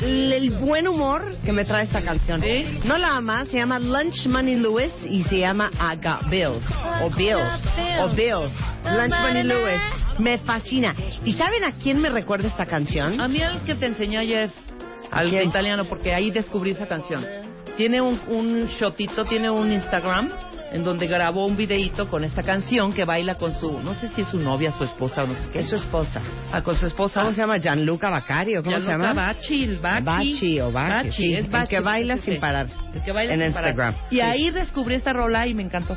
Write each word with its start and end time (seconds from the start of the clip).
El 0.00 0.50
buen 0.50 0.88
humor 0.88 1.36
que 1.44 1.52
me 1.52 1.64
trae 1.64 1.84
esta 1.84 2.02
canción. 2.02 2.40
¿Sí? 2.40 2.80
No 2.84 2.98
la 2.98 3.16
ama, 3.16 3.44
se 3.46 3.58
llama 3.58 3.78
Lunch 3.78 4.26
Money 4.26 4.56
Lewis 4.56 4.92
y 5.08 5.24
se 5.24 5.40
llama 5.40 5.70
I 5.74 5.96
Got 5.96 6.28
Bills. 6.30 6.64
O 7.02 7.10
Bills. 7.10 7.62
O 8.00 8.08
Bills. 8.14 8.52
Lunch 8.84 9.14
Money 9.20 9.42
Lewis. 9.42 9.80
Me 10.18 10.38
fascina. 10.38 10.94
¿Y 11.24 11.32
saben 11.34 11.64
a 11.64 11.72
quién 11.72 12.00
me 12.00 12.08
recuerda 12.08 12.48
esta 12.48 12.66
canción? 12.66 13.20
A 13.20 13.28
mí 13.28 13.40
el 13.40 13.60
que 13.60 13.74
te 13.74 13.86
enseñé 13.86 14.18
ayer, 14.18 14.50
al 15.10 15.32
italiano, 15.32 15.84
porque 15.84 16.12
ahí 16.12 16.30
descubrí 16.30 16.72
esa 16.72 16.86
canción. 16.86 17.24
Tiene 17.76 18.00
un, 18.00 18.20
un 18.28 18.66
shotito, 18.66 19.24
tiene 19.24 19.48
un 19.50 19.72
Instagram 19.72 20.30
en 20.72 20.84
donde 20.84 21.06
grabó 21.06 21.46
un 21.46 21.56
videíto 21.56 22.08
con 22.10 22.24
esta 22.24 22.42
canción 22.42 22.92
que 22.92 23.04
baila 23.04 23.36
con 23.36 23.54
su, 23.58 23.80
no 23.80 23.94
sé 23.94 24.08
si 24.10 24.20
es 24.22 24.28
su 24.28 24.38
novia, 24.38 24.70
su 24.72 24.84
esposa 24.84 25.22
o 25.22 25.26
no 25.26 25.34
sé 25.34 25.48
qué. 25.52 25.60
Es 25.60 25.68
su 25.68 25.76
esposa. 25.76 26.20
Ah, 26.52 26.62
con 26.62 26.76
su 26.76 26.86
esposa. 26.86 27.20
¿Cómo 27.22 27.32
se 27.32 27.40
llama? 27.40 27.56
Gianluca 27.58 28.10
Bacari 28.10 28.56
o 28.56 28.62
cómo 28.62 28.76
se 28.76 28.82
Gianluca 28.82 29.08
llama? 29.08 29.26
Baci, 29.32 29.64
el 29.64 29.78
Baci. 29.78 30.04
Baci 30.04 30.60
o 30.60 30.70
Baci, 30.72 31.12
sí, 31.12 31.34
es 31.34 31.44
el 31.46 31.50
Baci, 31.50 31.68
que 31.68 31.80
baila 31.80 32.16
sí, 32.16 32.22
sin 32.32 32.40
parar. 32.40 32.66
El 32.94 33.02
que 33.02 33.12
baila 33.12 33.34
En 33.34 33.40
sin 33.42 33.52
parar. 33.52 33.70
Instagram, 33.70 33.94
Y 34.10 34.14
sí. 34.16 34.20
ahí 34.20 34.50
descubrí 34.50 34.94
esta 34.96 35.12
rola 35.12 35.46
y 35.46 35.54
me 35.54 35.62
encantó. 35.62 35.96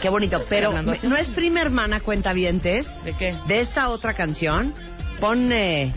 Qué 0.00 0.08
bonito. 0.10 0.40
Pero 0.48 0.72
me- 0.72 0.98
no 1.02 1.16
es 1.16 1.28
prima 1.30 1.60
hermana 1.62 2.00
cuentavientes 2.00 2.86
¿De 3.04 3.14
qué? 3.14 3.34
de 3.48 3.60
esta 3.60 3.88
otra 3.88 4.12
canción. 4.14 4.74
Pon, 5.20 5.50
eh, 5.50 5.92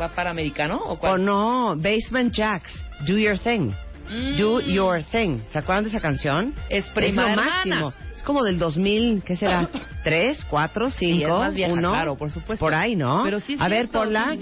¿Va 0.00 0.08
para 0.08 0.30
americano 0.30 0.76
o 0.78 0.92
o 0.94 0.98
cuál? 0.98 1.24
no, 1.24 1.74
Basement 1.76 2.32
Jacks, 2.32 2.72
Do 3.06 3.18
Your 3.18 3.38
Thing. 3.38 3.70
Mm. 4.12 4.36
Do 4.36 4.60
Your 4.60 5.02
Thing. 5.04 5.38
¿Se 5.52 5.58
acuerdan 5.58 5.84
de 5.84 5.90
esa 5.90 6.00
canción? 6.00 6.54
Es 6.68 6.84
Es 6.84 6.90
prima 6.90 7.22
lo 7.22 7.28
hermana. 7.30 7.50
máximo. 7.50 7.92
Es 8.14 8.22
como 8.22 8.42
del 8.44 8.58
2000, 8.58 9.22
¿qué 9.24 9.36
será? 9.36 9.68
¿Tres, 10.04 10.44
cuatro, 10.50 10.90
Sí, 10.90 11.18
cinco, 11.20 11.36
es 11.36 11.40
más 11.42 11.54
vieja, 11.54 11.72
uno? 11.72 11.90
claro, 11.92 12.16
por 12.16 12.30
supuesto. 12.30 12.62
Por 12.64 12.74
ahí, 12.74 12.94
¿no? 12.94 13.22
Pero 13.24 13.40
sí 13.40 13.54
es 13.54 13.60
A 13.60 13.68
ver, 13.68 13.88
cierto, 13.88 14.00
ponla, 14.00 14.36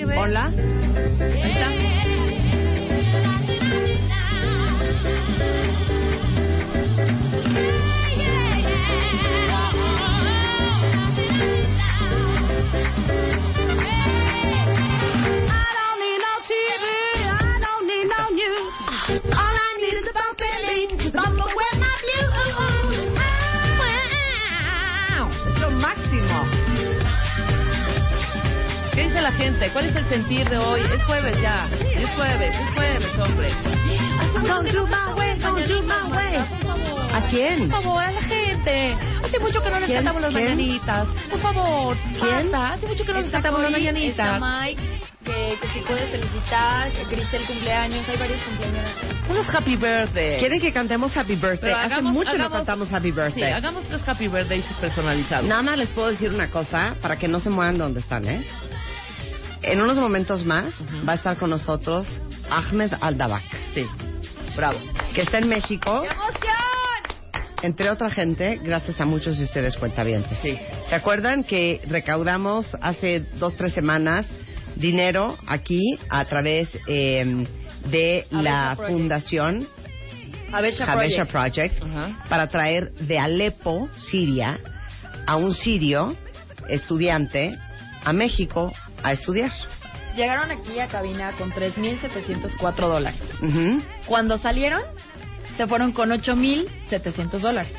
Es 25.50 25.60
lo 25.60 25.70
máximo. 25.70 26.46
¿Qué 28.94 29.02
dice 29.04 29.20
la 29.20 29.32
gente? 29.32 29.70
¿Cuál 29.72 29.86
es 29.86 29.96
el 29.96 30.08
sentir 30.08 30.48
de 30.48 30.58
hoy? 30.58 30.80
Es 30.80 31.04
jueves 31.04 31.40
ya. 31.40 31.68
Es 31.96 32.08
jueves, 32.10 32.54
es 32.54 32.74
jueves, 32.74 33.18
hombre. 33.18 33.50
Don't 34.46 34.70
do 34.70 34.86
my 34.86 35.14
way, 35.16 35.38
don't 35.38 35.66
do 35.66 35.82
my 35.82 36.10
way. 36.12 36.36
¿A 37.12 37.20
quién? 37.30 37.68
Por 37.68 37.82
favor, 37.82 38.02
a 38.02 38.12
la 38.12 38.22
gente. 38.22 38.96
Hace 39.24 39.38
mucho 39.40 39.62
que 39.62 39.70
no 39.70 39.80
les 39.80 39.90
cantamos 39.90 40.22
las 40.22 40.32
mañanitas. 40.32 41.08
Por 41.30 41.40
favor. 41.40 41.96
¿Quién? 42.20 42.54
Hace 42.54 42.86
mucho 42.86 43.04
que 43.04 43.12
no 43.12 43.20
les 43.20 43.30
cantamos 43.30 43.60
las 43.62 43.72
mañanitas. 43.72 44.40
Mike, 44.40 44.80
que, 45.30 45.58
que 45.60 45.68
si 45.72 45.80
puede 45.86 46.06
felicitar, 46.08 46.90
que 46.92 47.02
Cristel 47.04 47.42
cumpleaños, 47.46 48.08
hay 48.08 48.16
varios 48.16 48.40
cumpleaños. 48.42 48.90
Unos 49.28 49.54
happy 49.54 49.76
birthday. 49.76 50.38
¿Quieren 50.40 50.60
que 50.60 50.72
cantemos 50.72 51.16
Happy 51.16 51.34
Birthday? 51.36 51.58
Pero 51.60 51.76
Hace 51.76 51.94
hagamos- 51.94 52.12
mucho 52.12 52.30
no 52.36 52.44
hagamos- 52.44 52.58
cantamos 52.58 52.92
Happy 52.92 53.08
Sí, 53.08 53.12
Birthday. 53.12 53.52
hagamos 53.52 53.88
los 53.90 54.08
happy 54.08 54.26
birthdays 54.28 54.64
personalizados. 54.80 55.46
Nada 55.48 55.62
más 55.62 55.78
les 55.78 55.88
puedo 55.90 56.08
decir 56.10 56.30
una 56.32 56.48
cosa 56.50 56.94
para 57.00 57.16
que 57.16 57.28
no 57.28 57.38
se 57.38 57.48
muevan 57.50 57.74
de 57.74 57.84
donde 57.84 58.00
están, 58.00 58.26
¿eh? 58.28 58.44
En 59.62 59.80
unos 59.80 59.98
momentos 59.98 60.44
más 60.44 60.74
va 61.08 61.12
a 61.12 61.16
estar 61.16 61.36
con 61.36 61.50
nosotros 61.50 62.08
Ahmed 62.50 62.92
Aldabak, 63.00 63.44
Sí. 63.74 63.86
Bravo. 64.56 64.78
que 65.14 65.22
está 65.22 65.38
en 65.38 65.48
México. 65.48 66.02
Entre 67.62 67.90
otra 67.90 68.08
gente, 68.10 68.58
gracias 68.64 68.98
a 69.02 69.04
muchos 69.04 69.36
de 69.38 69.44
ustedes 69.44 69.76
cuentavientes. 69.76 70.38
Sí. 70.38 70.58
¿Se 70.88 70.94
acuerdan 70.94 71.44
que 71.44 71.82
recaudamos 71.86 72.74
hace 72.80 73.20
dos, 73.34 73.54
tres 73.54 73.74
semanas 73.74 74.26
dinero 74.76 75.36
aquí 75.46 75.98
a 76.08 76.24
través 76.24 76.68
eh, 76.86 77.46
de 77.86 78.26
la 78.30 78.74
Project. 78.76 78.96
fundación 78.96 79.68
Habesha 80.52 80.84
Habesha 80.84 81.24
Project. 81.26 81.82
Para 82.28 82.48
traer 82.48 82.92
de 82.94 83.18
Alepo, 83.18 83.88
Siria, 83.94 84.58
a 85.26 85.36
un 85.36 85.54
sirio 85.54 86.16
estudiante 86.68 87.56
a 88.04 88.12
México 88.12 88.72
a 89.02 89.12
estudiar. 89.12 89.52
Llegaron 90.16 90.50
aquí 90.50 90.78
a 90.80 90.88
cabina 90.88 91.32
con 91.38 91.52
3.704 91.52 92.74
dólares. 92.76 93.20
Ujú. 93.40 93.80
Cuando 94.06 94.38
salieron, 94.38 94.82
se 95.56 95.66
fueron 95.66 95.92
con 95.92 96.10
8.700 96.10 97.38
dólares. 97.38 97.72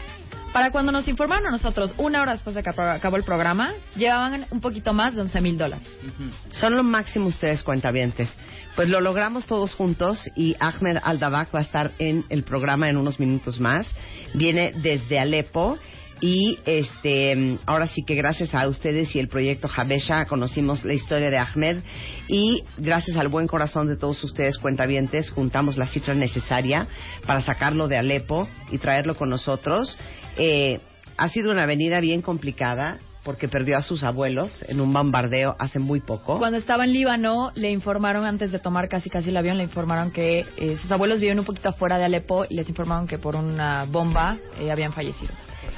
Para 0.53 0.72
cuando 0.72 0.91
nos 0.91 1.07
informaron 1.07 1.47
a 1.47 1.51
nosotros, 1.51 1.94
una 1.97 2.22
hora 2.22 2.34
después 2.34 2.56
de 2.56 2.62
que 2.63 2.69
acabó 2.69 3.16
el 3.16 3.23
programa, 3.23 3.73
llevaban 3.95 4.45
un 4.51 4.59
poquito 4.59 4.91
más 4.91 5.16
de 5.16 5.23
11.000 5.23 5.57
dólares. 5.57 5.88
Son 6.51 6.75
lo 6.75 6.84
máximo 6.84 7.28
ustedes, 7.28 7.63
cuentavientes. 7.63 8.29
Pues 8.75 8.90
lo 8.90 9.00
logramos 9.00 9.45
todos 9.45 9.73
juntos 9.73 10.29
y 10.35 10.56
Ahmed 10.59 10.97
Aldabak 11.03 11.53
va 11.56 11.59
a 11.59 11.61
estar 11.63 11.94
en 12.00 12.25
el 12.29 12.44
programa 12.44 12.90
en 12.90 12.97
unos 12.97 13.19
minutos 13.19 13.59
más. 13.59 13.88
Viene 14.34 14.72
desde 14.75 15.19
Alepo 15.19 15.78
y 16.22 16.59
este 16.66 17.58
ahora 17.66 17.88
sí 17.88 18.04
que 18.04 18.14
gracias 18.14 18.54
a 18.54 18.68
ustedes 18.68 19.14
y 19.16 19.20
el 19.20 19.28
proyecto 19.28 19.68
Habesha 19.76 20.26
conocimos 20.26 20.86
la 20.86 20.94
historia 20.94 21.32
de 21.32 21.40
Ahmed 21.40 21.80
y 22.28 22.64
gracias 22.78 23.18
al 23.18 23.28
buen 23.28 23.48
corazón 23.48 23.88
de 23.88 23.97
todos 23.97 24.23
ustedes 24.23 24.59
cuentavientes 24.59 25.32
juntamos 25.32 25.78
la 25.78 25.88
cifra 25.88 26.14
necesaria 26.14 26.88
para 27.26 27.41
sacarlo 27.41 27.88
de 27.88 27.97
Alepo 27.97 28.47
y 28.72 28.78
traerlo 28.78 29.16
con 29.16 29.29
nosotros. 29.29 29.97
Eh, 30.38 30.79
ha 31.18 31.29
sido 31.29 31.52
una 31.52 31.64
avenida 31.64 32.00
bien 32.00 32.22
complicada 32.22 33.00
porque 33.24 33.47
perdió 33.47 33.78
a 33.78 33.82
sus 33.82 34.03
abuelos 34.03 34.64
en 34.67 34.82
un 34.82 34.91
bombardeo 34.94 35.56
hace 35.59 35.79
muy 35.79 36.02
poco. 36.02 36.38
Cuando 36.38 36.58
estaba 36.58 36.85
en 36.85 36.94
Líbano, 36.94 37.52
le 37.56 37.72
informaron 37.72 38.26
antes 38.26 38.52
de 38.52 38.59
tomar 38.59 38.90
casi 38.90 39.09
casi 39.09 39.29
el 39.29 39.38
avión, 39.38 39.58
le 39.58 39.64
informaron 39.64 40.12
que 40.12 40.46
eh, 40.58 40.76
sus 40.78 40.91
abuelos 40.91 41.20
vivían 41.20 41.40
un 41.40 41.46
poquito 41.46 41.70
afuera 41.70 41.97
de 41.97 42.06
Alepo 42.06 42.46
y 42.50 42.56
les 42.56 42.67
informaron 42.67 43.08
que 43.08 43.20
por 43.20 43.35
una 43.35 43.85
bomba 43.85 44.38
eh, 44.59 44.72
habían 44.72 44.94
fallecido. 44.94 45.32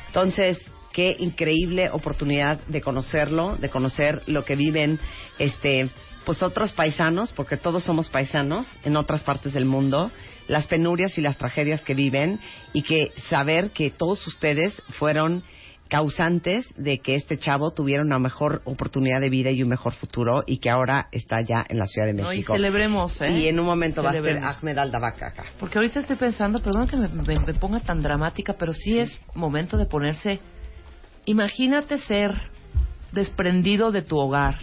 Entonces, 0.07 0.59
qué 0.91 1.15
increíble 1.19 1.89
oportunidad 1.89 2.59
de 2.67 2.81
conocerlo, 2.81 3.57
de 3.57 3.69
conocer 3.69 4.21
lo 4.27 4.45
que 4.45 4.55
viven 4.55 4.99
este 5.39 5.89
pues 6.25 6.41
otros 6.41 6.71
paisanos, 6.71 7.33
porque 7.33 7.57
todos 7.57 7.83
somos 7.83 8.07
paisanos 8.07 8.79
en 8.85 8.95
otras 8.95 9.23
partes 9.23 9.51
del 9.51 9.65
mundo, 9.65 10.09
las 10.47 10.67
penurias 10.67 11.17
y 11.17 11.21
las 11.21 11.37
tragedias 11.37 11.83
que 11.83 11.93
viven 11.93 12.39
y 12.71 12.83
que 12.83 13.09
saber 13.29 13.71
que 13.71 13.89
todos 13.89 14.25
ustedes 14.25 14.81
fueron 14.97 15.43
causantes 15.97 16.65
de 16.75 16.97
que 16.97 17.13
este 17.13 17.37
chavo 17.37 17.69
tuviera 17.71 18.01
una 18.01 18.17
mejor 18.17 18.63
oportunidad 18.65 19.19
de 19.21 19.29
vida 19.29 19.51
y 19.51 19.61
un 19.61 19.69
mejor 19.69 19.93
futuro 19.93 20.43
y 20.47 20.57
que 20.57 20.71
ahora 20.71 21.07
está 21.11 21.41
ya 21.41 21.63
en 21.69 21.77
la 21.77 21.85
Ciudad 21.85 22.07
de 22.07 22.13
No, 22.13 22.33
y 22.33 22.37
México. 22.37 22.53
celebremos, 22.53 23.21
¿eh? 23.21 23.29
Y 23.31 23.47
en 23.47 23.59
un 23.59 23.67
momento 23.67 24.01
va 24.01 24.09
a 24.09 24.13
ser 24.13 24.23
Celebremos. 24.23 24.57
Ahmed 24.57 24.77
Al-Dabak 24.79 25.21
acá. 25.21 25.43
Porque 25.59 25.77
ahorita 25.77 25.99
estoy 25.99 26.15
pensando, 26.15 26.59
perdón 26.63 26.87
que 26.87 26.97
me, 26.97 27.07
me- 27.09 27.39
me 27.45 27.53
ponga 27.53 27.79
tan 27.79 28.01
dramática, 28.01 28.55
pero 28.57 28.73
sí, 28.73 28.97
es 28.97 29.11
momento 29.35 29.77
de 29.77 29.85
ponerse. 29.85 30.39
Imagínate 31.25 31.99
ser 31.99 32.33
desprendido 33.11 33.91
de 33.91 34.01
tu 34.01 34.17
hogar, 34.17 34.57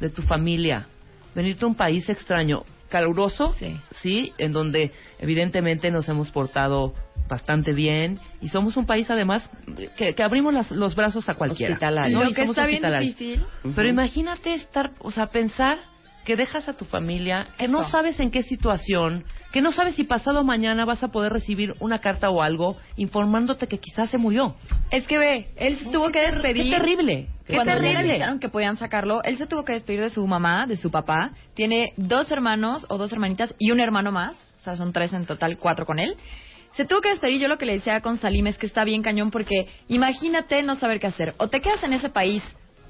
de 0.00 0.08
tu 0.08 0.22
familia, 0.22 0.86
venirte 1.34 1.66
a 1.66 1.68
un 1.68 1.74
país 1.74 2.08
extraño, 2.08 2.62
caluroso, 2.88 3.54
Sí. 3.58 3.76
sí, 4.02 4.32
en 4.38 4.52
donde 4.52 4.92
evidentemente 5.18 5.90
nos 5.90 6.08
hemos 6.08 6.30
portado 6.30 6.94
bastante 7.28 7.72
bien 7.72 8.20
y 8.40 8.48
somos 8.48 8.76
un 8.76 8.86
país 8.86 9.10
además 9.10 9.50
que, 9.96 10.14
que 10.14 10.22
abrimos 10.22 10.54
las- 10.54 10.70
los 10.70 10.94
brazos 10.94 11.28
a 11.28 11.34
cualquiera. 11.34 11.74
Hospitalario. 11.74 12.18
¿no? 12.18 12.24
Lo 12.24 12.30
que 12.32 12.42
está 12.42 12.66
bien 12.66 12.82
difícil. 13.00 13.44
Pero 13.74 13.88
imagínate 13.88 14.54
estar, 14.54 14.92
o 15.00 15.10
sea, 15.10 15.26
pensar 15.26 15.78
que 16.24 16.36
dejas 16.36 16.68
a 16.68 16.72
tu 16.74 16.84
familia, 16.84 17.46
que 17.58 17.68
no 17.68 17.88
sabes 17.88 18.18
en 18.20 18.30
qué 18.30 18.42
situación, 18.42 19.24
que 19.56 19.62
no 19.62 19.72
sabes 19.72 19.94
si 19.94 20.04
pasado 20.04 20.44
mañana 20.44 20.84
vas 20.84 21.02
a 21.02 21.08
poder 21.08 21.32
recibir 21.32 21.76
una 21.80 21.98
carta 21.98 22.28
o 22.28 22.42
algo 22.42 22.76
informándote 22.98 23.66
que 23.68 23.78
quizás 23.78 24.10
se 24.10 24.18
murió. 24.18 24.54
Es 24.90 25.06
que 25.06 25.16
ve, 25.16 25.46
él 25.56 25.78
se 25.78 25.86
tuvo 25.86 26.10
que 26.10 26.20
despedir. 26.30 26.64
Qué 26.64 26.76
terrible. 26.76 27.28
Qué 27.46 27.54
Cuando 27.54 27.72
le 27.72 27.80
terrible. 27.80 28.10
avisaron 28.10 28.38
que 28.38 28.50
podían 28.50 28.76
sacarlo, 28.76 29.22
él 29.22 29.38
se 29.38 29.46
tuvo 29.46 29.64
que 29.64 29.72
despedir 29.72 30.02
de 30.02 30.10
su 30.10 30.26
mamá, 30.26 30.66
de 30.66 30.76
su 30.76 30.90
papá. 30.90 31.30
Tiene 31.54 31.94
dos 31.96 32.30
hermanos 32.30 32.84
o 32.90 32.98
dos 32.98 33.10
hermanitas 33.14 33.54
y 33.58 33.70
un 33.70 33.80
hermano 33.80 34.12
más. 34.12 34.34
O 34.56 34.58
sea, 34.58 34.76
son 34.76 34.92
tres 34.92 35.14
en 35.14 35.24
total, 35.24 35.56
cuatro 35.56 35.86
con 35.86 36.00
él. 36.00 36.16
Se 36.72 36.84
tuvo 36.84 37.00
que 37.00 37.08
despedir. 37.08 37.40
Yo 37.40 37.48
lo 37.48 37.56
que 37.56 37.64
le 37.64 37.72
decía 37.76 38.02
con 38.02 38.18
Salim 38.18 38.46
es 38.48 38.58
que 38.58 38.66
está 38.66 38.84
bien 38.84 39.00
cañón 39.00 39.30
porque 39.30 39.68
imagínate 39.88 40.62
no 40.64 40.76
saber 40.76 41.00
qué 41.00 41.06
hacer. 41.06 41.32
O 41.38 41.48
te 41.48 41.62
quedas 41.62 41.82
en 41.82 41.94
ese 41.94 42.10
país 42.10 42.42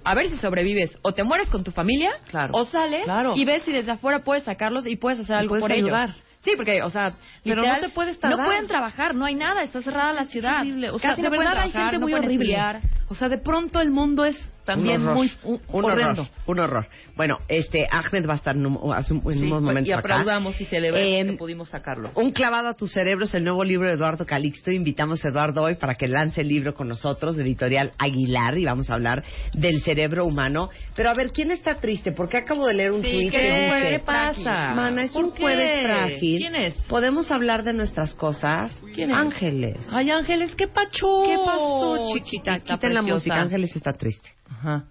a 0.03 0.17
ver 0.17 0.27
si 0.29 0.37
sobrevives 0.39 0.99
o 1.03 1.13
te 1.13 1.23
mueres 1.23 1.49
con 1.49 1.63
tu 1.63 1.71
familia 1.71 2.11
Claro. 2.29 2.51
o 2.55 2.65
sales 2.65 3.05
Claro. 3.05 3.35
y 3.37 3.45
ves 3.45 3.63
si 3.63 3.71
desde 3.71 3.93
afuera 3.93 4.25
puedes 4.25 4.43
sacarlos 4.43 4.85
y 4.85 4.97
puedes 4.97 5.21
hacer 5.21 5.37
algo 5.37 5.51
puedes 5.51 5.63
por 5.63 5.71
ayudar. 5.71 6.09
ellos. 6.09 6.26
Sí, 6.47 6.53
porque, 6.57 6.81
o 6.83 6.89
sea, 6.89 7.13
Pero 7.45 7.57
literal, 7.57 7.83
no 7.83 7.89
te 7.89 7.93
puedes 7.93 8.15
No 8.17 8.21
tardar. 8.21 8.47
pueden 8.47 8.67
trabajar, 8.69 9.15
no 9.15 9.25
hay 9.27 9.35
nada, 9.35 9.63
está 9.63 9.83
cerrada 9.83 10.13
la 10.13 10.25
ciudad. 10.27 10.63
O 10.93 10.99
sea, 10.99 11.11
Casi 11.11 11.23
de 11.23 11.29
no 11.29 11.37
verdad 11.37 11.59
hay 11.59 11.71
gente 11.73 11.95
no 11.99 12.01
muy 12.01 12.15
horrible. 12.15 12.35
estudiar. 12.37 12.81
O 13.09 13.15
sea, 13.15 13.29
de 13.29 13.39
pronto 13.39 13.81
el 13.81 13.91
mundo 13.91 14.25
es 14.25 14.39
también 14.67 15.01
un 15.01 15.07
horror, 15.09 15.17
muy 15.17 15.33
un- 15.45 15.61
un 15.73 15.85
horror, 15.87 16.27
un 16.47 16.59
horror. 16.59 16.87
Bueno, 17.17 17.39
este 17.49 17.87
Ahmed 17.91 18.29
va 18.29 18.35
a 18.35 18.37
estar 18.37 18.55
en, 18.55 18.67
un- 18.67 18.93
hace 18.93 19.15
un- 19.15 19.23
en 19.33 19.39
Sí, 19.39 19.47
unos 19.47 19.63
momentos 19.63 19.89
y 19.89 19.93
acá. 19.93 20.01
aplaudamos 20.01 20.61
y 20.61 20.65
celebremos 20.67 21.19
Em, 21.21 21.31
que 21.31 21.37
pudimos 21.39 21.69
sacarlo. 21.71 22.11
Un 22.15 22.33
clavado 22.33 22.69
a 22.69 22.75
tus 22.75 22.93
cerebros, 22.93 23.35
el 23.35 23.45
nuevo 23.45 23.65
libro 23.65 23.89
de 23.89 23.95
Eduardo 23.95 24.27
Calixto. 24.27 24.71
Invitamos 24.71 25.25
a 25.25 25.29
Eduardo 25.31 25.63
hoy 25.63 25.77
para 25.77 25.95
que 25.95 26.09
lance 26.09 26.43
el 26.43 26.49
libro 26.49 26.75
con 26.75 26.89
nosotros 26.89 27.37
de 27.37 27.45
editorial 27.45 27.93
Aguilar 27.97 28.59
y 28.59 28.65
vamos 28.67 28.91
a 28.91 28.95
hablar 28.95 29.25
del 29.55 29.81
cerebro 29.81 30.27
humano. 30.27 30.69
Pero 30.95 31.09
a 31.09 31.15
ver, 31.15 31.33
¿quién 31.33 31.53
está 31.53 31.77
triste? 31.77 32.13
Porque 32.13 32.37
acabo 32.37 32.67
de 32.67 32.75
leer 32.75 32.93
un 32.93 33.03
Sí, 33.03 33.11
tweet 33.11 33.31
¿qué 33.31 33.39
que 33.39 33.65
dice... 33.77 33.91
¿Qué 33.93 33.99
pasa? 34.01 34.75
Mana, 34.75 35.05
es 35.05 35.13
¿Por 35.13 35.25
un 35.25 35.33
qué? 35.33 35.43
jueves 35.43 35.81
frágil. 35.85 36.39
¿Quién 36.41 36.55
es? 36.57 36.75
¿Podemos 36.89 37.31
hablar 37.31 37.63
de 37.63 37.73
nuestras 37.73 38.15
cosas? 38.15 38.77
¿Quién 38.95 39.11
es? 39.11 39.17
Ángeles. 39.17 39.77
Ay, 39.93 40.11
Ángeles, 40.11 40.55
qué 40.57 40.67
pacho. 40.69 41.07
¿Qué 41.25 41.37
pasó, 41.45 42.13
chiquita? 42.15 42.61
Quiten 42.61 42.93
la 42.95 43.03
música. 43.03 43.41
Ángeles 43.41 43.75
está 43.77 43.93
triste. 43.93 44.36
Ajá. 44.59 44.85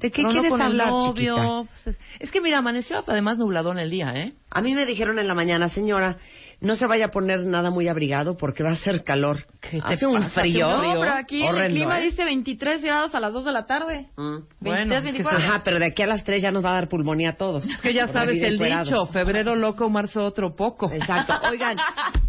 ¿De 0.00 0.10
qué 0.12 0.22
Pero 0.22 0.28
no 0.28 0.32
quieres 0.32 0.50
con 0.50 0.60
el 0.60 0.66
hablar, 0.66 0.88
novio, 0.90 1.34
chiquita? 1.36 1.62
pues 1.72 1.86
es- 1.88 1.98
es 2.20 2.30
que 2.30 2.40
mira, 2.40 2.58
amaneció 2.58 3.02
además 3.06 3.36
nubladón 3.38 3.78
el 3.78 3.90
día, 3.90 4.12
¿eh? 4.14 4.32
A 4.50 4.60
mí 4.60 4.74
me 4.74 4.86
dijeron 4.86 5.18
en 5.18 5.26
la 5.26 5.34
mañana, 5.34 5.68
señora, 5.70 6.18
no 6.60 6.74
se 6.74 6.86
vaya 6.86 7.06
a 7.06 7.08
poner 7.10 7.46
nada 7.46 7.70
muy 7.70 7.86
abrigado 7.88 8.36
porque 8.36 8.62
va 8.64 8.70
a 8.70 8.72
hacer 8.72 9.04
calor. 9.04 9.46
¿Qué 9.60 9.80
te 9.80 9.94
Hace 9.94 10.06
un 10.06 10.14
pasa? 10.20 10.40
frío. 10.40 10.68
Hace 10.68 10.78
un 10.88 10.94
No, 10.94 11.00
pero 11.00 11.12
aquí 11.14 11.42
el 11.42 11.48
horrendo, 11.54 11.74
clima 11.74 12.00
¿eh? 12.00 12.04
dice 12.04 12.24
23 12.24 12.82
grados 12.82 13.14
a 13.14 13.20
las 13.20 13.32
2 13.32 13.44
de 13.44 13.52
la 13.52 13.66
tarde. 13.66 14.08
Mm. 14.16 14.36
23, 14.60 14.92
es 14.98 15.04
que 15.04 15.12
24. 15.12 15.38
Ajá, 15.38 15.62
pero 15.64 15.78
de 15.78 15.86
aquí 15.86 16.02
a 16.02 16.06
las 16.08 16.24
tres 16.24 16.42
ya 16.42 16.50
nos 16.50 16.64
va 16.64 16.70
a 16.70 16.74
dar 16.74 16.88
pulmonía 16.88 17.30
a 17.30 17.36
todos. 17.36 17.64
Es 17.68 17.80
que 17.80 17.94
ya 17.94 18.08
sabes 18.08 18.42
el 18.42 18.54
encuerados. 18.54 18.88
dicho, 18.88 19.06
febrero 19.06 19.54
loco, 19.56 19.88
marzo 19.88 20.24
otro 20.24 20.56
poco. 20.56 20.90
Exacto. 20.92 21.34
Oigan, 21.50 21.76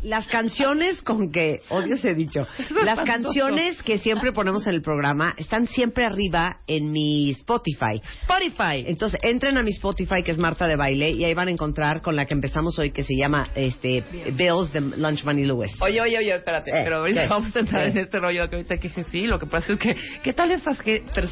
las 0.03 0.27
canciones 0.27 1.01
con 1.01 1.31
que, 1.31 1.61
odio 1.69 1.95
ese 1.95 2.13
dicho, 2.13 2.41
es 2.59 2.69
las 2.71 2.99
espantoso. 2.99 3.05
canciones 3.05 3.81
que 3.83 3.97
siempre 3.97 4.31
ponemos 4.31 4.67
en 4.67 4.75
el 4.75 4.81
programa 4.81 5.33
están 5.37 5.67
siempre 5.67 6.05
arriba 6.05 6.57
en 6.67 6.91
mi 6.91 7.31
Spotify. 7.31 7.99
Spotify. 8.21 8.83
Entonces, 8.85 9.19
entren 9.23 9.57
a 9.57 9.63
mi 9.63 9.71
Spotify, 9.71 10.21
que 10.23 10.31
es 10.31 10.37
Marta 10.37 10.67
de 10.67 10.75
Baile, 10.75 11.09
y 11.11 11.23
ahí 11.25 11.33
van 11.33 11.47
a 11.47 11.51
encontrar 11.51 12.01
con 12.01 12.15
la 12.15 12.25
que 12.25 12.33
empezamos 12.35 12.77
hoy, 12.79 12.91
que 12.91 13.03
se 13.03 13.15
llama 13.15 13.47
este 13.55 14.03
Bills 14.31 14.71
de 14.73 14.81
Lunch 14.81 15.23
Money 15.23 15.45
Lewis. 15.45 15.71
Oye, 15.81 15.99
oye, 16.01 16.17
oye, 16.17 16.35
espérate, 16.35 16.71
Eh, 16.71 16.81
pero 16.83 16.97
ahorita 16.97 17.23
¿qué? 17.23 17.27
vamos 17.27 17.55
a 17.55 17.59
entrar 17.59 17.87
en 17.87 17.97
este 17.97 18.19
rollo 18.19 18.49
que 18.49 18.55
ahorita 18.57 18.75
que 18.77 18.87
dije 18.89 19.03
sí, 19.03 19.27
lo 19.27 19.39
que 19.39 19.45
pasa 19.45 19.73
es 19.73 19.79
que, 19.79 19.95
¿qué 20.23 20.33
tal 20.33 20.51
esas, 20.51 20.77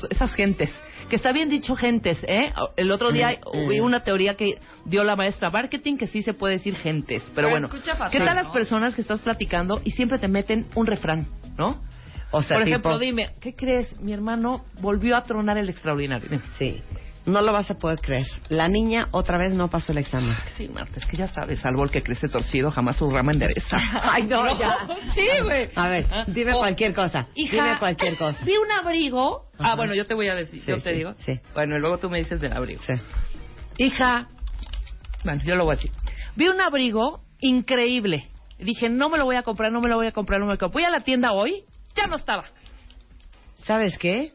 esas 0.10 0.34
gentes? 0.36 0.70
Que 1.10 1.16
está 1.16 1.32
bien 1.32 1.50
dicho 1.50 1.76
gentes, 1.76 2.18
¿eh? 2.28 2.52
El 2.76 2.92
otro 2.92 3.12
día 3.12 3.40
Mm, 3.54 3.70
vi 3.70 3.80
mm. 3.80 3.84
una 3.84 4.04
teoría 4.04 4.36
que 4.36 4.58
dio 4.86 5.04
la 5.04 5.16
maestra 5.16 5.50
marketing 5.50 5.98
que 5.98 6.08
sí 6.08 6.22
se 6.22 6.34
puede 6.34 6.56
decir 6.56 6.76
gentes, 6.78 7.22
pero, 7.36 7.48
Pero 7.48 7.50
bueno, 7.50 7.70
fácil, 7.70 8.20
¿qué 8.20 8.26
tal 8.26 8.36
¿no? 8.36 8.44
las 8.44 8.52
personas 8.52 8.96
que 8.96 9.02
estás 9.02 9.20
platicando 9.22 9.82
y 9.84 9.92
siempre 9.92 10.18
te 10.20 10.28
meten 10.28 10.68
un 10.76 10.86
refrán, 10.86 11.28
¿no? 11.58 11.82
O 12.32 12.42
sea, 12.42 12.58
Por 12.58 12.68
ejemplo, 12.68 12.92
tipo- 12.92 13.00
dime, 13.00 13.30
¿qué 13.40 13.56
crees? 13.56 13.98
Mi 14.02 14.12
hermano 14.12 14.66
volvió 14.82 15.16
a 15.16 15.24
tronar 15.24 15.58
el 15.58 15.70
extraordinario. 15.70 16.30
Sí. 16.58 16.82
No 17.28 17.42
lo 17.42 17.52
vas 17.52 17.70
a 17.70 17.76
poder 17.78 18.00
creer. 18.00 18.26
La 18.50 18.68
niña 18.70 19.10
otra 19.12 19.38
vez 19.38 19.54
no 19.54 19.68
pasó 19.70 19.92
el 19.92 19.98
examen. 20.00 20.34
Sí, 20.56 20.68
Marta, 20.70 20.94
es 20.98 21.06
que 21.06 21.18
ya 21.18 21.28
sabes, 21.28 21.60
salvo 21.60 21.84
el 21.84 21.92
que 21.92 22.02
crece 22.02 22.28
torcido, 22.30 22.72
jamás 22.72 22.96
su 22.96 23.10
rama 23.12 23.34
endereza. 23.34 23.78
Ay, 24.02 24.24
no, 24.24 24.46
ya. 24.58 24.78
Sí, 25.14 25.28
güey. 25.44 25.70
A 25.76 25.90
ver, 25.90 26.06
dime 26.28 26.54
O- 26.54 26.60
cualquier 26.60 26.96
cosa. 26.96 27.28
Hija, 27.36 27.56
dime 27.64 27.78
cualquier 27.80 28.18
cosa. 28.18 28.44
Vi 28.46 28.56
un 28.58 28.72
abrigo. 28.72 29.46
Ajá. 29.60 29.74
Ah, 29.74 29.76
bueno, 29.76 29.94
yo 29.94 30.08
te 30.08 30.14
voy 30.14 30.30
a 30.30 30.36
decir, 30.36 30.62
Sí, 30.62 30.68
yo 30.72 30.78
te 30.78 30.90
sí, 30.92 30.96
digo. 30.98 31.14
sí. 31.20 31.40
Bueno, 31.54 31.76
y 31.78 31.82
luego 31.82 31.98
tú 32.00 32.10
me 32.10 32.18
dices 32.18 32.40
del 32.40 32.54
abrigo. 32.54 32.82
Sí. 32.84 32.94
Hija, 33.78 34.28
bueno, 35.26 35.42
yo 35.46 35.56
lo 35.56 35.66
voy 35.66 35.74
a 35.74 35.76
decir. 35.76 35.92
Vi 36.38 36.48
un 36.48 36.62
abrigo 36.62 37.20
increíble. 37.42 38.26
Dije, 38.58 38.88
no 38.90 39.10
me 39.10 39.18
lo 39.18 39.26
voy 39.26 39.36
a 39.36 39.44
comprar, 39.44 39.72
no 39.72 39.82
me 39.82 39.90
lo 39.90 39.98
voy 39.98 40.08
a 40.08 40.12
comprar, 40.14 40.40
no 40.40 40.46
me 40.48 40.54
lo 40.54 40.58
compro. 40.60 40.74
Voy 40.80 40.84
a 40.86 40.90
la 40.90 41.02
tienda 41.02 41.34
hoy, 41.34 41.66
ya 41.94 42.08
no 42.08 42.16
estaba. 42.16 42.46
¿Sabes 43.66 43.98
qué? 43.98 44.32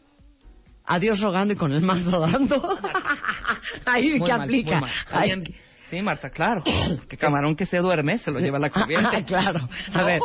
Adiós 0.85 1.21
rogando 1.21 1.55
y 1.55 1.57
con 1.57 1.73
el 1.73 1.81
mazo 1.83 2.21
dando. 2.21 2.79
Ahí 3.87 4.19
Muy 4.19 4.27
que 4.29 4.33
mal, 4.33 4.43
aplica. 4.43 4.71
muy 4.73 4.81
mal. 4.81 4.91
Ahí- 5.11 5.31
Alguien- 5.31 5.55
Sí, 5.91 6.01
Marta, 6.01 6.31
claro. 6.31 6.63
Que 7.09 7.17
camarón 7.19 7.55
que 7.55 7.67
se 7.67 7.77
duerme 7.79 8.17
se 8.19 8.31
lo 8.31 8.39
lleva 8.41 8.59
la 8.59 8.71
corriente. 8.71 9.25
Claro. 9.27 9.69
A 9.93 10.05
ver, 10.05 10.21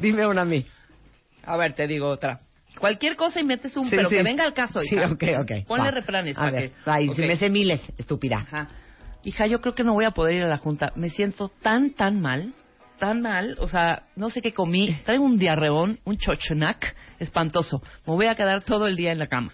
dime 0.00 0.26
una 0.26 0.42
a 0.42 0.44
mí. 0.46 0.64
A 1.44 1.56
ver, 1.56 1.74
te 1.74 1.86
digo 1.86 2.08
otra. 2.08 2.40
Cualquier 2.80 3.14
cosa 3.16 3.40
y 3.40 3.44
metes 3.44 3.76
un, 3.76 3.88
Sí, 3.88 3.96
pero 3.96 4.08
sí. 4.08 4.16
que 4.16 4.22
venga 4.22 4.44
al 4.44 4.52
caso, 4.54 4.80
Sí, 4.80 4.94
hija. 4.96 5.06
ok, 5.10 5.22
ok. 5.42 5.66
Ponle 5.66 5.84
Va. 5.86 5.90
refranes. 5.90 6.36
A 6.38 6.50
ver, 6.50 6.70
que- 6.72 7.08
Ok. 7.10 7.14
si 7.14 7.22
me 7.22 7.36
sé 7.36 7.48
miles, 7.50 7.80
estúpida. 7.98 8.38
Ajá. 8.46 8.68
Hija, 9.22 9.46
yo 9.46 9.60
creo 9.60 9.74
que 9.74 9.82
no 9.84 9.92
voy 9.94 10.04
a 10.04 10.10
poder 10.12 10.36
ir 10.36 10.42
a 10.42 10.48
la 10.48 10.58
junta. 10.58 10.92
Me 10.96 11.10
siento 11.10 11.50
tan, 11.62 11.90
tan 11.90 12.20
mal, 12.20 12.52
tan 12.98 13.20
mal. 13.22 13.56
O 13.60 13.68
sea, 13.68 14.04
no 14.14 14.30
sé 14.30 14.40
qué 14.40 14.52
comí. 14.54 14.94
Traigo 15.04 15.24
un 15.24 15.36
diarreón, 15.38 15.98
un 16.04 16.16
chochonac 16.16 16.94
espantoso. 17.18 17.82
Me 18.06 18.14
voy 18.14 18.26
a 18.26 18.34
quedar 18.34 18.62
todo 18.62 18.86
el 18.86 18.96
día 18.96 19.12
en 19.12 19.18
la 19.18 19.26
cama. 19.26 19.52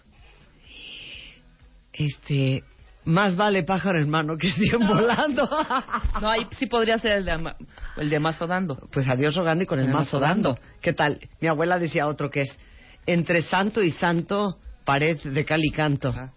Este, 1.92 2.62
más 3.04 3.36
vale 3.36 3.62
pájaro 3.64 3.98
hermano 4.00 4.36
que 4.36 4.52
cien 4.52 4.86
volando. 4.86 5.48
No, 6.20 6.28
ahí 6.30 6.46
sí 6.58 6.66
podría 6.66 6.98
ser 6.98 7.12
el 7.18 7.24
de, 7.24 7.52
el 7.96 8.10
de 8.10 8.18
mazo 8.20 8.46
dando. 8.46 8.76
Pues 8.92 9.08
adiós 9.08 9.34
rogando 9.34 9.64
y 9.64 9.66
con 9.66 9.78
el 9.80 9.86
el 9.86 9.92
mazo 9.92 10.18
mazo 10.18 10.20
dando. 10.20 10.48
dando. 10.54 10.62
¿Qué 10.80 10.92
tal? 10.92 11.18
Mi 11.40 11.48
abuela 11.48 11.78
decía 11.78 12.06
otro 12.06 12.30
que 12.30 12.42
es 12.42 12.58
entre 13.06 13.42
santo 13.42 13.82
y 13.82 13.90
santo, 13.90 14.58
pared 14.84 15.18
de 15.22 15.44
cal 15.44 15.60
y 15.64 15.70
canto. 15.70 16.10
Ajá. 16.10 16.32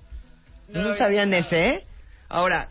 ¿No 0.70 0.96
sabían 0.96 1.32
ese, 1.36 1.60
eh? 1.60 1.84
Ahora, 2.28 2.70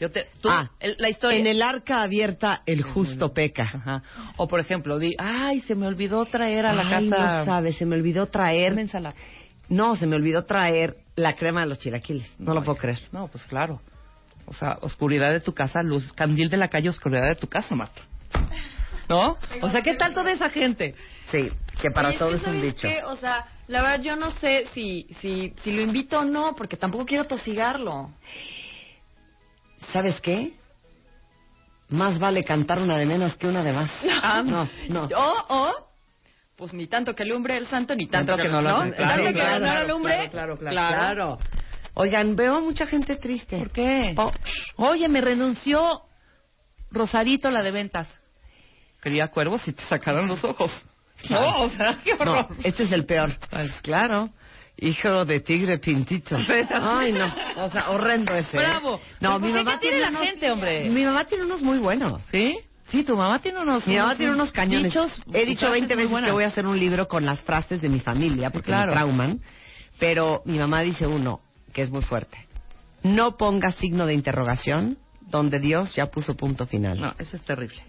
yo 0.00 0.10
te... 0.10 0.26
Tú, 0.40 0.48
Ah, 0.50 0.70
el- 0.80 0.96
la 0.98 1.10
historia... 1.10 1.38
En 1.38 1.46
el 1.46 1.60
arca 1.60 2.02
abierta 2.02 2.62
el 2.64 2.82
justo 2.82 3.34
peca. 3.34 3.64
Ajá. 3.64 4.02
O, 4.38 4.48
por 4.48 4.60
ejemplo, 4.60 4.98
di... 4.98 5.10
Ay, 5.18 5.60
se 5.60 5.74
me 5.74 5.86
olvidó 5.86 6.24
traer 6.24 6.64
a 6.64 6.72
la 6.72 6.82
Ay, 6.88 7.10
casa... 7.10 7.38
no 7.40 7.44
sabes, 7.44 7.76
se 7.76 7.84
me 7.84 7.96
olvidó 7.96 8.26
traer. 8.26 8.72
una 8.72 8.80
ensalada. 8.80 9.14
No, 9.68 9.94
se 9.96 10.06
me 10.06 10.16
olvidó 10.16 10.44
traer 10.46 10.96
la 11.16 11.34
crema 11.34 11.60
de 11.60 11.66
los 11.66 11.78
chilaquiles. 11.78 12.28
No, 12.38 12.54
lo 12.54 12.62
puedo 12.62 12.78
creer. 12.78 13.00
No, 13.12 13.28
pues 13.28 13.44
claro. 13.44 13.80
O 14.46 14.52
sea, 14.52 14.78
oscuridad 14.82 15.32
de 15.32 15.40
tu 15.40 15.54
casa, 15.54 15.82
luz, 15.82 16.12
candil 16.12 16.50
de 16.50 16.56
la 16.56 16.68
calle, 16.68 16.88
oscuridad 16.88 17.28
de 17.28 17.36
tu 17.36 17.46
casa, 17.46 17.74
Marta. 17.74 18.02
¿No? 19.08 19.36
O 19.62 19.70
sea, 19.70 19.82
¿qué 19.82 19.94
tal 19.94 20.14
toda 20.14 20.32
esa 20.32 20.50
gente? 20.50 20.94
Sí, 21.30 21.50
que 21.80 21.90
para 21.90 22.08
Oye, 22.08 22.18
todo 22.18 22.30
que 22.30 22.36
es 22.36 22.42
un 22.42 22.54
¿sabes 22.54 22.62
dicho. 22.62 22.88
O 23.06 23.16
sea, 23.16 23.46
la 23.68 23.82
verdad 23.82 24.00
yo 24.00 24.16
no 24.16 24.30
sé 24.32 24.66
si, 24.72 25.06
si, 25.20 25.54
si 25.62 25.72
lo 25.72 25.82
invito 25.82 26.20
o 26.20 26.24
no, 26.24 26.54
porque 26.54 26.76
tampoco 26.76 27.04
quiero 27.04 27.24
tosigarlo. 27.26 28.10
¿Sabes 29.92 30.20
qué? 30.20 30.54
Más 31.90 32.18
vale 32.18 32.44
cantar 32.44 32.78
una 32.78 32.98
de 32.98 33.06
menos 33.06 33.36
que 33.36 33.46
una 33.46 33.62
de 33.62 33.72
más. 33.72 33.90
Ah, 34.22 34.42
no, 34.42 34.68
no. 34.88 35.04
O, 35.04 35.44
o, 35.48 35.83
pues 36.56 36.72
ni 36.72 36.86
tanto 36.86 37.14
que 37.14 37.22
alumbre 37.24 37.56
el 37.56 37.66
santo, 37.66 37.94
ni 37.94 38.06
tanto, 38.06 38.36
que 38.36 38.48
no 38.48 38.62
lo 38.62 38.70
no 38.70 38.80
alumbre. 38.80 40.30
claro, 40.30 40.56
claro, 40.58 40.58
Claro. 40.58 41.38
Oigan, 41.94 42.34
veo 42.34 42.56
a 42.56 42.60
mucha 42.60 42.86
gente 42.86 43.16
triste. 43.16 43.56
¿Por 43.58 43.70
qué? 43.70 44.14
Oh, 44.16 44.32
Oye, 44.76 45.08
me 45.08 45.20
renunció 45.20 46.02
Rosarito, 46.90 47.50
la 47.50 47.62
de 47.62 47.70
ventas. 47.70 48.08
Quería 49.02 49.28
cuervos 49.28 49.66
y 49.68 49.72
te 49.72 49.82
sacaron 49.84 50.28
los 50.28 50.42
ojos. 50.44 50.70
No, 51.30 51.62
o 51.62 51.70
sea, 51.70 52.00
qué 52.02 52.14
No, 52.16 52.20
horror. 52.32 52.46
este 52.64 52.82
es 52.84 52.92
el 52.92 53.06
peor. 53.06 53.36
Pues 53.50 53.70
claro. 53.82 54.30
Hijo 54.76 55.24
de 55.24 55.38
tigre 55.40 55.78
pintito. 55.78 56.36
Ay, 56.74 57.12
no. 57.12 57.32
O 57.58 57.70
sea, 57.70 57.90
horrendo 57.90 58.34
ese. 58.34 58.56
¿eh? 58.56 58.60
Bravo. 58.60 59.00
No, 59.20 59.38
Pero 59.38 59.38
mi 59.38 59.46
¿por 59.46 59.50
qué? 59.52 59.64
mamá 59.64 59.78
¿Qué 59.78 59.86
tiene 59.88 60.00
la 60.00 60.08
unos- 60.10 60.22
gente, 60.22 60.50
hombre? 60.50 60.90
Mi 60.90 61.04
mamá 61.04 61.24
tiene 61.26 61.44
unos 61.44 61.62
muy 61.62 61.78
buenos. 61.78 62.24
¿Sí? 62.32 62.58
Sí, 62.88 63.02
tu 63.02 63.16
mamá 63.16 63.40
tiene 63.40 63.60
unos... 63.60 63.86
Mi 63.86 63.96
mamá 63.96 64.14
tiene 64.16 64.32
unos 64.32 64.52
cañones. 64.52 64.92
dichos, 64.92 65.10
He 65.32 65.44
dicho 65.46 65.66
frases 65.66 65.72
20 65.72 65.94
muy 65.94 65.96
veces 65.96 66.24
que 66.26 66.32
voy 66.32 66.44
a 66.44 66.48
hacer 66.48 66.66
un 66.66 66.78
libro 66.78 67.08
con 67.08 67.24
las 67.24 67.40
frases 67.40 67.80
de 67.80 67.88
mi 67.88 68.00
familia 68.00 68.50
porque 68.50 68.66
Claro. 68.66 68.88
me 68.92 68.92
trauman. 68.92 69.40
Pero 69.98 70.42
mi 70.44 70.58
mamá 70.58 70.80
dice 70.82 71.06
uno 71.06 71.40
que 71.72 71.82
es 71.82 71.90
muy 71.90 72.02
fuerte. 72.02 72.46
No 73.02 73.36
ponga 73.36 73.72
signo 73.72 74.06
de 74.06 74.14
interrogación 74.14 74.98
donde 75.22 75.58
Dios 75.58 75.94
ya 75.94 76.06
puso 76.10 76.36
punto 76.36 76.66
final. 76.66 77.00
No, 77.00 77.14
eso 77.18 77.36
es 77.36 77.42
terrible. 77.42 77.82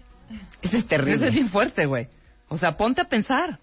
Ese 0.62 0.78
es 0.78 0.86
terrible. 0.86 1.14
Eso 1.16 1.24
es 1.26 1.34
bien 1.34 1.48
fuerte, 1.50 1.86
güey. 1.86 2.08
O 2.48 2.58
sea, 2.58 2.76
ponte 2.76 3.00
a 3.00 3.04
pensar. 3.04 3.58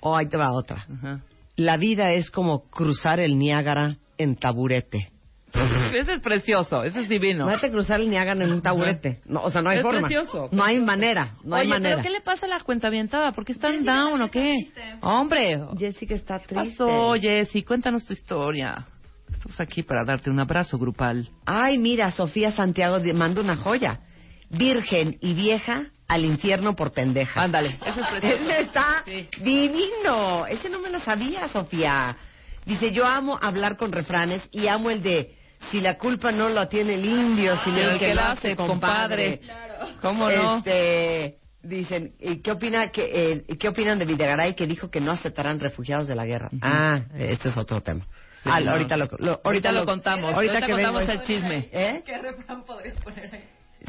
O 0.00 0.16
ahí 0.16 0.26
te 0.26 0.36
va 0.36 0.50
otra. 0.52 0.86
Ajá. 0.92 1.20
La 1.56 1.76
vida 1.76 2.12
es 2.12 2.30
como 2.30 2.62
cruzar 2.70 3.20
el 3.20 3.38
Niágara 3.38 3.96
en 4.18 4.34
taburete. 4.36 5.09
Ese 5.94 6.12
es 6.14 6.20
precioso, 6.20 6.82
ese 6.84 7.00
es 7.00 7.08
divino. 7.08 7.44
No 7.46 7.50
hay 7.52 7.58
que 7.58 7.70
cruzar 7.70 8.00
el 8.00 8.08
Niágara 8.10 8.42
en 8.44 8.52
un 8.52 8.62
taburete. 8.62 9.20
No, 9.26 9.40
o 9.42 9.50
sea, 9.50 9.60
no 9.62 9.70
hay 9.70 9.78
Es 9.78 9.82
forma. 9.82 10.00
precioso, 10.02 10.48
No 10.52 10.64
hay 10.64 10.78
manera. 10.78 11.34
No 11.44 11.56
hay 11.56 11.66
manera. 11.68 11.96
¿pero 11.96 12.06
qué 12.08 12.10
le 12.10 12.20
pasa 12.20 12.46
a 12.46 12.48
la 12.48 12.60
cuenta 12.60 12.86
avientada? 12.88 13.32
¿Por 13.32 13.44
qué 13.44 13.52
están 13.52 13.84
down 13.84 14.22
o 14.22 14.30
qué? 14.30 14.54
Hombre, 15.02 15.58
Jessica 15.78 16.14
está 16.14 16.38
¿qué 16.38 16.54
triste. 16.54 16.84
pasó, 16.84 17.14
Jessy? 17.14 17.62
Cuéntanos 17.64 18.04
tu 18.06 18.12
historia. 18.12 18.86
Estamos 19.30 19.60
aquí 19.60 19.82
para 19.82 20.04
darte 20.04 20.30
un 20.30 20.38
abrazo 20.40 20.78
grupal. 20.78 21.28
Ay, 21.46 21.78
mira, 21.78 22.10
Sofía 22.10 22.50
Santiago 22.52 22.98
manda 23.14 23.40
una 23.40 23.56
joya. 23.56 24.00
Virgen 24.50 25.16
y 25.20 25.34
vieja 25.34 25.86
al 26.08 26.24
infierno 26.24 26.74
por 26.74 26.92
pendeja. 26.92 27.40
Ándale, 27.42 27.78
ese 27.86 28.00
es 28.00 28.06
precioso. 28.10 28.42
Ese 28.50 28.60
está 28.62 29.02
Sí. 29.06 29.28
divino. 29.42 30.46
Ese 30.46 30.68
no 30.68 30.80
me 30.80 30.90
lo 30.90 30.98
sabía, 31.00 31.48
Sofía. 31.48 32.16
Dice, 32.66 32.92
yo 32.92 33.06
amo 33.06 33.38
hablar 33.40 33.76
con 33.76 33.92
refranes 33.92 34.42
y 34.52 34.66
amo 34.66 34.90
el 34.90 35.02
de, 35.02 35.34
si 35.70 35.80
la 35.80 35.96
culpa 35.96 36.32
no 36.32 36.48
la 36.48 36.68
tiene 36.68 36.94
el 36.94 37.04
indio, 37.04 37.56
sino 37.64 37.76
Pero 37.76 37.90
el 37.92 37.98
que 37.98 38.14
la 38.14 38.28
hace, 38.30 38.56
compadre. 38.56 39.40
¿Cómo 40.00 40.28
no? 40.30 40.56
Este, 40.58 41.36
dicen, 41.62 42.14
¿y 42.18 42.38
qué, 42.42 42.50
opina, 42.52 42.90
que, 42.90 43.42
eh, 43.48 43.56
¿qué 43.58 43.68
opinan 43.68 43.98
de 43.98 44.04
Videgaray 44.06 44.54
que 44.54 44.66
dijo 44.66 44.90
que 44.90 45.00
no 45.00 45.12
aceptarán 45.12 45.60
refugiados 45.60 46.08
de 46.08 46.14
la 46.16 46.24
guerra? 46.24 46.48
Ah, 46.62 47.00
este 47.16 47.50
es 47.50 47.56
otro 47.56 47.80
tema. 47.82 48.06
Sí, 48.42 48.48
Ah, 48.50 48.60
no. 48.60 48.72
ahorita 48.72 48.96
lo, 48.96 49.08
lo- 49.18 49.40
Ahorita 49.44 49.70
lo 49.70 49.84
contamos. 49.84 50.32
Ahorita 50.34 50.62
que 50.62 50.72
contamos 50.72 51.06
vengo- 51.06 51.12
el 51.12 51.22
chisme. 51.26 51.68
¿Eh? 51.72 52.02
¿Qué 52.06 52.16
refrán 52.18 52.64
podrías 52.64 52.96
poner 52.96 53.28
ahí? 53.34 53.44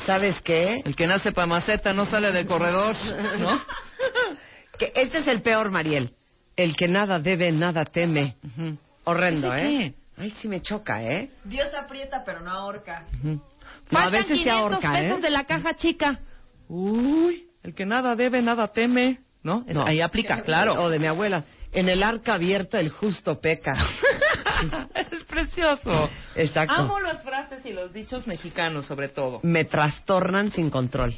¿Sabes 0.06 0.42
qué? 0.42 0.82
El 0.84 0.96
que 0.96 1.08
nace 1.08 1.32
pa' 1.32 1.46
maceta 1.46 1.94
no 1.94 2.06
sale 2.06 2.32
del 2.34 2.46
corredor, 2.46 2.96
¿no? 3.40 3.60
Que 4.78 4.92
este 4.96 5.20
es 5.20 5.28
el 5.28 5.42
peor, 5.42 5.70
Mariel. 5.72 6.12
El 6.56 6.76
que 6.76 6.88
nada 6.88 7.20
debe, 7.20 7.52
nada 7.52 7.86
teme. 7.86 8.36
Ujú. 8.44 8.78
Horrendo, 9.06 9.54
¿Ese 9.54 9.86
¿eh? 9.86 9.94
Ay, 10.22 10.32
sí 10.32 10.48
me 10.48 10.62
choca, 10.62 11.02
¿eh? 11.04 11.30
Dios 11.44 11.74
aprieta, 11.74 12.24
pero 12.24 12.42
no 12.42 12.52
ahorca. 12.52 13.06
Ujú. 13.20 13.42
No, 13.90 14.00
a 14.00 14.10
veces 14.10 14.28
se 14.28 14.34
500 14.44 14.54
ahorca, 14.74 14.92
pesos 14.94 15.18
¿eh? 15.18 15.22
de 15.22 15.30
la 15.32 15.44
caja 15.46 15.76
chica. 15.76 16.20
Uy, 16.68 17.48
el 17.64 17.74
que 17.74 17.86
nada 17.86 18.16
debe, 18.16 18.42
nada 18.42 18.68
teme. 18.68 19.20
¿No? 19.44 19.66
Es- 19.68 19.76
No. 19.76 19.86
Ahí 19.88 20.00
aplica, 20.02 20.44
claro. 20.44 20.74
O 20.84 20.90
de 20.90 21.00
mi 21.00 21.08
abuela. 21.08 21.44
En 21.72 21.90
el 21.90 22.04
arca 22.04 22.36
abierta 22.36 22.80
el 22.80 22.90
justo 22.90 23.40
peca. 23.42 23.72
es 25.12 25.24
precioso. 25.24 26.10
Exacto. 26.36 26.74
Amo 26.76 27.00
las 27.00 27.24
frases 27.24 27.66
y 27.66 27.74
los 27.74 27.92
dichos 27.92 28.28
mexicanos, 28.28 28.86
sobre 28.86 29.10
todo. 29.10 29.40
Me 29.44 29.66
trastornan 29.66 30.52
sin 30.52 30.70
control. 30.70 31.16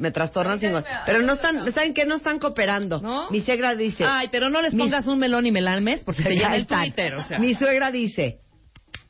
Me 0.00 0.10
trastornan 0.10 0.58
sin. 0.58 0.72
Pero 1.06 1.20
no 1.22 1.34
están, 1.34 1.72
¿saben 1.72 1.94
qué? 1.94 2.04
No 2.06 2.16
están 2.16 2.38
cooperando. 2.38 3.00
¿No? 3.00 3.30
Mi 3.30 3.42
suegra 3.42 3.74
dice... 3.74 4.04
Ay, 4.06 4.28
pero 4.32 4.48
no 4.50 4.60
les 4.62 4.74
pongas 4.74 5.06
un 5.06 5.18
melón 5.18 5.46
y 5.46 5.52
melalmes 5.52 6.00
porque 6.04 6.22
te 6.22 6.30
llena 6.34 6.56
el. 6.56 6.66
Twitter, 6.66 7.14
o 7.14 7.22
sea. 7.24 7.38
Mi 7.38 7.54
suegra 7.54 7.90
dice, 7.90 8.38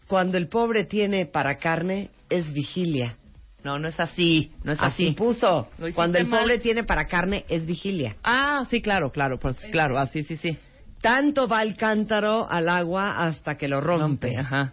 cuando 0.09 0.37
el 0.37 0.49
pobre 0.49 0.85
tiene 0.85 1.27
para 1.27 1.57
carne, 1.59 2.11
es 2.29 2.53
vigilia. 2.53 3.17
No, 3.63 3.79
no 3.79 3.89
es 3.89 4.01
así, 4.01 4.51
no 4.65 4.73
es 4.73 4.79
Así 4.81 5.07
así. 5.09 5.13
puso. 5.15 5.69
Cuando 5.95 6.19
el 6.19 6.27
mal. 6.27 6.41
pobre 6.41 6.59
tiene 6.59 6.83
para 6.83 7.07
carne, 7.07 7.45
es 7.49 7.67
vigilia. 7.67 8.17
Ah, 8.25 8.65
sí, 8.71 8.81
claro, 8.83 9.11
claro, 9.13 9.39
pues 9.39 9.59
claro, 9.71 9.99
así, 9.99 10.23
sí, 10.25 10.37
sí. 10.37 10.57
Tanto 11.03 11.47
va 11.47 11.63
el 11.63 11.77
cántaro 11.77 12.51
al 12.51 12.69
agua 12.69 13.11
hasta 13.25 13.57
que 13.57 13.69
lo 13.69 13.81
rompe. 13.81 14.37
Ajá. 14.37 14.73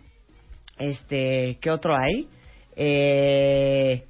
Este, 0.80 1.58
¿qué 1.62 1.70
otro 1.70 1.96
hay? 1.96 2.28
Eh, 2.76 4.06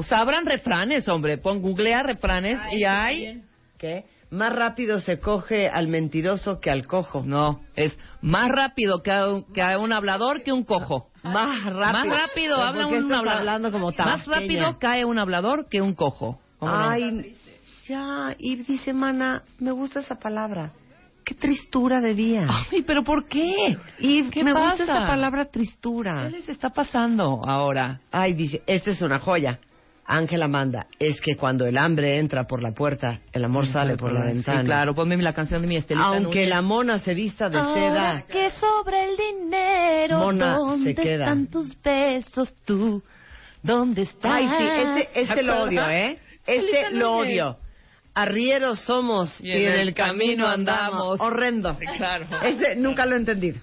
Pues 0.00 0.12
abran 0.12 0.46
refranes, 0.46 1.06
hombre. 1.08 1.36
Pon, 1.36 1.60
googlea 1.60 2.02
refranes 2.02 2.58
y 2.72 2.84
hay... 2.84 3.42
¿Qué? 3.76 4.06
Más 4.30 4.50
rápido 4.50 4.98
se 4.98 5.20
coge 5.20 5.68
al 5.68 5.88
mentiroso 5.88 6.58
que 6.58 6.70
al 6.70 6.86
cojo. 6.86 7.22
No, 7.22 7.60
es 7.76 7.98
más 8.22 8.50
rápido 8.50 9.02
que 9.02 9.10
un, 9.10 9.52
que 9.52 9.76
un 9.76 9.92
hablador 9.92 10.42
que 10.42 10.52
un 10.52 10.64
cojo. 10.64 11.10
Más 11.22 11.66
rápido. 11.66 11.92
Más 11.92 12.08
rápido 12.08 12.56
¿Pero 12.56 12.62
habla 12.62 12.86
un 12.86 13.12
hablador. 13.12 13.28
hablando 13.40 13.72
como 13.72 13.92
Más 13.92 14.24
rápido 14.26 14.78
cae 14.78 15.04
un 15.04 15.18
hablador 15.18 15.68
que 15.68 15.82
un 15.82 15.92
cojo. 15.92 16.40
Ay, 16.62 17.36
ya. 17.86 18.34
Y 18.38 18.56
dice, 18.56 18.94
mana, 18.94 19.42
me 19.58 19.70
gusta 19.72 20.00
esa 20.00 20.18
palabra. 20.18 20.72
Qué 21.26 21.34
tristura 21.34 22.00
de 22.00 22.14
día. 22.14 22.46
Ay, 22.48 22.80
pero 22.86 23.04
¿por 23.04 23.26
qué? 23.26 23.76
Y 23.98 24.30
¿qué 24.30 24.44
me 24.44 24.54
pasa? 24.54 24.76
gusta 24.78 24.84
esa 24.84 25.06
palabra 25.06 25.44
tristura. 25.44 26.22
¿Qué 26.22 26.38
les 26.38 26.48
está 26.48 26.70
pasando 26.70 27.42
ahora? 27.44 28.00
Ay, 28.10 28.32
dice, 28.32 28.62
esta 28.66 28.92
es 28.92 29.02
una 29.02 29.18
joya. 29.18 29.60
Ángela 30.06 30.48
manda, 30.48 30.86
es 30.98 31.20
que 31.20 31.36
cuando 31.36 31.66
el 31.66 31.78
hambre 31.78 32.18
entra 32.18 32.44
por 32.44 32.62
la 32.62 32.72
puerta, 32.72 33.20
el 33.32 33.44
amor 33.44 33.66
sale 33.68 33.96
por 33.96 34.12
la 34.12 34.22
Sí, 34.28 34.34
ventana. 34.34 34.64
claro, 34.64 34.94
ponme 34.94 35.16
la 35.18 35.32
canción 35.32 35.62
de 35.62 35.68
mi 35.68 35.76
Estelita 35.76 36.04
Aunque 36.06 36.22
Núñez. 36.40 36.48
la 36.48 36.62
mona 36.62 36.98
se 36.98 37.14
vista 37.14 37.48
de 37.48 37.58
seda, 37.62 38.24
que 38.26 38.50
sobra 38.52 39.04
el 39.04 39.16
dinero, 39.16 40.18
Mona, 40.18 40.56
¿dónde 40.56 40.94
se 40.94 41.00
queda. 41.02 41.24
están 41.24 41.46
tus 41.46 41.80
besos 41.82 42.52
tú? 42.64 43.02
¿Dónde 43.62 44.02
están? 44.02 44.32
Ay, 44.32 44.48
sí, 44.48 44.68
este, 44.68 45.20
este 45.20 45.34
¿Te 45.36 45.42
lo 45.42 45.62
odio, 45.64 45.88
¿eh? 45.88 46.18
Estelita 46.46 46.78
Este 46.80 46.96
lo 46.96 47.18
Núñez. 47.18 47.30
odio. 47.32 47.56
Arrieros 48.12 48.80
somos 48.80 49.40
y, 49.40 49.52
en 49.52 49.78
el 49.80 49.94
camino 49.94 50.46
andamos. 50.48 51.20
Horrendo. 51.20 51.76
Sí, 51.78 51.86
claro. 51.96 52.26
Ese 52.44 52.74
nunca 52.74 53.06
lo 53.06 53.14
he 53.14 53.18
entendido. 53.18 53.60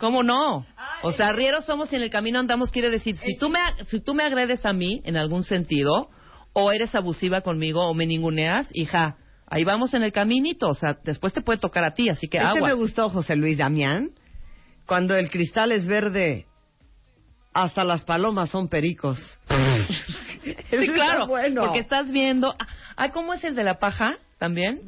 ¿Cómo 0.00 0.22
no? 0.22 0.64
O 1.02 1.12
sea, 1.12 1.32
rieros 1.32 1.64
somos 1.66 1.92
y 1.92 1.96
en 1.96 2.02
el 2.02 2.10
camino 2.10 2.38
andamos 2.38 2.70
quiere 2.70 2.90
decir, 2.90 3.16
si 3.18 3.36
tú 3.36 3.48
me 3.50 3.58
si 3.90 4.00
tú 4.00 4.14
me 4.14 4.24
agredes 4.24 4.64
a 4.66 4.72
mí 4.72 5.00
en 5.04 5.16
algún 5.16 5.44
sentido 5.44 6.08
o 6.52 6.72
eres 6.72 6.94
abusiva 6.94 7.42
conmigo 7.42 7.86
o 7.86 7.94
me 7.94 8.06
ninguneas, 8.06 8.66
hija, 8.72 9.16
ahí 9.46 9.62
vamos 9.64 9.94
en 9.94 10.02
el 10.02 10.12
caminito, 10.12 10.68
o 10.68 10.74
sea, 10.74 10.96
después 11.04 11.32
te 11.32 11.42
puede 11.42 11.58
tocar 11.60 11.84
a 11.84 11.90
ti, 11.92 12.08
así 12.08 12.28
que 12.28 12.38
Este 12.38 12.48
agua. 12.48 12.68
me 12.68 12.74
gustó, 12.74 13.10
José 13.10 13.36
Luis 13.36 13.58
Damián. 13.58 14.10
Cuando 14.86 15.14
el 15.16 15.30
cristal 15.30 15.70
es 15.70 15.86
verde, 15.86 16.46
hasta 17.52 17.84
las 17.84 18.04
palomas 18.04 18.50
son 18.50 18.68
pericos. 18.68 19.18
Sí, 20.70 20.86
claro, 20.88 21.26
bueno. 21.26 21.62
porque 21.62 21.80
estás 21.80 22.10
viendo, 22.10 22.54
ah, 22.96 23.10
¿cómo 23.10 23.34
es 23.34 23.44
el 23.44 23.54
de 23.54 23.62
la 23.62 23.78
paja? 23.78 24.14
¿También? 24.38 24.80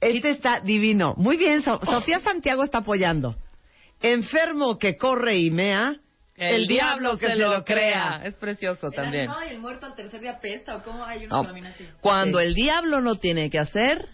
Este 0.00 0.30
está 0.30 0.60
divino. 0.60 1.14
Muy 1.16 1.36
bien, 1.36 1.60
So- 1.62 1.80
Sofía 1.84 2.20
Santiago 2.20 2.62
está 2.62 2.78
apoyando. 2.78 3.34
Enfermo 4.00 4.78
que 4.78 4.96
corre 4.96 5.38
y 5.38 5.50
mea, 5.50 5.96
el, 6.36 6.66
diablo 6.66 7.16
que 7.16 7.28
se 7.28 7.36
lo 7.36 7.64
crea. 7.64 8.20
Es 8.24 8.34
precioso 8.34 8.90
también. 8.90 9.24
¿El 9.24 9.30
animado 9.30 9.46
y 9.46 9.54
el 9.54 9.60
muerto 9.60 9.86
al 9.86 9.94
tercer 9.94 10.20
día 10.20 10.38
pesta 10.40 10.76
o 10.76 10.82
cómo 10.82 11.04
hay 11.04 11.26
una 11.26 11.42
No. 11.42 11.48
así? 11.68 11.84
Cuando 12.00 12.38
Sí. 12.40 12.44
el 12.46 12.54
diablo 12.54 13.00
no 13.00 13.16
tiene 13.16 13.48
que 13.48 13.58
hacer, 13.58 14.06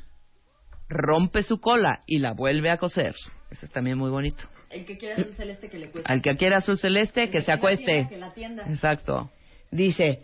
rompe 0.88 1.42
su 1.42 1.60
cola 1.60 2.00
y 2.06 2.18
la 2.18 2.32
vuelve 2.32 2.70
a 2.70 2.76
coser. 2.76 3.14
Eso 3.50 3.66
es 3.66 3.72
también 3.72 3.98
muy 3.98 4.10
bonito. 4.10 4.44
El 4.70 4.86
que 4.86 4.96
quiera 4.96 5.20
azul 5.20 5.34
celeste 5.34 5.68
que 5.68 5.78
le 5.78 5.90
cueste. 5.90 6.10
Al 6.10 6.22
que 6.22 6.30
quiera 6.32 6.58
azul 6.58 6.78
celeste, 6.78 7.24
El 7.24 7.30
que 7.30 7.42
se 7.42 7.52
acueste. 7.52 7.84
tienda, 7.84 8.08
Que 8.08 8.16
la 8.18 8.26
atienda. 8.26 8.64
Exacto. 8.68 9.30
Dice 9.70 10.22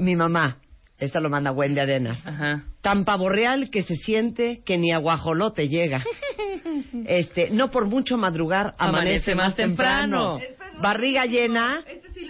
mi 0.00 0.16
mamá, 0.16 0.58
esta 0.98 1.20
lo 1.20 1.28
manda 1.28 1.50
Wendy 1.52 1.80
Adenas. 1.80 2.24
Ajá. 2.26 2.64
Tan 2.80 3.04
pavorreal 3.04 3.70
que 3.70 3.82
se 3.82 3.94
siente 3.96 4.62
que 4.64 4.78
ni 4.78 4.92
a 4.92 4.98
guajolote 4.98 5.68
llega. 5.68 6.02
Este, 7.06 7.50
no 7.50 7.70
por 7.70 7.86
mucho 7.86 8.16
madrugar 8.16 8.74
amanece, 8.78 9.32
Amanece 9.32 9.34
más 9.34 9.54
temprano. 9.56 10.38
temprano. 10.38 10.80
Barriga 10.80 11.26
llena, 11.26 11.84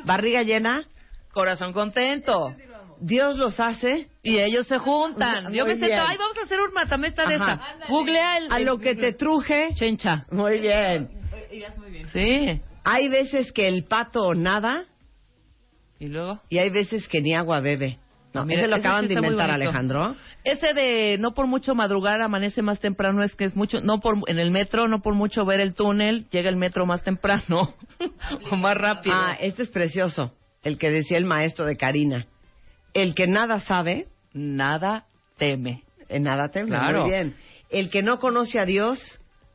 barriga 0.05 0.43
llena, 0.43 0.85
Corazón 1.33 1.73
contento. 1.73 2.55
Dios 3.01 3.37
los 3.37 3.59
hace 3.61 4.09
Y 4.23 4.39
ellos 4.39 4.67
se 4.67 4.79
juntan. 4.79 5.45
Muy 5.45 5.57
Yo 5.57 5.67
me 5.67 5.77
siento, 5.77 6.03
ay, 6.07 6.17
vamos 6.17 6.39
a 6.39 6.43
hacer 6.43 6.61
un 6.61 6.73
matamesta 6.73 7.27
de. 7.27 7.39
Googlea 7.89 8.39
el... 8.39 8.53
a 8.53 8.59
lo 8.61 8.79
que 8.79 8.95
te 8.95 9.13
truje. 9.13 9.75
Chencha. 9.75 10.27
Muy 10.31 10.61
bien. 10.61 11.11
Muy 11.77 11.91
bien. 11.91 12.09
Sí. 12.09 12.61
Hay 12.85 13.09
veces 13.09 13.53
que 13.53 13.69
el 13.69 13.85
pato 13.85 14.35
nada 14.35 14.85
¿Y 15.99 16.09
luego? 16.09 16.41
y 16.49 16.59
hay 16.59 16.71
veces 16.71 17.07
que 17.09 17.21
ni 17.21 17.35
agua 17.35 17.61
bebe. 17.61 17.99
No, 18.35 18.45
Mira, 18.45 18.61
ese 18.63 18.69
lo 18.69 18.77
ese 18.77 18.87
acaban 18.87 19.03
sí 19.05 19.09
de 19.09 19.15
inventar. 19.15 19.51
Alejandro. 19.51 20.17
Ese 20.43 20.75
de 20.75 21.17
no 21.21 21.33
por 21.35 21.47
mucho 21.47 21.75
madrugar 21.75 22.21
amanece 22.21 22.63
más 22.63 22.81
temprano 22.81 23.23
es 23.23 23.35
que 23.37 23.45
es 23.45 23.55
mucho, 23.57 23.81
no 23.81 24.01
por 24.01 24.17
en 24.29 24.39
el 24.41 24.51
metro, 24.51 24.89
no 24.89 25.01
por 25.01 25.15
mucho 25.15 25.45
ver 25.47 25.61
el 25.61 25.75
túnel, 25.75 26.27
llega 26.31 26.51
el 26.51 26.57
metro 26.57 26.85
más 26.85 27.03
temprano 27.05 27.75
o 28.51 28.57
más 28.57 28.77
rápido. 28.77 29.15
Ah, 29.17 29.37
este 29.41 29.63
es 29.63 29.71
precioso. 29.71 30.33
El 30.63 30.79
que 30.79 30.91
decía 30.91 31.17
el 31.17 31.25
maestro 31.25 31.65
de 31.65 31.77
Karina. 31.77 32.27
El 32.93 33.15
que 33.15 33.27
nada 33.27 33.61
sabe, 33.61 34.09
Nada 34.33 35.05
teme. 35.39 35.85
en 36.09 36.25
nada 36.25 36.49
teme. 36.49 36.69
Claro. 36.71 37.03
Muy 37.03 37.11
bien. 37.11 37.37
el 37.71 37.89
que 37.91 38.03
no 38.03 38.19
conoce 38.19 38.59
a 38.59 38.65
Dios, 38.65 38.99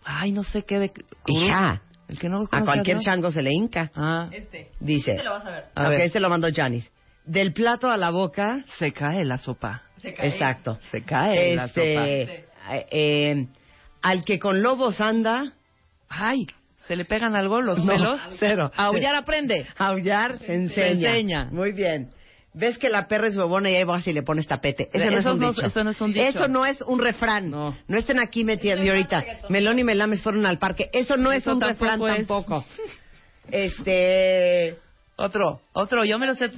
Ay, 0.06 0.32
no 0.32 0.44
sé 0.44 0.64
qué 0.64 0.80
de... 0.80 0.92
hija, 1.28 1.82
El 2.08 2.18
que 2.18 2.30
no 2.30 2.44
a 2.44 2.48
conoce 2.48 2.66
cualquier 2.66 2.98
Dios. 2.98 3.06
chango 3.06 3.30
se 3.32 3.42
le 3.42 3.52
hinca. 3.52 3.92
Ah, 3.94 4.30
Este. 4.32 4.70
Dice. 4.80 5.12
Este 5.12 5.24
lo 5.26 5.32
vas 5.32 5.46
a 5.46 5.50
ver. 5.52 5.66
A 5.76 5.84
ok, 5.84 5.90
ver. 5.90 6.02
este 6.02 6.20
lo 6.22 6.30
mandó 6.30 6.48
Janis. 6.56 6.90
Del 7.26 7.54
plato 7.54 7.90
a 7.90 7.98
la 7.98 8.10
boca, 8.10 8.64
se 8.78 8.92
cae 8.92 9.24
la 9.26 9.38
sopa. 9.38 9.84
Se 10.02 10.14
cae. 10.14 10.28
exacto. 10.28 10.80
Se 10.92 11.04
cae 11.04 11.56
la 11.56 11.68
sopa. 11.68 11.82
Este, 12.08 12.46
eh, 12.92 13.48
al 14.02 14.24
que 14.26 14.40
con 14.40 14.62
lobos 14.62 15.00
anda, 15.02 15.54
Ay, 16.08 16.48
¿se 16.88 16.96
le 16.96 17.06
pegan 17.06 17.36
algo 17.36 17.62
los 17.62 17.78
No, 17.84 17.94
pelos? 17.94 18.20
cero. 18.40 18.72
Aullar 18.76 19.14
aprende. 19.16 19.68
aullar 19.78 20.38
se 20.40 20.54
enseña. 20.56 21.10
enseña. 21.10 21.46
Muy 21.52 21.72
bien. 21.74 22.10
Ves 22.52 22.80
que 22.80 22.90
la 22.90 23.08
perra 23.08 23.28
es 23.28 23.38
huevona 23.38 23.70
y 23.70 23.76
ahí 23.76 23.84
vas 23.84 24.08
y 24.08 24.12
le 24.14 24.24
pones 24.24 24.48
tapete. 24.48 24.90
Ese 24.92 25.06
no 25.12 25.18
es 25.18 25.20
Eso 25.20 25.34
un 25.34 25.40
no- 25.40 25.50
dicho. 25.52 25.66
eso 25.68 25.84
no 25.84 25.90
es 25.92 26.02
un 26.02 26.14
dicho. 26.14 26.26
Eso 26.26 26.48
no 26.48 26.66
es 26.66 26.82
un 26.82 26.98
refrán. 27.00 27.52
No. 27.52 27.78
estén 27.90 28.18
aquí 28.18 28.44
metiendo 28.44 28.84
y 28.84 28.90
ahorita. 28.90 29.24
Melón 29.50 29.78
y 29.78 29.84
Melames 29.84 30.22
fueron 30.24 30.48
al 30.48 30.58
parque. 30.58 30.90
Eso 30.92 31.16
no 31.16 31.32
es 31.32 31.44
Eso 31.44 31.54
un 31.54 31.60
tampoco 31.60 31.86
refrán 31.86 32.02
es. 32.22 32.28
tampoco. 32.28 32.66
Este. 33.52 34.78
Otro, 35.22 35.60
otro, 35.74 36.06
yo 36.06 36.18
me 36.18 36.28
lo 36.28 36.36
sé. 36.36 36.50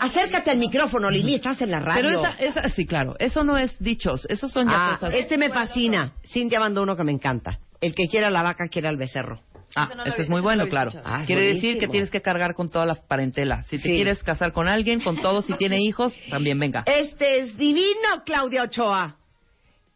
Acércate 0.00 0.50
al 0.50 0.58
micrófono, 0.58 1.10
Lili, 1.10 1.34
estás 1.36 1.60
en 1.62 1.70
la 1.70 1.80
radio. 1.80 2.02
Pero 2.02 2.20
esa, 2.20 2.60
esa, 2.60 2.68
sí, 2.68 2.84
claro, 2.86 3.14
eso 3.18 3.42
no 3.44 3.56
es 3.56 3.78
dichos, 3.78 4.26
esos 4.28 4.52
son 4.52 4.68
ya 4.68 4.74
Ah, 4.86 4.90
cosas. 4.92 5.14
este 5.14 5.38
me 5.38 5.48
fascina. 5.50 6.12
Cintia 6.26 6.60
mandó 6.60 6.82
uno 6.82 6.96
que 6.96 7.04
me 7.04 7.12
encanta. 7.12 7.58
El 7.80 7.94
que 7.94 8.04
quiera 8.10 8.30
la 8.30 8.42
vaca, 8.42 8.68
quiera 8.68 8.90
el 8.90 8.96
becerro. 8.96 9.40
Ah, 9.74 9.88
no 9.96 10.04
vi- 10.04 10.10
es 10.18 10.28
muy 10.28 10.42
bueno, 10.42 10.68
claro. 10.68 10.90
Ah, 11.04 11.22
Quiere 11.26 11.54
decir 11.54 11.78
que 11.78 11.88
tienes 11.88 12.10
que 12.10 12.20
cargar 12.20 12.54
con 12.54 12.68
toda 12.68 12.84
la 12.84 12.94
parentela. 12.96 13.62
Si 13.64 13.78
te 13.78 13.84
Sí. 13.84 13.90
quieres 13.94 14.22
casar 14.22 14.52
con 14.52 14.68
alguien, 14.68 15.00
con 15.00 15.16
todo, 15.16 15.40
si 15.40 15.54
tiene 15.54 15.78
hijos, 15.82 16.12
también 16.30 16.58
venga. 16.58 16.82
Este 16.86 17.38
es 17.40 17.56
divino, 17.56 18.22
Claudia 18.26 18.64
Ochoa. 18.64 19.16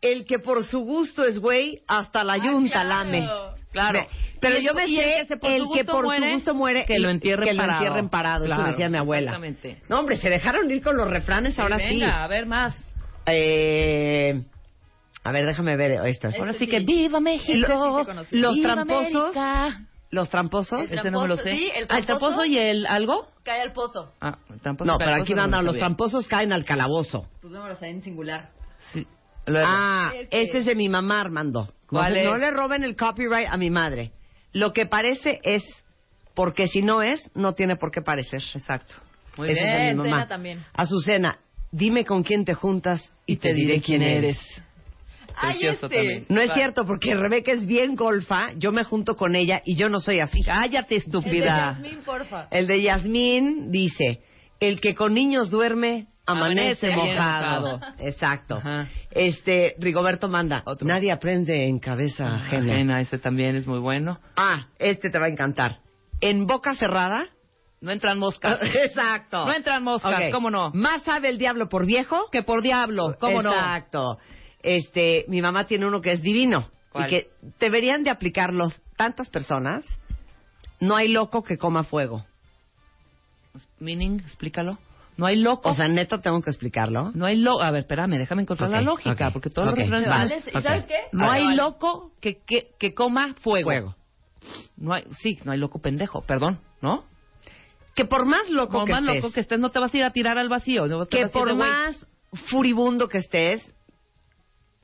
El 0.00 0.24
que 0.24 0.38
por 0.38 0.64
su 0.64 0.80
gusto 0.80 1.24
es 1.24 1.38
güey, 1.38 1.80
hasta 1.86 2.24
la 2.24 2.38
yunta 2.38 2.82
claro. 2.82 2.88
lame. 2.88 3.28
Claro. 3.76 4.00
Me- 4.00 4.08
Pero 4.40 4.58
yo 4.58 4.74
me 4.74 4.86
sé 4.86 5.20
el 5.20 5.20
que 5.22 5.26
se 5.26 5.36
por 5.38 5.50
el 5.50 5.62
su 5.62 5.72
que 5.72 5.78
gusto 5.80 5.92
por 5.92 6.04
muere, 6.04 6.26
su 6.28 6.34
gusto 6.34 6.54
muere 6.54 6.84
que 6.86 6.98
lo 6.98 7.08
entierren 7.10 7.46
que 7.48 7.54
lo 7.54 7.58
parado. 7.58 7.78
entierren 7.84 8.08
parado. 8.08 8.44
Eso 8.44 8.54
Claro, 8.54 8.70
decía 8.70 8.88
mi 8.88 8.98
abuela. 8.98 9.30
exactamente. 9.32 9.82
No, 9.88 10.00
hombre, 10.00 10.16
se 10.18 10.28
dejaron 10.30 10.70
ir 10.70 10.82
con 10.82 10.96
los 10.96 11.08
refranes 11.08 11.58
ahora 11.58 11.78
sí. 11.78 11.84
venga, 11.86 12.22
a 12.24 12.26
ver 12.28 12.46
más. 12.46 12.74
Eh, 13.26 14.42
a 15.24 15.32
ver, 15.32 15.46
déjame 15.46 15.76
ver 15.76 15.92
esto. 16.06 16.28
Ahora 16.28 16.52
Este 16.52 16.64
sí 16.64 16.70
que 16.70 16.78
sí. 16.80 16.84
viva 16.84 17.20
México. 17.20 17.52
Este 17.52 18.24
sí. 18.30 18.36
Los 18.38 18.54
viva 18.56 18.72
tramposos. 18.74 19.36
América. 19.36 19.80
Los 20.10 20.30
tramposos. 20.30 20.82
Ese 20.82 21.10
no 21.10 21.22
me 21.22 21.28
lo 21.28 21.36
tramposo, 21.36 21.42
sé. 21.42 21.56
sí, 21.56 21.64
el 21.74 21.86
Ah, 21.88 21.98
el 21.98 22.06
tramposo 22.06 22.18
tramposo. 22.36 22.44
y 22.46 22.58
el 22.58 22.86
algo. 22.86 23.28
Cae 23.42 23.60
al 23.60 23.72
pozo. 23.72 24.12
Ah, 24.20 24.38
el 24.50 24.60
tramposo. 24.60 24.90
No, 24.90 24.98
pero 24.98 25.10
aquí 25.10 25.16
tramposo 25.24 25.34
no 25.36 25.42
mandan, 25.42 25.64
lo 25.64 25.72
los 25.72 25.78
tramposos 25.78 26.28
caen 26.28 26.52
al 26.52 26.64
calabozo. 26.64 27.26
Pues 27.40 27.52
vámonos 27.52 27.82
ahí 27.82 27.90
en 27.90 28.02
singular. 28.02 28.50
Sí. 28.92 29.06
Luego. 29.46 29.66
Ah, 29.70 30.12
Este. 30.14 30.42
este 30.42 30.58
es 30.58 30.64
de 30.66 30.74
mi 30.74 30.88
mamá, 30.88 31.20
Armando. 31.20 31.64
No, 31.66 31.70
¿Cuál 32.00 32.14
se- 32.14 32.20
es? 32.20 32.24
no 32.26 32.36
le 32.38 32.50
roben 32.50 32.82
el 32.84 32.96
copyright 32.96 33.48
a 33.50 33.56
mi 33.56 33.70
madre. 33.70 34.12
Lo 34.52 34.72
que 34.72 34.86
parece 34.86 35.40
es, 35.44 35.62
porque 36.34 36.66
si 36.66 36.82
no 36.82 37.02
es, 37.02 37.30
no 37.34 37.54
tiene 37.54 37.76
por 37.76 37.90
qué 37.90 38.02
parecer. 38.02 38.42
Exacto. 38.54 38.94
Muy 39.36 39.50
Ese 39.50 39.60
es 39.60 39.66
de 39.66 39.70
bien. 39.70 39.84
mi 39.84 39.90
Azucena 40.00 40.10
mamá. 40.16 40.28
también. 40.28 40.64
Azucena, 40.74 41.38
dime 41.70 42.04
con 42.04 42.22
quién 42.22 42.44
te 42.44 42.54
juntas 42.54 43.12
y, 43.26 43.36
te 43.36 43.52
diré 43.54 43.80
quién 43.80 44.02
eres. 44.02 44.38
Ay, 45.38 45.58
este. 45.66 45.76
también. 45.88 46.24
No 46.30 46.40
es 46.40 46.46
Claro. 46.46 46.54
cierto, 46.60 46.86
porque 46.86 47.14
Rebeca 47.14 47.52
es 47.52 47.66
bien 47.66 47.94
golfa, 47.94 48.52
yo 48.56 48.72
me 48.72 48.84
junto 48.84 49.16
con 49.16 49.36
ella 49.36 49.60
y 49.66 49.76
yo 49.76 49.88
no 49.90 50.00
soy 50.00 50.20
así. 50.20 50.42
Cállate, 50.42 50.94
El 50.96 51.00
de 51.02 51.06
estúpida. 51.06 51.56
Yasmín, 51.74 51.98
porfa. 52.04 52.48
El 52.50 52.66
de 52.66 52.82
Yasmín 52.82 53.70
dice, 53.70 54.22
el 54.60 54.80
que 54.80 54.94
con 54.94 55.12
niños 55.12 55.50
duerme, 55.50 56.06
amanece, 56.26 56.92
Amanece 56.92 57.14
mojado. 57.14 57.80
Exacto. 57.98 58.56
Ajá. 58.56 58.88
Este, 59.10 59.74
Rigoberto 59.78 60.28
manda, 60.28 60.62
Otro. 60.66 60.86
nadie 60.86 61.12
aprende 61.12 61.66
en 61.68 61.78
cabeza 61.78 62.36
ajena. 62.36 62.74
Ajena, 62.74 63.00
ese 63.00 63.18
también 63.18 63.56
es 63.56 63.66
muy 63.66 63.78
bueno. 63.78 64.18
Ah, 64.36 64.66
este 64.78 65.08
te 65.10 65.18
va 65.18 65.26
a 65.26 65.30
encantar. 65.30 65.78
En 66.20 66.46
boca 66.46 66.74
cerrada. 66.74 67.26
No 67.80 67.92
entran 67.92 68.18
moscas. 68.18 68.58
Exacto. 68.84 69.46
No 69.46 69.54
entran 69.54 69.82
moscas, 69.84 70.24
Ok. 70.26 70.32
¿cómo 70.32 70.50
no? 70.50 70.70
Más 70.72 71.02
sabe 71.02 71.28
el 71.28 71.38
diablo 71.38 71.68
por 71.68 71.86
viejo. 71.86 72.28
Que 72.32 72.42
por 72.42 72.62
diablo, 72.62 73.16
¿cómo 73.20 73.42
no? 73.42 73.50
Exacto. 73.52 74.18
Este, 74.62 75.24
mi 75.28 75.40
mamá 75.42 75.66
tiene 75.66 75.86
uno 75.86 76.00
que 76.00 76.12
es 76.12 76.22
divino. 76.22 76.70
¿Cuál? 76.90 77.06
Y 77.06 77.10
que 77.10 77.26
deberían 77.60 78.02
de 78.02 78.10
aplicarlos 78.10 78.80
tantas 78.96 79.28
personas. 79.30 79.84
No 80.80 80.96
hay 80.96 81.08
loco 81.08 81.42
que 81.44 81.58
coma 81.58 81.84
fuego. 81.84 82.24
Meaning, 83.78 84.20
explícalo. 84.20 84.78
No 85.16 85.26
hay 85.26 85.36
loco. 85.36 85.70
O 85.70 85.74
sea, 85.74 85.88
neta 85.88 86.18
tengo 86.20 86.42
que 86.42 86.50
explicarlo. 86.50 87.10
no 87.14 87.24
hay 87.26 87.36
loco. 87.36 87.62
A 87.62 87.70
ver, 87.70 87.80
espérame, 87.80 88.18
déjame 88.18 88.42
encontrar 88.42 88.70
la 88.70 88.82
lógica, 88.82 89.30
porque 89.32 89.48
todos 89.50 89.68
ok. 89.72 89.78
los 89.78 89.88
refranes 89.88 90.08
Va. 90.10 90.16
van- 90.18 90.28
¿Vale? 90.28 90.42
¿Y 90.52 90.56
Ok. 90.58 90.62
sabes 90.62 90.86
qué? 90.86 90.98
No 91.12 91.26
Vale, 91.26 91.38
hay 91.38 91.44
vale. 91.44 91.56
loco 91.56 92.12
que, 92.20 92.42
que, 92.46 92.68
que 92.78 92.94
coma 92.94 93.32
fuego. 93.40 93.70
Fuego. 93.70 93.94
No 94.76 94.92
hay, 94.92 95.04
sí, 95.22 95.38
no 95.44 95.52
hay 95.52 95.58
loco 95.58 95.80
pendejo, 95.80 96.22
perdón, 96.22 96.60
¿no? 96.82 97.04
Que 97.94 98.04
por 98.04 98.26
más 98.26 98.50
loco 98.50 98.72
Como 98.72 98.84
que 98.84 98.92
más 98.92 99.02
estés, 99.02 99.16
loco 99.22 99.32
que 99.32 99.40
estés, 99.40 99.58
no 99.58 99.70
te 99.70 99.78
vas 99.78 99.92
a 99.92 99.96
ir 99.96 100.04
a 100.04 100.10
tirar 100.10 100.36
al 100.36 100.48
vacío. 100.50 100.86
No 100.86 101.06
que 101.06 101.22
vas 101.24 101.34
a 101.34 101.38
ir 101.38 101.44
por 101.44 101.54
más 101.54 102.06
furibundo 102.50 103.08
que 103.08 103.18
estés, 103.18 103.62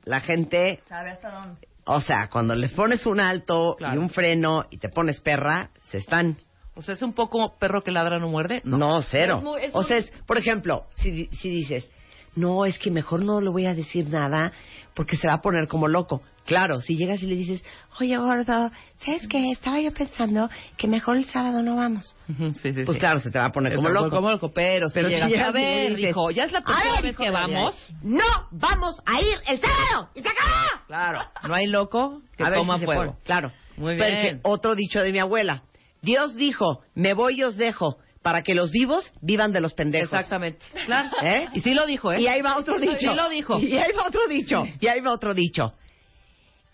la 0.05 0.19
gente 0.21 0.81
¿Sabe 0.89 1.11
hasta 1.11 1.29
dónde? 1.31 1.67
O 1.85 2.01
sea, 2.01 2.29
cuando 2.29 2.55
le 2.55 2.69
pones 2.69 3.05
un 3.05 3.19
alto 3.19 3.75
Claro. 3.77 3.95
y 3.95 3.97
un 4.03 4.09
freno 4.09 4.65
y 4.71 4.77
te 4.79 4.89
pones 4.89 5.19
perra, 5.21 5.69
se 5.91 5.97
están. 5.99 6.37
O 6.75 6.81
sea, 6.81 6.95
es 6.95 7.01
un 7.01 7.13
poco 7.13 7.55
perro 7.59 7.83
que 7.83 7.91
ladra 7.91 8.19
no 8.19 8.29
muerde. 8.29 8.61
No, 8.65 8.77
No. 8.77 9.01
cero. 9.01 9.35
Es 9.37 9.43
muy- 9.43 9.61
es 9.63 9.71
o 9.73 9.83
sea, 9.83 9.97
es, 9.97 10.11
por 10.25 10.37
ejemplo, 10.37 10.85
si, 10.95 11.11
di- 11.11 11.29
si 11.31 11.49
dices, 11.49 11.89
no, 12.35 12.65
es 12.65 12.79
que 12.79 12.89
mejor 12.89 13.23
no 13.23 13.41
le 13.41 13.49
voy 13.51 13.65
a 13.67 13.75
decir 13.75 14.09
nada 14.09 14.51
porque 14.95 15.17
se 15.17 15.27
va 15.27 15.35
a 15.35 15.41
poner 15.41 15.67
como 15.67 15.87
loco. 15.87 16.21
Claro, 16.45 16.81
si 16.81 16.97
llegas 16.97 17.21
y 17.23 17.27
le 17.27 17.35
dices, 17.35 17.63
oye, 18.01 18.17
gordo, 18.17 18.69
¿sabes 19.05 19.27
qué? 19.29 19.51
Estaba 19.51 19.79
yo 19.79 19.93
pensando 19.93 20.49
que 20.75 20.87
mejor 20.87 21.15
el 21.17 21.25
sábado 21.25 21.61
no 21.63 21.75
vamos. 21.77 22.17
Ujú, 22.27 22.53
sí, 22.55 22.73
sí, 22.73 22.83
Pues 22.83 22.95
sí. 22.95 22.99
claro, 22.99 23.19
se 23.19 23.31
te 23.31 23.39
va 23.39 23.45
a 23.45 23.51
poner 23.51 23.75
como 23.75 23.89
loco. 23.89 24.09
Como 24.09 24.29
loco, 24.31 24.51
pero, 24.51 24.89
Pero 24.93 25.07
si 25.07 25.13
si 25.13 25.21
llegas 25.21 25.29
llegas 25.31 25.47
a 25.55 25.59
y 25.59 25.61
le 25.63 25.69
ver, 25.69 25.95
dices, 25.95 26.09
hijo, 26.09 26.31
ya 26.31 26.43
es 26.43 26.51
la 26.51 26.59
"A 26.59 26.63
tercera 26.65 26.91
ver, 26.95 27.03
vez 27.03 27.15
que 27.17 27.29
vamos. 27.29 27.75
No, 28.01 28.25
vamos 28.51 28.99
a 29.05 29.21
ir 29.21 29.35
el 29.47 29.61
sábado 29.61 30.09
y 30.15 30.21
se 30.21 30.27
acabó. 30.27 30.85
Claro, 30.87 31.19
no 31.47 31.53
hay 31.53 31.67
loco 31.67 32.21
que 32.35 32.43
a 32.43 32.49
ver 32.49 32.59
coma 32.59 32.77
si 32.79 32.85
fuego. 32.85 33.15
Claro. 33.23 33.51
Muy 33.77 33.95
Porque 33.97 34.21
bien. 34.21 34.39
otro 34.43 34.75
dicho 34.75 34.99
de 35.01 35.11
mi 35.13 35.19
abuela. 35.19 35.63
Dios 36.03 36.35
dijo, 36.35 36.83
me 36.93 37.13
voy 37.13 37.39
y 37.39 37.43
os 37.43 37.55
dejo, 37.55 37.97
para 38.21 38.43
que 38.43 38.53
los 38.53 38.71
vivos 38.71 39.11
vivan 39.21 39.51
de 39.51 39.61
los 39.61 39.73
pendejos. 39.73 40.11
Exactamente. 40.11 40.59
Claro. 40.85 41.09
¿Eh? 41.23 41.47
Y 41.53 41.61
sí 41.61 41.73
lo 41.73 41.85
dijo, 41.85 42.11
¿eh? 42.11 42.21
Y 42.21 42.27
ahí 42.27 42.41
va 42.41 42.57
otro 42.57 42.77
dicho. 42.79 42.97
Sí 42.99 43.05
lo 43.05 43.29
dijo. 43.29 43.57
Y 43.59 43.77
ahí 43.77 43.91
va 43.97 44.07
otro 44.07 44.27
dicho. 44.27 44.63
Y 44.79 44.87
ahí 44.87 44.99
va 44.99 45.13
otro 45.13 45.33
dicho. 45.33 45.73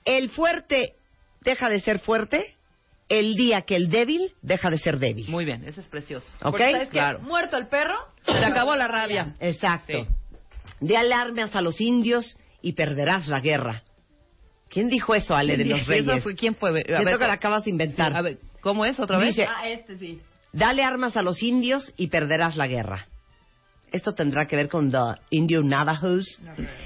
El 0.04 0.30
fuerte 0.30 0.96
deja 1.42 1.70
de 1.70 1.80
ser 1.80 2.00
fuerte 2.00 2.56
el 3.08 3.36
día 3.36 3.62
que 3.62 3.76
el 3.76 3.90
débil 3.90 4.34
deja 4.42 4.70
de 4.70 4.78
ser 4.78 5.00
débil. 5.00 5.28
Muy 5.30 5.46
bien, 5.46 5.64
ese 5.68 5.82
es 5.82 5.88
precioso. 5.88 6.28
¿Ok? 6.42 6.52
Porque. 6.52 6.88
Claro. 6.90 7.20
Muerto 7.22 7.58
el 7.58 7.68
perro. 7.68 7.98
Se 8.26 8.46
acabó 8.46 8.76
la 8.76 8.88
rabia. 8.88 9.34
Exacto. 9.40 9.94
Sí. 9.94 10.08
De 10.80 10.98
alarmas 10.98 11.56
a 11.56 11.62
los 11.62 11.80
indios 11.82 12.38
y 12.62 12.74
perderás 12.74 13.28
la 13.28 13.42
guerra. 13.42 13.84
¿Quién 14.70 14.88
dijo 14.90 15.16
eso, 15.16 15.36
Ale, 15.36 15.58
de 15.58 15.64
¿Quién 15.64 15.70
los 15.78 15.82
eso? 15.82 15.90
reyes? 15.90 16.24
Fue- 16.24 16.36
¿Quién 16.36 16.56
fue? 16.56 16.70
A 16.70 16.74
Siento 16.84 17.04
ver, 17.06 17.18
que 17.18 17.28
la 17.28 17.34
acabas 17.34 17.64
de 17.64 17.72
inventar. 17.72 18.16
A 18.16 18.22
ver, 18.22 18.38
¿cómo 18.62 18.86
es 18.86 19.00
otra 19.00 19.18
vez? 19.18 19.30
Dice- 19.36 19.48
Ah, 19.48 19.68
este 19.68 19.98
sí. 19.98 20.22
Dale 20.54 20.84
armas 20.84 21.16
a 21.18 21.22
los 21.22 21.42
indios 21.44 21.94
y 21.98 22.08
perderás 22.08 22.56
la 22.56 22.68
guerra. 22.68 23.06
Esto 23.92 24.14
tendrá 24.14 24.46
que 24.48 24.56
ver 24.56 24.70
con 24.70 24.92
the 24.92 24.98
Indio 25.32 25.62
Navajos. 25.64 26.42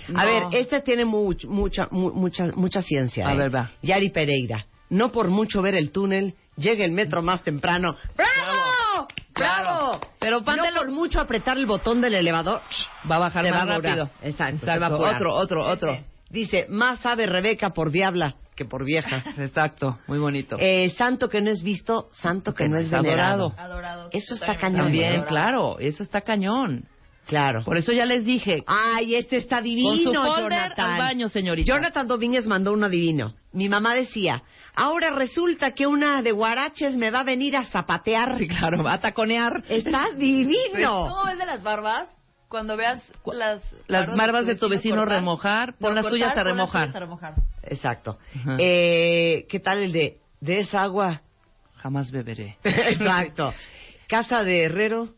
A 0.08 0.12
No. 0.12 0.26
ver, 0.50 0.60
este 0.60 0.80
tiene 0.82 1.04
much- 1.06 1.46
mucha, 1.46 1.88
mu- 1.92 2.14
mucha, 2.14 2.48
mucha 2.56 2.82
ciencia. 2.82 3.28
A 3.28 3.34
¿eh? 3.34 3.38
ver, 3.38 3.54
va. 3.54 3.72
Yari 3.82 4.10
Pereira. 4.10 4.66
No 4.90 5.12
por 5.12 5.30
mucho 5.30 5.62
ver 5.62 5.76
el 5.76 5.92
túnel, 5.92 6.36
llega 6.56 6.86
el 6.86 6.92
metro 6.92 7.22
más 7.22 7.42
temprano. 7.44 7.98
¡Bravo! 8.16 9.08
¡Bravo! 9.36 10.00
Pero 10.20 10.40
no 10.40 10.46
pántelo- 10.46 10.82
por 10.82 10.92
mucho 10.92 11.20
apretar 11.20 11.58
el 11.58 11.66
botón 11.66 12.00
del 12.00 12.14
elevador. 12.16 12.62
Va 13.10 13.16
a 13.16 13.20
bajar 13.20 13.50
más 13.50 13.68
rápido. 13.68 14.10
Exacto, 14.22 14.72
apurar. 14.72 15.16
Otro, 15.16 15.34
otro, 15.34 15.66
otro. 15.66 15.92
Este, 15.92 16.06
Dice, 16.34 16.66
más 16.68 17.00
sabe 17.00 17.28
Rebeca 17.28 17.70
por 17.70 17.92
diabla 17.92 18.36
que 18.56 18.66
por 18.66 18.84
vieja. 18.84 19.24
Exacto, 19.38 20.00
muy 20.08 20.20
bonito. 20.20 20.58
Eh, 20.60 20.90
santo 20.98 21.30
que 21.30 21.42
no 21.42 21.50
es 21.50 21.64
visto, 21.64 22.10
santo 22.12 22.54
que 22.54 22.68
no 22.68 22.78
es 22.78 22.90
venerado. 22.90 23.54
adorado. 23.56 23.56
Adorado. 23.58 24.10
Eso 24.12 24.34
está 24.34 24.48
También. 24.58 24.62
cañón. 24.62 24.82
También, 24.86 25.06
Adorado. 25.14 25.28
claro, 25.28 25.80
eso 25.80 26.04
está 26.04 26.22
cañón. 26.22 26.86
Claro. 27.26 27.64
Por 27.64 27.78
eso 27.78 27.94
ya 27.94 28.06
les 28.06 28.26
dije. 28.26 28.64
Ay, 28.68 29.16
este 29.16 29.38
está 29.38 29.62
divino, 29.62 30.12
Con 30.12 30.14
su 30.14 30.14
folder 30.14 30.52
Jonathan. 30.60 30.92
al 30.92 30.98
baño, 31.00 31.30
señorita. 31.30 31.72
Jonathan 31.74 32.08
Domínguez 32.08 32.46
mandó 32.48 32.74
uno 32.74 32.90
divino. 32.90 33.36
Mi 33.54 33.70
mamá 33.70 33.94
decía, 33.96 34.44
ahora 34.76 35.10
resulta 35.12 35.72
que 35.72 35.88
una 35.88 36.22
de 36.22 36.32
guaraches 36.34 36.98
me 36.98 37.12
va 37.12 37.22
a 37.22 37.24
venir 37.24 37.56
a 37.56 37.64
zapatear. 37.66 38.38
Sí, 38.40 38.48
claro, 38.48 38.84
va 38.84 38.94
a 38.94 39.00
taconear. 39.02 39.64
Está 39.70 40.10
divino. 40.18 41.06
¿Cómo 41.08 41.26
ves 41.26 41.38
de 41.38 41.46
las 41.46 41.64
barbas? 41.64 42.10
Cuando 42.54 42.78
veas 42.78 43.02
las... 43.34 43.64
Las 43.88 44.16
barbas 44.16 44.46
de 44.46 44.54
tu 44.54 44.70
vecino 44.70 44.98
cortar, 44.98 45.18
remojar, 45.18 45.74
pon 45.80 45.90
no, 45.90 46.02
las 46.02 46.08
tuyas 46.08 46.34
cortar, 46.36 46.48
a 46.48 46.52
pon 46.52 46.58
las 46.60 46.68
remojar. 46.68 46.82
tuyas 46.84 46.96
a 46.96 47.00
remojar. 47.00 47.34
Exacto. 47.64 48.20
Eh, 48.60 49.48
¿Qué 49.50 49.60
tal 49.60 49.80
el 49.82 49.92
de, 49.92 50.20
de 50.40 50.60
esa 50.60 50.84
agua? 50.84 51.22
Jamás 51.78 52.12
beberé. 52.12 52.58
Exacto. 52.64 53.56
Casa 54.08 54.44
de 54.44 54.66
herrero. 54.66 55.10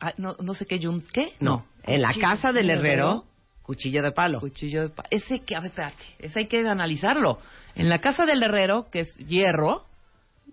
Ah, 0.00 0.14
no, 0.16 0.34
no 0.40 0.54
sé 0.54 0.64
qué, 0.64 0.80
yun- 0.80 1.04
¿qué? 1.12 1.34
No. 1.38 1.66
En 1.82 2.00
la 2.00 2.14
casa 2.18 2.50
del 2.50 2.70
herrero 2.70 3.26
cuchillo 3.60 4.02
de 4.02 4.12
palo. 4.12 4.40
Cuchillo 4.40 4.84
de 4.84 4.88
pa- 4.88 5.04
Ese 5.10 5.40
que, 5.40 5.54
a 5.54 5.60
ver, 5.60 5.68
espérate, 5.68 6.02
ese 6.18 6.38
hay 6.38 6.46
que 6.46 6.66
analizarlo. 6.66 7.40
En 7.74 7.90
la 7.90 7.98
casa 8.00 8.24
del 8.24 8.42
herrero, 8.42 8.86
que 8.90 9.00
es 9.00 9.14
hierro, 9.18 9.84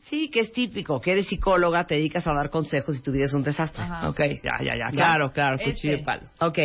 Sí, 0.10 0.30
que 0.30 0.40
es 0.42 0.52
típico, 0.52 1.00
que 1.00 1.12
eres 1.12 1.28
psicóloga, 1.28 1.86
te 1.86 1.96
dedicas 1.96 2.26
a 2.26 2.34
dar 2.34 2.50
consejos 2.50 2.96
y 2.98 3.02
tu 3.02 3.12
vida 3.12 3.26
es 3.26 3.34
un 3.34 3.44
desastre. 3.44 3.84
Ajá. 3.84 4.10
ok, 4.10 4.20
ya, 4.44 4.54
ya, 4.64 4.76
ya, 4.76 4.92
claro, 4.92 5.32
claro, 5.32 5.58
cuchillo 5.58 5.74
Este. 5.74 5.88
de 5.98 6.04
palo. 6.04 6.22
Ok, 6.42 6.58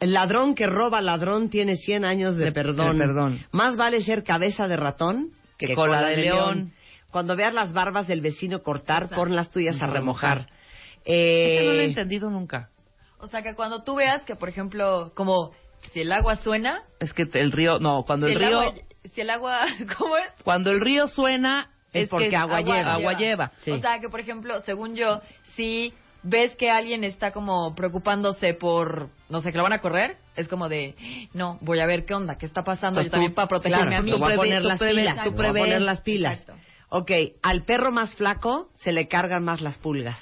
el 0.00 0.12
ladrón 0.12 0.54
que 0.54 0.66
roba 0.66 1.00
ladrón 1.02 1.50
tiene 1.50 1.76
100 1.76 2.04
años 2.04 2.36
de, 2.36 2.46
De- 2.46 2.52
perdón. 2.52 2.98
de 2.98 3.04
perdón. 3.04 3.46
Más 3.50 3.76
vale 3.76 4.02
ser 4.02 4.22
cabeza 4.22 4.68
de 4.68 4.76
ratón 4.76 5.30
Que 5.58 5.74
cola 5.74 6.06
de 6.08 6.16
león. 6.16 6.72
Cuando 7.10 7.36
veas 7.36 7.52
las 7.52 7.72
barbas 7.72 8.06
del 8.06 8.20
vecino 8.20 8.62
cortar, 8.62 9.02
Exacto. 9.04 9.16
pon 9.16 9.34
las 9.36 9.50
tuyas 9.50 9.76
a 9.82 9.86
remojar. 9.86 10.46
remojar. 10.46 10.62
Ese 11.04 11.64
no 11.66 11.72
lo 11.72 11.78
he 11.80 11.84
Eh, 11.84 11.88
entendido 11.88 12.30
nunca. 12.30 12.70
O 13.18 13.26
sea, 13.26 13.42
que 13.42 13.54
cuando 13.54 13.82
tú 13.84 13.96
veas 13.96 14.22
que, 14.22 14.34
por 14.36 14.48
ejemplo, 14.48 15.12
como 15.14 15.50
si 15.92 16.00
el 16.00 16.12
agua 16.12 16.36
suena, 16.36 16.82
Es 17.00 17.12
que 17.12 17.28
el 17.34 17.52
río, 17.52 17.78
no, 17.80 18.04
cuando 18.04 18.26
si 18.28 18.32
el 18.34 18.42
el, 18.42 18.48
río, 18.48 18.60
agua, 18.60 18.74
si 19.14 19.20
el 19.20 19.30
agua, 19.30 19.60
¿cómo 19.98 20.16
es? 20.16 20.24
cuando 20.44 20.70
el 20.70 20.80
río 20.80 21.06
suena, 21.08 21.68
Es 21.92 22.04
es, 22.04 22.08
porque 22.08 22.30
que 22.30 22.36
agua 22.36 22.60
lleva. 22.60 22.94
Agua 22.94 23.12
lleva. 23.14 23.52
Sí. 23.58 23.70
O 23.70 23.80
sea, 23.80 24.00
que 24.00 24.08
por 24.08 24.20
ejemplo, 24.20 24.60
según 24.62 24.94
yo, 24.94 25.20
si 25.56 25.92
ves 26.22 26.54
que 26.56 26.70
alguien 26.70 27.04
está 27.04 27.32
como 27.32 27.74
preocupándose 27.74 28.54
por, 28.54 29.08
no 29.28 29.40
sé, 29.40 29.50
que 29.52 29.58
lo 29.58 29.64
van 29.64 29.72
a 29.72 29.80
correr, 29.80 30.16
es 30.36 30.48
como 30.48 30.68
de, 30.68 30.94
no, 31.34 31.58
voy 31.60 31.80
a 31.80 31.86
ver 31.86 32.04
qué 32.06 32.14
onda, 32.14 32.38
qué 32.38 32.46
está 32.46 32.62
pasando, 32.62 32.96
pues 32.96 33.06
yo 33.06 33.10
también 33.10 33.32
tú- 33.32 33.36
para 33.36 33.48
protegerme 33.48 33.86
claro, 33.88 33.96
a 34.00 34.02
mí. 34.02 34.10
te 34.12 34.16
voy 34.18 34.30
a 34.32 34.34
Tú 34.34 34.40
poner 34.40 34.62
tú 34.62 34.68
las 34.68 34.78
pilas. 34.80 35.24
tú 35.24 35.30
a 35.30 35.34
prevé. 35.36 35.60
poner 35.60 35.80
las 35.82 36.00
pilas. 36.00 36.40
Exacto. 36.40 36.62
Ok, 36.94 37.10
al 37.42 37.64
perro 37.64 37.90
más 37.90 38.14
flaco 38.14 38.70
se 38.74 38.92
le 38.92 39.08
cargan 39.08 39.42
más 39.44 39.60
las 39.60 39.78
pulgas. 39.78 40.18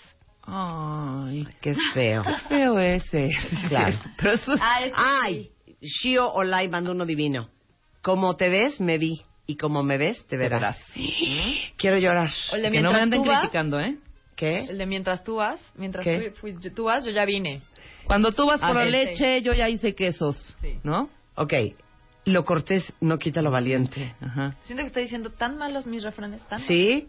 Ay, 0.53 1.47
Qué 1.61 1.77
feo. 1.95 2.23
qué 2.49 2.49
feo 2.49 2.79
ese. 2.79 3.31
Claro. 3.69 3.99
Pero 4.17 4.33
eso 4.33 4.55
es... 4.55 4.61
Ah, 4.63 4.85
es 4.85 4.93
Ay, 4.97 5.51
Shio 5.81 6.31
Olay 6.33 6.69
mandó 6.69 6.93
uno 6.93 7.07
divino. 7.07 7.49
Como 8.03 8.37
te 8.37 8.49
ves, 8.49 8.81
me 8.81 8.99
vi. 8.99 9.23
Y 9.51 9.57
como 9.57 9.83
me 9.83 9.99
ves, 9.99 10.25
te 10.29 10.37
verás. 10.37 10.79
Quiero 11.77 11.99
llorar. 11.99 12.31
O 12.53 12.55
el 12.57 12.63
de 12.63 12.71
Que 12.71 12.81
no 12.83 12.93
me 12.93 12.99
mientras 12.99 13.03
anden 13.03 13.25
vas, 13.25 13.41
criticando, 13.41 13.81
¿eh? 13.81 13.97
¿Qué? 14.37 14.59
el 14.61 14.79
de 14.79 14.87
mientras 14.87 15.25
tú 15.25 15.35
vas, 15.37 15.59
mientras 15.75 16.05
¿Qué? 16.05 16.31
tú, 16.31 16.37
fui- 16.41 16.71
tú 16.73 16.85
vas, 16.85 17.05
yo 17.05 17.11
ya 17.11 17.25
vine. 17.25 17.61
Cuando 18.05 18.31
tú 18.31 18.47
vas 18.47 18.61
Ah, 18.63 18.69
por 18.69 18.77
la 18.77 18.85
sí. 18.85 18.91
leche, 18.93 19.43
yo 19.43 19.53
ya 19.53 19.69
hice 19.69 19.97
quesos, 19.97 20.57
Sí. 20.63 20.79
¿no? 20.85 21.11
Ok, 21.35 21.53
lo 22.27 22.45
cortés 22.45 22.93
no 23.01 23.19
quita 23.19 23.43
lo 23.43 23.51
valiente. 23.51 24.15
Ajá. 24.21 24.55
Siento 24.67 24.83
que 24.85 24.87
estoy 24.87 25.03
diciendo 25.03 25.31
tan 25.33 25.59
malos 25.59 25.85
mis 25.87 26.05
refranes, 26.05 26.41
tan 26.47 26.61
¿Sí? 26.61 27.09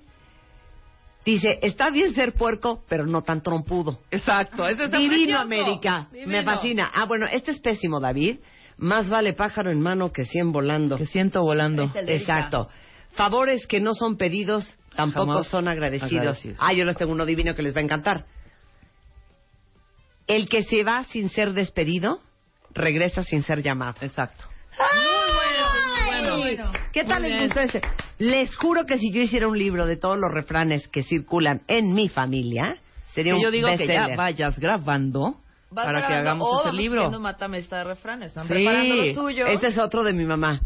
Dice, 1.23 1.59
está 1.61 1.91
bien 1.91 2.15
ser 2.15 2.33
puerco, 2.33 2.83
pero 2.89 3.05
no 3.05 3.21
tan 3.21 3.43
trompudo. 3.43 3.99
Exacto, 4.09 4.67
ese 4.67 4.85
está 4.85 4.97
Divino, 4.97 5.17
precioso. 5.17 5.41
América. 5.41 6.07
Me 6.11 6.17
Divino. 6.21 6.43
fascina. 6.43 6.91
Ah, 6.91 7.05
bueno, 7.05 7.27
este 7.31 7.51
es 7.51 7.59
pésimo, 7.59 7.99
David. 7.99 8.37
Más 8.81 9.09
vale 9.09 9.33
pájaro 9.33 9.71
en 9.71 9.79
mano 9.79 10.11
que 10.11 10.25
cien 10.25 10.51
volando. 10.51 10.97
Que 10.97 11.05
siento 11.05 11.41
volando. 11.43 11.91
Exacto. 11.95 12.67
Favores 13.13 13.67
que 13.67 13.79
no 13.79 13.93
son 13.93 14.17
pedidos 14.17 14.79
tampoco 14.95 15.27
Jamás 15.27 15.47
son 15.47 15.67
agradecidos. 15.67 16.11
agradecidos. 16.19 16.57
Ah, 16.59 16.73
yo 16.73 16.83
les 16.83 16.97
tengo 16.97 17.11
uno 17.11 17.25
divino 17.25 17.53
que 17.53 17.61
les 17.61 17.75
va 17.75 17.79
a 17.79 17.83
encantar. 17.83 18.25
El 20.27 20.49
que 20.49 20.63
se 20.63 20.83
va 20.83 21.03
sin 21.05 21.29
ser 21.29 21.53
despedido, 21.53 22.21
regresa 22.73 23.21
sin 23.23 23.43
ser 23.43 23.61
llamado. 23.61 23.95
Exacto. 24.01 24.45
¡Ay! 24.79 25.21
bueno, 26.05 26.37
bueno. 26.39 26.71
¿Qué 26.91 27.03
tal 27.03 27.21
les 27.21 27.41
gustó 27.43 27.59
ese? 27.59 27.81
Les 28.17 28.55
juro 28.55 28.85
que 28.85 28.97
si 28.97 29.11
yo 29.11 29.21
hiciera 29.21 29.47
un 29.47 29.57
libro 29.59 29.85
de 29.85 29.97
todos 29.97 30.17
los 30.17 30.31
refranes 30.31 30.87
que 30.87 31.03
circulan 31.03 31.61
en 31.67 31.93
mi 31.93 32.09
familia, 32.09 32.77
sería 33.13 33.33
Que 33.33 33.37
un 33.37 33.43
yo 33.43 33.51
digo 33.51 33.67
que 33.77 33.85
ya 33.87 34.15
vayas 34.15 34.57
grabando 34.57 35.40
Para 35.73 36.07
que 36.07 36.13
hagamos 36.13 36.47
o 36.47 36.51
ese 36.59 36.63
vamos 36.65 36.75
libro. 36.81 37.09
esta 37.55 37.77
de 37.77 37.83
refranes. 37.83 38.33
Van 38.33 38.47
Sí, 38.47 38.53
preparando 38.53 38.95
lo 38.95 39.13
suyo. 39.13 39.47
este 39.47 39.67
es 39.67 39.77
otro 39.77 40.03
de 40.03 40.13
mi 40.13 40.25
mamá. 40.25 40.61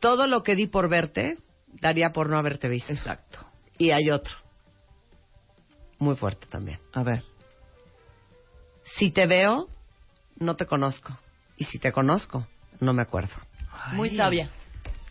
Todo 0.00 0.26
lo 0.26 0.42
que 0.42 0.54
di 0.56 0.66
por 0.66 0.88
verte, 0.88 1.38
daría 1.80 2.10
por 2.12 2.28
no 2.28 2.38
haberte 2.38 2.68
visto. 2.68 2.92
Exacto. 2.92 3.38
Y 3.78 3.92
hay 3.92 4.10
otro. 4.10 4.34
Muy 5.98 6.16
fuerte 6.16 6.46
también. 6.50 6.78
A 6.92 7.02
ver. 7.02 7.22
Si 8.96 9.10
te 9.10 9.26
veo, 9.26 9.68
no 10.36 10.56
te 10.56 10.66
conozco. 10.66 11.16
Y 11.56 11.64
si 11.64 11.78
te 11.78 11.92
conozco, 11.92 12.46
no 12.80 12.92
me 12.92 13.02
acuerdo. 13.02 13.34
Muy 13.92 14.10
sabia. 14.10 14.50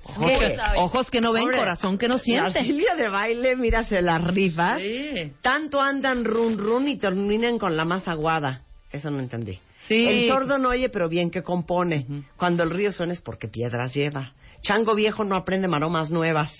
Ojos 0.04 0.26
que, 0.40 0.56
sabia. 0.56 0.82
ojos 0.82 1.10
que 1.12 1.22
no 1.22 1.32
ven, 1.32 1.50
corazón 1.52 1.98
que 1.98 2.08
no 2.08 2.16
La 2.16 2.20
siente. 2.22 2.64
Silvia 2.64 2.96
de 2.96 3.08
baile, 3.10 3.56
mira, 3.56 3.84
se 3.84 4.02
la 4.02 4.18
rifa. 4.18 4.78
Sí. 4.80 5.32
Tanto 5.42 5.80
andan 5.80 6.26
run 6.26 6.58
run 6.58 6.88
y 6.88 6.98
terminan 6.98 7.58
con 7.60 7.78
la 7.78 7.86
más 7.86 8.08
aguada. 8.08 8.64
Eso 8.92 9.10
no 9.10 9.20
entendí. 9.20 9.60
Sí. 9.88 10.08
El 10.08 10.30
sordo 10.30 10.58
no 10.58 10.70
oye, 10.70 10.90
pero 10.90 11.10
bien 11.10 11.32
que 11.32 11.44
compone. 11.44 12.06
Cuando 12.38 12.64
el 12.64 12.70
río 12.70 12.92
suena 12.92 13.14
es 13.14 13.22
porque 13.22 13.48
piedras 13.48 13.94
lleva. 13.94 14.34
Chango 14.62 14.94
viejo 14.94 15.24
no 15.24 15.36
aprende 15.36 15.68
maromas 15.68 16.12
nuevas. 16.12 16.52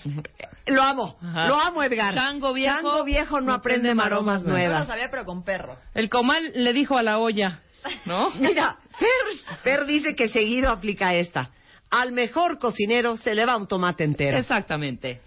Lo 0.66 0.82
amo, 0.82 1.16
Ajá. 1.22 1.46
lo 1.46 1.56
amo, 1.56 1.82
Edgar. 1.82 2.14
Chango 2.14 2.52
viejo 2.52 2.74
Chango 2.76 3.04
viejo 3.04 3.40
no, 3.40 3.46
no 3.48 3.52
aprende 3.54 3.90
aprende 3.90 3.94
maromas 3.94 4.24
maromas 4.24 4.42
Yo 4.42 4.48
lo 4.48 4.54
nuevas. 4.54 4.86
sabía, 4.88 5.10
pero 5.10 5.24
con 5.24 5.44
perro. 5.44 5.76
El 5.94 6.08
comal 6.10 6.50
le 6.54 6.72
dijo 6.72 6.96
a 6.98 7.02
la 7.02 7.18
olla, 7.18 7.60
¿no? 8.06 8.30
Mira, 8.40 8.78
Fer, 8.98 9.58
Fer 9.62 9.86
dice 9.86 10.16
que 10.16 10.28
seguido 10.28 10.70
aplica 10.70 11.14
esta. 11.14 11.50
Al 11.90 12.10
mejor 12.12 12.58
cocinero 12.58 13.16
se 13.16 13.34
le 13.34 13.44
va 13.46 13.56
un 13.56 13.68
tomate 13.68 14.02
entero. 14.02 14.36
Exactamente. 14.38 15.20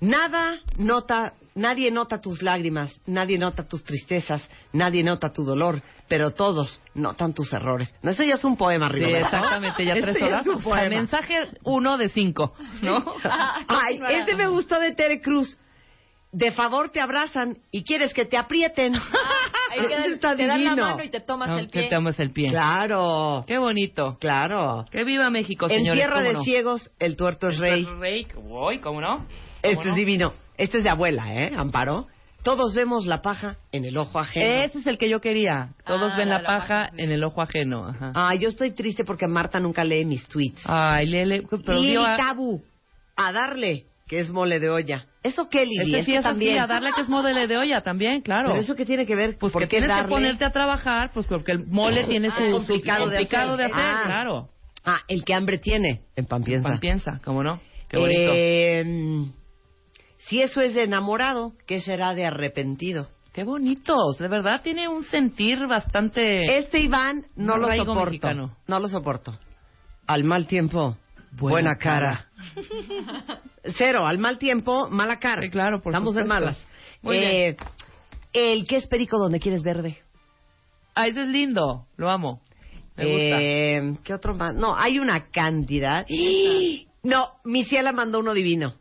Nada 0.00 0.58
nota, 0.76 1.32
nadie 1.54 1.90
nota 1.90 2.20
tus 2.20 2.42
lágrimas, 2.42 3.00
nadie 3.06 3.38
nota 3.38 3.66
tus 3.66 3.82
tristezas, 3.82 4.46
nadie 4.72 5.02
nota 5.02 5.32
tu 5.32 5.42
dolor, 5.44 5.80
pero 6.06 6.32
todos 6.32 6.82
notan 6.94 7.32
tus 7.32 7.50
errores. 7.54 7.94
No, 8.02 8.10
eso 8.10 8.22
ya 8.22 8.34
es 8.34 8.44
un 8.44 8.56
poema, 8.58 8.88
Sí, 8.90 8.96
Rigoberto. 8.96 9.26
exactamente, 9.36 9.84
ya 9.86 9.94
tres 10.00 10.16
es 10.16 10.22
horas. 10.22 10.46
un 10.46 10.54
O 10.56 10.58
sea, 10.58 10.64
poema. 10.64 10.88
mensaje 10.90 11.48
uno 11.64 11.96
de 11.96 12.10
cinco, 12.10 12.54
¿no? 12.82 13.02
Ay, 13.68 14.00
ese 14.10 14.36
me 14.36 14.48
gustó 14.48 14.78
de 14.78 14.92
Tere 14.94 15.20
Cruz. 15.20 15.58
De 16.32 16.50
favor 16.50 16.90
te 16.90 17.00
abrazan 17.00 17.56
y 17.70 17.82
quieres 17.82 18.12
que 18.12 18.26
te 18.26 18.36
aprieten. 18.36 18.94
Ahí 18.94 19.80
te, 19.80 19.86
Eso 19.86 19.88
dan- 20.02 20.12
está 20.12 20.36
te 20.36 20.46
dan 20.46 20.62
la 20.64 20.76
mano 20.76 21.02
y 21.02 21.08
te 21.08 21.20
tomas 21.20 21.48
No, 21.48 21.58
el 21.58 21.70
pie. 21.70 21.88
te 21.88 21.94
amas 21.94 22.20
el 22.20 22.30
pie. 22.32 22.50
Claro, 22.50 23.44
Qué 23.46 23.56
bonito. 23.56 24.18
claro. 24.20 24.84
Que 24.90 25.04
viva 25.04 25.30
México, 25.30 25.64
En 25.70 25.78
señores. 25.78 25.94
tierra 25.98 26.16
¿cómo 26.16 26.26
de 26.26 26.32
no? 26.34 26.42
ciegos, 26.42 26.90
el 26.98 27.16
tuerto 27.16 27.48
es 27.48 27.56
rey. 27.56 27.86
Rey. 27.98 28.26
Uy, 28.36 28.80
¿cómo 28.80 29.00
no? 29.00 29.24
¿Cómo 29.66 29.72
Este 29.80 29.84
no? 29.86 29.90
es 29.92 29.96
divino. 29.96 30.32
Este 30.58 30.78
es 30.78 30.84
de 30.84 30.90
abuela, 30.90 31.34
¿eh? 31.34 31.52
Amparo. 31.56 32.06
Todos 32.42 32.74
vemos 32.74 33.06
la 33.06 33.22
paja 33.22 33.56
en 33.72 33.84
el 33.84 33.96
ojo 33.98 34.18
ajeno. 34.20 34.46
Ese 34.46 34.78
es 34.78 34.86
el 34.86 34.98
que 34.98 35.08
yo 35.10 35.20
quería. 35.20 35.70
Todos 35.84 36.12
Ah, 36.12 36.16
ven 36.16 36.28
la 36.28 36.42
paja 36.44 36.58
paja, 36.60 36.90
sí. 36.94 37.02
en 37.02 37.10
el 37.10 37.24
ojo 37.24 37.42
ajeno. 37.42 37.88
Ajá. 37.88 38.12
Ah, 38.14 38.34
yo 38.36 38.48
estoy 38.48 38.70
triste 38.70 39.04
porque 39.04 39.26
Marta 39.26 39.58
nunca 39.58 39.82
lee 39.82 40.04
mis 40.04 40.26
tweets. 40.28 40.62
Ay, 40.64 41.06
Lele, 41.06 41.42
pero 41.64 41.78
y 41.78 41.86
dio 41.90 42.04
a- 42.06 42.16
Cabu, 42.16 42.62
a 43.16 43.32
darle, 43.32 43.86
que 44.06 44.20
es 44.20 44.30
mole 44.30 44.60
de 44.60 44.70
olla. 44.70 45.06
¿Eso 45.24 45.48
qué, 45.48 45.66
Lili? 45.66 45.90
Ese 45.90 45.98
Es 46.00 46.06
sí 46.06 46.12
que 46.12 46.18
es 46.18 46.22
también. 46.22 46.52
así, 46.52 46.60
a 46.62 46.66
darle 46.68 46.90
que 46.94 47.00
es 47.00 47.08
modelo 47.08 47.44
de 47.48 47.56
olla 47.56 47.80
también, 47.80 48.20
claro. 48.20 48.50
Pero 48.50 48.60
eso 48.60 48.76
qué 48.76 48.86
tiene 48.86 49.06
que 49.06 49.16
ver, 49.16 49.36
Pues 49.38 49.52
¿por 49.52 49.62
que 49.62 49.66
qué 49.68 49.78
tienes 49.78 49.88
darle? 49.88 50.04
que 50.04 50.10
ponerte 50.10 50.44
a 50.44 50.52
trabajar, 50.52 51.10
pues 51.12 51.26
porque 51.26 51.50
el 51.50 51.66
mole 51.66 52.04
tiene 52.04 52.30
su 52.30 52.52
complicado 52.52 53.08
de 53.08 53.16
hacer. 53.18 53.56
de 53.56 53.64
hacer, 53.64 53.74
Ah. 53.84 54.02
claro. 54.06 54.48
Ah, 54.84 55.00
el 55.08 55.24
que 55.24 55.34
hambre 55.34 55.58
tiene, 55.58 56.02
en 56.14 56.26
pan 56.26 56.44
piensa. 56.44 56.68
Pan 56.68 56.78
piensa, 56.78 57.20
¿cómo 57.24 57.42
no? 57.42 57.58
Qué 57.88 57.98
bonito. 57.98 58.30
Eh, 58.32 59.24
si 60.28 60.42
eso 60.42 60.60
es 60.60 60.74
de 60.74 60.84
enamorado, 60.84 61.52
¿qué 61.66 61.80
será 61.80 62.14
de 62.14 62.26
arrepentido? 62.26 63.08
Qué 63.32 63.44
bonitos, 63.44 64.16
de 64.18 64.28
verdad 64.28 64.62
tiene 64.62 64.88
un 64.88 65.04
sentir 65.04 65.66
bastante... 65.66 66.58
Este 66.58 66.80
Iván 66.80 67.26
no 67.36 67.58
lo 67.58 67.68
soporto. 67.74 68.04
mexicano. 68.06 68.56
No 68.66 68.80
lo 68.80 68.88
soporto. 68.88 69.38
Al 70.06 70.24
mal 70.24 70.46
tiempo, 70.46 70.96
buena, 71.32 71.74
Buena 71.74 71.76
cara. 71.76 72.26
Cero, 73.76 74.06
al 74.06 74.18
mal 74.18 74.38
tiempo, 74.38 74.88
mala 74.88 75.18
cara. 75.18 75.42
Sí, 75.42 75.50
claro, 75.50 75.82
por 75.82 75.92
Estamos 75.92 76.14
de 76.14 76.22
supuesto. 76.22 76.44
malas. 76.44 76.66
Muy 77.02 77.16
Eh, 77.18 77.56
El 78.32 78.66
que 78.66 78.76
es 78.76 78.86
perico 78.88 79.18
donde 79.18 79.38
quieres 79.40 79.62
verde. 79.62 79.98
Ay, 80.94 81.10
ese 81.10 81.22
es 81.22 81.28
lindo, 81.28 81.86
lo 81.96 82.10
amo. 82.10 82.40
Me 82.96 83.04
gusta. 83.04 83.42
Eh, 83.42 83.92
¿Qué 84.02 84.14
otro 84.14 84.34
más? 84.34 84.54
No, 84.54 84.74
hay 84.76 84.98
una 84.98 85.28
cantidad. 85.30 86.06
No, 87.02 87.26
mi 87.44 87.64
ciela 87.64 87.92
mandó 87.92 88.18
uno 88.18 88.34
divino. 88.34 88.74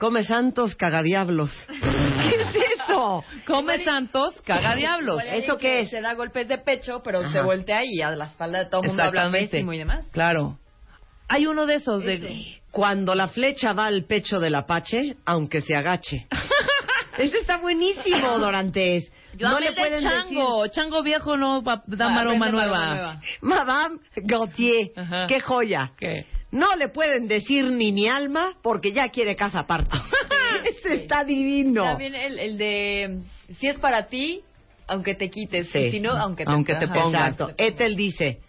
Come 0.00 0.24
santos, 0.24 0.74
cagadiablos. 0.76 1.50
¿Qué 1.68 2.28
es 2.42 2.80
eso? 2.80 3.22
Come 3.46 3.84
santos, 3.84 4.40
caga 4.44 4.74
diablos. 4.74 5.20
Igual 5.22 5.28
hay 5.34 5.40
¿Eso 5.42 5.52
alguien 5.52 5.58
qué 5.72 5.76
que 5.76 5.80
es? 5.82 5.90
Se 5.90 6.00
da 6.00 6.14
golpes 6.14 6.48
de 6.48 6.58
pecho, 6.58 7.02
pero 7.04 7.20
Ajá. 7.20 7.30
se 7.32 7.40
voltea 7.42 7.84
y 7.84 8.00
a 8.00 8.10
la 8.10 8.24
espalda 8.24 8.60
de 8.60 8.66
todo 8.70 8.80
el 8.82 8.88
mundo 8.88 9.02
habla 9.02 9.20
Exactamente. 9.20 9.50
pésimo 9.58 9.72
y 9.74 9.78
demás. 9.78 10.06
Claro. 10.12 10.58
Hay 11.28 11.46
uno 11.46 11.66
de 11.66 11.74
esos 11.76 12.02
de... 12.02 12.14
Ese. 12.14 12.62
Cuando 12.72 13.14
la 13.14 13.28
flecha 13.28 13.72
va 13.72 13.86
al 13.86 14.04
pecho 14.04 14.40
del 14.40 14.54
apache, 14.54 15.16
aunque 15.26 15.60
se 15.60 15.76
agache. 15.76 16.26
Eso 17.18 17.36
está 17.36 17.58
buenísimo, 17.58 18.38
Dorantes. 18.38 19.12
no 19.38 19.60
le 19.60 19.72
pueden 19.72 20.02
chango, 20.02 20.66
chango 20.68 21.02
viejo 21.02 21.36
no 21.36 21.62
va- 21.62 21.82
da 21.86 22.06
Va, 22.06 22.12
maroma 22.12 22.46
aprende 22.46 22.52
nueva. 22.52 22.78
maroma 22.78 22.94
nueva. 22.94 23.20
Madame 23.42 23.98
Gautier, 24.16 24.92
Ajá. 24.96 25.26
qué 25.26 25.40
joya. 25.40 25.90
¿Qué? 25.98 26.24
No 26.52 26.74
le 26.76 26.88
pueden 26.88 27.28
decir 27.28 27.70
ni 27.70 27.92
mi 27.92 28.08
alma 28.08 28.54
porque 28.62 28.92
ya 28.92 29.08
quiere 29.08 29.36
casa 29.36 29.60
aparte. 29.60 29.96
Ese 30.64 30.94
está 30.94 31.24
divino. 31.24 31.82
También 31.82 32.14
el, 32.14 32.38
el 32.38 32.58
de, 32.58 33.20
si 33.58 33.68
es 33.68 33.78
para 33.78 34.06
ti, 34.06 34.42
aunque 34.86 35.14
te 35.14 35.30
quites. 35.30 35.70
Sí. 35.70 35.90
Si 35.90 36.00
no, 36.00 36.10
aunque 36.10 36.44
te, 36.44 36.50
Aunque 36.50 36.74
te 36.74 36.88
pongas. 36.88 37.32
Exacto. 37.32 37.54
Ethel 37.56 37.96
dice, 37.96 38.40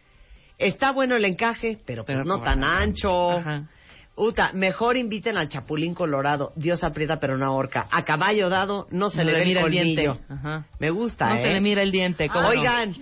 Está 0.61 0.91
bueno 0.91 1.15
el 1.15 1.25
encaje, 1.25 1.79
pero, 1.85 2.05
pues 2.05 2.19
Pero 2.19 2.25
no 2.25 2.43
tan 2.43 2.63
ancho. 2.63 3.31
Ajá. 3.31 3.67
Uta, 4.15 4.51
mejor 4.53 4.97
inviten 4.97 5.37
al 5.37 5.47
Chapulín 5.47 5.93
Colorado. 5.95 6.51
Dios 6.55 6.83
aprieta 6.83 7.19
pero 7.19 7.37
no 7.37 7.45
ahorca. 7.45 7.87
A 7.89 8.03
caballo 8.03 8.49
dado 8.49 8.87
no 8.91 9.09
se 9.09 9.19
No 9.19 9.23
le 9.23 9.31
le 9.31 9.37
ve 9.37 9.41
el 9.43 9.47
mira 9.47 9.61
el 9.61 9.71
diente. 9.71 10.19
Ajá. 10.29 10.65
Me 10.79 10.89
gusta, 10.89 11.29
No 11.29 11.35
¿eh? 11.35 11.41
se 11.41 11.47
le 11.49 11.61
mira 11.61 11.81
el 11.81 11.91
diente. 11.91 12.27
¿cómo 12.27 12.41
no? 12.41 12.49
Oigan, 12.49 12.93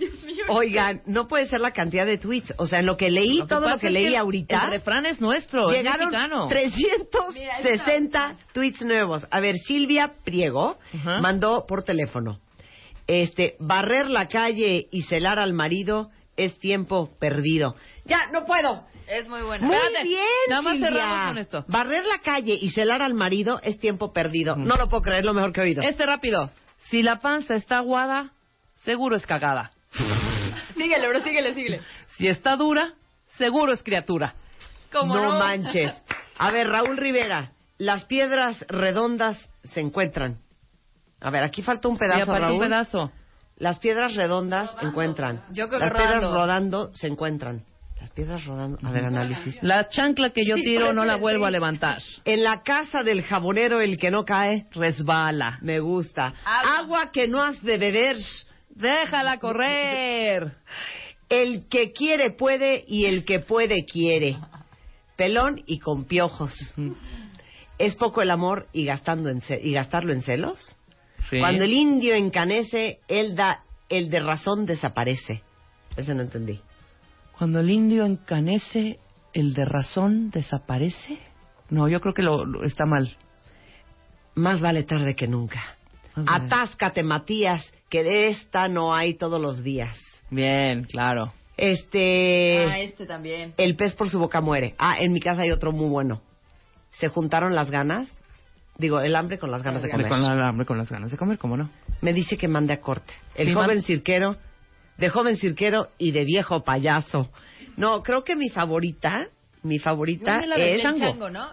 oigan, 0.48 1.02
no 1.06 1.26
puede 1.26 1.46
ser 1.48 1.60
la 1.60 1.72
cantidad 1.72 2.06
de 2.06 2.16
tweets. 2.16 2.54
O 2.58 2.66
sea, 2.66 2.78
en 2.78 2.86
lo 2.86 2.96
que 2.96 3.10
leí, 3.10 3.38
Lo 3.38 3.44
que 3.46 3.48
todo 3.54 3.68
lo 3.68 3.76
que 3.76 3.88
es 3.88 3.92
leí 3.92 4.14
ahorita, 4.14 4.64
El 4.64 4.70
refrán 4.70 5.04
es 5.04 5.20
nuestro, 5.20 5.70
llegaron 5.70 6.14
es 6.14 6.18
mexicano. 6.20 6.48
360 6.48 8.36
tweets 8.52 8.82
nuevos. 8.82 9.26
A 9.30 9.40
ver, 9.40 9.56
Silvia 9.58 10.12
Priego 10.24 10.78
Ajá. 10.94 11.20
mandó 11.20 11.66
por 11.66 11.82
teléfono. 11.82 12.38
Este, 13.06 13.56
barrer 13.58 14.08
la 14.08 14.28
calle 14.28 14.86
y 14.92 15.02
celar 15.02 15.38
al 15.40 15.52
marido 15.52 16.10
es 16.36 16.58
tiempo 16.58 17.10
perdido. 17.18 17.74
Ya, 18.04 18.30
no 18.32 18.44
puedo. 18.46 18.84
Es 19.10 19.28
muy 19.28 19.42
bueno. 19.42 19.66
Muy 19.66 19.74
Espérate. 19.74 20.04
bien, 20.08 20.24
Nada 20.48 20.62
más 20.62 20.72
Silvia. 20.74 20.88
cerramos 20.90 21.28
con 21.28 21.38
esto. 21.38 21.64
Barrer 21.68 22.04
la 22.06 22.18
calle 22.20 22.56
y 22.60 22.70
celar 22.70 23.02
al 23.02 23.14
marido 23.14 23.60
es 23.64 23.78
tiempo 23.78 24.12
perdido. 24.12 24.54
No 24.56 24.76
lo 24.76 24.88
puedo 24.88 25.02
creer, 25.02 25.24
lo 25.24 25.34
mejor 25.34 25.52
que 25.52 25.60
he 25.60 25.64
oído. 25.64 25.82
Este 25.82 26.06
rápido. 26.06 26.50
Si 26.90 27.02
la 27.02 27.18
panza 27.20 27.54
está 27.56 27.78
aguada, 27.78 28.30
seguro 28.84 29.16
es 29.16 29.26
cagada. 29.26 29.72
Síguele, 30.76 31.08
bro, 31.08 31.20
síguele, 31.22 31.54
síguele. 31.54 31.80
Si 32.16 32.26
está 32.28 32.56
dura, 32.56 32.94
seguro 33.36 33.72
es 33.72 33.82
criatura. 33.82 34.34
¿Cómo 34.92 35.14
no, 35.16 35.32
no? 35.32 35.38
manches. 35.38 35.92
A 36.38 36.50
ver, 36.52 36.68
Raúl 36.68 36.96
Rivera, 36.96 37.52
las 37.78 38.04
piedras 38.06 38.64
redondas 38.68 39.48
se 39.64 39.80
encuentran. 39.80 40.38
A 41.20 41.30
ver, 41.30 41.44
aquí 41.44 41.62
falta 41.62 41.88
un 41.88 41.98
pedazo, 41.98 42.26
falta 42.26 42.46
Raúl. 42.46 42.54
un 42.54 42.60
pedazo. 42.60 43.12
Las 43.56 43.78
piedras 43.78 44.14
redondas 44.14 44.74
encuentran. 44.80 45.44
Yo 45.52 45.68
creo 45.68 45.80
que 45.80 45.86
Las 45.86 45.94
piedras 45.94 46.14
rodando. 46.22 46.34
rodando 46.34 46.94
se 46.94 47.08
encuentran. 47.08 47.64
Las 48.00 48.10
piedras 48.10 48.44
rodando. 48.46 48.78
A 48.82 48.90
ver, 48.92 49.04
análisis. 49.04 49.58
La 49.62 49.88
chancla 49.88 50.30
que 50.30 50.44
yo 50.46 50.56
Sí, 50.56 50.62
tiro 50.62 50.92
no 50.94 51.04
la 51.04 51.16
vuelvo 51.16 51.44
a 51.44 51.50
levantar. 51.50 51.98
En 52.24 52.42
la 52.42 52.62
casa 52.62 53.02
del 53.02 53.22
jabonero 53.22 53.80
el 53.80 53.98
que 53.98 54.10
no 54.10 54.24
cae, 54.24 54.66
Resbala. 54.72 55.58
me 55.60 55.80
gusta. 55.80 56.32
Agua. 56.44 56.78
Agua 56.78 57.12
que 57.12 57.28
no 57.28 57.42
has 57.42 57.62
de 57.62 57.76
beber. 57.76 58.16
Déjala 58.70 59.38
correr. 59.38 60.52
El 61.28 61.68
que 61.68 61.92
quiere 61.92 62.30
puede 62.30 62.84
y 62.88 63.04
el 63.04 63.24
que 63.26 63.40
puede 63.40 63.84
quiere. 63.84 64.38
Pelón 65.16 65.62
y 65.66 65.78
con 65.78 66.04
piojos. 66.04 66.52
¿Es 67.78 67.94
poco 67.96 68.22
el 68.22 68.30
amor 68.30 68.66
y, 68.72 68.84
gastando 68.86 69.28
en 69.28 69.42
ce- 69.42 69.60
y 69.62 69.72
gastarlo 69.74 70.12
en 70.14 70.22
celos? 70.22 70.58
Sí. 71.28 71.38
Cuando 71.38 71.64
el 71.64 71.72
indio 71.72 72.14
encanece, 72.14 73.00
él 73.08 73.34
da, 73.36 73.62
el 73.90 74.08
de 74.08 74.20
razón 74.20 74.64
desaparece. 74.64 75.42
Ese 75.96 76.14
no 76.14 76.22
entendí. 76.22 76.60
Cuando 77.40 77.60
el 77.60 77.70
indio 77.70 78.04
encanece, 78.04 78.98
el 79.32 79.54
de 79.54 79.64
razón 79.64 80.30
desaparece. 80.30 81.18
No, 81.70 81.88
yo 81.88 82.00
creo 82.02 82.12
que 82.12 82.20
lo, 82.22 82.44
lo- 82.44 82.64
está 82.64 82.84
mal. 82.84 83.16
Más 84.34 84.60
vale 84.60 84.82
tarde 84.82 85.16
que 85.16 85.26
nunca. 85.26 85.58
Vale. 86.14 86.28
Atáscate, 86.46 87.02
Matías, 87.02 87.64
que 87.88 88.04
de 88.04 88.28
esta 88.28 88.68
no 88.68 88.94
hay 88.94 89.14
todos 89.14 89.40
los 89.40 89.62
días. 89.64 89.96
Bien, 90.28 90.84
claro. 90.84 91.32
Este. 91.56 92.66
Ah, 92.68 92.78
este 92.80 93.06
también. 93.06 93.54
El 93.56 93.74
pez 93.74 93.94
por 93.94 94.10
su 94.10 94.18
boca 94.18 94.42
muere. 94.42 94.74
Ah, 94.78 94.96
en 95.00 95.10
mi 95.10 95.20
casa 95.20 95.40
hay 95.40 95.50
otro 95.50 95.72
muy 95.72 95.88
bueno. 95.88 96.20
Se 96.98 97.08
juntaron 97.08 97.54
las 97.54 97.70
ganas. 97.70 98.06
Digo, 98.76 99.00
el 99.00 99.16
hambre 99.16 99.38
con 99.38 99.50
las 99.50 99.62
ganas 99.62 99.82
de 99.82 99.88
comer. 99.90 100.08
Con 100.08 100.22
la 100.22 100.46
hambre, 100.46 100.66
con 100.66 100.76
las 100.76 100.90
ganas 100.90 101.10
de 101.10 101.16
comer, 101.16 101.38
¿cómo 101.38 101.56
no? 101.56 101.70
Me 102.02 102.12
dice 102.12 102.36
que 102.36 102.48
mande 102.48 102.74
a 102.74 102.82
corte. 102.82 103.14
El 103.34 103.46
Sí, 103.48 103.54
joven 103.54 103.76
man- 103.78 103.82
cirquero, 103.82 104.36
de 105.00 105.08
joven 105.08 105.36
cirquero 105.36 105.88
y 105.98 106.12
de 106.12 106.24
viejo 106.24 106.62
payaso. 106.62 107.30
No, 107.76 108.02
creo 108.02 108.22
que 108.22 108.36
mi 108.36 108.50
favorita, 108.50 109.28
mi 109.62 109.78
favorita 109.78 110.44
la 110.46 110.56
es... 110.56 110.82
Chango. 110.82 111.30
¿no? 111.30 111.48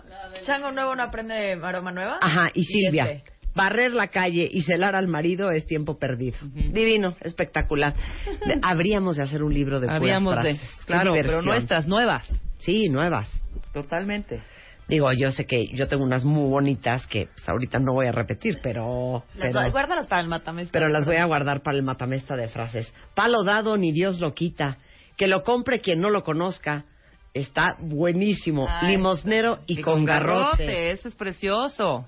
Chango 0.46 0.72
nuevo 0.72 0.96
no 0.96 1.04
aprende 1.04 1.54
aroma 1.54 1.92
nueva. 1.92 2.18
Ajá, 2.22 2.50
y 2.54 2.64
Silvia. 2.66 3.12
este. 3.12 3.32
Barrer 3.56 3.92
la 3.92 4.10
calle 4.10 4.48
y 4.52 4.62
celar 4.62 4.96
al 4.96 5.08
marido 5.08 5.50
es 5.50 5.66
tiempo 5.66 5.98
perdido. 5.98 6.38
Divino, 6.54 7.16
espectacular. 7.22 7.96
Habríamos 8.62 9.18
de 9.18 9.24
hacer 9.24 9.42
un 9.42 9.52
libro 9.52 9.80
de 9.80 9.88
puras 9.88 10.02
Habíamos 10.02 10.44
de. 10.44 10.60
Claro, 10.86 11.14
pero 11.14 11.42
nuestras, 11.42 11.88
nuevas. 11.88 12.28
Sí, 12.60 12.88
nuevas. 12.88 13.32
Totalmente. 13.74 14.42
Digo, 14.88 15.12
yo 15.12 15.32
sé 15.32 15.45
que 15.45 15.67
yo 15.76 15.88
tengo 15.88 16.04
unas 16.04 16.23
muy 16.23 16.50
bonitas 16.50 17.06
que 17.08 17.28
pues, 17.28 17.50
ahorita 17.50 17.80
no 17.80 17.93
voy 17.93 18.08
a 18.08 18.12
repetir, 18.13 18.60
pero... 18.63 19.23
Las- 19.36 19.54
pero... 19.54 19.71
Guárdalas 19.71 20.08
para 20.08 20.21
el 20.21 20.30
matamesta. 20.30 20.71
pero 20.71 20.88
las 20.88 21.06
voy 21.06 21.17
a 21.17 21.26
guardar 21.26 21.62
para 21.62 21.76
el 21.78 21.84
matamesta 21.84 22.36
de 22.38 22.47
frases. 22.47 22.93
Palo 23.13 23.43
dado 23.43 23.76
ni 23.78 23.91
Dios 23.91 24.19
lo 24.19 24.34
quita. 24.34 24.78
Que 25.17 25.28
lo 25.28 25.43
compre 25.43 25.82
quien 25.82 26.00
no 26.00 26.10
lo 26.10 26.23
conozca. 26.23 26.86
Está 27.34 27.76
buenísimo. 27.80 28.67
Ay, 28.69 28.91
Limosnero 28.91 29.60
y, 29.67 29.82
con 29.82 30.06
garrote. 30.06 30.91
Ese 30.91 31.10
es 31.10 31.15
precioso. 31.15 32.08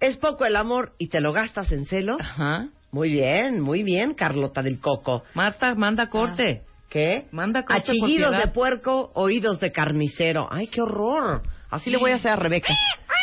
Es 0.00 0.16
poco 0.16 0.44
el 0.44 0.56
amor 0.56 0.92
y 0.98 1.08
te 1.08 1.20
lo 1.20 1.32
gastas 1.32 1.70
en 1.72 1.84
celos. 1.84 2.20
Ajá. 2.20 2.68
Muy 2.90 3.10
bien, 3.12 3.60
muy 3.60 3.82
bien, 3.82 4.14
Carlota 4.14 4.62
del 4.62 4.80
Coco. 4.80 5.22
Marta, 5.34 5.74
manda 5.74 6.08
corte. 6.08 6.62
¿Qué? 6.88 7.26
Manda 7.32 7.64
corte 7.64 7.82
Achillidos 7.90 8.36
de 8.38 8.48
puerco, 8.48 9.10
oídos 9.14 9.60
de 9.60 9.70
carnicero. 9.70 10.48
¡Ay, 10.50 10.68
qué 10.68 10.80
horror! 10.80 11.42
Así 11.70 11.90
le 11.90 11.98
voy 11.98 12.10
a 12.12 12.14
hacer 12.16 12.32
a 12.32 12.36
Rebeca. 12.36 12.72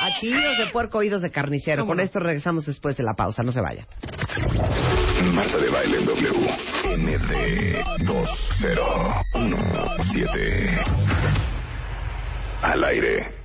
Achillidos 0.01 0.57
de 0.59 0.67
puerco, 0.67 0.97
oídos 0.99 1.21
de 1.21 1.31
carnicero. 1.31 1.83
¿Cómo 1.83 1.91
Con 1.91 1.97
no? 1.97 2.03
esto 2.03 2.19
regresamos 2.19 2.65
después 2.65 2.95
de 2.97 3.03
la 3.03 3.13
pausa. 3.13 3.43
No 3.43 3.51
se 3.51 3.61
vayan. 3.61 3.85
Marta 5.33 5.57
de 5.57 5.69
baile 5.69 5.99
en 5.99 6.05
W. 6.05 6.49
NT 6.97 7.31
2017. 8.05 10.81
Al 12.61 12.83
aire. 12.83 13.44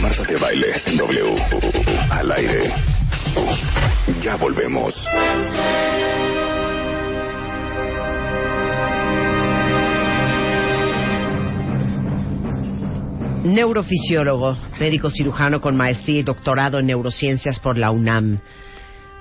Marta 0.00 0.22
de 0.22 0.36
baile 0.36 0.82
W 0.96 1.36
al 2.10 2.32
aire. 2.32 2.72
Ya 4.22 4.36
volvemos. 4.36 4.94
Neurofisiólogo, 13.44 14.56
médico 14.80 15.10
cirujano 15.10 15.60
con 15.60 15.76
maestría 15.76 16.20
y 16.20 16.22
doctorado 16.22 16.78
en 16.78 16.86
neurociencias 16.86 17.60
por 17.60 17.78
la 17.78 17.90
UNAM. 17.90 18.40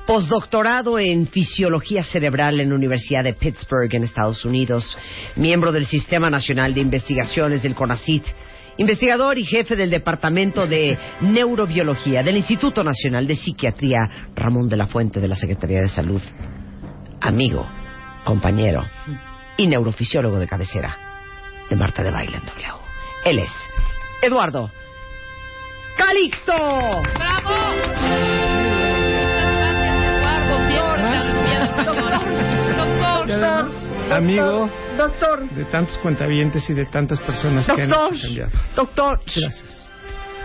Postdoctorado 0.06 1.00
en 1.00 1.28
fisiología 1.28 2.04
cerebral 2.04 2.60
en 2.60 2.70
la 2.70 2.76
Universidad 2.76 3.24
de 3.24 3.34
Pittsburgh 3.34 3.94
en 3.96 4.04
Estados 4.04 4.46
Unidos. 4.46 4.96
Miembro 5.36 5.72
del 5.72 5.88
Sistema 5.88 6.30
Nacional 6.30 6.76
de 6.76 6.82
Investigaciones 6.82 7.64
del 7.64 7.74
CONACIT. 7.74 8.24
Investigador 8.78 9.40
y 9.40 9.46
jefe 9.46 9.76
del 9.76 9.90
Departamento 9.90 10.68
de 10.68 10.98
Neurobiología 11.22 12.22
del 12.22 12.38
Instituto 12.38 12.84
Nacional 12.84 13.26
de 13.26 13.36
Psiquiatría 13.36 14.30
Ramón 14.36 14.70
de 14.70 14.78
la 14.78 14.86
Fuente 14.86 15.20
de 15.20 15.28
la 15.28 15.36
Secretaría 15.36 15.82
de 15.82 15.88
Salud. 15.88 16.22
Amigo, 17.22 17.66
compañero 18.26 18.86
y 19.58 19.66
neurofisiólogo 19.66 20.38
de 20.38 20.48
cabecera 20.48 20.96
de 21.68 21.76
Marta 21.76 22.04
de 22.04 22.12
Baile 22.12 22.38
en 22.38 22.46
W. 22.46 22.74
Él 23.24 23.40
es 23.40 23.52
Eduardo 24.22 24.70
Calixto. 25.98 27.02
¡Bravo! 27.16 28.35
Doctor. 31.84 32.12
Doctor. 32.78 33.28
Doctor, 33.28 34.14
amigo 34.14 34.70
doctor, 34.98 35.50
de 35.50 35.66
tantos 35.66 35.98
cuentavientes 35.98 36.70
y 36.70 36.74
de 36.74 36.86
tantas 36.86 37.20
personas 37.22 37.66
que 37.66 37.86
doctor, 37.86 38.14
han 38.14 38.20
cambiado. 38.20 38.52
doctor. 38.76 39.20
Gracias. 39.26 39.92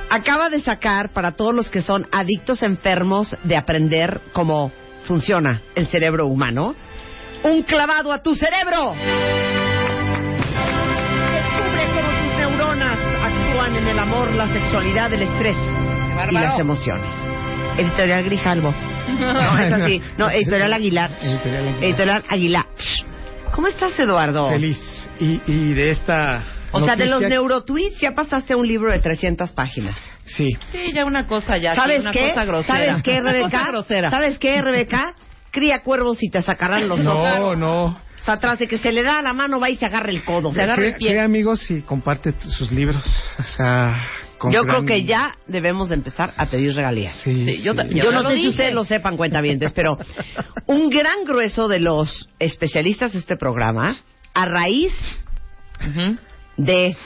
Acaba 0.09 0.49
de 0.49 0.61
sacar 0.61 1.11
para 1.11 1.33
todos 1.33 1.55
los 1.55 1.71
que 1.71 1.83
son 1.83 2.07
adictos 2.11 2.63
enfermos 2.63 3.37
de 3.45 3.57
aprender 3.57 4.21
cómo 4.33 4.73
funciona 5.05 5.61
el 5.75 5.87
cerebro 5.87 6.27
humano, 6.27 6.75
un 7.45 7.63
clavado 7.63 8.13
a 8.13 8.23
tu 8.23 8.35
cerebro. 8.35 8.93
Descubre 11.35 11.85
cómo 11.95 12.11
tus 12.11 12.39
neuronas 12.39 12.99
actúan 13.23 13.77
en 13.77 13.87
el 13.87 13.99
amor, 13.99 14.33
la 14.33 14.49
sexualidad, 14.49 15.13
el 15.13 15.23
estrés 15.23 15.57
y 16.31 16.35
las 16.35 16.59
emociones. 16.59 17.13
Editorial 17.79 18.25
Grijalvo. 18.25 18.75
No, 19.19 19.59
es 19.59 19.73
así. 19.73 20.03
No, 20.19 20.31
Editorial 20.31 20.73
Aguilar. 20.73 21.11
Editorial 21.21 21.67
Aguilar. 21.69 21.85
Editorial 21.85 22.25
Aguilar. 22.29 22.67
¿Cómo 23.53 23.67
estás, 23.69 23.99
Eduardo? 23.99 24.49
Feliz. 24.49 25.09
Y, 25.19 25.41
y 25.47 25.75
de 25.75 25.91
esta. 25.91 26.43
O 26.73 26.81
sea, 26.81 26.95
de 26.95 27.07
los 27.07 27.21
noticia- 27.21 27.29
neurotweets 27.31 28.01
ya 28.01 28.13
pasaste 28.13 28.53
a 28.53 28.57
un 28.57 28.67
libro 28.67 28.93
de 28.93 29.01
300 29.01 29.51
páginas. 29.51 29.97
Sí. 30.25 30.49
Sí, 30.71 30.93
ya 30.95 31.05
una 31.05 31.27
cosa 31.27 31.57
ya. 31.59 31.75
¿Sabes 31.75 32.01
una 32.03 32.13
qué? 32.13 32.29
Cosa 32.29 32.45
grosera. 32.45 32.87
¿Sabes 32.87 33.03
qué, 33.03 33.21
Una 33.21 33.33
Rebeca? 33.33 33.51
cosa 33.59 33.71
grosera. 33.71 34.11
¿Sabes 34.11 34.39
qué, 34.39 34.63
Rebeca? 34.63 35.15
Cría 35.51 35.81
cuervos 35.83 36.19
y 36.23 36.31
te 36.31 36.41
sacarán 36.43 36.89
los 36.89 37.01
ojos. 37.05 37.39
No, 37.41 37.57
no. 37.57 37.85
O 37.87 38.25
sea, 38.25 38.39
tras 38.39 38.59
de 38.61 38.69
que 38.69 38.79
se 38.79 38.93
le 38.93 39.03
da 39.03 39.21
la 39.21 39.33
mano, 39.33 39.59
va 39.59 39.69
y 39.69 39.77
se 39.77 39.87
agarra 39.87 40.11
el 40.11 40.23
codo. 40.25 40.53
Se 40.55 40.63
agarra 40.63 40.85
el 40.85 40.91
Crea- 40.93 40.99
pie. 40.99 41.11
crea 41.11 41.25
amigos 41.25 41.69
y 41.73 41.81
comparte 41.81 42.33
sus 42.51 42.71
libros. 42.71 43.03
O 43.39 43.43
sea. 43.43 43.97
Con 44.41 44.51
Yo 44.53 44.63
gran- 44.65 44.85
creo 44.85 44.87
que 44.87 45.05
ya 45.05 45.37
debemos 45.47 45.91
de 45.91 45.97
empezar 45.97 46.33
a 46.39 46.47
pedir 46.47 46.75
regalías. 46.75 47.15
Sí, 47.23 47.45
Sí, 47.45 47.63
yo 47.63 47.75
sí. 47.75 48.09
no 48.11 48.23
sé 48.29 48.37
si 48.37 48.49
ustedes 48.49 48.73
lo 48.73 48.85
sepan, 48.85 49.19
cuentavientes, 49.19 49.71
pero 49.73 49.99
un 50.67 50.89
gran 50.89 51.25
grueso 51.25 51.69
de 51.69 51.79
los 51.79 52.27
especialistas 52.39 53.13
de 53.13 53.19
este 53.19 53.37
programa, 53.37 53.99
a 54.33 54.47
raíz 54.47 54.93
de 56.57 56.97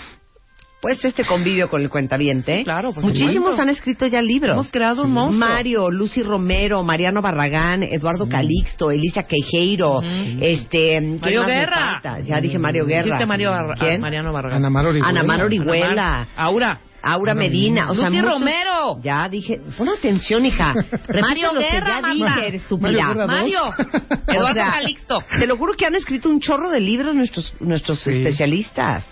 pues 0.85 1.05
este 1.05 1.25
convivio 1.25 1.68
con 1.70 1.81
el 1.81 1.88
cuentaviente, 1.88 2.59
Sí, 2.59 2.64
claro, 2.64 2.90
muchísimos 3.01 3.59
han 3.59 3.70
escrito 3.70 4.07
ya 4.07 4.20
libros. 4.20 4.53
Hemos 4.55 4.70
creado 4.70 5.05
un 5.05 5.12
monstruo. 5.12 5.49
Mario, 5.49 5.90
Lucy 5.90 6.23
Romero, 6.23 6.83
Mariano 6.83 7.23
Barragán, 7.23 7.83
Eduardo 7.83 8.29
Calixto, 8.29 8.90
Elisa 8.90 9.23
Queijeiro, 9.23 10.01
este 10.40 10.99
¿quién 10.99 11.18
Mario 11.20 11.44
Guerra. 11.47 12.01
Ya 12.23 12.40
dije 12.40 12.59
Mario 12.59 12.85
Guerra. 12.85 13.05
Dijiste 13.05 13.27
Mario 13.27 13.51
Bar- 13.51 13.79
¿Quién? 13.79 14.01
Mariano 14.01 14.33
Barragán. 14.33 14.59
Ana 14.59 14.70
Mar 14.70 14.87
Orihuela. 14.87 15.09
Ana 15.09 15.23
Mar 15.23 15.42
Orihuela. 15.42 15.87
Ana 15.90 16.18
Mar- 16.18 16.29
Aura. 16.37 16.81
Aura 17.07 17.35
Medina, 17.35 17.90
o 17.90 17.94
sea, 17.94 18.09
Lucy 18.09 18.23
muchos- 18.23 18.38
Romero. 18.40 18.99
Ya 19.03 19.29
dije, 19.29 19.61
pon 19.77 19.88
atención, 19.90 20.47
hija. 20.47 20.73
Mario 21.20 21.53
lo 21.53 21.61
que 21.61 21.66
Guerra, 21.70 21.87
ya 21.87 22.01
Marta. 22.01 22.40
dije, 22.40 22.57
estúpida. 22.57 23.14
Mario 23.27 23.62
Guerra. 23.75 24.16
Eduardo 24.29 24.55
Calixto. 24.61 25.18
Te 25.38 25.47
lo 25.47 25.57
juro 25.59 25.75
que 25.75 25.85
han 25.85 25.94
escrito 25.97 26.31
un 26.31 26.40
chorro 26.40 26.70
de 26.70 26.81
libros 26.81 27.14
nuestros 27.14 27.53
nuestros 27.61 27.99
Sí. 28.01 28.11
especialistas. 28.11 29.05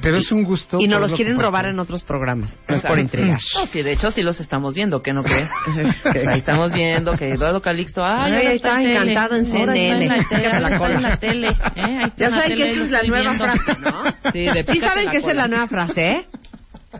Pero 0.00 0.18
es 0.18 0.30
un 0.32 0.44
gusto. 0.44 0.78
Y 0.80 0.88
nos 0.88 1.00
los 1.00 1.14
quieren 1.14 1.34
compartir. 1.34 1.46
robar 1.46 1.66
en 1.66 1.78
otros 1.78 2.02
programas. 2.02 2.56
No 2.68 2.76
es 2.76 2.82
por 2.82 2.98
intrigar. 2.98 3.38
No, 3.54 3.66
sí, 3.66 3.82
de 3.82 3.92
hecho 3.92 4.10
sí 4.10 4.22
los 4.22 4.40
estamos 4.40 4.74
viendo, 4.74 5.02
¿qué 5.02 5.12
no 5.12 5.22
crees? 5.22 5.48
Ahí 6.28 6.38
estamos 6.38 6.72
viendo 6.72 7.16
que 7.16 7.30
Eduardo 7.30 7.60
Calixto, 7.60 8.04
ahora 8.04 8.38
ahí 8.38 8.56
está 8.56 8.82
encantado 8.82 9.36
en 9.36 9.46
CNN. 9.46 10.06
en 10.06 11.02
la 11.02 11.18
tele. 11.18 11.48
¿eh? 11.48 12.10
Ya 12.16 12.30
saben 12.30 12.56
que 12.56 12.70
esa 12.72 12.84
es 12.84 12.90
la 12.90 13.02
nueva 13.02 13.34
frase, 13.34 13.76
¿no? 13.80 14.02
Sí, 14.32 14.44
de 14.44 14.64
Sí 14.64 14.72
pícate 14.72 14.88
saben 14.88 15.10
que 15.10 15.16
esa 15.18 15.30
es 15.30 15.36
la 15.36 15.48
nueva 15.48 15.66
frase, 15.66 16.02
¿eh? 16.02 16.26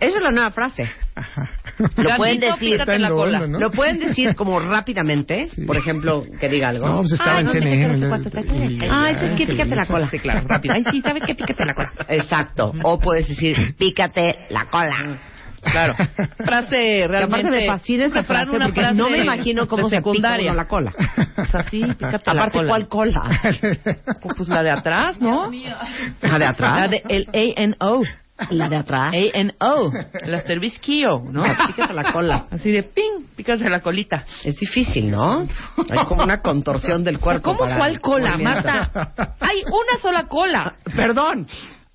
Esa 0.00 0.16
es 0.18 0.22
la 0.22 0.30
nueva 0.30 0.50
frase. 0.50 0.90
Lo 1.78 1.86
Gandito, 2.08 2.16
pueden 2.16 2.40
decir. 2.40 2.80
en 2.86 3.02
la 3.02 3.08
lo 3.08 3.16
cola. 3.16 3.38
hondo, 3.42 3.48
¿no? 3.48 3.58
Lo 3.58 3.70
pueden 3.70 3.98
decir 3.98 4.34
como 4.34 4.58
rápidamente. 4.60 5.48
Por 5.66 5.76
ejemplo, 5.76 6.24
que 6.40 6.48
diga 6.48 6.68
algo. 6.70 6.86
No, 6.88 6.96
pues 6.98 7.12
estaba 7.12 7.36
Ay, 7.36 7.40
en 7.40 7.44
no 7.46 7.52
CNN. 7.52 8.88
Ah, 8.90 9.10
es 9.10 9.36
que 9.38 9.46
pícate 9.46 9.76
la 9.76 9.86
cola. 9.86 10.06
Sí, 10.08 10.18
claro, 10.18 10.46
rápido. 10.46 10.74
Ay, 10.74 10.84
sí, 10.90 11.00
¿sabes 11.00 11.22
qué? 11.24 11.34
Pícate 11.34 11.64
la 11.64 11.74
cola. 11.74 11.92
Exacto. 12.08 12.72
O 12.82 12.98
puedes 12.98 13.28
decir, 13.28 13.56
pícate 13.76 14.22
la 14.50 14.66
cola. 14.66 15.18
Claro. 15.62 15.94
Frase 16.44 16.70
Que 16.76 17.08
realmente. 17.08 17.48
aparte 17.48 17.50
me 17.50 17.66
fascina 17.66 18.04
esa 18.04 18.22
frase 18.22 18.54
una 18.54 18.66
porque 18.66 18.80
frase 18.82 18.94
no 18.94 19.10
me 19.10 19.18
imagino 19.18 19.66
cómo 19.66 19.88
de 19.88 19.96
se 19.96 19.96
pica 19.96 20.10
secundaria. 20.10 20.54
la 20.54 20.68
cola. 20.68 20.92
O 21.38 21.44
sea, 21.44 21.64
sí, 21.68 21.82
pícate 21.82 22.22
la 22.26 22.32
Aparte, 22.32 22.58
cola. 22.58 22.68
¿cuál 22.68 22.88
cola? 22.88 23.22
Pues 24.36 24.48
la 24.48 24.62
de 24.62 24.70
atrás, 24.70 25.20
¿no? 25.20 25.50
¿La 26.22 26.38
de 26.38 26.46
atrás? 26.46 26.72
La 26.80 26.88
de 26.88 27.02
el 27.08 27.28
A-N-O. 27.34 28.02
La 28.50 28.68
de 28.68 28.76
atrás. 28.76 29.14
A-N-O. 29.14 29.90
El 30.22 30.34
asterisquillo, 30.34 31.20
¿no? 31.30 31.42
Pícate 31.68 31.94
la 31.94 32.12
cola. 32.12 32.46
Así 32.50 32.70
de 32.70 32.82
ping, 32.82 33.24
pícate 33.34 33.68
la 33.70 33.80
colita. 33.80 34.24
Es 34.44 34.56
difícil, 34.56 35.10
¿no? 35.10 35.40
Hay 35.88 36.04
como 36.06 36.22
una 36.22 36.42
contorsión 36.42 37.02
del 37.02 37.18
cuerpo. 37.18 37.42
¿Cómo 37.54 37.60
para 37.60 37.76
cuál 37.78 38.00
cola. 38.00 38.36
Marta? 38.36 38.90
Hay 39.40 39.62
una 39.66 40.00
sola 40.00 40.26
cola. 40.26 40.76
Perdón. 40.94 41.46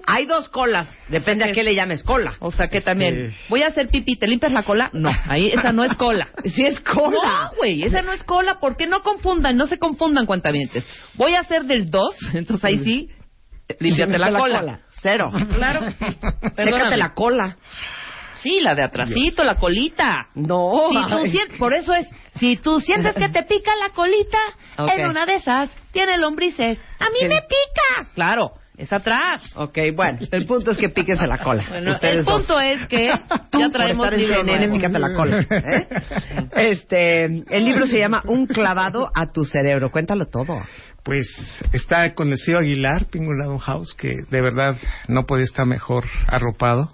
Hay 0.08 0.26
dos 0.26 0.50
colas. 0.50 0.90
Depende 1.10 1.44
a 1.46 1.54
qué 1.54 1.64
le 1.64 1.76
llames 1.76 2.02
cola. 2.04 2.36
O 2.40 2.52
sea 2.52 2.68
que 2.70 2.80
Este- 2.80 2.90
también, 2.90 3.36
voy 3.50 3.62
a 3.62 3.68
hacer 3.68 3.88
pipí, 3.90 4.18
¿te 4.18 4.28
limpias 4.28 4.52
la 4.52 4.64
cola? 4.64 4.90
No, 4.94 5.12
ahí 5.30 5.50
esa 5.50 5.72
no 5.72 5.84
es 5.84 5.96
cola. 5.96 6.28
Si 6.56 6.66
es 6.66 6.80
cola. 6.80 7.52
No, 7.52 7.58
güey, 7.58 7.84
esa 7.84 8.02
no 8.02 8.12
es 8.12 8.24
cola, 8.24 8.58
porque 8.60 8.88
no 8.88 9.04
confundan, 9.04 9.58
no 9.58 9.68
se 9.68 9.78
confundan 9.78 10.26
cuentavientes. 10.26 10.84
Voy 11.16 11.36
a 11.36 11.42
hacer 11.42 11.66
del 11.66 11.92
2, 11.92 12.16
entonces 12.34 12.66
ahí 12.66 12.80
sí, 12.80 13.10
límpiate 13.80 14.18
la, 14.18 14.34
cola. 14.34 14.80
Cero. 15.02 15.32
Claro 15.56 15.80
que 15.82 15.92
sí. 15.92 16.06
Sécate 16.56 16.98
la 16.98 17.14
cola. 17.14 17.56
Sí, 18.42 18.60
la 18.60 18.74
de 18.74 18.84
atrasito, 18.84 19.44
la 19.44 19.56
colita. 19.56 20.28
No. 20.34 20.90
Si 20.90 21.38
tú 21.40 21.58
por 21.60 21.74
eso 21.74 21.94
es, 21.94 22.08
si 22.40 22.58
tú 22.58 22.80
sientes 22.80 23.16
que 23.16 23.30
te 23.30 23.44
pica 23.44 23.72
la 23.76 23.90
colita, 23.94 24.40
en 24.96 25.06
una 25.08 25.26
de 25.26 25.36
esas 25.36 25.70
tiene 25.92 26.18
lombrices. 26.18 26.80
A 27.00 27.10
mí 27.10 27.20
me 27.28 27.42
pica. 27.44 28.10
Claro, 28.16 28.54
es 28.78 28.92
atrás. 28.92 29.44
Ok, 29.56 29.78
bueno. 29.96 30.18
El 30.32 30.48
punto 30.48 30.72
es 30.72 30.78
que 30.80 30.90
píquense 30.90 31.28
la 31.28 31.38
cola. 31.38 31.64
Bueno, 31.70 31.92
Ustedes 31.92 32.16
el 32.18 32.26
dos. 32.26 32.38
punto 32.38 32.60
es 32.60 32.88
que 32.88 33.12
Tú, 33.52 33.60
ya 33.60 33.66
por 33.66 33.72
traemos 33.74 34.12
en 34.14 34.20
CNN, 34.28 34.70
pícate 34.76 34.98
la 35.00 35.14
cola. 35.14 35.40
¿eh? 35.42 35.88
Este, 36.56 37.26
el 37.26 37.66
libro 37.66 37.86
se 37.86 38.00
llama 38.00 38.24
Un 38.26 38.48
clavado 38.48 39.12
a 39.14 39.32
tu 39.32 39.44
cerebro. 39.44 39.92
Cuéntalo 39.92 40.26
todo. 40.28 40.60
Pues 41.04 41.28
está 41.74 42.14
con 42.14 42.30
el 42.32 42.38
sello 42.38 42.60
Aguilar, 42.60 43.08
Penguin 43.08 43.40
Random 43.40 43.58
House, 43.60 43.94
que 43.96 44.16
de 44.30 44.42
verdad 44.42 44.78
no 45.08 45.26
puede 45.26 45.44
estar 45.44 45.66
mejor 45.66 46.06
arropado. 46.28 46.94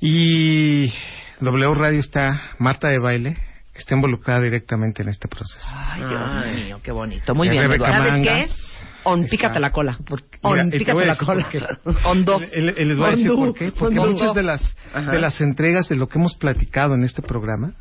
Y 0.00 0.92
W 1.40 1.74
Radio 1.74 2.00
está, 2.00 2.40
Marta 2.58 2.88
de 2.88 2.98
Baile, 2.98 3.36
está 3.74 3.94
involucrada 3.94 4.40
directamente 4.40 5.02
en 5.02 5.08
este 5.08 5.28
proceso. 5.28 5.66
Ay, 5.74 6.02
Dios 6.08 6.54
mío, 6.64 6.80
qué 6.82 6.92
bonito. 6.92 7.34
Muy 7.34 7.48
Eh, 7.48 7.52
bien, 7.52 7.62
Rebeca. 7.64 7.86
¿Sabes 7.86 8.04
qué? 8.06 8.10
Mangas. 8.30 8.78
On, 9.04 9.20
Está. 9.20 9.30
pícate 9.30 9.60
la 9.60 9.70
cola. 9.70 9.96
On, 10.42 10.52
Mira, 10.52 10.66
y 10.66 10.70
te 10.70 10.78
pícate 10.78 10.94
voy 10.94 11.04
a 11.04 11.06
la 11.06 11.16
cola. 11.16 11.48
qué. 11.50 11.58
Eh, 12.52 12.74
eh, 12.78 12.84
Les 12.84 12.98
voy 12.98 13.06
a 13.06 13.10
decir 13.10 13.30
por 13.32 13.54
qué. 13.54 13.72
Porque 13.72 13.94
fondue. 13.96 14.12
muchas 14.12 14.34
de 14.34 14.42
las, 14.42 14.76
Ajá. 14.92 15.10
de 15.12 15.20
las 15.20 15.40
entregas 15.40 15.88
de 15.88 15.96
lo 15.96 16.08
que 16.08 16.18
hemos 16.18 16.34
platicado 16.36 16.94
en 16.94 17.04
este 17.04 17.22
programa 17.22 17.72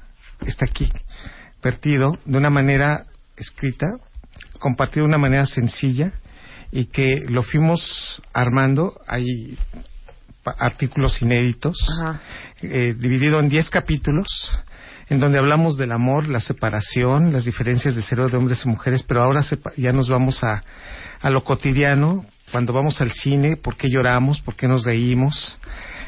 está 0.41 0.65
aquí, 0.65 0.91
vertido 1.63 2.17
de 2.25 2.37
una 2.37 2.49
manera 2.51 3.05
escrita, 3.37 3.87
compartido 4.59 5.03
de 5.03 5.09
una 5.09 5.17
manera 5.17 5.45
sencilla 5.45 6.13
y 6.71 6.85
que 6.85 7.25
lo 7.29 7.43
fuimos 7.43 8.21
armando. 8.33 8.93
Hay 9.07 9.57
artículos 10.57 11.21
inéditos, 11.21 11.77
eh, 12.61 12.95
dividido 12.97 13.39
en 13.39 13.49
10 13.49 13.69
capítulos, 13.69 14.27
en 15.09 15.19
donde 15.19 15.37
hablamos 15.39 15.77
del 15.77 15.91
amor, 15.91 16.27
la 16.29 16.39
separación, 16.39 17.33
las 17.33 17.45
diferencias 17.45 17.95
de 17.95 18.01
cerebro 18.01 18.29
de 18.29 18.37
hombres 18.37 18.63
y 18.65 18.69
mujeres, 18.69 19.03
pero 19.03 19.21
ahora 19.21 19.41
sepa- 19.43 19.73
ya 19.77 19.91
nos 19.91 20.09
vamos 20.09 20.43
a, 20.43 20.63
a 21.21 21.29
lo 21.29 21.43
cotidiano, 21.43 22.25
cuando 22.51 22.73
vamos 22.73 23.01
al 23.01 23.11
cine, 23.11 23.55
por 23.57 23.75
qué 23.75 23.89
lloramos, 23.89 24.39
por 24.41 24.55
qué 24.55 24.67
nos 24.67 24.83
reímos, 24.83 25.57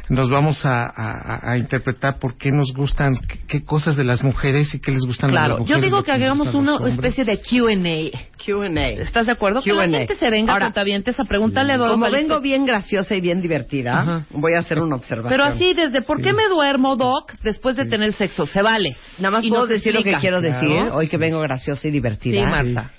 nos 0.10 0.30
vamos 0.30 0.66
a, 0.66 0.86
a- 0.86 1.52
a 1.52 1.58
interpretar 1.58 2.18
por 2.20 2.38
qué 2.38 2.52
nos 2.52 2.74
gustan, 2.74 3.16
qué, 3.28 3.40
qué 3.48 3.66
cosas 3.66 3.96
de 3.98 4.04
las 4.04 4.24
mujeres 4.24 4.74
y 4.74 4.80
qué 4.80 4.92
les 4.92 5.04
gustan 5.06 5.30
de 5.32 5.36
las 5.36 5.46
Claro, 5.46 5.60
mujeres. 5.60 5.82
yo 5.82 5.86
digo 5.86 6.04
que 6.04 6.12
hagamos 6.12 6.54
una 6.54 6.78
especie 6.90 7.26
de 7.26 7.42
Q&A. 7.42 8.18
Q&A. 8.44 8.88
¿Estás 9.02 9.26
de 9.26 9.34
acuerdo? 9.34 9.62
Que 9.62 9.74
la 9.74 9.88
gente 9.88 10.16
se 10.16 10.30
venga, 10.30 10.54
Ahora, 10.54 10.68
a 10.68 11.24
preguntarle 11.26 11.74
a 11.74 11.76
Eduardo 11.76 11.96
Como 11.96 12.12
vengo 12.12 12.40
bien 12.42 12.66
graciosa 12.66 13.16
y 13.16 13.22
bien 13.22 13.42
divertida, 13.42 13.94
Ajá. 14.00 14.26
voy 14.32 14.54
a 14.56 14.60
hacer 14.60 14.80
una 14.82 14.96
observación. 14.96 15.30
Pero 15.30 15.44
así, 15.44 15.74
desde 15.74 16.02
¿por 16.02 16.22
qué 16.22 16.30
Sí. 16.30 16.36
me 16.36 16.48
duermo, 16.48 16.96
Doc, 16.96 17.34
después 17.44 17.76
de 17.76 17.86
tener 17.86 18.14
sexo? 18.14 18.46
Se 18.46 18.62
vale. 18.62 18.96
Nada 19.20 19.32
más 19.32 19.44
Y 19.44 19.50
puedo 19.50 19.68
decir 19.68 19.94
lo 19.94 20.04
que 20.04 20.14
quiero 20.14 20.40
Claro. 20.40 20.54
decir, 20.54 20.92
hoy 20.94 21.08
que 21.10 21.18
vengo 21.18 21.40
graciosa 21.42 21.88
y 21.88 21.90
Sí, 21.90 21.92
divertida. 21.92 22.46
Marta. 22.46 22.92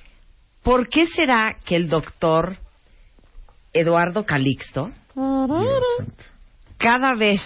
¿Por 0.63 0.89
qué 0.89 1.07
será 1.07 1.57
que 1.65 1.77
el 1.77 1.89
doctor 1.89 2.57
Eduardo 3.73 4.25
Calixto, 4.27 4.91
Dios. 5.15 5.83
Cada 6.79 7.15
vez 7.15 7.41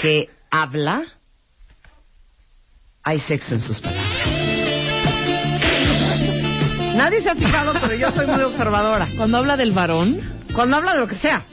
que 0.00 0.28
habla, 0.50 1.02
hay 3.02 3.20
sexo 3.20 3.54
en 3.54 3.60
sus 3.60 3.80
palabras? 3.80 4.06
Nadie 6.96 7.22
se 7.22 7.30
ha 7.30 7.34
fijado, 7.34 7.72
pero 7.80 7.94
yo 7.96 8.10
soy 8.12 8.26
muy 8.26 8.42
observadora. 8.42 9.08
Cuando 9.16 9.38
habla 9.38 9.56
del 9.56 9.72
varón, 9.72 10.20
Cuando 10.54 10.76
habla 10.76 10.92
de 10.94 11.00
lo 11.00 11.08
que 11.08 11.16
sea. 11.16 11.44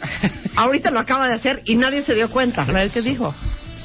Ahorita 0.56 0.91
lo 0.91 0.99
acaba 0.99 1.28
de 1.28 1.34
hacer 1.34 1.62
y 1.66 1.76
nadie 1.76 2.04
se 2.04 2.14
dio 2.14 2.30
cuenta. 2.30 2.62
a 2.64 2.72
ver 2.72 2.91
qué 2.91 3.02
dijo. 3.02 3.34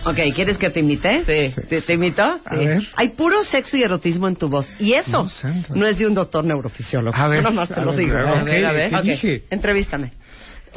Ok, 0.04 0.18
¿quieres 0.34 0.58
que 0.58 0.68
te 0.70 0.80
imite? 0.80 1.24
Sí. 1.24 1.60
¿Te, 1.68 1.80
te 1.82 1.92
imito? 1.94 2.22
A 2.22 2.54
ver. 2.54 2.86
Hay 2.94 3.08
puro 3.10 3.42
sexo 3.42 3.76
y 3.76 3.82
erotismo 3.82 4.28
en 4.28 4.36
tu 4.36 4.48
voz. 4.48 4.70
Y 4.78 4.92
eso 4.92 5.26
no 5.74 5.86
es 5.86 5.98
de 5.98 6.06
un 6.06 6.14
doctor 6.14 6.44
neurofisiólogo. 6.44 7.16
A 7.16 7.26
ver, 7.28 7.42
Yo 7.42 7.48
nomás 7.48 7.68
te 7.70 7.80
a 7.80 7.84
lo 7.84 7.92
ver, 7.92 8.00
digo. 8.00 8.16
a 8.18 8.20
ver, 8.20 8.28
A 8.28 8.44
ver, 8.44 8.66
a 8.66 8.72
ver. 8.72 8.90
te 8.90 8.96
Ok, 8.96 9.02
dije. 9.04 9.42
entrevístame. 9.50 10.12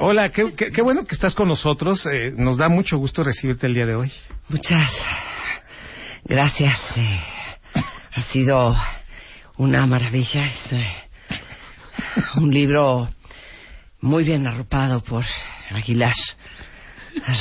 Hola, 0.01 0.31
qué, 0.31 0.81
bueno 0.81 1.05
que 1.05 1.13
estás 1.13 1.35
con 1.35 1.49
nosotros. 1.49 2.05
eh, 2.05 2.31
nos 2.33 2.55
da 2.55 2.69
mucho 2.69 2.97
gusto 2.97 3.21
recibirte 3.21 3.67
el 3.67 3.73
día 3.73 3.85
de 3.85 3.95
hoy. 3.95 4.11
Muchas 4.47 4.89
gracias. 6.23 6.79
eh, 6.95 7.19
ha 8.15 8.21
sido 8.31 8.77
una 9.57 9.85
maravilla. 9.85 10.45
Es 10.45 10.71
eh, 10.71 10.87
un 12.37 12.49
libro 12.49 13.09
muy 13.99 14.23
bien 14.23 14.47
arropado 14.47 15.01
por 15.01 15.25
Aguilar. 15.69 16.13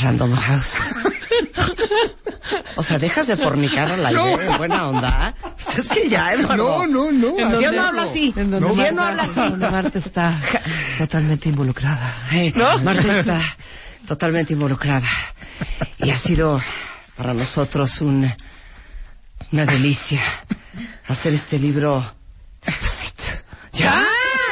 Random 0.02 0.34
House. 0.34 0.78
O 2.76 2.82
sea, 2.82 2.98
dejas 2.98 3.26
de 3.26 3.36
fornicar 3.36 3.90
al 3.90 4.06
aire, 4.06 4.46
en 4.46 4.56
buena 4.56 4.88
onda. 4.88 5.34
Es 5.76 5.88
que 5.88 6.08
ya, 6.08 6.32
Eduardo. 6.32 6.86
no, 6.86 7.12
no. 7.12 7.60
Yo 7.60 7.72
no 7.72 7.82
hablo 7.82 8.02
así. 8.02 8.32
En 8.36 8.50
No, 8.50 8.74
yo 8.74 8.92
no 8.92 9.02
hablo 9.02 9.22
así. 9.22 9.56
Marta 9.56 9.98
está 9.98 10.40
totalmente 10.98 11.48
involucrada. 11.48 12.28
Eh, 12.32 12.52
Marta 12.82 13.20
está 13.20 13.56
totalmente 14.06 14.52
involucrada. 14.54 15.08
Y 15.98 16.10
ha 16.10 16.18
sido 16.18 16.60
para 17.16 17.34
nosotros 17.34 18.00
un, 18.00 18.30
una 19.52 19.66
delicia 19.66 20.22
hacer 21.08 21.34
este 21.34 21.58
libro. 21.58 22.12
¡Ya, 23.72 23.98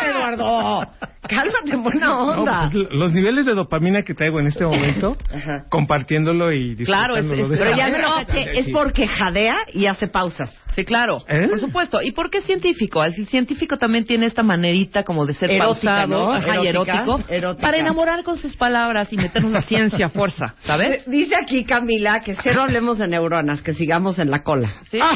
Eduardo! 0.05 0.83
Cálmate, 1.29 1.71
en 1.73 1.83
buena 1.83 2.07
No, 2.07 2.21
onda. 2.43 2.71
pues, 2.73 2.89
los 2.91 3.13
niveles 3.13 3.47
de 3.47 3.55
dopamina 3.55 4.03
que 4.03 4.15
traigo 4.15 4.41
en 4.41 4.47
este 4.49 4.65
momento, 4.65 5.17
Ajá. 5.35 5.65
compartiéndolo 5.69 6.53
y 6.53 6.77
Claro, 6.85 7.17
es- 7.17 7.23
disfrutándolo 7.29 7.45
es- 7.45 7.51
de 7.51 7.57
Pero 7.59 7.71
esta 7.71 7.77
ya 7.87 7.93
me 7.97 8.03
lo 8.03 8.09
manera. 8.11 8.27
caché. 8.27 8.59
Es 8.59 8.69
porque 8.73 9.07
jadea 9.09 9.57
y 9.73 9.87
hace 9.87 10.09
pausas. 10.09 10.53
Sí, 10.75 10.85
claro, 10.85 11.23
¿Eh? 11.29 11.47
por 11.49 11.59
supuesto. 11.59 12.03
¿Y 12.03 12.13
por 12.13 12.29
qué 12.31 12.43
científico? 12.43 13.03
El 13.03 13.15
científico 13.27 13.79
también 13.79 14.05
tiene 14.05 14.27
esta 14.27 14.43
manerita 14.43 15.05
como 15.05 15.25
de 15.25 15.35
ser 15.35 15.51
Erótica, 15.51 16.07
pausado 16.07 16.27
¿no? 16.27 16.33
ajá, 16.33 16.63
y 16.63 16.67
erótico 16.67 17.21
erótica. 17.29 17.67
para 17.67 17.79
enamorar 17.79 18.23
con 18.25 18.37
sus 18.39 18.55
palabras 18.57 19.11
y 19.13 19.17
meternos 19.17 19.53
la 19.53 19.63
ciencia 19.63 20.07
a 20.07 20.09
fuerza, 20.11 20.55
¿sabes? 20.65 21.05
Dice 21.11 21.35
aquí 21.37 21.65
Camila 21.65 22.21
que 22.21 22.35
cero 22.43 22.63
hablemos 22.63 22.99
de 22.99 23.09
neuronas, 23.09 23.63
que 23.63 23.73
sigamos 23.75 24.19
en 24.19 24.31
la 24.31 24.43
cola. 24.43 24.71
Sí. 24.91 24.99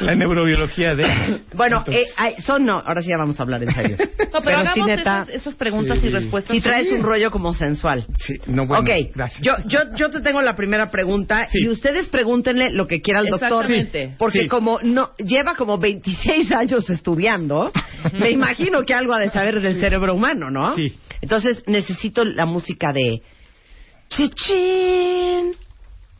La 0.00 0.14
neurobiología 0.14 0.94
de... 0.94 1.40
Bueno, 1.54 1.78
Entonces, 1.86 2.08
eh, 2.18 2.40
son 2.42 2.64
no, 2.64 2.82
ahora 2.90 3.02
sí 3.02 3.08
ya 3.10 3.16
vamos 3.16 3.38
a 3.38 3.42
hablar 3.42 3.62
en 3.62 3.70
serio. 3.72 3.96
No, 4.32 4.40
pero, 4.42 4.58
hagamos 4.58 4.74
sí, 4.74 4.82
neta, 4.82 5.22
esas, 5.22 5.28
esas 5.40 5.54
preguntas 5.56 5.98
Sí. 6.00 6.06
y 6.06 6.10
respuestas. 6.10 6.54
si 6.56 6.62
traes 6.62 6.92
un 6.92 7.02
rollo 7.02 7.32
como 7.32 7.52
sensual. 7.52 8.06
sí, 8.20 8.38
no, 8.46 8.64
bueno, 8.64 8.82
ok, 8.84 9.10
gracias. 9.14 9.42
Yo, 9.42 9.54
yo, 9.66 9.80
yo 9.96 10.10
te 10.10 10.20
tengo 10.20 10.40
la 10.40 10.54
primera 10.54 10.88
pregunta 10.90 11.46
Sí. 11.50 11.58
y 11.64 11.68
ustedes 11.68 12.06
pregúntenle 12.06 12.70
lo 12.70 12.86
que 12.86 13.00
quiera 13.00 13.18
al 13.20 13.26
doctor. 13.26 13.64
Exactamente. 13.64 14.14
Porque 14.18 14.42
Sí. 14.42 14.48
como 14.48 14.78
no 14.84 15.10
lleva 15.18 15.56
como 15.56 15.78
26 15.78 16.52
años 16.52 16.88
estudiando, 16.88 17.72
me 18.12 18.30
imagino 18.30 18.84
que 18.84 18.94
algo 18.94 19.14
ha 19.14 19.18
de 19.18 19.30
saber 19.30 19.60
del 19.60 19.80
cerebro 19.80 20.14
humano, 20.14 20.48
¿no? 20.48 20.76
Sí. 20.76 20.94
Entonces 21.20 21.64
necesito 21.66 22.24
la 22.24 22.46
música 22.46 22.92
de 22.92 23.22
Chichín. 24.10 25.56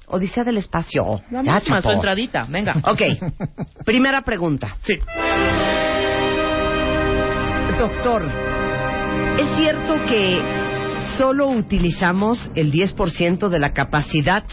Odisea 0.06 0.42
del 0.42 0.56
espacio. 0.56 1.22
La 1.30 1.42
Ya, 1.42 1.60
misma, 1.60 1.80
su 1.80 1.90
entradita, 1.90 2.44
venga. 2.48 2.74
Ok, 2.84 3.02
primera 3.86 4.22
pregunta. 4.22 4.76
Sí. 4.82 4.94
Doctor, 7.81 8.31
¿es 9.39 9.57
cierto 9.57 9.95
que 10.05 10.39
solo 11.16 11.47
utilizamos 11.47 12.51
el 12.55 12.70
10% 12.70 13.49
de 13.49 13.59
la 13.59 13.72
capacidad 13.72 14.45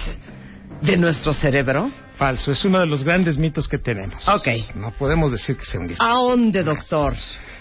de 0.81 0.95
nuestro 0.95 1.33
cerebro? 1.33 1.91
Falso, 2.15 2.51
es 2.53 2.63
uno 2.63 2.79
de 2.79 2.85
los 2.85 3.03
grandes 3.03 3.37
mitos 3.37 3.67
que 3.67 3.79
tenemos. 3.79 4.25
Ok. 4.29 4.47
No 4.75 4.91
podemos 4.91 5.33
decir 5.33 5.57
que 5.57 5.65
sea 5.65 5.81
un 5.81 5.89
10%. 5.89 5.97
¿A 5.99 6.13
dónde, 6.13 6.63
doctor? 6.63 7.17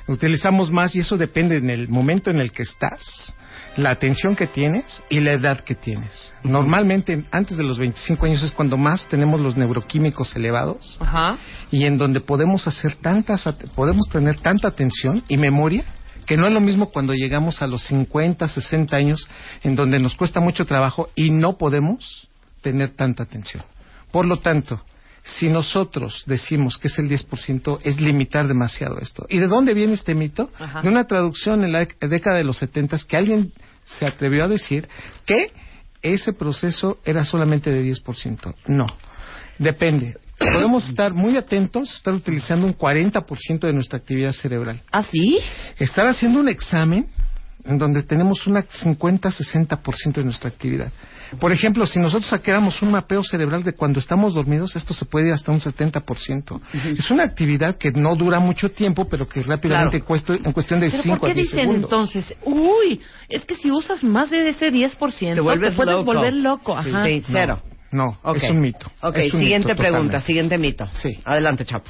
Utilizamos 0.07 0.71
más 0.71 0.95
y 0.95 1.01
eso 1.01 1.17
depende 1.17 1.57
en 1.57 1.69
el 1.69 1.89
momento 1.89 2.31
en 2.31 2.39
el 2.39 2.53
que 2.53 2.63
estás, 2.63 3.35
la 3.77 3.91
atención 3.91 4.35
que 4.35 4.47
tienes 4.47 5.03
y 5.09 5.21
la 5.21 5.33
edad 5.33 5.61
que 5.61 5.75
tienes. 5.75 6.33
Normalmente 6.43 7.25
antes 7.31 7.57
de 7.57 7.65
los 7.65 7.79
25 7.79 8.27
años 8.27 8.43
es 8.43 8.53
cuando 8.53 8.77
más 8.77 9.07
tenemos 9.09 9.41
los 9.41 9.57
neuroquímicos 9.57 10.35
elevados 10.35 10.99
y 11.71 11.85
en 11.85 11.99
donde 11.99 12.21
podemos 12.21 12.67
hacer 12.67 12.97
tantas 12.97 13.45
podemos 13.75 14.09
tener 14.09 14.41
tanta 14.41 14.69
atención 14.69 15.23
y 15.29 15.37
memoria 15.37 15.85
que 16.27 16.37
no 16.37 16.47
es 16.47 16.53
lo 16.53 16.61
mismo 16.61 16.91
cuando 16.91 17.13
llegamos 17.13 17.63
a 17.63 17.67
los 17.67 17.85
50, 17.85 18.49
60 18.49 18.97
años 18.97 19.29
en 19.63 19.77
donde 19.77 19.99
nos 19.99 20.17
cuesta 20.17 20.41
mucho 20.41 20.65
trabajo 20.65 21.11
y 21.15 21.31
no 21.31 21.57
podemos 21.57 22.29
tener 22.63 22.91
tanta 22.91 23.23
atención. 23.23 23.63
Por 24.11 24.27
lo 24.27 24.39
tanto, 24.39 24.81
si 25.27 25.49
nosotros 25.49 26.23
decimos 26.27 26.79
que 26.79 26.87
es 26.87 26.99
el 26.99 27.11
10%, 27.11 27.81
es 27.83 28.01
limitar 28.01 28.47
demasiado 28.47 28.99
esto. 28.99 29.27
¿Y 29.29 29.39
de 29.39 29.49
dónde 29.49 29.75
viene 29.75 29.95
este 29.95 30.15
mito? 30.15 30.51
Ajá. 30.59 30.83
De 30.83 30.89
una 30.89 31.05
traducción 31.05 31.65
en 31.65 31.73
la 31.73 31.87
década 32.01 32.37
de 32.37 32.45
los 32.45 32.59
70 32.59 32.97
que 33.09 33.17
alguien 33.17 33.53
se 33.85 34.07
atrevió 34.07 34.45
a 34.45 34.49
decir 34.49 34.89
que 35.25 35.51
ese 36.01 36.33
proceso 36.33 36.99
era 37.05 37.25
solamente 37.25 37.71
de 37.71 37.85
10%. 37.85 38.55
No, 38.69 38.87
depende. 39.59 40.17
Podemos 40.39 40.89
estar 40.89 41.13
muy 41.13 41.37
atentos, 41.37 41.93
estar 41.97 42.15
utilizando 42.15 42.67
un 42.67 42.77
40% 42.77 43.61
de 43.61 43.73
nuestra 43.73 43.99
actividad 43.99 44.33
cerebral. 44.33 44.81
¿Ah, 44.93 45.03
sí? 45.03 45.41
Estar 45.79 46.07
haciendo 46.07 46.39
un 46.39 46.49
examen 46.49 47.09
en 47.69 47.79
donde 47.79 48.03
tenemos 48.03 48.47
un 48.47 48.55
50-60% 48.57 50.13
de 50.15 50.25
nuestra 50.25 50.49
actividad. 50.51 50.91
Por 51.41 51.51
ejemplo, 51.51 51.85
si 51.87 51.99
nosotros 51.99 52.29
saquáramos 52.31 52.81
un 52.83 52.93
mapeo 52.93 53.23
cerebral 53.25 53.65
de 53.65 53.73
cuando 53.73 53.99
estamos 53.99 54.35
dormidos, 54.35 54.77
esto 54.77 54.95
se 54.95 55.05
puede 55.05 55.29
ir 55.29 55.33
hasta 55.35 55.51
un 55.51 55.59
70%. 55.61 56.61
Es 56.99 57.11
una 57.11 57.25
actividad 57.25 57.77
que 57.77 57.91
no 57.91 58.15
dura 58.15 58.39
mucho 58.39 58.71
tiempo, 58.71 59.07
pero 59.09 59.29
que 59.29 59.43
rápidamente 59.43 59.99
Claro. 59.99 60.07
cuesto- 60.07 60.35
en 60.35 60.53
cuestión 60.53 60.81
de 60.81 60.91
¿Pero 60.91 61.03
5 61.03 61.19
por 61.19 61.31
a 61.31 61.35
qué 61.35 61.41
10 61.41 61.47
dicen 61.51 61.61
segundos. 61.67 61.91
entonces, 61.91 62.35
uy, 62.45 63.01
es 63.29 63.45
que 63.45 63.57
si 63.57 63.71
usas 63.73 64.05
más 64.05 64.31
de 64.31 64.49
ese 64.49 64.71
10%, 64.71 65.35
Te 65.35 65.41
vuelves 65.41 65.75
puedes 65.75 65.93
loco. 65.95 66.05
volver 66.05 66.35
loco? 66.35 66.81
Sí, 66.83 66.91
Ajá. 66.91 67.05
sí, 67.05 67.23
cero. 67.27 67.61
No, 67.91 68.19
es 68.35 68.51
un 68.51 68.61
mito. 68.61 68.87
Ok, 69.03 69.17
Es 69.17 69.33
un 69.35 69.41
siguiente 69.41 69.69
mito 69.69 69.77
pregunta, 69.79 70.19
totalmente. 70.21 70.27
siguiente 70.27 70.59
mito. 70.59 70.87
Sí. 70.93 71.19
Adelante, 71.25 71.65
Chapo. 71.65 71.89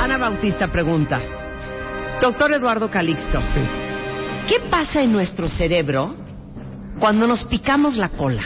Ana 0.00 0.18
Bautista 0.18 0.68
pregunta. 0.68 1.20
Doctor 2.20 2.52
Eduardo 2.54 2.90
Calixto, 2.90 3.40
Sí. 3.54 3.60
¿Qué 4.48 4.60
pasa 4.70 5.02
en 5.02 5.12
nuestro 5.12 5.48
cerebro 5.48 6.14
cuando 6.98 7.26
nos 7.26 7.44
picamos 7.44 7.96
la 7.96 8.08
cola? 8.10 8.42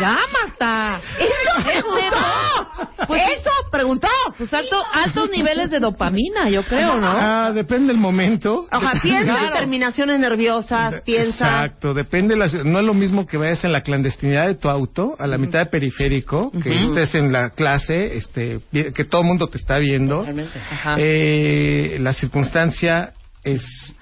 Ya, 0.00 0.18
Marta. 0.32 1.00
¡Eso 1.18 1.64
preguntó! 1.64 3.06
Pues- 3.06 3.22
¡Eso 3.38 3.50
preguntó! 3.70 4.08
Pues 4.38 4.52
alto, 4.54 4.82
altos 4.92 5.28
niveles 5.30 5.70
de 5.70 5.78
dopamina, 5.78 6.48
yo 6.48 6.64
creo, 6.64 6.96
¿no? 6.96 7.08
Ah, 7.10 7.52
depende 7.52 7.88
del 7.88 7.98
momento. 7.98 8.66
Ajá, 8.70 8.94
piensa 9.02 9.20
en 9.20 9.26
Claro. 9.36 9.56
terminaciones 9.58 10.18
nerviosas, 10.18 11.02
piensa... 11.02 11.64
Exacto, 11.64 11.92
depende. 11.92 12.34
Las, 12.36 12.54
no 12.54 12.78
es 12.78 12.84
lo 12.84 12.94
mismo 12.94 13.26
que 13.26 13.36
vayas 13.36 13.62
en 13.64 13.72
la 13.72 13.82
clandestinidad 13.82 14.46
de 14.46 14.54
tu 14.54 14.70
auto, 14.70 15.14
a 15.18 15.26
la 15.26 15.36
mitad 15.36 15.58
de 15.60 15.66
periférico, 15.66 16.50
que 16.62 16.74
estés 16.80 17.14
en 17.14 17.30
la 17.30 17.50
clase, 17.50 18.16
este, 18.16 18.60
que 18.72 19.04
todo 19.04 19.20
el 19.20 19.26
mundo 19.26 19.48
te 19.48 19.58
está 19.58 19.76
viendo. 19.78 20.26
Ajá. 20.70 20.96
Eh, 20.98 21.98
la 22.00 22.14
circunstancia 22.14 23.12
es. 23.44 23.94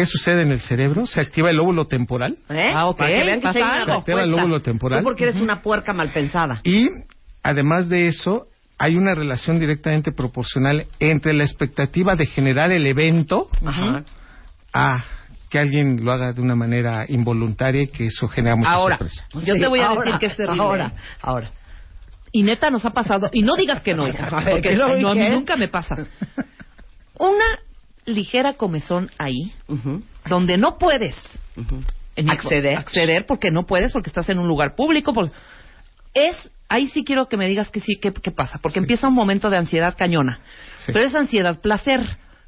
¿Qué 0.00 0.06
sucede 0.06 0.40
en 0.40 0.50
el 0.50 0.60
cerebro? 0.60 1.04
Se 1.04 1.20
activa 1.20 1.50
el 1.50 1.56
lóbulo 1.56 1.86
temporal. 1.86 2.38
¿Eh? 2.48 2.72
Ah, 2.74 2.86
ok, 2.86 2.96
Para 2.96 3.10
que 3.10 3.16
vean. 3.18 3.40
Se 3.42 3.48
activa 3.48 3.74
el 3.82 3.86
respuesta. 3.86 4.26
lóbulo 4.26 4.62
temporal. 4.62 5.00
Tú 5.00 5.04
porque 5.04 5.24
eres 5.24 5.36
una 5.36 5.60
puerca 5.60 5.92
mal 5.92 6.08
pensada. 6.10 6.62
Y 6.64 6.88
además 7.42 7.90
de 7.90 8.08
eso, 8.08 8.46
hay 8.78 8.96
una 8.96 9.14
relación 9.14 9.60
directamente 9.60 10.10
proporcional 10.12 10.86
entre 11.00 11.34
la 11.34 11.44
expectativa 11.44 12.14
de 12.16 12.24
generar 12.24 12.70
el 12.72 12.86
evento 12.86 13.50
Ajá. 13.62 14.04
a 14.72 15.04
que 15.50 15.58
alguien 15.58 16.02
lo 16.02 16.12
haga 16.12 16.32
de 16.32 16.40
una 16.40 16.54
manera 16.56 17.04
involuntaria 17.06 17.82
y 17.82 17.88
que 17.88 18.06
eso 18.06 18.26
genera 18.26 18.56
mucha 18.56 18.70
Ahora, 18.70 18.96
sorpresa. 18.96 19.26
yo 19.44 19.52
te 19.54 19.66
voy 19.66 19.80
a 19.80 19.88
Ahora, 19.88 20.02
decir 20.04 20.18
que 20.18 20.26
es 20.28 20.36
terrible. 20.36 20.62
Ahora, 20.62 20.92
ahora. 21.20 21.50
Y 22.32 22.42
neta 22.42 22.70
nos 22.70 22.86
ha 22.86 22.90
pasado, 22.94 23.28
y 23.34 23.42
no 23.42 23.54
digas 23.54 23.82
que 23.82 23.92
no, 23.94 24.08
hija, 24.08 24.30
porque 24.50 24.62
¿qué 24.70 24.74
no, 24.76 24.96
no, 24.96 25.08
a 25.10 25.14
mí 25.14 25.28
nunca 25.28 25.56
me 25.56 25.68
pasa. 25.68 25.94
Una 27.18 27.44
ligera 28.06 28.54
comezón 28.54 29.10
ahí, 29.18 29.52
donde 30.28 30.58
no 30.58 30.78
puedes 30.78 31.14
en 32.16 32.30
Acceder. 32.30 32.76
acceder 32.76 33.26
porque 33.26 33.50
no 33.50 33.66
puedes, 33.66 33.92
porque 33.92 34.10
estás 34.10 34.28
en 34.28 34.38
un 34.38 34.48
lugar 34.48 34.74
público. 34.74 35.12
Es, 36.14 36.50
ahí 36.68 36.88
sí 36.88 37.04
quiero 37.04 37.28
que 37.28 37.36
me 37.36 37.46
digas 37.46 37.70
que 37.70 37.80
sí, 37.80 37.96
¿qué, 38.00 38.12
qué 38.12 38.30
pasa? 38.30 38.58
Porque 38.60 38.78
empieza 38.78 39.08
un 39.08 39.14
momento 39.14 39.48
de 39.50 39.56
ansiedad 39.58 39.94
cañona. 39.96 40.40
Sí. 40.78 40.92
Pero 40.92 41.04
es 41.06 41.14
ansiedad, 41.14 41.60
placer. 41.60 42.00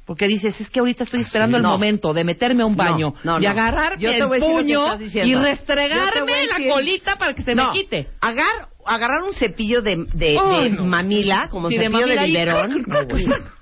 Porque 0.05 0.27
dices, 0.27 0.59
es 0.59 0.69
que 0.69 0.79
ahorita 0.79 1.05
estoy 1.05 1.21
esperando 1.21 1.55
el 1.57 1.63
No. 1.63 1.69
momento 1.69 2.13
de 2.13 2.23
meterme 2.25 2.63
a 2.63 2.65
un 2.65 2.75
baño 2.75 3.13
no, 3.23 3.39
y 3.39 3.43
no. 3.43 3.49
agarrarme 3.49 4.03
Yo 4.03 4.09
te 4.11 4.17
el 4.17 4.41
puño 4.41 4.97
y 4.99 5.35
restregarme 5.35 6.45
la 6.45 6.73
colita 6.73 7.15
para 7.15 7.33
que 7.33 7.43
se 7.43 7.55
No, 7.55 7.67
me 7.67 7.71
quite. 7.79 8.09
Agar, 8.19 8.67
agarrar 8.85 9.23
un 9.23 9.33
cepillo 9.33 9.81
de, 9.81 9.95
de, 10.13 10.37
de 10.37 10.69
mamila, 10.81 11.47
como 11.49 11.69
Sí, 11.69 11.77
de 11.77 11.85
cepillo 11.85 12.05
de, 12.05 12.15
y- 12.15 12.25
biberón, 12.31 12.85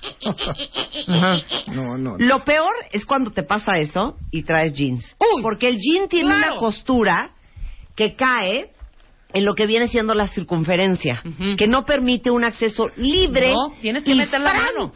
No, 1.68 1.98
no. 1.98 2.16
Lo 2.18 2.44
peor 2.44 2.74
es 2.92 3.06
cuando 3.06 3.32
te 3.32 3.44
pasa 3.44 3.78
eso 3.78 4.18
y 4.32 4.44
traes 4.44 4.74
jeans. 4.74 5.16
Porque 5.42 5.68
el 5.68 5.78
jean 5.78 6.08
tiene 6.10 6.30
claro. 6.30 6.54
una 6.54 6.60
costura 6.60 7.32
que 7.96 8.16
cae 8.16 8.72
en 9.34 9.46
lo 9.46 9.56
que 9.56 9.66
viene 9.66 9.88
siendo 9.88 10.14
la 10.14 10.28
circunferencia, 10.28 11.22
que 11.58 11.68
no 11.68 11.86
permite 11.86 12.32
un 12.32 12.44
acceso 12.44 12.90
libre 12.96 13.52
No, 13.52 13.74
tienes 13.82 14.04
que 14.04 14.12
y 14.12 14.16
meter 14.16 14.42
la 14.42 14.54
mano. 14.54 14.92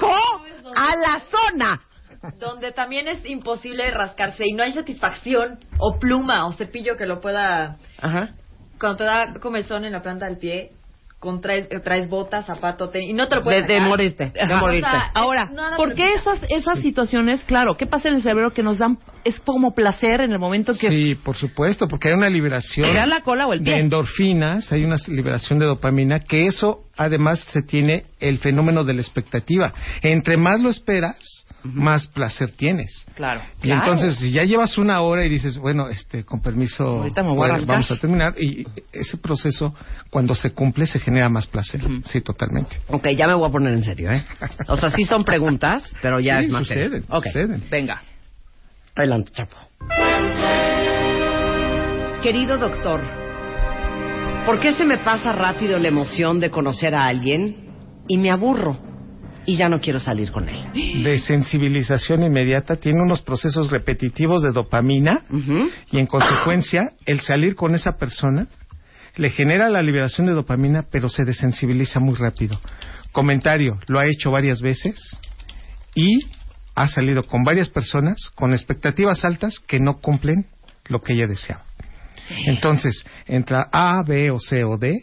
a 0.76 0.96
la 0.96 1.22
zona. 1.30 1.82
Donde 2.40 2.72
también 2.72 3.08
es 3.08 3.24
imposible 3.26 3.90
rascarse 3.92 4.46
y 4.48 4.54
no 4.54 4.64
hay 4.64 4.74
satisfacción 4.74 5.60
o 5.78 6.00
pluma 6.00 6.48
o 6.48 6.54
cepillo 6.54 6.98
que 6.98 7.06
lo 7.06 7.22
pueda... 7.22 7.78
Ajá. 8.02 8.34
Cuando 8.80 8.98
te 8.98 9.04
da 9.04 9.34
comezón 9.40 9.86
en 9.86 9.94
la 9.94 10.02
planta 10.02 10.26
del 10.26 10.38
pie, 10.38 10.72
con 11.26 11.42
traes, 11.42 11.68
eh, 11.70 11.80
traes 11.82 12.08
botas, 12.08 12.46
zapato, 12.46 12.90
tenis, 12.90 13.10
y 13.10 13.14
no 13.14 13.28
te 13.28 13.36
lo 13.36 13.42
De, 13.42 13.46
puedes 13.46 13.68
de 13.68 13.74
sacar. 13.76 13.90
morirte, 13.90 14.32
de 14.34 14.56
morirte. 14.56 14.88
O 14.88 14.92
sea, 14.92 15.12
Ahora, 15.14 15.46
nada 15.52 15.76
¿por 15.76 15.94
qué 15.96 16.14
esas, 16.14 16.40
esas 16.50 16.80
situaciones, 16.80 17.44
claro, 17.44 17.76
qué 17.76 17.86
pasa 17.86 18.08
en 18.08 18.16
el 18.16 18.22
cerebro 18.22 18.54
que 18.54 18.64
nos 18.64 18.78
dan, 18.78 18.98
es 19.26 19.40
como 19.42 19.74
placer 19.76 20.22
en 20.22 20.32
el 20.32 20.40
momento 20.40 20.74
que 20.80 20.90
Sí, 20.90 21.16
por 21.16 21.36
supuesto, 21.36 21.88
porque 21.88 22.08
hay 22.08 22.14
una 22.14 22.30
liberación 22.30 22.94
la 23.10 23.22
cola 23.22 23.48
o 23.48 23.54
el 23.54 23.60
de 23.60 23.72
pie? 23.72 23.80
endorfinas, 23.82 24.72
hay 24.72 24.86
una 24.86 24.96
liberación 25.08 25.60
de 25.60 25.66
dopamina, 25.66 26.20
que 26.20 26.46
eso 26.46 26.84
además 26.96 27.40
se 27.52 27.62
tiene 27.64 28.06
el 28.20 28.38
fenómeno 28.38 28.84
de 28.84 28.94
la 28.94 29.02
expectativa. 29.02 29.74
Entre 30.02 30.38
más 30.38 30.62
lo 30.62 30.70
esperas, 30.70 31.45
más 31.74 32.08
placer 32.08 32.52
tienes. 32.52 33.06
Claro. 33.16 33.42
Y 33.62 33.72
entonces, 33.72 34.18
si 34.18 34.32
ya 34.32 34.44
llevas 34.44 34.78
una 34.78 35.02
hora 35.02 35.26
y 35.26 35.30
dices, 35.30 35.58
bueno, 35.58 35.88
este, 35.90 36.24
con 36.24 36.42
permiso, 36.42 36.84
Ahorita 36.84 37.22
me 37.24 37.30
voy 37.30 37.36
a 37.36 37.38
bueno, 37.40 37.54
rascar. 37.56 37.76
vamos 37.76 37.92
a 37.92 37.98
terminar, 38.00 38.36
y 38.40 38.66
ese 38.94 39.18
proceso, 39.18 39.74
cuando 40.10 40.36
se 40.36 40.52
cumple, 40.52 40.86
se 40.86 41.00
genera 41.00 41.30
más 41.30 41.48
placer. 41.48 41.82
Sí, 42.06 42.22
totalmente. 42.22 42.78
Ok, 42.90 43.08
ya 43.18 43.28
me 43.28 43.34
voy 43.34 43.48
a 43.50 43.52
poner 43.52 43.74
en 43.74 43.84
serio, 43.84 44.12
¿eh? 44.12 44.24
O 44.68 44.76
sea, 44.76 44.90
sí 44.92 45.04
son 45.06 45.24
preguntas, 45.24 45.84
pero 46.02 46.20
ya 46.20 46.40
Sí, 46.40 46.46
es 46.46 46.52
más 46.52 46.68
suceden, 46.68 46.92
serio. 46.92 47.06
Ok, 47.10 47.26
suceden. 47.26 47.64
Venga. 47.70 48.02
adelante, 48.96 49.32
Chapo. 49.34 49.56
Querido 52.24 52.58
doctor, 52.58 53.02
¿por 54.46 54.60
qué 54.60 54.74
se 54.74 54.84
me 54.86 54.98
pasa 54.98 55.32
rápido 55.32 55.78
la 55.78 55.88
emoción 55.90 56.40
de 56.40 56.50
conocer 56.50 56.96
a 56.96 57.06
alguien 57.06 57.70
y 58.08 58.18
me 58.18 58.32
aburro 58.32 58.78
y 59.46 59.58
ya 59.58 59.70
no 59.70 59.80
quiero 59.80 60.00
salir 60.00 60.32
con 60.32 60.50
él? 60.50 61.04
De 61.04 61.20
sensibilización 61.20 62.24
inmediata, 62.24 62.76
tiene 62.76 63.02
unos 63.02 63.22
procesos 63.22 63.72
repetitivos 63.72 64.42
de 64.42 64.52
dopamina, 64.52 65.24
y 65.92 66.00
en 66.00 66.06
consecuencia 66.06 66.92
el 67.06 67.22
salir 67.22 67.56
con 67.56 67.76
esa 67.76 67.98
persona 67.98 68.48
le 69.16 69.30
genera 69.30 69.70
la 69.70 69.82
liberación 69.82 70.28
de 70.28 70.34
dopamina 70.34 70.86
pero 70.92 71.10
se 71.10 71.24
desensibiliza 71.24 72.00
muy 72.00 72.16
rápido. 72.16 72.60
Comentario, 73.12 73.80
lo 73.88 74.00
ha 74.00 74.06
hecho 74.06 74.32
varias 74.32 74.62
veces 74.62 75.18
y 75.94 76.20
ha 76.76 76.88
salido 76.90 77.24
con 77.24 77.44
varias 77.44 77.70
personas 77.70 78.30
con 78.36 78.54
expectativas 78.54 79.24
altas 79.24 79.60
que 79.60 79.80
no 79.80 80.00
cumplen 80.00 80.48
lo 80.90 81.02
que 81.02 81.14
ella 81.14 81.28
deseaba. 81.28 81.64
Entonces, 82.48 83.06
entra 83.28 83.68
A, 83.72 84.04
B 84.04 84.32
o 84.32 84.40
C 84.40 84.64
o 84.64 84.78
D 84.78 84.96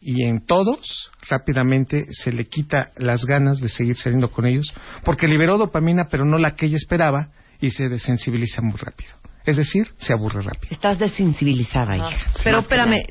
y 0.00 0.24
en 0.24 0.44
todos 0.46 1.10
rápidamente 1.28 2.06
se 2.12 2.32
le 2.32 2.46
quita 2.46 2.90
las 2.96 3.24
ganas 3.24 3.60
de 3.60 3.68
seguir 3.68 3.96
saliendo 3.96 4.30
con 4.30 4.46
ellos 4.46 4.72
porque 5.04 5.26
liberó 5.26 5.58
dopamina 5.58 6.08
pero 6.10 6.24
no 6.24 6.38
la 6.38 6.54
que 6.54 6.66
ella 6.66 6.76
esperaba 6.76 7.28
y 7.60 7.70
se 7.70 7.88
desensibiliza 7.88 8.60
muy 8.60 8.76
rápido. 8.76 9.23
Es 9.46 9.58
decir, 9.58 9.88
se 9.98 10.14
aburre 10.14 10.40
rápido. 10.40 10.68
Estás 10.70 10.98
desensibilizada, 10.98 11.96
hija. 11.96 12.10
Pero 12.42 12.60
espérame, 12.60 13.04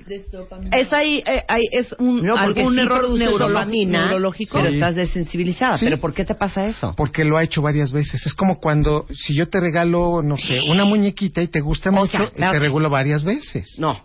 es 0.71 0.91
ahí, 0.91 1.23
eh, 1.27 1.43
ahí 1.47 1.61
es 1.71 1.93
un 1.99 2.23
No, 2.25 2.33
porque 2.33 2.61
algún 2.61 2.73
sí 2.75 2.81
error 2.81 3.09
neurológico. 3.11 4.57
pero 4.57 4.69
Sí. 4.69 4.75
estás 4.75 4.95
desensibilizada. 4.95 5.77
Sí. 5.77 5.85
¿Pero 5.85 5.99
por 5.99 6.13
qué 6.13 6.25
te 6.25 6.33
pasa 6.33 6.65
eso? 6.65 6.95
Porque 6.97 7.23
lo 7.23 7.37
ha 7.37 7.43
hecho 7.43 7.61
varias 7.61 7.91
veces. 7.91 8.25
Es 8.25 8.33
como 8.33 8.59
cuando, 8.59 9.05
si 9.13 9.35
yo 9.35 9.47
te 9.47 9.59
regalo, 9.59 10.21
no 10.23 10.37
sé, 10.37 10.61
una 10.69 10.85
muñequita 10.85 11.41
y 11.43 11.47
te 11.49 11.59
gusta 11.61 11.89
O 11.89 11.93
mucho, 11.93 12.17
sea, 12.17 12.27
y 12.27 12.31
claro. 12.31 12.53
te 12.53 12.59
regalo 12.59 12.89
varias 12.89 13.23
veces. 13.23 13.75
No, 13.77 14.03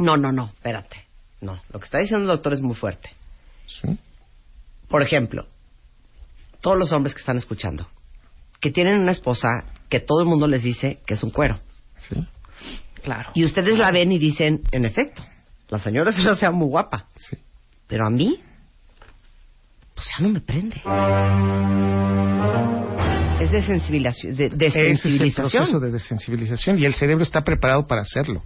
no, 0.00 0.16
no, 0.16 0.32
no, 0.32 0.46
espérate. 0.54 0.96
No, 1.40 1.60
lo 1.72 1.78
que 1.78 1.84
está 1.84 1.98
diciendo 1.98 2.22
el 2.24 2.28
doctor 2.36 2.52
es 2.54 2.60
muy 2.62 2.74
fuerte. 2.74 3.10
Sí. 3.66 3.96
Por 4.88 5.02
ejemplo, 5.02 5.46
todos 6.60 6.76
los 6.78 6.92
hombres 6.92 7.14
que 7.14 7.20
están 7.20 7.36
escuchando, 7.36 7.86
que 8.60 8.70
tienen 8.72 8.98
una 8.98 9.12
esposa 9.12 9.64
que 9.88 10.00
todo 10.00 10.20
el 10.20 10.26
mundo 10.26 10.46
les 10.46 10.62
dice 10.62 10.98
que 11.06 11.14
es 11.14 11.22
un 11.22 11.30
cuero. 11.30 11.58
Sí. 11.98 12.24
Claro. 13.02 13.30
Y 13.34 13.44
ustedes 13.44 13.78
la 13.78 13.90
ven 13.90 14.12
y 14.12 14.18
dicen, 14.18 14.62
en 14.72 14.84
efecto, 14.84 15.22
la 15.68 15.78
señora 15.78 16.10
es 16.16 16.18
una 16.18 16.36
sea 16.36 16.50
muy 16.50 16.68
guapa. 16.68 17.06
Sí. 17.16 17.36
Pero 17.86 18.06
a 18.06 18.10
mí, 18.10 18.40
pues 19.94 20.06
ya 20.16 20.24
no 20.24 20.30
me 20.30 20.40
prende. 20.40 20.82
Es 23.40 23.50
de 23.50 23.62
sensibilización. 23.62 24.36
De, 24.36 24.48
de 24.48 24.66
Ese 24.66 24.86
es 24.86 25.04
el 25.04 25.32
proceso 25.32 25.80
de 25.80 25.90
desensibilización 25.90 26.78
y 26.78 26.84
el 26.84 26.94
cerebro 26.94 27.22
está 27.22 27.42
preparado 27.42 27.86
para 27.86 28.02
hacerlo. 28.02 28.42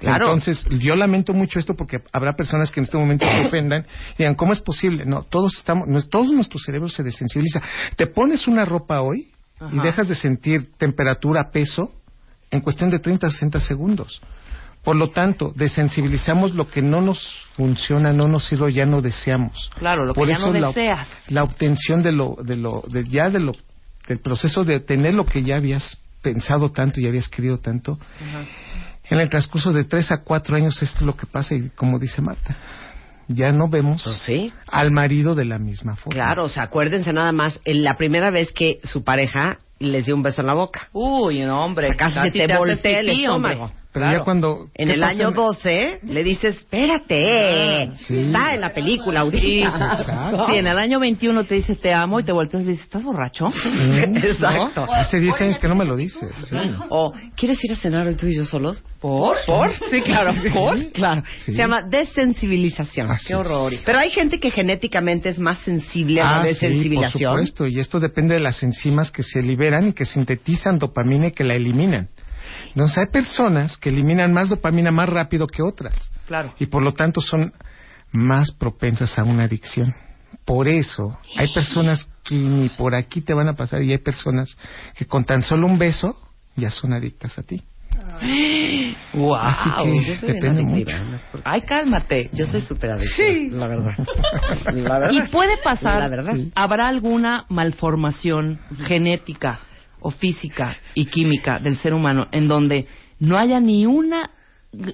Claro. 0.00 0.26
Entonces, 0.26 0.66
yo 0.80 0.96
lamento 0.96 1.32
mucho 1.32 1.60
esto 1.60 1.74
porque 1.74 2.00
habrá 2.12 2.34
personas 2.34 2.72
que 2.72 2.80
en 2.80 2.84
este 2.84 2.98
momento 2.98 3.24
se 3.24 3.46
ofendan 3.46 3.86
y 4.14 4.18
digan, 4.18 4.34
¿cómo 4.34 4.52
es 4.52 4.60
posible? 4.60 5.06
No, 5.06 5.22
todos 5.22 5.56
estamos, 5.56 5.86
no, 5.86 6.02
todo 6.02 6.32
nuestro 6.32 6.58
cerebro 6.58 6.88
se 6.88 7.04
desensibiliza. 7.04 7.62
Te 7.96 8.08
pones 8.08 8.48
una 8.48 8.64
ropa 8.64 9.00
hoy 9.00 9.31
y 9.70 9.78
dejas 9.80 10.08
de 10.08 10.14
sentir 10.14 10.72
temperatura, 10.78 11.50
peso 11.50 11.92
en 12.50 12.60
cuestión 12.60 12.90
de 12.90 12.98
30 12.98 13.26
a 13.26 13.30
60 13.30 13.60
segundos. 13.60 14.20
Por 14.84 14.96
lo 14.96 15.10
tanto, 15.10 15.52
desensibilizamos 15.54 16.54
lo 16.54 16.68
que 16.68 16.82
no 16.82 17.00
nos 17.00 17.20
funciona, 17.54 18.12
no 18.12 18.26
nos 18.26 18.46
sirve, 18.46 18.72
ya 18.72 18.84
no 18.84 19.00
deseamos. 19.00 19.70
Claro, 19.78 20.04
lo 20.04 20.12
que 20.12 20.18
Por 20.18 20.28
ya 20.28 20.34
eso 20.34 20.52
no 20.52 20.58
la, 20.58 20.68
deseas. 20.68 21.08
la 21.28 21.44
obtención 21.44 22.02
de 22.02 22.10
lo, 22.10 22.36
de 22.42 22.56
lo, 22.56 22.82
de 22.88 23.06
ya 23.06 23.30
de 23.30 23.38
lo, 23.38 23.52
del 24.08 24.18
proceso 24.18 24.64
de 24.64 24.80
tener 24.80 25.14
lo 25.14 25.24
que 25.24 25.42
ya 25.44 25.56
habías 25.56 25.98
pensado 26.20 26.72
tanto 26.72 27.00
y 27.00 27.06
habías 27.06 27.28
querido 27.28 27.58
tanto, 27.58 27.98
en 29.08 29.20
el 29.20 29.28
transcurso 29.30 29.72
de 29.72 29.84
tres 29.84 30.10
a 30.10 30.18
cuatro 30.22 30.56
años 30.56 30.80
esto 30.82 30.98
es 30.98 31.02
lo 31.02 31.16
que 31.16 31.26
pasa 31.26 31.54
y 31.54 31.68
como 31.70 31.98
dice 31.98 32.20
Marta, 32.22 32.56
ya 33.28 33.52
no 33.52 33.68
vemos 33.68 34.02
Pues 34.04 34.16
sí. 34.26 34.52
al 34.66 34.90
marido 34.90 35.34
de 35.34 35.44
la 35.44 35.58
misma 35.58 35.96
forma. 35.96 36.14
Claro, 36.14 36.44
o 36.44 36.48
sea, 36.48 36.64
acuérdense 36.64 37.12
nada 37.12 37.32
más, 37.32 37.60
en 37.64 37.82
la 37.82 37.96
primera 37.96 38.30
vez 38.30 38.52
que 38.52 38.80
su 38.84 39.04
pareja 39.04 39.58
les 39.78 40.06
dio 40.06 40.14
un 40.14 40.22
beso 40.22 40.40
en 40.42 40.46
la 40.46 40.54
boca. 40.54 40.88
Uy, 40.92 41.40
no, 41.40 41.64
hombre. 41.64 41.86
O 41.86 41.88
sea, 41.90 41.96
casi 41.96 42.30
se 42.30 42.46
te 42.46 42.52
haces 42.52 42.58
voltea 42.58 43.00
el 43.00 43.08
estómago. 43.10 43.72
Pero 43.92 44.06
Claro. 44.06 44.18
ya 44.20 44.24
cuando... 44.24 44.68
En 44.74 44.88
¿qué 44.88 44.94
el 44.94 45.00
pasa 45.00 45.12
año 45.12 45.30
12 45.32 45.98
le 46.04 46.24
dices, 46.24 46.56
espérate, 46.56 47.26
Ah, 47.90 47.92
sí. 47.94 48.18
está 48.20 48.54
en 48.54 48.60
la 48.62 48.72
película 48.72 49.20
Sí, 49.30 49.62
ahorita. 49.62 49.92
exacto. 49.98 50.46
sí, 50.46 50.56
en 50.56 50.66
el 50.66 50.78
año 50.78 50.98
21 50.98 51.44
te 51.44 51.54
dice 51.56 51.74
te 51.76 51.92
amo 51.92 52.18
y 52.20 52.24
te 52.24 52.32
volteas 52.32 52.62
y 52.64 52.68
dices, 52.68 52.84
¿estás 52.84 53.02
borracho? 53.04 53.46
Mm, 53.48 54.16
Exacto. 54.24 54.86
¿no? 54.86 54.92
Hace 54.92 55.20
10 55.20 55.40
años 55.42 55.58
que 55.58 55.68
no 55.68 55.74
me 55.74 55.84
lo 55.84 55.96
dices. 55.96 56.30
sí. 56.48 56.56
O, 56.88 57.12
¿quieres 57.36 57.62
ir 57.64 57.72
a 57.72 57.76
cenar 57.76 58.06
hoy 58.06 58.14
tú 58.14 58.26
y 58.26 58.36
yo 58.36 58.44
solos? 58.44 58.82
¿Por? 59.00 59.36
¿Por? 59.46 59.72
Sí, 59.90 60.00
claro. 60.00 60.32
¿Por? 60.54 60.92
Claro. 60.92 61.22
Sí. 61.40 61.52
Se 61.52 61.58
llama 61.58 61.82
desensibilización. 61.82 63.10
Así 63.10 63.26
Qué 63.28 63.32
es. 63.34 63.38
horror. 63.40 63.72
Pero 63.84 63.98
hay 63.98 64.10
gente 64.10 64.38
que 64.40 64.50
genéticamente 64.50 65.28
es 65.28 65.38
más 65.38 65.58
sensible 65.58 66.20
a 66.20 66.24
la 66.24 66.36
Ah, 66.36 66.42
sí, 66.42 66.48
desensibilización. 66.48 67.30
por 67.32 67.40
supuesto, 67.46 67.66
y 67.66 67.78
esto 67.78 68.00
depende 68.00 68.34
de 68.34 68.40
las 68.40 68.62
enzimas 68.62 69.10
que 69.10 69.22
se 69.22 69.42
liberan 69.42 69.88
y 69.88 69.92
que 69.92 70.04
sintetizan 70.04 70.78
dopamina 70.78 71.28
y 71.28 71.32
que 71.32 71.44
la 71.44 71.54
eliminan. 71.54 72.08
Entonces 72.74 72.98
hay 72.98 73.06
personas 73.06 73.76
que 73.76 73.90
eliminan 73.90 74.32
más 74.32 74.48
dopamina 74.48 74.90
más 74.90 75.08
rápido 75.08 75.46
que 75.46 75.62
otras 75.62 76.10
Claro. 76.26 76.54
y 76.58 76.66
por 76.66 76.82
lo 76.82 76.92
tanto 76.94 77.20
son 77.20 77.52
más 78.12 78.50
propensas 78.52 79.18
a 79.18 79.24
una 79.24 79.44
adicción. 79.44 79.94
Por 80.44 80.68
eso 80.68 81.18
hay 81.36 81.52
personas 81.52 82.06
que 82.24 82.34
ni 82.34 82.68
por 82.70 82.94
aquí 82.94 83.20
te 83.20 83.34
van 83.34 83.48
a 83.48 83.54
pasar 83.54 83.82
y 83.82 83.92
hay 83.92 83.98
personas 83.98 84.56
que 84.96 85.06
con 85.06 85.24
tan 85.24 85.42
solo 85.42 85.66
un 85.66 85.78
beso 85.78 86.16
ya 86.56 86.70
son 86.70 86.92
adictas 86.92 87.38
a 87.38 87.42
ti. 87.42 87.62
¡Wow! 89.14 89.34
Así 89.34 89.70
que 89.82 90.04
Yo 90.06 90.14
soy 90.16 90.32
depende 90.32 90.62
mucho. 90.62 90.96
Ay, 91.44 91.62
cálmate. 91.62 92.30
Yo 92.32 92.46
soy 92.46 92.60
súper 92.62 92.90
la 92.90 93.66
verdad. 93.66 93.96
La 94.74 94.98
verdad. 94.98 95.10
Y 95.12 95.28
puede 95.28 95.56
pasar, 95.62 95.98
La 96.00 96.08
verdad. 96.08 96.34
¿habrá 96.54 96.88
alguna 96.88 97.44
malformación 97.48 98.58
genética 98.86 99.60
o 100.02 100.10
física 100.10 100.76
y 100.94 101.06
química 101.06 101.58
del 101.58 101.76
ser 101.78 101.94
humano 101.94 102.28
en 102.32 102.48
donde 102.48 102.86
no 103.20 103.38
haya 103.38 103.60
ni 103.60 103.86
una, 103.86 104.30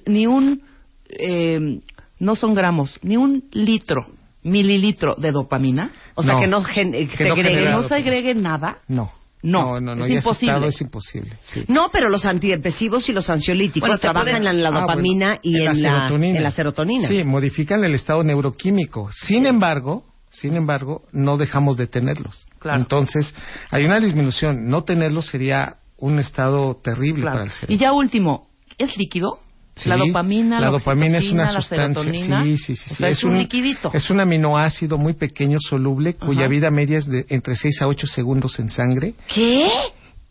ni 0.05 0.27
un, 0.27 0.61
eh, 1.09 1.79
no 2.19 2.35
son 2.35 2.53
gramos, 2.53 2.97
ni 3.01 3.17
un 3.17 3.43
litro, 3.51 4.07
mililitro 4.43 5.15
de 5.15 5.31
dopamina? 5.31 5.91
O 6.15 6.23
sea, 6.23 6.33
No. 6.35 6.39
que 6.39 6.47
no, 6.47 6.61
gen- 6.63 6.91
Que 6.91 7.17
se 7.17 7.25
no 7.27 7.33
agregue- 7.35 7.43
¿Que 7.49 7.55
genera- 7.55 7.71
no 7.75 7.83
se 7.87 7.95
agregue 7.95 8.35
nada? 8.35 8.77
No. 8.87 9.11
No, 9.41 9.79
no, 9.79 9.95
no, 9.95 10.03
es 10.03 10.11
imposible. 10.11 10.51
estado 10.51 10.65
es 10.67 10.81
imposible. 10.81 11.37
sí. 11.43 11.63
No, 11.69 11.89
pero 11.93 12.09
los 12.09 12.25
antidepresivos 12.25 13.07
y 13.07 13.13
los 13.13 13.29
ansiolíticos 13.29 13.87
Bueno, 13.87 13.95
te 13.97 14.01
trabajan 14.01 14.41
pueden- 14.41 14.47
en 14.47 14.61
la 14.63 14.67
Ah, 14.69 14.81
dopamina 14.81 15.27
bueno, 15.27 15.39
y 15.43 15.55
en, 15.61 15.63
la, 15.63 15.71
serotonina. 16.01 16.37
en 16.37 16.43
la 16.43 16.51
serotonina. 16.51 17.07
Sí, 17.07 17.23
modifican 17.23 17.85
el 17.85 17.95
estado 17.95 18.21
neuroquímico. 18.25 19.09
Sin 19.13 19.45
embargo, 19.45 20.03
sin 20.29 20.55
embargo, 20.55 21.03
no 21.11 21.37
dejamos 21.37 21.77
de 21.77 21.87
tenerlos. 21.87 22.45
Claro. 22.59 22.79
Entonces, 22.79 23.33
hay 23.71 23.85
una 23.85 23.99
disminución. 23.99 24.67
No 24.69 24.83
tenerlos 24.83 25.27
sería 25.27 25.77
un 25.97 26.19
estado 26.19 26.75
terrible 26.83 27.21
Claro. 27.21 27.37
para 27.37 27.45
el 27.45 27.51
cerebro. 27.51 27.75
Y 27.75 27.77
ya 27.77 27.91
último, 27.93 28.49
¿es 28.77 28.97
líquido? 28.97 29.39
la 29.85 29.97
dopamina, 29.97 30.59
la, 30.59 30.69
dopamina 30.69 31.19
es 31.19 31.29
una 31.29 31.51
la 31.51 31.61
sustancia, 31.61 32.03
sí, 32.03 32.57
sí, 32.57 32.57
sí, 32.57 32.73
o 32.73 32.89
sí. 32.89 32.95
sea, 32.95 33.07
es, 33.07 33.23
un, 33.23 33.37
liquidito. 33.37 33.91
Es 33.93 34.09
un 34.09 34.19
aminoácido 34.19 34.97
muy 34.97 35.13
pequeño 35.13 35.57
soluble 35.59 36.15
cuya 36.15 36.47
vida 36.47 36.69
media 36.69 36.97
es 36.97 37.05
de 37.05 37.25
entre 37.29 37.55
6 37.55 37.81
a 37.83 37.87
8 37.87 38.07
segundos 38.07 38.59
en 38.59 38.69
sangre 38.69 39.13
¿Qué? 39.33 39.69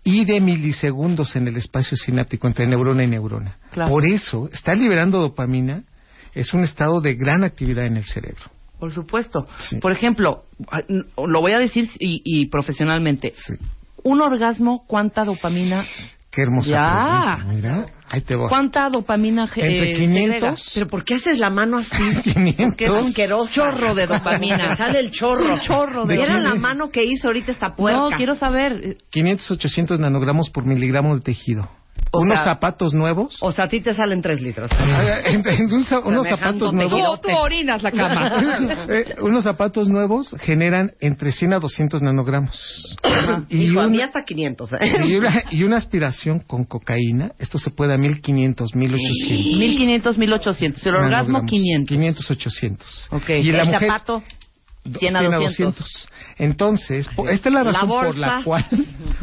y 0.05 0.25
de 0.27 0.41
milisegundos 0.41 1.35
en 1.37 1.49
el 1.49 1.57
espacio 1.57 1.97
sináptico 1.97 2.47
entre 2.47 2.67
neurona 2.67 3.05
y 3.05 3.07
neurona. 3.07 3.57
Claro. 3.71 3.91
Por 3.91 4.05
eso, 4.05 4.51
estar 4.53 4.77
liberando 4.77 5.19
dopamina 5.19 5.83
es 6.35 6.53
un 6.53 6.65
estado 6.65 7.01
de 7.01 7.15
gran 7.15 7.43
actividad 7.43 7.87
en 7.87 7.97
el 7.97 8.05
cerebro. 8.05 8.58
Por 8.79 8.93
supuesto. 8.93 9.47
Sí. 9.71 9.77
Por 9.79 9.93
ejemplo, 9.93 10.45
ah, 10.71 10.83
lo 10.89 11.41
voy 11.41 11.53
a 11.53 11.59
decir 11.59 11.89
y, 11.99 12.23
y 12.25 12.47
profesionalmente. 12.47 13.33
Sí. 13.37 13.55
Un 14.05 14.21
orgasmo, 14.21 14.85
¿cuánta 14.87 15.25
dopamina? 15.25 15.85
Qué 16.31 16.43
hermosa 16.43 16.71
Ya. 16.71 17.37
pregunta. 17.41 17.45
Mira, 17.55 17.87
ahí 18.11 18.21
te 18.21 18.37
voy. 18.37 18.49
¿Cuánta 18.49 18.89
dopamina 18.91 19.47
ge- 19.49 19.63
Entre 19.67 19.91
eh, 19.91 19.95
500 19.95 20.23
segrega? 20.23 20.57
Pero 20.75 20.87
¿por 20.89 21.05
qué 21.05 21.15
haces 21.15 21.39
la 21.39 21.51
mano 21.51 21.79
así? 21.79 21.89
500. 22.33 22.67
Porque 22.69 23.25
es 23.25 23.33
un 23.33 23.49
chorro 23.49 23.95
de 23.95 24.07
dopamina. 24.07 24.77
Sale 24.77 25.01
el 25.01 25.11
chorro. 25.11 25.55
Un 25.55 25.61
chorro 25.61 26.05
de 26.05 26.15
era 26.23 26.39
la 26.39 26.55
mano 26.55 26.91
que 26.91 27.03
hizo 27.05 27.29
ahorita 27.29 27.51
esta 27.51 27.75
puerca. 27.75 27.99
No, 27.99 28.11
quiero 28.11 28.37
saber. 28.37 28.73
eh, 28.85 28.99
500, 29.11 29.51
800 29.53 29.99
nanogramos 30.01 30.51
por 30.51 30.65
miligramo 30.65 31.15
de 31.17 31.23
tejido. 31.23 31.69
O 32.11 32.21
Unos 32.23 32.39
sea- 32.39 32.45
zapatos 32.55 32.95
nuevos. 32.95 33.39
O 33.43 33.53
sea, 33.53 33.67
a 33.67 33.69
ti 33.69 33.81
te 33.81 33.93
salen 33.93 34.23
tres 34.23 34.41
litros. 34.41 34.71
en- 35.25 35.47
en 35.47 35.73
un 35.73 35.85
unos 36.05 36.27
zapatos 36.29 36.73
nuevos. 36.73 37.21
Tú, 37.21 37.29
tú 37.29 37.37
orinas 37.37 37.83
la 37.83 37.91
cama. 37.91 38.33
Eh, 38.91 39.17
unos 39.21 39.45
zapatos 39.45 39.89
nuevos 39.89 40.35
generan 40.41 40.93
entre 41.01 41.33
100 41.33 41.53
a 41.55 41.59
200 41.59 42.01
nanogramos. 42.01 42.97
y, 43.51 43.65
Hijo, 43.65 43.81
a 43.81 43.87
un- 43.87 43.93
mí 43.93 44.01
hasta 44.01 44.25
500. 44.25 44.73
¿eh? 44.75 44.79
y 45.07 45.15
una, 45.17 45.43
y 45.51 45.63
una 45.65 45.77
aspiración 45.77 46.41
con 46.41 46.65
cocaína, 46.65 47.33
esto 47.39 47.59
se 47.59 47.71
puede 47.71 47.93
a 47.95 47.99
1500, 47.99 48.75
1800. 48.75 49.59
1500, 49.59 50.19
1800. 50.19 50.87
El 50.87 50.95
orgasmo, 50.95 51.39
nanogramos. 51.39 51.51
500. 51.51 51.89
500, 51.89 52.31
800. 52.31 53.09
Ok. 53.11 53.29
Y 53.31 53.53
la 53.53 53.61
el 53.63 53.67
mujer, 53.67 53.81
zapato, 53.91 54.23
do- 54.85 54.99
100 54.99 55.17
a 55.17 55.23
200. 55.23 56.09
Entonces, 56.39 57.09
po- 57.15 57.29
esta 57.29 57.49
es 57.49 57.55
la 57.55 57.65
La 57.65 57.73
razón 57.73 57.89
por 57.89 58.07
bolsa. 58.07 58.21
la 58.39 58.43
cual 58.45 58.65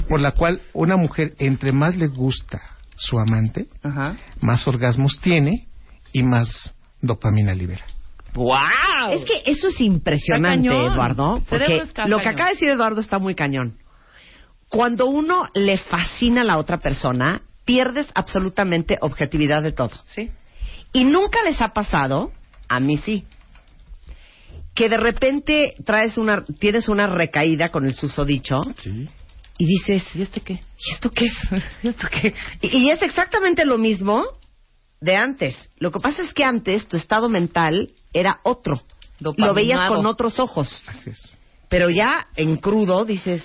por 0.07 0.19
la 0.19 0.31
cual 0.31 0.61
una 0.73 0.97
mujer 0.97 1.33
entre 1.39 1.71
más 1.71 1.95
le 1.95 2.07
gusta 2.07 2.61
su 2.95 3.19
amante, 3.19 3.67
Ajá. 3.83 4.15
más 4.41 4.67
orgasmos 4.67 5.19
tiene 5.19 5.67
y 6.13 6.23
más 6.23 6.75
dopamina 7.01 7.53
libera. 7.53 7.85
¡Wow! 8.33 9.11
Es 9.11 9.25
que 9.25 9.49
eso 9.49 9.69
es 9.69 9.79
impresionante. 9.79 10.67
Eduardo. 10.67 11.41
Porque 11.47 11.83
lo 12.07 12.19
que 12.19 12.29
acaba 12.29 12.49
de 12.49 12.55
decir 12.55 12.69
Eduardo 12.69 12.99
está 12.99 13.17
muy 13.17 13.33
cañón. 13.33 13.77
Cuando 14.67 15.05
uno 15.05 15.47
le 15.53 15.77
fascina 15.77 16.41
a 16.41 16.43
la 16.43 16.57
otra 16.57 16.79
persona, 16.79 17.43
pierdes 17.63 18.07
absolutamente 18.13 18.97
objetividad 19.01 19.63
de 19.63 19.71
todo. 19.71 19.91
Sí. 20.05 20.31
Y 20.91 21.05
nunca 21.05 21.43
les 21.43 21.61
ha 21.61 21.69
pasado, 21.69 22.31
a 22.67 22.79
mí 22.79 22.97
sí, 22.97 23.25
que 24.73 24.89
de 24.89 24.97
repente 24.97 25.75
traes 25.85 26.17
una, 26.17 26.43
tienes 26.59 26.89
una 26.89 27.07
recaída 27.07 27.69
con 27.69 27.85
el 27.85 27.93
susodicho 27.93 28.61
Sí. 28.77 29.07
Y 29.57 29.65
dices, 29.65 30.03
¿Y 30.13 30.21
este 30.21 30.41
qué? 30.41 30.53
¿y 30.53 30.93
esto 30.93 31.09
qué? 31.09 31.27
¿Y 31.83 31.87
esto 31.87 32.07
qué? 32.09 32.33
Y, 32.61 32.77
y 32.77 32.89
es 32.89 33.01
exactamente 33.01 33.65
lo 33.65 33.77
mismo 33.77 34.25
de 35.01 35.15
antes. 35.15 35.55
Lo 35.77 35.91
que 35.91 35.99
pasa 35.99 36.23
es 36.23 36.33
que 36.33 36.43
antes 36.43 36.87
tu 36.87 36.97
estado 36.97 37.29
mental 37.29 37.91
era 38.13 38.39
otro. 38.43 38.81
Lo 39.19 39.33
veías 39.53 39.79
Dopaminado. 39.79 39.95
con 39.95 40.05
otros 40.05 40.39
ojos. 40.39 40.83
Así 40.87 41.09
es. 41.09 41.37
Pero 41.69 41.89
ya 41.89 42.27
en 42.35 42.57
crudo 42.57 43.05
dices, 43.05 43.43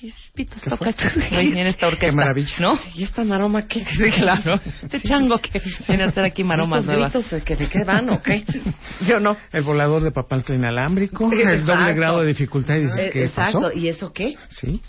¿Qué 0.00 0.12
pitos 0.34 0.62
toca 0.62 0.90
en 0.90 1.56
esta 1.66 1.86
orquesta? 1.88 2.06
Qué 2.06 2.12
maravilla. 2.12 2.54
¿No? 2.60 2.78
¿y 2.94 3.02
esta 3.04 3.24
maroma 3.24 3.66
qué? 3.66 3.84
Sí, 3.84 4.10
claro. 4.20 4.60
Este 4.82 5.00
chango 5.00 5.38
que 5.38 5.60
viene 5.88 6.04
a 6.04 6.06
hacer 6.06 6.24
aquí 6.24 6.44
maromas 6.44 6.80
¿Estos 6.80 6.94
nuevas. 6.94 7.12
gritos 7.12 7.30
de 7.32 7.42
que 7.42 7.56
de 7.56 7.68
qué 7.68 7.84
van 7.84 8.10
o 8.10 8.22
qué? 8.22 8.44
Yo 9.08 9.18
no. 9.18 9.36
El 9.52 9.62
volador 9.62 10.02
de 10.02 10.12
papal 10.12 10.44
inalámbrico, 10.48 11.30
el 11.32 11.40
Exacto. 11.40 11.74
doble 11.76 11.94
grado 11.94 12.20
de 12.20 12.28
dificultad 12.28 12.76
y 12.76 12.82
dices, 12.82 12.98
Eh, 13.06 13.10
¿qué 13.12 13.24
Exacto. 13.24 13.60
pasó? 13.62 13.76
¿Y 13.76 13.88
eso 13.88 14.12
qué? 14.12 14.36
Sí. 14.50 14.80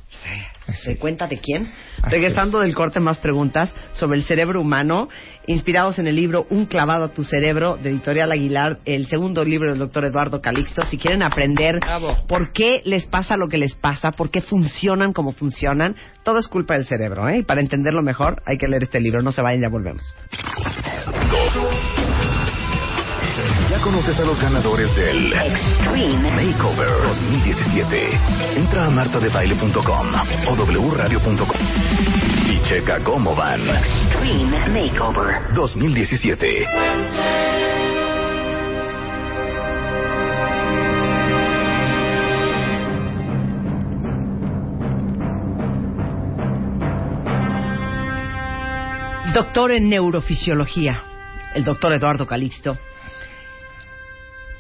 ¿Se 0.84 0.98
cuenta 1.00 1.26
de 1.28 1.38
quién? 1.40 1.72
Así 2.02 2.12
Regresando 2.12 2.60
del 2.60 2.76
corte, 2.76 3.00
más 3.00 3.18
preguntas 3.18 3.74
sobre 3.94 4.20
el 4.20 4.24
cerebro 4.26 4.62
humano, 4.62 5.10
inspirados 5.48 5.98
en 5.98 6.06
el 6.08 6.16
libro 6.16 6.46
Un 6.52 6.66
clavado 6.68 7.06
a 7.06 7.14
tu 7.14 7.24
cerebro, 7.24 7.78
de 7.78 7.90
Editorial 7.90 8.32
Aguilar, 8.32 8.78
el 8.86 9.08
segundo 9.08 9.44
libro 9.44 9.72
del 9.72 9.80
doctor 9.80 10.06
Eduardo 10.06 10.42
Calixto. 10.42 10.86
Si 10.86 10.98
quieren 10.98 11.24
aprender 11.24 11.80
Bravo. 11.82 12.16
por 12.28 12.52
qué 12.52 12.82
les 12.86 13.08
pasa 13.08 13.36
lo 13.36 13.48
que 13.48 13.58
les 13.58 13.74
pasa, 13.76 14.12
por 14.12 14.30
qué 14.30 14.42
funcionan 15.00 15.14
como 15.14 15.32
funcionan, 15.32 15.96
todo 16.24 16.40
es 16.40 16.48
culpa 16.48 16.74
del 16.76 16.86
cerebro, 16.86 17.28
¿eh? 17.30 17.40
Y 17.40 17.44
para 17.44 17.62
entenderlo 17.62 18.02
mejor, 18.02 18.42
hay 18.46 18.58
que 18.58 18.68
leer 18.68 18.84
este 18.84 19.00
libro. 19.00 19.22
No 19.22 19.32
se 19.32 19.42
vayan, 19.42 19.62
ya 19.62 19.70
volvemos. 19.70 20.04
¿Ya 23.70 23.80
conoces 23.82 24.20
a 24.20 24.26
los 24.26 24.42
ganadores 24.42 24.94
del 24.96 25.32
Extreme 25.32 26.32
Makeover 26.32 26.90
2017? 27.04 28.10
Entra 28.58 28.88
a 28.88 28.90
martadebaile.com 28.90 30.08
o 30.48 30.56
wradio.com 30.92 31.58
y 32.46 32.62
checa 32.68 33.02
cómo 33.04 33.36
van. 33.36 33.62
Extreme 33.70 34.68
Makeover 34.70 35.54
2017. 35.54 36.66
Doctor 49.34 49.72
en 49.72 49.90
neurofisiología, 49.90 51.04
el 51.54 51.64
doctor 51.64 51.94
Eduardo 51.94 52.26
Calixto, 52.26 52.78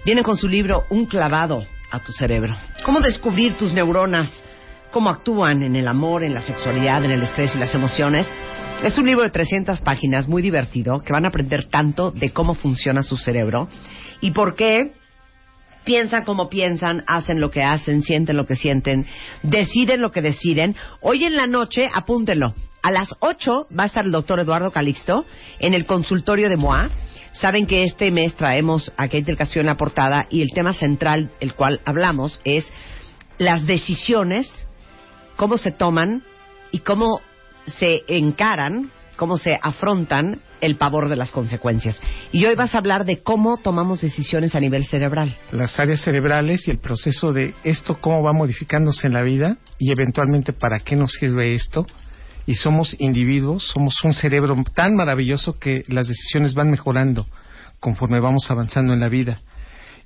viene 0.06 0.22
con 0.22 0.38
su 0.38 0.48
libro 0.48 0.86
Un 0.92 1.08
clavado 1.08 1.66
a 1.90 2.00
tu 2.02 2.12
cerebro. 2.12 2.56
¿Cómo 2.86 3.00
descubrir 3.00 3.54
tus 3.58 3.74
neuronas? 3.74 4.32
¿Cómo 4.92 5.10
actúan 5.10 5.64
en 5.64 5.76
el 5.76 5.88
amor, 5.88 6.24
en 6.24 6.36
la 6.36 6.42
sexualidad, 6.42 7.04
en 7.04 7.10
el 7.10 7.24
estrés 7.24 7.56
y 7.56 7.58
las 7.58 7.74
emociones? 7.74 8.28
Es 8.84 8.96
un 9.00 9.08
libro 9.08 9.24
de 9.24 9.32
300 9.32 9.82
páginas, 9.82 10.28
muy 10.28 10.44
divertido, 10.44 11.00
que 11.00 11.14
van 11.14 11.26
a 11.26 11.30
aprender 11.30 11.66
tanto 11.66 12.12
de 12.12 12.30
cómo 12.30 12.54
funciona 12.54 13.02
su 13.02 13.18
cerebro 13.18 13.68
y 14.22 14.32
por 14.32 14.54
qué 14.54 14.94
piensan 15.84 16.26
como 16.26 16.48
piensan, 16.48 17.04
hacen 17.08 17.40
lo 17.40 17.50
que 17.50 17.64
hacen, 17.64 18.04
sienten 18.04 18.38
lo 18.38 18.46
que 18.46 18.56
sienten, 18.56 19.08
deciden 19.42 20.00
lo 20.00 20.12
que 20.12 20.22
deciden. 20.22 20.76
Hoy 21.02 21.26
en 21.26 21.36
la 21.36 21.48
noche, 21.48 21.90
apúntenlo, 21.92 22.54
a 22.82 22.92
las 22.92 23.16
8 23.20 23.68
va 23.78 23.84
a 23.84 23.88
estar 23.88 24.06
el 24.06 24.12
doctor 24.12 24.40
Eduardo 24.40 24.72
Calixto 24.72 25.26
en 25.60 25.74
el 25.74 25.86
consultorio 25.86 26.50
de 26.50 26.58
MOA. 26.58 26.90
Saben 27.34 27.68
que 27.68 27.84
este 27.84 28.12
mes 28.12 28.36
traemos 28.36 28.92
a 28.98 29.08
Kate 29.08 29.24
del 29.24 29.66
la 29.66 29.78
portada 29.78 30.28
y 30.30 30.42
el 30.42 30.52
tema 30.52 30.74
central, 30.74 31.32
el 31.40 31.54
cual 31.54 31.80
hablamos, 31.86 32.42
es 32.44 32.66
las 33.38 33.66
decisiones, 33.66 34.50
cómo 35.36 35.58
se 35.58 35.72
toman 35.72 36.24
y 36.72 36.80
cómo 36.80 37.22
se 37.78 38.02
encaran, 38.08 38.92
cómo 39.16 39.38
se 39.38 39.58
afrontan 39.62 40.42
el 40.62 40.76
pavor 40.76 41.10
de 41.10 41.16
las 41.16 41.32
consecuencias. 41.32 41.98
Y 42.32 42.46
hoy 42.46 42.56
vas 42.56 42.76
a 42.76 42.80
hablar 42.80 43.06
de 43.06 43.22
cómo 43.22 43.58
tomamos 43.58 44.02
decisiones 44.02 44.56
a 44.56 44.60
nivel 44.60 44.86
cerebral. 44.86 45.36
Las 45.52 45.80
áreas 45.80 46.02
cerebrales 46.02 46.68
y 46.68 46.72
el 46.72 46.80
proceso 46.80 47.32
de 47.32 47.54
esto, 47.64 47.96
cómo 48.02 48.22
va 48.24 48.34
modificándose 48.34 49.08
en 49.08 49.14
la 49.14 49.22
vida 49.22 49.58
y 49.78 49.92
eventualmente 49.92 50.52
para 50.52 50.80
qué 50.80 50.96
nos 50.96 51.14
sirve 51.14 51.56
esto. 51.56 51.86
Y 52.46 52.56
somos 52.56 52.96
individuos, 53.00 53.68
somos 53.68 53.96
un 54.04 54.14
cerebro 54.14 54.56
tan 54.74 54.96
maravilloso 54.96 55.60
que 55.60 55.84
las 55.88 56.08
decisiones 56.08 56.54
van 56.54 56.72
mejorando 56.72 57.28
conforme 57.80 58.20
vamos 58.20 58.50
avanzando 58.50 58.94
en 58.94 59.00
la 59.00 59.10
vida. 59.10 59.40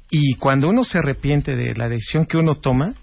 Y 0.09 0.35
cuando 0.35 0.69
uno 0.69 0.83
se 0.83 0.99
arrepiente 0.99 1.55
de 1.55 1.75
la 1.75 1.89
decisión 1.89 2.25
que 2.25 2.37
uno 2.37 2.55
toma, 2.55 2.93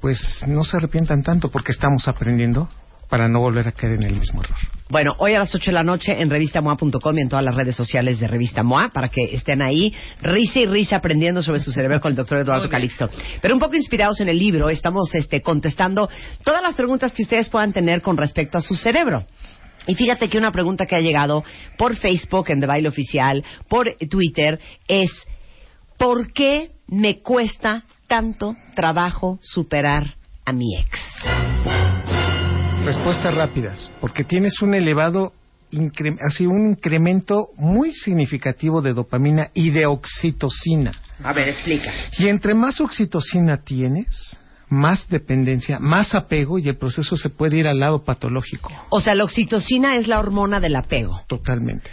pues 0.00 0.44
no 0.46 0.64
se 0.64 0.76
arrepientan 0.76 1.22
tanto 1.22 1.50
porque 1.50 1.72
estamos 1.72 2.08
aprendiendo 2.08 2.68
para 3.08 3.28
no 3.28 3.40
volver 3.40 3.68
a 3.68 3.72
caer 3.72 3.94
en 3.94 4.04
el 4.04 4.14
mismo 4.14 4.42
error. 4.42 4.56
Bueno, 4.90 5.14
hoy 5.18 5.34
a 5.34 5.40
las 5.40 5.54
8 5.54 5.66
de 5.66 5.74
la 5.74 5.82
noche 5.82 6.16
en 6.18 6.30
revistamoa.com 6.30 7.18
y 7.18 7.20
en 7.20 7.28
todas 7.28 7.44
las 7.44 7.54
redes 7.54 7.76
sociales 7.76 8.18
de 8.20 8.26
Revista 8.26 8.62
MOA 8.62 8.88
para 8.88 9.10
que 9.10 9.34
estén 9.34 9.60
ahí, 9.60 9.94
risa 10.22 10.60
y 10.60 10.66
risa 10.66 10.96
aprendiendo 10.96 11.42
sobre 11.42 11.60
su 11.60 11.72
cerebro 11.72 12.00
con 12.00 12.12
el 12.12 12.16
doctor 12.16 12.38
Eduardo 12.38 12.70
Calixto. 12.70 13.06
Pero 13.42 13.52
un 13.52 13.60
poco 13.60 13.76
inspirados 13.76 14.18
en 14.22 14.30
el 14.30 14.38
libro, 14.38 14.70
estamos 14.70 15.14
este, 15.14 15.42
contestando 15.42 16.08
todas 16.42 16.62
las 16.62 16.74
preguntas 16.74 17.12
que 17.12 17.22
ustedes 17.22 17.50
puedan 17.50 17.74
tener 17.74 18.00
con 18.00 18.16
respecto 18.16 18.56
a 18.56 18.62
su 18.62 18.76
cerebro. 18.76 19.26
Y 19.86 19.94
fíjate 19.94 20.30
que 20.30 20.38
una 20.38 20.52
pregunta 20.52 20.86
que 20.86 20.96
ha 20.96 21.00
llegado 21.00 21.44
por 21.76 21.94
Facebook 21.96 22.46
en 22.48 22.60
The 22.60 22.66
Baile 22.66 22.88
Oficial, 22.88 23.44
por 23.68 23.94
Twitter, 24.08 24.58
es 24.86 25.10
¿por 25.98 26.32
qué 26.32 26.70
me 26.86 27.20
cuesta 27.20 27.84
tanto 28.06 28.56
trabajo 28.74 29.38
superar 29.42 30.14
a 30.46 30.52
mi 30.54 30.78
ex? 30.78 32.17
Respuestas 32.84 33.34
rápidas, 33.34 33.90
porque 34.00 34.24
tienes 34.24 34.62
un 34.62 34.74
elevado 34.74 35.32
así 36.22 36.46
un 36.46 36.68
incremento 36.68 37.50
muy 37.56 37.92
significativo 37.92 38.80
de 38.80 38.94
dopamina 38.94 39.50
y 39.52 39.70
de 39.70 39.86
oxitocina. 39.86 40.92
A 41.22 41.32
ver, 41.32 41.48
explica. 41.48 41.92
Y 42.18 42.28
entre 42.28 42.54
más 42.54 42.80
oxitocina 42.80 43.58
tienes, 43.58 44.36
más 44.70 45.08
dependencia, 45.08 45.78
más 45.78 46.14
apego 46.14 46.58
y 46.58 46.68
el 46.68 46.76
proceso 46.76 47.16
se 47.16 47.30
puede 47.30 47.56
ir 47.58 47.66
al 47.66 47.78
lado 47.78 48.04
patológico. 48.04 48.70
O 48.90 49.00
sea, 49.00 49.14
la 49.14 49.24
oxitocina 49.24 49.96
es 49.96 50.08
la 50.08 50.18
hormona 50.20 50.60
del 50.60 50.76
apego. 50.76 51.22
Totalmente. 51.26 51.90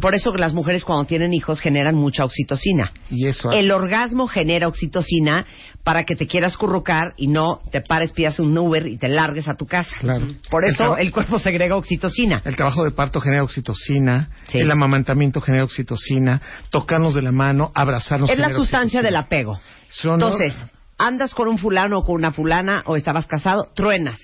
Por 0.00 0.14
eso 0.14 0.32
que 0.32 0.38
las 0.38 0.54
mujeres 0.54 0.84
cuando 0.84 1.04
tienen 1.06 1.32
hijos 1.32 1.60
generan 1.60 1.94
mucha 1.94 2.24
oxitocina. 2.24 2.92
Y 3.10 3.26
eso 3.26 3.50
El 3.52 3.70
orgasmo 3.70 4.26
genera 4.26 4.68
oxitocina 4.68 5.46
para 5.84 6.04
que 6.04 6.16
te 6.16 6.26
quieras 6.26 6.56
currucar 6.56 7.14
y 7.16 7.28
no 7.28 7.60
te 7.70 7.80
pares, 7.80 8.12
pidas 8.12 8.38
un 8.40 8.56
Uber 8.58 8.86
y 8.86 8.98
te 8.98 9.08
largues 9.08 9.48
a 9.48 9.54
tu 9.54 9.66
casa. 9.66 9.94
Claro. 10.00 10.26
Por 10.50 10.64
eso 10.66 10.96
el 10.98 11.10
cuerpo 11.12 11.38
segrega 11.38 11.76
oxitocina. 11.76 12.42
El 12.44 12.56
trabajo 12.56 12.84
de 12.84 12.90
parto 12.90 13.20
genera 13.20 13.42
oxitocina, 13.42 14.28
Sí. 14.48 14.58
el 14.58 14.70
amamantamiento 14.70 15.40
genera 15.40 15.64
oxitocina, 15.64 16.42
tocarnos 16.70 17.14
de 17.14 17.22
la 17.22 17.32
mano, 17.32 17.72
abrazarnos. 17.74 18.28
Es 18.30 18.38
la 18.38 18.48
sustancia 18.50 19.00
oxitocina. 19.00 19.02
del 19.02 19.16
apego. 19.16 19.60
Entonces, 20.04 20.54
andas 20.98 21.34
con 21.34 21.48
un 21.48 21.58
fulano 21.58 21.98
o 21.98 22.04
con 22.04 22.16
una 22.16 22.32
fulana 22.32 22.82
o 22.86 22.96
estabas 22.96 23.26
casado, 23.26 23.70
truenas. 23.74 24.18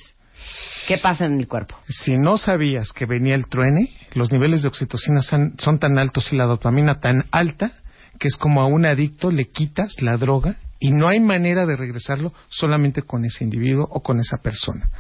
¿Qué 0.87 0.99
pasa 0.99 1.25
en 1.25 1.39
el 1.39 1.49
cuerpo? 1.49 1.77
Si 1.89 2.18
no 2.18 2.37
sabías 2.37 2.93
que 2.93 3.07
venía 3.07 3.35
el 3.35 3.47
truene, 3.47 3.91
los 4.12 4.31
niveles 4.31 4.62
de 4.62 4.68
oxitocina 4.68 5.22
son, 5.22 5.55
son 5.59 5.79
tan 5.79 5.99
altos 5.99 6.33
y 6.33 6.37
la 6.37 6.45
dopamina 6.45 7.01
tan 7.01 7.25
alta 7.31 7.72
que 8.18 8.29
es 8.29 8.37
como 8.37 8.61
a 8.61 8.66
un 8.66 8.85
adicto 8.85 9.31
le 9.31 9.47
quitas 9.47 10.01
la 10.01 10.16
droga 10.16 10.57
y 10.79 10.91
no 10.93 11.09
hay 11.09 11.20
manera 11.20 11.66
de 11.66 11.77
regresarlo 11.77 12.33
solamente 12.49 13.03
con 13.03 13.25
ese 13.25 13.45
individuo 13.45 13.87
o 13.91 14.03
con 14.03 14.20
esa 14.20 14.39
persona. 14.39 14.91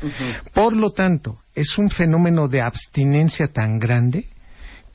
Por 0.52 0.76
lo 0.76 0.90
tanto, 0.90 1.40
es 1.54 1.76
un 1.76 1.90
fenómeno 1.90 2.48
de 2.48 2.62
abstinencia 2.62 3.48
tan 3.48 3.78
grande 3.78 4.24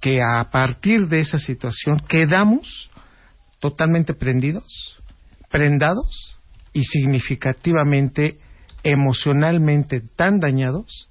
que 0.02 0.20
a 0.22 0.50
partir 0.50 1.08
de 1.08 1.20
esa 1.20 1.40
situación 1.40 2.00
quedamos 2.08 2.90
totalmente 3.60 4.14
prendidos, 4.14 4.98
prendados 5.50 6.39
y 6.74 6.84
significativamente 6.84 8.38
emocionalmente 8.84 10.02
tan 10.16 10.40
dañados 10.40 11.10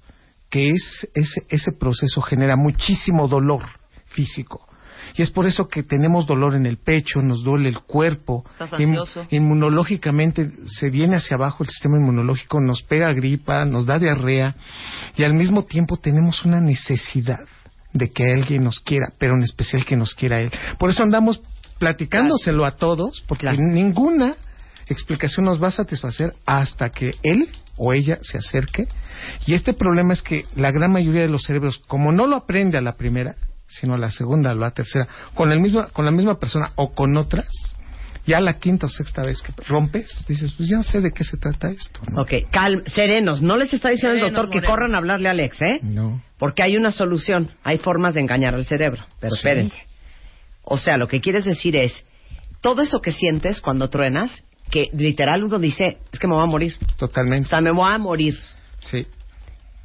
que 0.49 0.69
es, 0.69 1.07
ese, 1.13 1.45
ese 1.49 1.71
proceso 1.79 2.21
genera 2.21 2.55
muchísimo 2.55 3.27
dolor 3.27 3.63
físico. 4.07 4.65
Y 5.15 5.21
es 5.21 5.31
por 5.31 5.45
eso 5.45 5.67
que 5.67 5.83
tenemos 5.83 6.27
dolor 6.27 6.55
en 6.55 6.65
el 6.65 6.77
pecho, 6.77 7.21
nos 7.21 7.43
duele 7.43 7.69
el 7.69 7.79
cuerpo, 7.79 8.45
inmunológicamente 9.31 10.49
se 10.67 10.89
viene 10.89 11.17
hacia 11.17 11.35
abajo 11.35 11.63
el 11.63 11.69
sistema 11.69 11.97
inmunológico, 11.97 12.59
nos 12.61 12.83
pega 12.83 13.11
gripa, 13.13 13.65
nos 13.65 13.85
da 13.85 13.99
diarrea 13.99 14.55
y 15.17 15.23
al 15.23 15.33
mismo 15.33 15.63
tiempo 15.65 15.97
tenemos 15.97 16.45
una 16.45 16.61
necesidad 16.61 17.39
de 17.91 18.09
que 18.09 18.31
alguien 18.31 18.63
nos 18.63 18.79
quiera, 18.81 19.07
pero 19.17 19.35
en 19.35 19.43
especial 19.43 19.83
que 19.85 19.95
nos 19.95 20.13
quiera 20.13 20.41
él. 20.41 20.51
Por 20.77 20.89
eso 20.91 21.01
andamos 21.03 21.41
platicándoselo 21.79 22.65
a 22.65 22.71
todos, 22.71 23.23
porque 23.27 23.47
Claro. 23.47 23.57
ninguna 23.61 24.35
explicación 24.93 25.45
nos 25.45 25.61
va 25.61 25.67
a 25.67 25.71
satisfacer 25.71 26.33
hasta 26.45 26.89
que 26.89 27.11
él 27.23 27.49
o 27.77 27.93
ella 27.93 28.19
se 28.21 28.37
acerque. 28.37 28.87
Y 29.45 29.53
este 29.53 29.73
problema 29.73 30.13
es 30.13 30.21
que 30.21 30.45
la 30.55 30.71
gran 30.71 30.91
mayoría 30.91 31.21
de 31.21 31.29
los 31.29 31.43
cerebros, 31.43 31.81
como 31.87 32.11
no 32.11 32.27
lo 32.27 32.35
aprende 32.35 32.77
a 32.77 32.81
la 32.81 32.95
primera, 32.95 33.35
sino 33.67 33.93
a 33.93 33.97
la 33.97 34.11
segunda 34.11 34.49
o 34.49 34.53
a 34.53 34.55
la 34.55 34.71
tercera, 34.71 35.07
con, 35.33 35.51
el 35.51 35.59
mismo, 35.59 35.87
con 35.93 36.05
la 36.05 36.11
misma 36.11 36.39
persona 36.39 36.71
o 36.75 36.93
con 36.93 37.15
otras, 37.17 37.47
ya 38.25 38.39
la 38.39 38.59
quinta 38.59 38.87
o 38.87 38.89
sexta 38.89 39.23
vez 39.23 39.41
que 39.41 39.53
rompes, 39.67 40.25
dices, 40.27 40.51
pues 40.53 40.69
ya 40.69 40.83
sé 40.83 41.01
de 41.01 41.11
qué 41.11 41.23
se 41.23 41.37
trata 41.37 41.69
esto. 41.69 41.99
¿no? 42.11 42.21
Ok, 42.21 42.33
cal 42.51 42.83
serenos. 42.93 43.41
No 43.41 43.57
les 43.57 43.73
está 43.73 43.89
diciendo 43.89 44.17
el 44.17 44.21
doctor 44.21 44.49
que 44.49 44.57
morenos. 44.57 44.69
corran 44.69 44.95
a 44.95 44.97
hablarle 44.97 45.27
a 45.29 45.31
Alex, 45.31 45.61
¿eh? 45.61 45.79
No. 45.83 46.21
Porque 46.37 46.63
hay 46.63 46.75
una 46.75 46.91
solución. 46.91 47.51
Hay 47.63 47.77
formas 47.77 48.13
de 48.13 48.21
engañar 48.21 48.55
al 48.55 48.65
cerebro. 48.65 49.03
Pero 49.19 49.31
Sí. 49.31 49.37
espérense. 49.37 49.85
O 50.63 50.77
sea, 50.77 50.97
lo 50.97 51.07
que 51.07 51.21
quieres 51.21 51.45
decir 51.45 51.75
es, 51.75 52.03
todo 52.61 52.81
eso 52.81 53.01
que 53.01 53.11
sientes 53.11 53.61
cuando 53.61 53.89
truenas, 53.89 54.43
que 54.69 54.87
literal 54.93 55.43
uno 55.43 55.59
dice, 55.59 55.97
es 56.11 56.19
que 56.19 56.27
me 56.27 56.35
voy 56.35 56.43
a 56.43 56.47
morir. 56.47 56.75
O 56.81 56.95
Totalmente. 56.97 57.49
sea, 57.49 57.61
me 57.61 57.71
voy 57.71 57.91
a 57.91 57.97
morir. 57.97 58.37
Sí. 58.79 59.05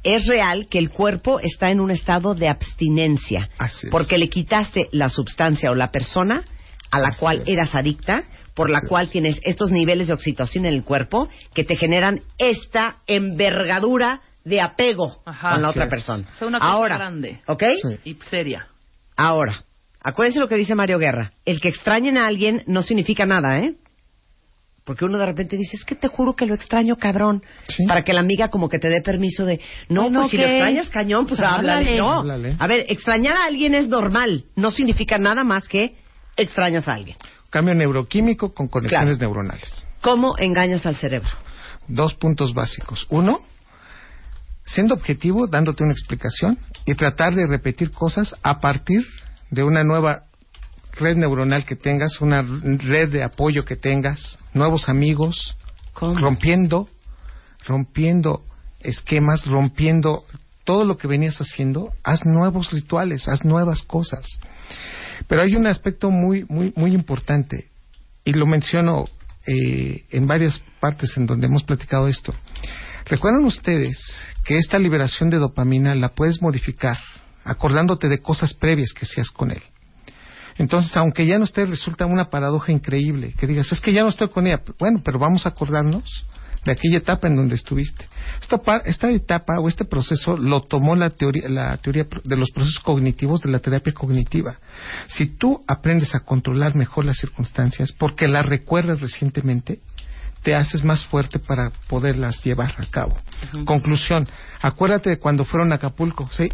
Es 0.03 0.27
real 0.27 0.67
que 0.69 0.77
el 0.77 0.91
cuerpo 0.91 1.39
está 1.39 1.71
en 1.71 1.79
un 1.79 1.89
estado 1.91 2.35
de 2.35 2.47
abstinencia. 2.47 3.49
Así 3.57 3.87
es. 3.87 3.91
Porque 3.91 4.17
le 4.17 4.29
quitaste 4.29 4.87
la 4.91 5.09
sustancia 5.09 5.71
o 5.71 5.75
la 5.75 5.91
persona 5.91 6.43
a 6.91 6.99
la 6.99 7.09
Así 7.09 7.19
cual 7.19 7.37
es. 7.41 7.47
eras 7.47 7.73
adicta, 7.73 8.23
por 8.53 8.69
la 8.69 8.77
Así 8.77 8.87
cual 8.87 9.05
es. 9.05 9.11
tienes 9.11 9.39
estos 9.43 9.71
niveles 9.71 10.07
de 10.07 10.13
oxitocina 10.13 10.67
en 10.69 10.75
el 10.75 10.83
cuerpo 10.83 11.27
que 11.53 11.63
te 11.63 11.75
generan 11.75 12.21
esta 12.37 12.97
envergadura 13.07 14.21
de 14.43 14.61
apego 14.61 15.21
Ajá. 15.25 15.53
con 15.53 15.61
la 15.63 15.69
Así 15.69 15.77
otra 15.79 15.85
es. 15.85 15.89
persona. 15.89 16.27
O 16.31 16.37
sea, 16.37 16.47
una 16.47 16.59
cosa 16.59 16.71
Ahora, 16.71 16.97
grande. 16.97 17.39
¿ok? 17.47 17.63
Sí. 17.81 17.97
Y 18.11 18.13
seria. 18.29 18.67
Ahora, 19.17 19.63
acuérdense 20.01 20.39
lo 20.39 20.47
que 20.47 20.55
dice 20.55 20.75
Mario 20.75 20.99
Guerra. 20.99 21.31
El 21.45 21.59
que 21.59 21.69
extrañen 21.69 22.17
a 22.17 22.27
alguien 22.27 22.63
no 22.67 22.83
significa 22.83 23.25
nada, 23.25 23.57
¿eh? 23.59 23.73
Porque 24.85 25.03
uno 25.03 25.17
de 25.17 25.25
repente 25.25 25.57
dice, 25.57 25.75
es 25.77 25.83
que 25.83 25.95
te 25.95 26.07
juro 26.07 26.35
que 26.35 26.45
lo 26.45 26.53
extraño 26.53 26.95
cabrón. 26.95 27.41
Sí. 27.67 27.85
Para 27.87 28.03
que 28.03 28.13
la 28.13 28.19
amiga 28.21 28.49
como 28.49 28.69
que 28.69 28.77
te 28.77 28.87
dé 28.87 29.01
permiso 29.01 29.43
de, 29.43 29.59
no, 29.89 30.11
pues 30.11 30.29
si 30.29 30.37
lo 30.37 30.45
extrañas 30.45 30.89
cañón, 30.89 31.25
pues 31.25 31.39
Pues 31.39 31.49
háblale. 31.51 31.71
háblale. 31.93 31.97
No. 31.97 32.11
Háblale. 32.19 32.55
A 32.59 32.67
ver, 32.67 32.85
extrañar 32.89 33.35
a 33.35 33.45
alguien 33.45 33.73
es 33.73 33.87
normal. 33.87 34.45
No 34.55 34.69
significa 34.69 35.17
nada 35.17 35.43
más 35.43 35.67
que 35.67 35.95
extrañas 36.37 36.87
a 36.87 36.93
alguien. 36.93 37.17
Cambio 37.49 37.73
neuroquímico 37.73 38.53
con 38.53 38.67
conexiones 38.67 39.17
Claro. 39.17 39.33
neuronales. 39.33 39.87
¿Cómo 40.01 40.35
engañas 40.37 40.85
al 40.85 40.95
cerebro? 40.95 41.29
Dos 41.87 42.13
puntos 42.13 42.53
básicos. 42.53 43.07
Uno, 43.09 43.39
siendo 44.65 44.93
objetivo, 44.93 45.47
dándote 45.47 45.83
una 45.83 45.93
explicación 45.93 46.57
y 46.85 46.93
tratar 46.93 47.33
de 47.33 47.47
repetir 47.47 47.91
cosas 47.91 48.35
a 48.43 48.59
partir 48.59 49.03
de 49.49 49.63
una 49.63 49.83
nueva 49.83 50.23
red 50.95 51.17
neuronal 51.17 51.65
que 51.65 51.75
tengas, 51.75 52.21
una 52.21 52.41
red 52.41 53.09
de 53.09 53.23
apoyo 53.23 53.63
que 53.63 53.75
tengas, 53.75 54.39
nuevos 54.53 54.89
amigos, 54.89 55.55
¿Cómo? 55.93 56.17
rompiendo, 56.19 56.89
rompiendo 57.65 58.43
esquemas, 58.79 59.45
rompiendo 59.45 60.25
todo 60.63 60.83
lo 60.83 60.97
que 60.97 61.07
venías 61.07 61.37
haciendo, 61.39 61.93
haz 62.03 62.25
nuevos 62.25 62.71
rituales, 62.71 63.27
haz 63.27 63.45
nuevas 63.45 63.83
cosas. 63.83 64.39
Pero 65.27 65.43
hay 65.43 65.55
un 65.55 65.67
aspecto 65.67 66.09
muy, 66.09 66.45
muy, 66.49 66.73
muy 66.75 66.93
importante, 66.93 67.65
y 68.23 68.33
lo 68.33 68.45
menciono 68.45 69.05
eh, 69.45 70.05
en 70.09 70.27
varias 70.27 70.61
partes 70.79 71.15
en 71.17 71.27
donde 71.27 71.47
hemos 71.47 71.63
platicado 71.63 72.07
esto. 72.07 72.33
¿Recuerdan 73.05 73.45
ustedes 73.45 73.97
que 74.43 74.57
esta 74.57 74.79
liberación 74.79 75.29
de 75.29 75.37
dopamina 75.37 75.93
la 75.93 76.09
puedes 76.09 76.41
modificar 76.41 76.97
acordándote 77.43 78.07
de 78.07 78.19
cosas 78.19 78.55
previas 78.55 78.91
que 78.93 79.05
hacías 79.05 79.29
con 79.29 79.51
él? 79.51 79.61
Entonces, 80.57 80.95
aunque 80.97 81.25
ya 81.25 81.37
no 81.37 81.43
esté, 81.43 81.65
resulta 81.65 82.05
una 82.05 82.29
paradoja 82.29 82.71
increíble. 82.71 83.33
Que 83.37 83.45
digas, 83.47 83.71
es 83.71 83.81
que 83.81 83.91
ya 83.93 84.03
no 84.03 84.09
estoy 84.09 84.29
con 84.29 84.47
ella. 84.47 84.61
Bueno, 84.79 85.01
pero 85.03 85.19
vamos 85.19 85.45
a 85.45 85.49
acordarnos 85.49 86.03
de 86.63 86.71
aquella 86.71 86.97
etapa 86.97 87.27
en 87.27 87.35
donde 87.35 87.55
estuviste. 87.55 88.07
Esta, 88.41 88.57
pa- 88.57 88.81
esta 88.85 89.11
etapa 89.11 89.59
o 89.59 89.67
este 89.67 89.85
proceso 89.85 90.35
lo 90.37 90.61
tomó 90.61 90.95
la 90.95 91.09
teoría, 91.11 91.47
la 91.49 91.77
teoría 91.77 92.07
de 92.23 92.35
los 92.37 92.49
procesos 92.51 92.79
cognitivos 92.79 93.41
de 93.41 93.51
la 93.51 93.59
terapia 93.59 93.93
cognitiva. 93.93 94.57
Si 95.07 95.27
tú 95.27 95.63
aprendes 95.67 96.15
a 96.15 96.21
controlar 96.21 96.73
mejor 96.75 97.05
las 97.05 97.17
circunstancias 97.17 97.91
porque 97.91 98.27
las 98.27 98.45
recuerdas 98.45 99.01
recientemente, 99.01 99.79
te 100.41 100.55
haces 100.55 100.83
más 100.83 101.03
fuerte 101.05 101.37
para 101.39 101.71
poderlas 101.87 102.43
llevar 102.43 102.73
a 102.77 102.85
cabo. 102.85 103.17
Conclusión, 103.65 104.27
acuérdate 104.61 105.09
de 105.11 105.17
cuando 105.19 105.43
fueron 105.43 105.71
a 105.71 105.75
Acapulco, 105.75 106.27
¿sí? 106.31 106.49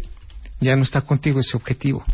Ya 0.60 0.76
no 0.76 0.82
está 0.82 1.02
contigo 1.02 1.40
ese 1.40 1.56
objetivo. 1.56 2.04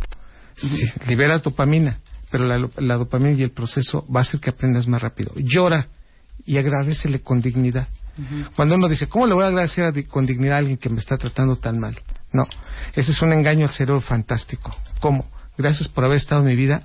Sí, 0.60 0.90
liberas 1.06 1.42
dopamina, 1.42 1.98
pero 2.30 2.44
la, 2.44 2.68
la 2.76 2.96
dopamina 2.96 3.32
y 3.32 3.42
el 3.42 3.52
proceso 3.52 4.06
va 4.14 4.20
a 4.20 4.22
hacer 4.22 4.40
que 4.40 4.50
aprendas 4.50 4.86
más 4.86 5.00
rápido. 5.00 5.32
Llora 5.36 5.88
y 6.44 6.56
agradecele 6.58 7.20
con 7.20 7.40
dignidad. 7.40 7.88
Cuando 8.56 8.74
uno 8.74 8.88
dice, 8.88 9.08
¿cómo 9.08 9.28
le 9.28 9.34
voy 9.34 9.44
a 9.44 9.48
agradecer 9.48 9.84
a 9.84 9.92
con 10.08 10.26
dignidad 10.26 10.56
a 10.56 10.58
alguien 10.58 10.76
que 10.76 10.88
me 10.88 10.98
está 10.98 11.16
tratando 11.16 11.56
tan 11.56 11.78
mal? 11.78 11.96
No, 12.32 12.48
ese 12.94 13.12
es 13.12 13.22
un 13.22 13.32
engaño 13.32 13.66
al 13.66 13.72
cerebro 13.72 14.00
fantástico. 14.00 14.74
¿Cómo? 15.00 15.30
Gracias 15.56 15.88
por 15.88 16.04
haber 16.04 16.16
estado 16.16 16.40
en 16.42 16.48
mi 16.48 16.56
vida, 16.56 16.82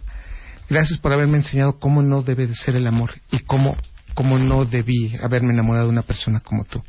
gracias 0.70 1.00
por 1.00 1.12
haberme 1.12 1.38
enseñado 1.38 1.80
cómo 1.80 2.04
no 2.04 2.22
debe 2.22 2.46
de 2.46 2.56
ser 2.56 2.76
el 2.76 2.86
amor 2.86 3.14
y 3.32 3.40
cómo, 3.40 3.76
cómo 4.14 4.38
no 4.38 4.66
debí 4.66 5.16
haberme 5.24 5.54
enamorado 5.54 5.88
de 5.88 5.92
una 5.92 6.04
persona 6.04 6.40
como 6.40 6.66
tú. 6.66 6.84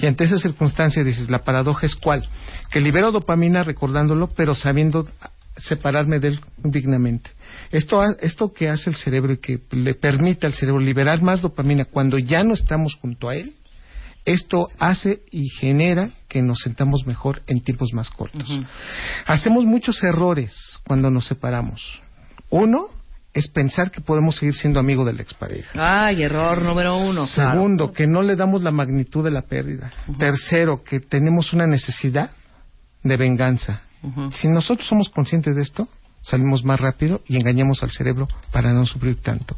Y 0.00 0.06
ante 0.06 0.24
esa 0.24 0.38
circunstancia 0.38 1.02
dices, 1.02 1.30
la 1.30 1.44
paradoja 1.44 1.86
es 1.86 1.94
cuál? 1.94 2.28
Que 2.70 2.80
libero 2.80 3.10
dopamina 3.10 3.62
recordándolo, 3.62 4.28
pero 4.28 4.54
sabiendo 4.54 5.06
separarme 5.58 6.18
de 6.18 6.28
él 6.28 6.40
dignamente. 6.62 7.30
Esto, 7.70 8.02
esto 8.20 8.52
que 8.52 8.68
hace 8.68 8.90
el 8.90 8.96
cerebro 8.96 9.32
y 9.32 9.38
que 9.38 9.60
le 9.72 9.94
permite 9.94 10.46
al 10.46 10.54
cerebro 10.54 10.80
liberar 10.80 11.22
más 11.22 11.42
dopamina 11.42 11.84
cuando 11.84 12.18
ya 12.18 12.42
no 12.44 12.54
estamos 12.54 12.94
junto 12.94 13.28
a 13.28 13.34
él, 13.34 13.54
esto 14.24 14.68
hace 14.78 15.22
y 15.30 15.48
genera 15.48 16.10
que 16.28 16.42
nos 16.42 16.58
sentamos 16.58 17.06
mejor 17.06 17.42
en 17.46 17.60
tiempos 17.60 17.92
más 17.92 18.10
cortos. 18.10 18.50
Hacemos 19.26 19.64
muchos 19.64 20.02
errores 20.02 20.80
cuando 20.86 21.10
nos 21.10 21.26
separamos. 21.26 22.02
Uno 22.50 22.88
es 23.32 23.48
pensar 23.48 23.90
que 23.90 24.00
podemos 24.00 24.36
seguir 24.36 24.54
siendo 24.54 24.80
amigos 24.80 25.06
de 25.06 25.12
la 25.12 25.22
expareja. 25.22 25.70
Ay, 25.74 26.22
error 26.22 26.60
número 26.62 26.96
uno. 26.96 27.26
claro. 27.32 27.52
Segundo, 27.52 27.92
que 27.92 28.06
no 28.06 28.22
le 28.22 28.36
damos 28.36 28.62
la 28.62 28.70
magnitud 28.70 29.24
de 29.24 29.30
la 29.30 29.42
pérdida. 29.42 29.90
Tercero, 30.18 30.82
que 30.82 31.00
tenemos 31.00 31.52
una 31.52 31.66
necesidad 31.66 32.30
de 33.02 33.16
venganza. 33.16 33.82
Si 34.32 34.48
nosotros 34.48 34.86
somos 34.88 35.08
conscientes 35.08 35.56
de 35.56 35.62
esto, 35.62 35.88
salimos 36.22 36.64
más 36.64 36.80
rápido 36.80 37.20
y 37.26 37.36
engañamos 37.36 37.82
al 37.82 37.90
cerebro 37.90 38.28
para 38.52 38.72
no 38.72 38.86
sufrir 38.86 39.16
tanto. 39.22 39.56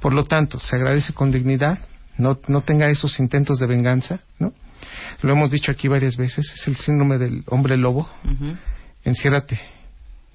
Por 0.00 0.12
lo 0.12 0.24
tanto, 0.24 0.58
se 0.60 0.76
agradece 0.76 1.12
con 1.12 1.30
dignidad, 1.32 1.78
no, 2.18 2.38
no 2.48 2.60
tenga 2.62 2.88
esos 2.88 3.18
intentos 3.18 3.58
de 3.58 3.66
venganza, 3.66 4.20
¿no? 4.38 4.52
Lo 5.22 5.32
hemos 5.32 5.50
dicho 5.50 5.70
aquí 5.72 5.88
varias 5.88 6.16
veces, 6.16 6.50
es 6.54 6.66
el 6.68 6.76
síndrome 6.76 7.18
del 7.18 7.44
hombre 7.46 7.76
lobo. 7.76 8.08
Enciérrate, 9.04 9.60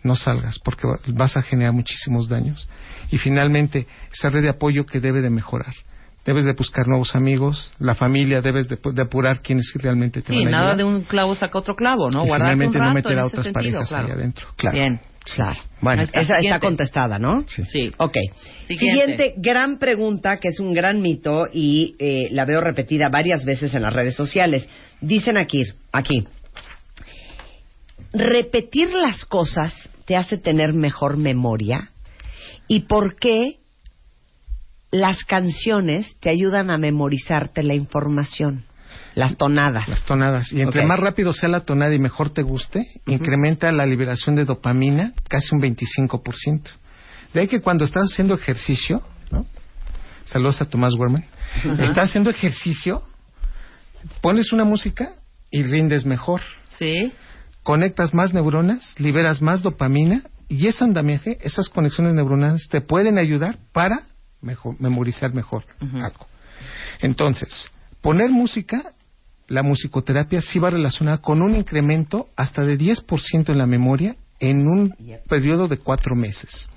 no 0.04 0.16
salgas, 0.16 0.60
porque 0.60 0.88
va- 0.88 1.00
vas 1.08 1.38
a 1.38 1.42
generar 1.42 1.74
muchísimos 1.74 2.28
daños. 2.28 2.68
Y 3.12 3.18
finalmente, 3.18 3.88
esa 4.12 4.30
red 4.30 4.44
de 4.44 4.50
apoyo 4.50 4.86
que 4.86 5.00
debe 5.00 5.22
de 5.22 5.30
mejorar. 5.30 5.74
Debes 6.28 6.44
de 6.46 6.54
buscar 6.54 6.86
nuevos 6.88 7.16
amigos, 7.16 7.74
la 7.80 7.96
familia, 7.96 8.42
debes 8.42 8.68
de, 8.68 8.78
de 8.94 9.02
apurar 9.02 9.42
quienes 9.42 9.74
realmente 9.76 10.22
te 10.22 10.28
Sí, 10.28 10.36
van 10.36 10.48
a 10.50 10.52
nada 10.52 10.64
ayudar. 10.74 10.78
de 10.78 10.84
un 10.84 11.02
clavo 11.06 11.34
saca 11.36 11.58
otro 11.58 11.74
clavo, 11.76 12.12
¿no? 12.12 12.26
Y 12.26 12.28
Guardarte 12.28 12.66
un 12.66 12.74
finalmente 12.74 12.80
rato 12.80 12.90
no 12.90 12.94
meter 12.94 13.12
en 13.14 13.18
a 13.18 13.22
ese 13.22 13.28
otras 13.28 13.44
sentido, 13.46 13.54
parejas 13.80 13.90
claro. 13.90 14.06
ahí 14.08 14.12
adentro. 14.12 14.48
Claro. 14.58 14.78
Bien. 14.78 15.00
Claro. 15.36 15.60
Bueno, 15.82 16.04
está, 16.04 16.20
esa 16.22 16.36
está 16.36 16.60
contestada, 16.60 17.18
¿no? 17.20 17.44
Sí. 17.48 17.64
Sí. 17.72 17.92
Ok. 17.98 18.16
Siguiente. 18.68 18.78
Siguiente. 18.78 19.34
gran 19.38 19.78
pregunta, 19.80 20.38
que 20.38 20.50
es 20.50 20.60
un 20.60 20.74
gran 20.74 21.02
mito 21.02 21.48
y 21.52 21.96
eh, 22.00 22.28
la 22.32 22.46
veo 22.46 22.62
repetida 22.62 23.10
varias 23.10 23.44
veces 23.46 23.74
en 23.74 23.82
las 23.82 23.94
redes 23.94 24.16
sociales. 24.16 24.68
Dicen 25.02 25.38
aquí, 25.38 25.64
aquí, 25.92 26.28
repetir 28.14 28.90
las 28.94 29.26
cosas 29.26 29.90
te 30.06 30.16
hace 30.16 30.38
tener 30.38 30.74
mejor 30.74 31.18
memoria 31.18 31.92
y 32.68 32.82
por 32.82 33.16
qué 33.18 33.58
las 34.92 35.24
canciones 35.24 36.18
te 36.20 36.30
ayudan 36.30 36.72
a 36.72 36.78
memorizarte 36.78 37.64
la 37.64 37.74
información, 37.74 38.64
las 39.16 39.38
tonadas. 39.38 39.88
Las 39.88 40.06
tonadas. 40.06 40.52
Y 40.52 40.62
entre 40.62 40.86
más 40.86 41.00
rápido 41.00 41.34
sea 41.34 41.50
la 41.50 41.62
tonada 41.62 41.94
y 41.94 42.00
mejor 42.00 42.30
te 42.30 42.42
guste, 42.42 42.86
incrementa 43.06 43.72
la 43.72 43.86
liberación 43.86 44.36
de 44.36 44.46
dopamina 44.46 45.14
casi 45.28 45.56
un 45.56 45.62
25%. 45.62 46.62
De 47.34 47.42
ahí 47.42 47.48
que 47.48 47.62
cuando 47.62 47.84
estás 47.84 48.06
haciendo 48.12 48.36
ejercicio, 48.36 49.02
¿no? 49.32 49.46
Saludos 50.26 50.62
a 50.62 50.66
Tomás 50.66 50.94
Werman. 50.94 51.26
Estás 51.64 52.10
haciendo 52.10 52.30
ejercicio, 52.30 53.02
pones 54.22 54.52
una 54.54 54.66
música 54.66 55.14
y 55.50 55.64
rindes 55.64 56.06
mejor. 56.06 56.42
Sí. 56.78 57.12
Conectas 57.64 58.14
más 58.14 58.34
neuronas, 58.34 58.96
liberas 58.98 59.42
más 59.42 59.62
dopamina 59.62 60.24
y 60.48 60.68
ese 60.68 60.84
andamiaje, 60.84 61.38
esas 61.42 61.70
conexiones 61.70 62.14
neuronales 62.14 62.68
te 62.70 62.82
pueden 62.82 63.18
ayudar 63.18 63.58
para 63.74 64.04
mejor- 64.42 64.76
memorizar 64.80 65.34
mejor 65.34 65.66
algo. 65.82 66.28
Entonces, 67.02 67.70
poner 68.02 68.30
música, 68.32 68.94
la 69.48 69.64
musicoterapia 69.64 70.42
sí 70.42 70.60
va 70.60 70.70
relacionada 70.70 71.20
con 71.20 71.42
un 71.42 71.56
incremento 71.56 72.28
hasta 72.36 72.64
de 72.64 72.78
10% 72.78 73.50
en 73.52 73.58
la 73.58 73.66
memoria 73.66 74.16
en 74.40 74.68
un 74.68 74.94
periodo 75.28 75.68
de 75.68 75.78
cuatro 75.78 76.16
meses. 76.16 76.68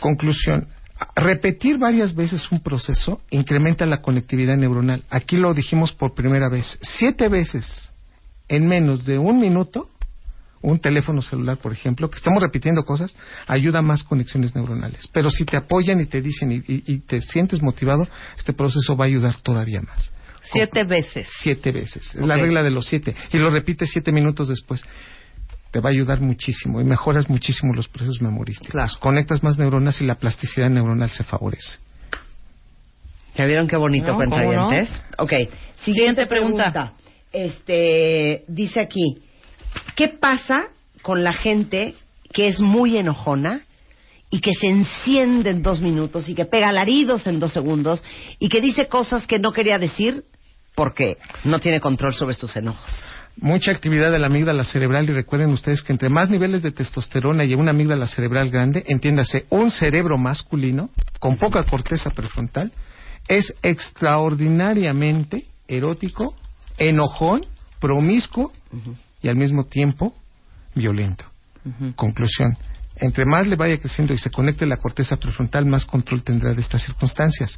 Conclusión. 0.00 0.68
Repetir 1.14 1.78
varias 1.78 2.14
veces 2.14 2.50
un 2.50 2.60
proceso 2.60 3.20
incrementa 3.30 3.84
la 3.84 4.00
conectividad 4.00 4.56
neuronal. 4.56 5.02
Aquí 5.10 5.36
lo 5.36 5.52
dijimos 5.52 5.92
por 5.92 6.14
primera 6.14 6.48
vez. 6.48 6.78
Siete 6.80 7.28
veces 7.28 7.92
en 8.48 8.66
menos 8.66 9.04
de 9.04 9.18
un 9.18 9.38
minuto, 9.40 9.90
un 10.62 10.78
teléfono 10.80 11.22
celular, 11.22 11.58
por 11.58 11.72
ejemplo, 11.72 12.08
que 12.10 12.16
estamos 12.16 12.42
repitiendo 12.42 12.82
cosas, 12.84 13.14
ayuda 13.46 13.80
a 13.80 13.82
más 13.82 14.02
conexiones 14.04 14.54
neuronales. 14.54 15.08
Pero 15.12 15.30
si 15.30 15.44
te 15.44 15.56
apoyan 15.56 16.00
y 16.00 16.06
te 16.06 16.20
dicen 16.22 16.50
y, 16.52 16.56
y- 16.56 16.82
y 16.86 16.98
te 17.00 17.20
sientes 17.20 17.62
motivado, 17.62 18.06
este 18.36 18.52
proceso 18.52 18.96
va 18.96 19.04
a 19.04 19.08
ayudar 19.08 19.36
todavía 19.42 19.80
más. 19.82 20.12
Siete 20.42 20.84
veces. 20.84 21.28
Siete 21.40 21.72
veces. 21.72 22.14
Es 22.14 22.20
la 22.26 22.36
regla 22.36 22.62
de 22.62 22.70
los 22.70 22.86
siete. 22.86 23.14
Y 23.32 23.38
lo 23.38 23.50
repites 23.50 23.90
siete 23.92 24.12
minutos 24.12 24.48
después. 24.48 24.82
Te 25.72 25.80
va 25.80 25.90
a 25.90 25.92
ayudar 25.92 26.20
muchísimo 26.20 26.80
y 26.80 26.84
mejoras 26.84 27.28
muchísimo 27.28 27.74
los 27.74 27.88
procesos 27.88 28.22
memorísticos. 28.22 28.70
Claro. 28.70 28.92
Conectas 29.00 29.42
más 29.42 29.58
neuronas 29.58 30.00
y 30.00 30.04
la 30.06 30.14
plasticidad 30.14 30.70
neuronal 30.70 31.10
se 31.10 31.24
favorece. 31.24 31.78
¿Ya 33.34 33.44
vieron 33.44 33.66
qué 33.68 33.76
bonito 33.76 34.06
No, 34.08 34.14
cuenta 34.16 34.36
¿cómo 34.42 34.52
no? 34.52 34.66
Ok, 34.68 35.30
siguiente, 35.30 35.52
Siguiente 35.84 36.26
pregunta. 36.26 36.72
pregunta. 36.72 36.92
Este, 37.32 38.44
dice 38.48 38.80
aquí, 38.80 39.18
¿qué 39.94 40.08
pasa 40.08 40.64
con 41.02 41.24
la 41.24 41.32
gente 41.32 41.94
que 42.32 42.48
es 42.48 42.60
muy 42.60 42.96
enojona 42.96 43.60
y 44.30 44.40
que 44.40 44.52
se 44.54 44.66
enciende 44.66 45.50
en 45.50 45.62
dos 45.62 45.80
minutos 45.80 46.28
y 46.28 46.34
que 46.34 46.44
pega 46.44 46.68
alaridos 46.68 47.26
en 47.26 47.38
dos 47.38 47.52
segundos 47.52 48.02
y 48.38 48.48
que 48.48 48.60
dice 48.60 48.88
cosas 48.88 49.26
que 49.26 49.38
no 49.38 49.52
quería 49.52 49.78
decir 49.78 50.24
porque 50.74 51.16
no 51.44 51.60
tiene 51.60 51.80
control 51.80 52.12
sobre 52.14 52.34
sus 52.34 52.54
enojos? 52.56 52.84
Mucha 53.38 53.70
actividad 53.70 54.10
de 54.10 54.18
la 54.18 54.26
amígdala 54.26 54.64
cerebral 54.64 55.08
y 55.08 55.12
recuerden 55.12 55.52
ustedes 55.52 55.82
que 55.82 55.92
entre 55.92 56.08
más 56.08 56.30
niveles 56.30 56.62
de 56.62 56.72
testosterona 56.72 57.44
y 57.44 57.54
una 57.54 57.72
amígdala 57.72 58.06
cerebral 58.06 58.50
grande, 58.50 58.82
entiéndase, 58.86 59.44
un 59.50 59.70
cerebro 59.70 60.16
masculino 60.16 60.88
con 61.18 61.36
poca 61.36 61.62
corteza 61.64 62.10
prefrontal, 62.10 62.72
es 63.28 63.54
extraordinariamente 63.62 65.44
erótico, 65.68 66.34
enojón, 66.78 67.44
promiscuo 67.78 68.52
y 69.26 69.28
al 69.28 69.36
mismo 69.36 69.64
tiempo 69.64 70.14
violento. 70.74 71.24
Conclusión. 71.96 72.56
Entre 72.98 73.26
más 73.26 73.46
le 73.46 73.56
vaya 73.56 73.76
creciendo 73.76 74.14
y 74.14 74.18
se 74.18 74.30
conecte 74.30 74.64
la 74.64 74.76
corteza 74.76 75.16
prefrontal, 75.16 75.66
más 75.66 75.84
control 75.84 76.22
tendrá 76.22 76.54
de 76.54 76.62
estas 76.62 76.82
circunstancias. 76.82 77.54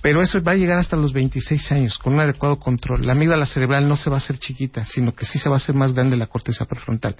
Pero 0.00 0.22
eso 0.22 0.42
va 0.42 0.52
a 0.52 0.56
llegar 0.56 0.78
hasta 0.78 0.96
los 0.96 1.12
26 1.12 1.70
años, 1.70 1.98
con 1.98 2.14
un 2.14 2.20
adecuado 2.20 2.58
control. 2.58 3.06
La 3.06 3.12
amígdala 3.12 3.44
cerebral 3.44 3.86
no 3.86 3.96
se 3.96 4.08
va 4.08 4.16
a 4.16 4.18
hacer 4.18 4.38
chiquita, 4.38 4.86
sino 4.86 5.14
que 5.14 5.26
sí 5.26 5.38
se 5.38 5.50
va 5.50 5.56
a 5.56 5.58
hacer 5.58 5.74
más 5.74 5.92
grande 5.92 6.16
la 6.16 6.26
corteza 6.26 6.64
prefrontal. 6.64 7.14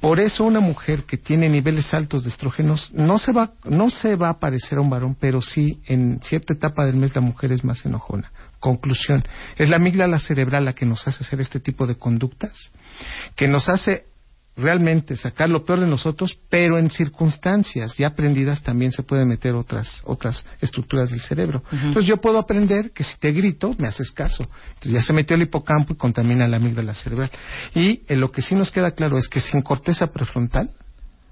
Por 0.00 0.18
eso 0.18 0.44
una 0.44 0.60
mujer 0.60 1.04
que 1.04 1.18
tiene 1.18 1.48
niveles 1.50 1.92
altos 1.92 2.24
de 2.24 2.30
estrógenos 2.30 2.90
no 2.94 3.18
se 3.18 3.32
va, 3.32 3.52
no 3.64 3.90
se 3.90 4.16
va 4.16 4.30
a 4.30 4.40
parecer 4.40 4.78
a 4.78 4.80
un 4.80 4.90
varón, 4.90 5.16
pero 5.20 5.42
sí 5.42 5.80
en 5.86 6.18
cierta 6.22 6.54
etapa 6.54 6.86
del 6.86 6.96
mes 6.96 7.14
la 7.14 7.20
mujer 7.20 7.52
es 7.52 7.62
más 7.62 7.84
enojona. 7.84 8.32
Conclusión. 8.62 9.24
Es 9.56 9.68
la 9.68 9.74
amígdala 9.74 10.20
cerebral 10.20 10.64
la 10.64 10.72
que 10.72 10.86
nos 10.86 11.08
hace 11.08 11.24
hacer 11.24 11.40
este 11.40 11.58
tipo 11.58 11.84
de 11.84 11.96
conductas, 11.96 12.70
que 13.34 13.48
nos 13.48 13.68
hace 13.68 14.04
realmente 14.56 15.16
sacar 15.16 15.48
lo 15.48 15.64
peor 15.64 15.80
de 15.80 15.88
nosotros, 15.88 16.38
pero 16.48 16.78
en 16.78 16.88
circunstancias 16.88 17.96
ya 17.96 18.06
aprendidas 18.06 18.62
también 18.62 18.92
se 18.92 19.02
pueden 19.02 19.26
meter 19.26 19.56
otras 19.56 20.00
otras 20.04 20.44
estructuras 20.60 21.10
del 21.10 21.22
cerebro. 21.22 21.64
Entonces 21.72 22.06
yo 22.06 22.18
puedo 22.18 22.38
aprender 22.38 22.92
que 22.92 23.02
si 23.02 23.18
te 23.18 23.32
grito, 23.32 23.74
me 23.78 23.88
haces 23.88 24.12
caso. 24.12 24.46
Entonces 24.74 24.92
ya 24.92 25.02
se 25.02 25.12
metió 25.12 25.34
el 25.34 25.42
hipocampo 25.42 25.94
y 25.94 25.96
contamina 25.96 26.46
la 26.46 26.58
amígdala 26.58 26.94
cerebral. 26.94 27.32
Y 27.74 28.02
eh, 28.06 28.14
lo 28.14 28.30
que 28.30 28.42
sí 28.42 28.54
nos 28.54 28.70
queda 28.70 28.92
claro 28.92 29.18
es 29.18 29.26
que 29.26 29.40
sin 29.40 29.62
corteza 29.62 30.12
prefrontal 30.12 30.70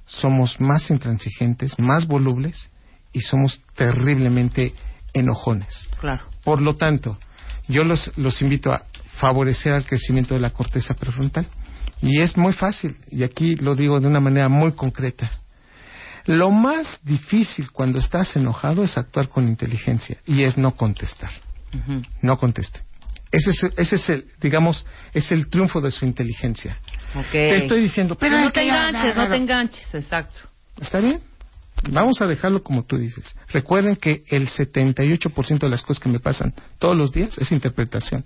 somos 0.05 0.61
más 0.61 0.91
intransigentes, 0.91 1.79
más 1.79 2.09
volubles 2.09 2.71
y 3.13 3.21
somos 3.21 3.63
terriblemente 3.77 4.75
enojones. 5.13 5.89
Claro. 6.01 6.25
Por 6.45 6.63
lo 6.63 6.75
tanto, 6.75 7.19
yo 7.69 7.85
los, 7.85 8.17
los 8.17 8.41
invito 8.43 8.73
a 8.73 8.85
favorecer 9.19 9.73
al 9.73 9.87
crecimiento 9.87 10.35
de 10.35 10.41
la 10.41 10.51
corteza 10.51 10.95
prefrontal. 10.95 11.47
Y 12.03 12.21
es 12.21 12.37
muy 12.37 12.55
fácil, 12.55 12.97
y 13.11 13.23
aquí 13.23 13.57
lo 13.57 13.75
digo 13.75 14.01
de 14.01 14.07
una 14.07 14.21
manera 14.21 14.49
muy 14.49 14.73
concreta. 14.73 15.31
Lo 16.25 16.51
más 16.51 16.99
difícil 17.03 17.71
cuando 17.71 17.99
estás 17.99 18.35
enojado 18.37 18.85
es 18.85 18.97
actuar 18.97 19.29
con 19.29 19.47
inteligencia 19.49 20.17
y 20.27 20.43
es 20.43 20.57
no 20.57 20.73
contestar. 20.73 21.31
No 22.23 22.39
conteste. 22.39 22.81
Ese 23.31 23.51
es, 23.51 23.63
ese 23.77 23.97
es 23.97 24.09
el, 24.09 24.25
digamos, 24.41 24.85
es 25.15 25.31
el 25.31 25.49
triunfo 25.49 25.81
de 25.81 25.91
su 25.91 26.05
inteligencia. 26.05 26.79
Te 27.31 27.57
estoy 27.57 27.83
diciendo, 27.83 28.17
pero 28.17 28.41
no 28.41 28.51
te 28.51 28.63
enganches, 28.63 29.15
no 29.15 29.29
te 29.29 29.37
enganches, 29.37 29.95
exacto. 29.95 30.41
¿Está 30.81 31.01
bien? 31.01 31.21
Vamos 31.89 32.21
a 32.21 32.27
dejarlo 32.27 32.63
como 32.63 32.85
tú 32.85 32.99
dices. 32.99 33.35
Recuerden 33.49 33.97
que 33.97 34.23
el 34.29 34.49
78% 34.49 35.59
de 35.61 35.69
las 35.69 35.83
cosas 35.83 36.03
que 36.03 36.09
me 36.11 36.21
pasan 36.21 36.53
todos 36.79 36.97
los 36.97 37.11
días 37.13 37.37
es 37.39 37.51
interpretación. 37.53 38.25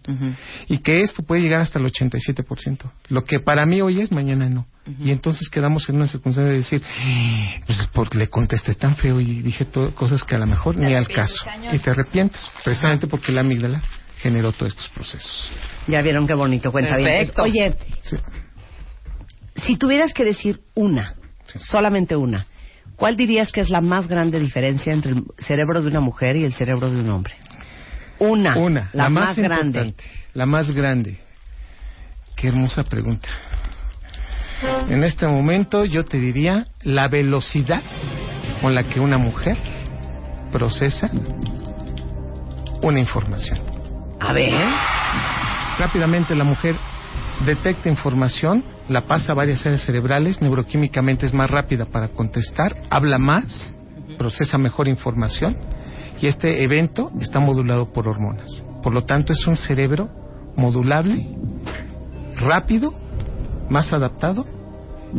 Y 0.69 0.79
que 0.79 1.01
esto 1.03 1.23
puede 1.23 1.43
llegar 1.43 1.61
hasta 1.61 1.79
el 1.79 1.85
87%. 1.87 2.91
Lo 3.09 3.25
que 3.25 3.39
para 3.41 3.65
mí 3.65 3.81
hoy 3.81 4.01
es, 4.01 4.11
mañana 4.11 4.49
no. 4.49 4.67
Y 5.01 5.13
entonces 5.13 5.49
quedamos 5.49 5.89
en 5.89 5.97
una 5.97 6.09
circunstancia 6.09 6.51
de 6.51 6.59
decir, 6.59 6.83
pues 7.67 7.89
porque 7.93 8.19
le 8.19 8.29
contesté 8.29 8.75
tan 8.75 8.97
feo 8.97 9.21
y 9.21 9.41
dije 9.43 9.65
to- 9.67 9.95
cosas 9.95 10.25
que 10.25 10.35
a 10.35 10.39
lo 10.39 10.47
mejor 10.47 10.77
ni 10.77 10.95
al 10.95 11.07
caso. 11.09 11.45
Y 11.73 11.79
te 11.79 11.91
arrepientes, 11.91 12.51
precisamente 12.65 13.07
porque 13.07 13.31
la 13.33 13.43
amígdala 13.43 13.81
generó 14.19 14.53
todos 14.53 14.73
estos 14.73 14.89
procesos. 14.91 15.51
Ya 15.87 16.03
vieron 16.03 16.27
qué 16.27 16.35
bonito 16.35 16.73
cuenta 16.73 16.97
bien. 16.97 17.09
Perfecto. 17.09 17.43
Oye, 17.45 17.75
Sí. 18.03 18.17
si 19.65 19.77
tuvieras 19.77 20.13
que 20.13 20.25
decir 20.25 20.61
una, 20.75 21.15
solamente 21.71 22.17
una, 22.17 22.47
¿cuál 22.97 23.17
dirías 23.17 23.53
que 23.53 23.61
es 23.61 23.71
la 23.71 23.81
más 23.81 24.09
grande 24.09 24.39
diferencia 24.39 24.93
entre 24.93 25.13
el 25.13 25.25
cerebro 25.39 25.83
de 25.83 25.89
una 25.89 26.01
mujer 26.01 26.37
y 26.37 26.45
el 26.45 26.53
cerebro 26.53 26.91
de 26.91 27.01
un 27.01 27.11
hombre? 27.11 27.35
Una, 28.19 28.57
Una, 28.57 28.91
la, 28.93 29.11
más, 29.11 29.37
grande. 29.37 29.67
importante, 29.67 30.05
La 30.35 30.47
más 30.47 30.71
grande. 30.71 31.19
Qué 32.37 32.49
hermosa 32.49 32.85
pregunta. 32.85 33.29
En 34.89 35.03
este 35.05 35.27
momento 35.27 35.85
yo 35.85 36.05
te 36.05 36.19
diría 36.19 36.69
la 36.83 37.09
velocidad 37.09 37.83
con 38.63 38.75
la 38.75 38.85
que 38.85 39.01
una 39.01 39.19
mujer 39.19 39.57
procesa 40.53 41.11
una 42.83 43.01
información. 43.01 43.59
A 44.21 44.33
ver, 44.33 44.53
Rápidamente 45.79 46.37
la 46.37 46.45
mujer 46.45 46.77
detecta 47.45 47.89
información, 47.89 48.65
la 48.89 49.07
pasa 49.07 49.33
a 49.33 49.35
varias 49.35 49.65
áreas 49.65 49.85
cerebrales, 49.85 50.43
neuroquímicamente 50.43 51.27
es 51.27 51.35
más 51.35 51.51
rápida 51.51 51.87
para 51.87 52.09
contestar, 52.09 52.77
habla 52.91 53.19
más, 53.19 53.75
procesa 54.19 54.59
mejor 54.59 54.89
información 54.89 55.57
y 56.21 56.27
este 56.27 56.63
evento 56.63 57.11
está 57.21 57.41
modulado 57.41 57.93
por 57.93 58.09
hormonas. 58.09 58.63
Por 58.83 58.93
lo 58.93 59.05
tanto, 59.05 59.33
es 59.33 59.47
un 59.47 59.57
cerebro 59.57 60.09
modulable, 60.57 61.27
rápido, 62.37 62.95
más 63.71 63.93
adaptado 63.93 64.45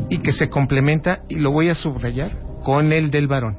y 0.09 0.19
que 0.19 0.31
se 0.31 0.49
complementa, 0.49 1.21
y 1.29 1.39
lo 1.39 1.51
voy 1.51 1.69
a 1.69 1.75
subrayar, 1.75 2.31
con 2.63 2.91
el 2.93 3.11
del 3.11 3.27
varón. 3.27 3.57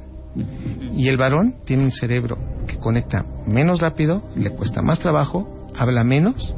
Y 0.96 1.08
el 1.08 1.16
varón 1.16 1.56
tiene 1.64 1.84
un 1.84 1.92
cerebro 1.92 2.38
que 2.66 2.78
conecta 2.78 3.24
menos 3.46 3.80
rápido, 3.80 4.22
le 4.36 4.50
cuesta 4.50 4.82
más 4.82 5.00
trabajo, 5.00 5.66
habla 5.74 6.04
menos, 6.04 6.54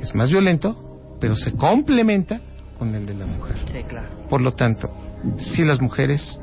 es 0.00 0.14
más 0.14 0.30
violento, 0.30 1.16
pero 1.20 1.36
se 1.36 1.52
complementa 1.52 2.40
con 2.78 2.94
el 2.94 3.06
de 3.06 3.14
la 3.14 3.26
mujer. 3.26 3.56
Sí, 3.70 3.82
claro. 3.84 4.08
Por 4.28 4.40
lo 4.40 4.52
tanto, 4.52 4.88
si 5.38 5.64
las 5.64 5.80
mujeres 5.80 6.40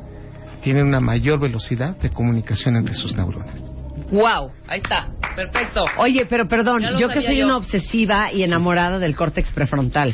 tienen 0.62 0.86
una 0.86 1.00
mayor 1.00 1.40
velocidad 1.40 1.98
de 1.98 2.10
comunicación 2.10 2.76
entre 2.76 2.96
sus 2.96 3.16
neuronas. 3.16 3.72
Wow, 4.12 4.52
ahí 4.68 4.80
está, 4.80 5.08
perfecto. 5.36 5.84
Oye, 5.98 6.26
pero 6.30 6.48
perdón, 6.48 6.82
yo 6.98 7.08
que 7.08 7.22
soy 7.22 7.38
yo. 7.38 7.46
una 7.46 7.58
obsesiva 7.58 8.32
y 8.32 8.44
enamorada 8.44 9.00
del 9.00 9.16
córtex 9.16 9.52
prefrontal. 9.54 10.14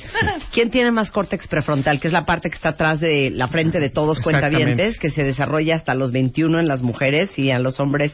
¿Quién 0.52 0.70
tiene 0.70 0.92
más 0.92 1.10
córtex 1.10 1.48
prefrontal? 1.48 2.00
Que 2.00 2.08
es 2.08 2.14
la 2.14 2.24
parte 2.24 2.50
que 2.50 2.56
está 2.56 2.70
atrás 2.70 3.00
de 3.00 3.32
la 3.32 3.48
frente 3.48 3.80
de 3.80 3.90
todos 3.90 4.20
cuentavientes, 4.20 5.00
que 5.00 5.10
se 5.10 5.24
desarrolla 5.24 5.76
hasta 5.76 5.96
los 5.96 6.12
21 6.12 6.60
en 6.60 6.68
las 6.68 6.82
mujeres 6.82 7.38
y 7.40 7.52
a 7.52 7.60
los 7.60 7.80
hombres 7.80 8.14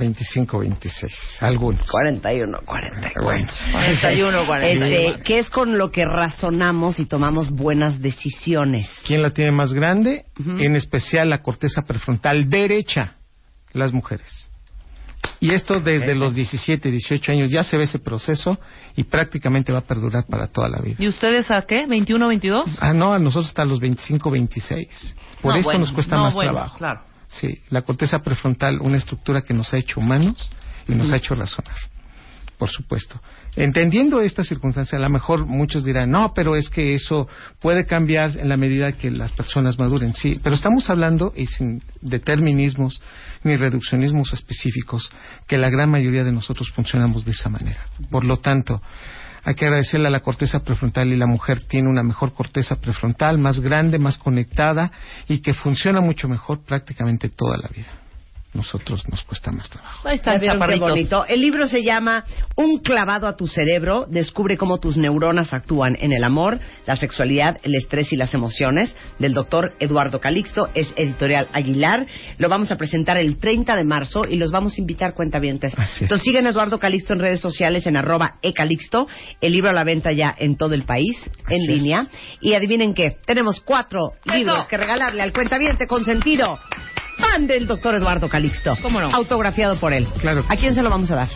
25, 0.00 0.58
26, 0.58 1.38
algunos. 1.40 1.86
41, 1.88 2.58
44. 2.64 3.22
Bueno, 3.22 3.48
41, 3.70 4.46
41. 4.46 4.86
Este, 4.86 5.22
que 5.22 5.38
es 5.38 5.48
con 5.50 5.78
lo 5.78 5.90
que 5.92 6.04
razonamos 6.04 6.98
y 6.98 7.06
tomamos 7.06 7.50
buenas 7.50 8.00
decisiones. 8.00 8.90
¿quién 9.06 9.22
la 9.22 9.30
tiene 9.30 9.52
más 9.52 9.72
grande? 9.72 10.24
Ujú. 10.40 10.58
En 10.58 10.74
especial 10.74 11.30
la 11.30 11.42
corteza 11.42 11.82
prefrontal 11.82 12.50
derecha, 12.50 13.14
las 13.72 13.92
mujeres. 13.92 14.50
Y 15.38 15.54
esto 15.54 15.80
desde 15.80 16.14
los 16.14 16.34
17, 16.34 16.90
18 16.90 17.32
años 17.32 17.50
ya 17.50 17.62
se 17.62 17.76
ve 17.76 17.84
ese 17.84 17.98
proceso 17.98 18.58
y 18.96 19.04
prácticamente 19.04 19.72
va 19.72 19.78
a 19.78 19.82
perdurar 19.82 20.24
para 20.26 20.46
toda 20.48 20.68
la 20.68 20.78
vida. 20.80 20.96
¿Y 20.98 21.08
ustedes 21.08 21.50
a 21.50 21.62
qué? 21.62 21.86
¿21, 21.86 22.28
22? 22.28 22.78
Ah, 22.80 22.92
no, 22.92 23.12
a 23.12 23.18
nosotros 23.18 23.48
hasta 23.48 23.64
los 23.64 23.80
25, 23.80 24.30
26. 24.30 25.16
Por 25.40 25.52
No, 25.52 25.58
eso 25.58 25.64
bueno, 25.66 25.80
nos 25.80 25.92
cuesta 25.92 26.16
no, 26.16 26.22
más 26.24 26.34
bueno, 26.34 26.52
trabajo. 26.52 26.78
Claro. 26.78 27.00
Sí, 27.30 27.62
la 27.70 27.82
corteza 27.82 28.18
prefrontal, 28.18 28.80
una 28.80 28.98
estructura 28.98 29.42
que 29.42 29.54
nos 29.54 29.72
ha 29.72 29.78
hecho 29.78 30.00
humanos 30.00 30.50
y 30.88 30.94
nos 30.94 31.10
ha 31.12 31.16
hecho 31.16 31.34
razonar. 31.34 31.76
Por 32.58 32.68
supuesto. 32.68 33.18
Entendiendo 33.56 34.20
esta 34.20 34.44
circunstancia, 34.44 34.98
a 34.98 35.00
lo 35.00 35.08
mejor 35.08 35.46
muchos 35.46 35.82
dirán, 35.82 36.10
no, 36.10 36.34
pero 36.34 36.56
es 36.56 36.68
que 36.68 36.94
eso 36.94 37.26
puede 37.58 37.86
cambiar 37.86 38.36
en 38.36 38.50
la 38.50 38.58
medida 38.58 38.92
que 38.92 39.10
las 39.10 39.32
personas 39.32 39.78
maduren. 39.78 40.12
Sí, 40.12 40.38
pero 40.42 40.54
estamos 40.54 40.90
hablando, 40.90 41.32
y 41.34 41.46
sin 41.46 41.82
determinismos 42.02 43.00
ni 43.44 43.56
reduccionismos 43.56 44.34
específicos, 44.34 45.10
que 45.46 45.56
la 45.56 45.70
gran 45.70 45.90
mayoría 45.90 46.22
de 46.22 46.32
nosotros 46.32 46.70
funcionamos 46.70 47.24
de 47.24 47.30
esa 47.30 47.48
manera. 47.48 47.86
Por 48.10 48.26
lo 48.26 48.36
tanto, 48.38 48.82
hay 49.44 49.54
que 49.54 49.64
agradecerle 49.66 50.08
a 50.08 50.10
la 50.10 50.20
corteza 50.20 50.60
prefrontal 50.60 51.12
y 51.12 51.16
la 51.16 51.26
mujer 51.26 51.62
tiene 51.64 51.88
una 51.88 52.02
mejor 52.02 52.34
corteza 52.34 52.76
prefrontal, 52.76 53.38
más 53.38 53.60
grande, 53.60 53.98
más 53.98 54.18
conectada 54.18 54.90
y 55.28 55.40
que 55.40 55.54
funciona 55.54 56.00
mucho 56.00 56.28
mejor 56.28 56.60
prácticamente 56.60 57.28
toda 57.28 57.56
la 57.56 57.68
vida. 57.68 57.99
Nosotros 58.52 59.08
nos 59.08 59.22
cuesta 59.22 59.52
más 59.52 59.70
trabajo. 59.70 60.08
Ahí 60.08 60.16
¿Ya 60.16 60.34
están, 60.34 60.40
vieron 60.40 60.60
qué 60.68 60.78
bonito? 60.80 61.24
El 61.28 61.40
libro 61.40 61.68
se 61.68 61.84
llama 61.84 62.24
Un 62.56 62.78
clavado 62.78 63.28
a 63.28 63.36
tu 63.36 63.46
cerebro. 63.46 64.06
Descubre 64.08 64.56
cómo 64.56 64.78
tus 64.78 64.96
neuronas 64.96 65.52
actúan 65.52 65.96
en 66.00 66.12
el 66.12 66.24
amor, 66.24 66.58
la 66.84 66.96
sexualidad, 66.96 67.58
el 67.62 67.76
estrés 67.76 68.12
y 68.12 68.16
las 68.16 68.34
emociones. 68.34 68.96
Del 69.20 69.34
doctor 69.34 69.74
Eduardo 69.78 70.20
Calixto. 70.20 70.68
Es 70.74 70.92
editorial 70.96 71.48
Aguilar. 71.52 72.06
Lo 72.38 72.48
vamos 72.48 72.72
a 72.72 72.76
presentar 72.76 73.16
el 73.18 73.38
30 73.38 73.76
de 73.76 73.84
marzo 73.84 74.24
y 74.28 74.36
los 74.36 74.50
vamos 74.50 74.76
a 74.76 74.80
invitar 74.80 75.14
cuentavientes. 75.14 75.72
Así 75.78 75.96
es. 75.96 76.02
Entonces 76.02 76.24
siguen 76.24 76.46
Eduardo 76.46 76.80
Calixto 76.80 77.12
en 77.12 77.20
redes 77.20 77.40
sociales 77.40 77.86
en 77.86 77.96
arroba 77.96 78.38
ecalixto. 78.42 79.06
El 79.40 79.52
libro 79.52 79.70
a 79.70 79.74
la 79.74 79.84
venta 79.84 80.10
ya 80.10 80.34
en 80.36 80.56
todo 80.56 80.74
el 80.74 80.82
país, 80.82 81.16
en 81.48 81.66
línea. 81.72 82.00
es. 82.00 82.10
Y 82.40 82.54
adivinen 82.54 82.94
qué. 82.94 83.16
Tenemos 83.24 83.60
cuatro 83.60 84.14
¡Eso! 84.24 84.34
libros 84.36 84.66
que 84.66 84.76
regalarle 84.76 85.22
al 85.22 85.32
cuentaviente 85.32 85.86
consentido. 85.86 86.58
Fan 87.20 87.46
del 87.46 87.66
doctor 87.66 87.94
Eduardo 87.94 88.28
Calixto. 88.28 88.76
¿Cómo 88.82 89.00
no? 89.00 89.08
Autografiado 89.14 89.76
por 89.76 89.92
él. 89.92 90.06
Claro 90.20 90.44
¿A 90.48 90.56
quién 90.56 90.74
se 90.74 90.82
lo 90.82 90.90
vamos 90.90 91.10
a 91.10 91.16
dar? 91.16 91.28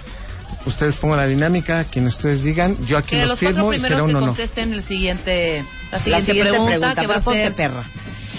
Ustedes 0.66 0.96
pongan 0.96 1.18
la 1.18 1.26
dinámica, 1.26 1.84
quien 1.84 2.06
ustedes 2.06 2.42
digan, 2.42 2.78
yo 2.86 2.96
aquí 2.96 3.16
los 3.16 3.38
firmo 3.38 3.72
y 3.74 3.78
será 3.78 3.96
primeros 3.96 4.02
un 4.06 4.10
que 4.10 4.16
honor. 4.16 4.28
contesten 4.30 4.72
el 4.72 4.82
siguiente, 4.84 5.62
la 5.92 5.98
La 5.98 6.04
siguiente, 6.04 6.32
pregunta, 6.40 6.70
pregunta, 6.70 7.00
que 7.02 7.06
va 7.06 7.14
a 7.16 7.20
ser 7.20 7.52
perra. 7.54 7.84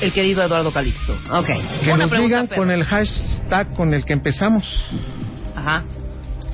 el 0.01 0.11
querido 0.11 0.41
Eduardo 0.43 0.71
Calixto. 0.73 1.13
Ok. 1.31 1.45
Que 1.45 1.91
Una 1.93 2.05
nos 2.07 2.11
digan 2.11 2.47
con 2.47 2.71
el 2.71 2.83
hashtag 2.83 3.73
con 3.75 3.93
el 3.93 4.03
que 4.05 4.13
empezamos. 4.13 4.65
Ajá. 5.55 5.83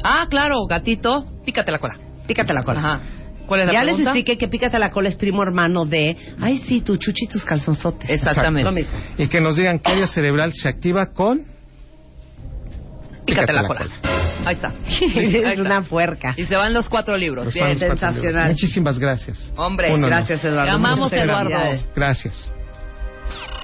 Ah, 0.04 0.26
claro, 0.30 0.66
gatito, 0.68 1.26
pícate 1.46 1.72
la 1.72 1.80
cola. 1.80 1.98
Pícate 2.28 2.54
la 2.54 2.64
cola. 2.64 2.80
Ajá. 2.80 3.00
¿Cuál 3.52 3.62
es 3.62 3.68
la 3.68 3.74
Ya 3.74 3.80
les 3.84 3.96
pregunta? 3.96 4.12
expliqué 4.12 4.38
que 4.38 4.48
Pícate 4.48 4.80
la 4.80 4.92
cola 4.92 5.10
es 5.10 5.18
primo 5.18 5.44
hermano 5.44 5.84
de 5.86 6.16
Ay, 6.40 6.58
sí, 6.60 6.80
tu 6.80 6.96
chuchi 6.96 7.26
y 7.26 7.28
tus 7.28 7.44
calzonzotes. 7.44 8.10
Exactamente. 8.10 8.64
Lo 8.64 8.72
mismo. 8.72 8.98
Y 9.18 9.28
que 9.28 9.42
nos 9.42 9.58
digan 9.58 9.78
qué 9.80 9.92
área 9.92 10.08
cerebral 10.08 10.54
se 10.54 10.70
activa 10.70 11.08
con... 11.08 11.42
Pícate 13.26 13.52
la 13.52 13.68
cola. 13.68 13.88
Ahí 14.46 14.56
está. 14.56 14.72
Es 15.52 15.60
una 15.60 15.82
puerca. 15.82 16.34
Y 16.38 16.46
se 16.46 16.56
van 16.56 16.74
los 16.74 16.88
cuatro 16.88 17.18
libros. 17.18 17.44
los 17.44 17.54
Bien. 17.54 17.68
cuatro 17.68 17.88
libros. 17.90 18.00
sensacional. 18.00 18.50
Muchísimas 18.52 18.98
gracias. 19.00 19.52
Hombre, 19.58 19.90
Un 19.90 19.96
honor. 19.96 20.12
Gracias, 20.12 20.44
Eduardo. 20.46 20.64
Te 20.64 20.70
amamos, 20.72 21.12
Muchas 21.12 21.26
Eduardo. 21.26 21.50
Gracias. 21.94 22.54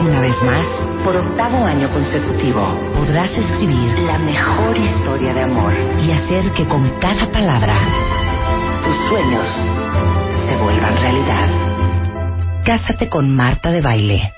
Una 0.00 0.20
vez 0.20 0.42
más, 0.42 0.66
por 1.02 1.16
octavo 1.16 1.64
año 1.64 1.90
consecutivo, 1.90 2.60
podrás 2.94 3.30
escribir 3.30 3.98
la 4.00 4.18
mejor 4.18 4.76
historia 4.76 5.32
de 5.32 5.42
amor 5.42 5.72
y 6.02 6.10
hacer 6.12 6.52
que 6.52 6.66
con 6.68 6.88
cada 7.00 7.30
palabra 7.30 7.78
tus 8.84 9.08
sueños 9.08 9.48
se 10.46 10.56
vuelvan 10.62 10.96
realidad. 10.96 12.62
Cásate 12.64 13.08
con 13.08 13.34
Marta 13.34 13.70
de 13.70 13.80
Baile 13.80 14.32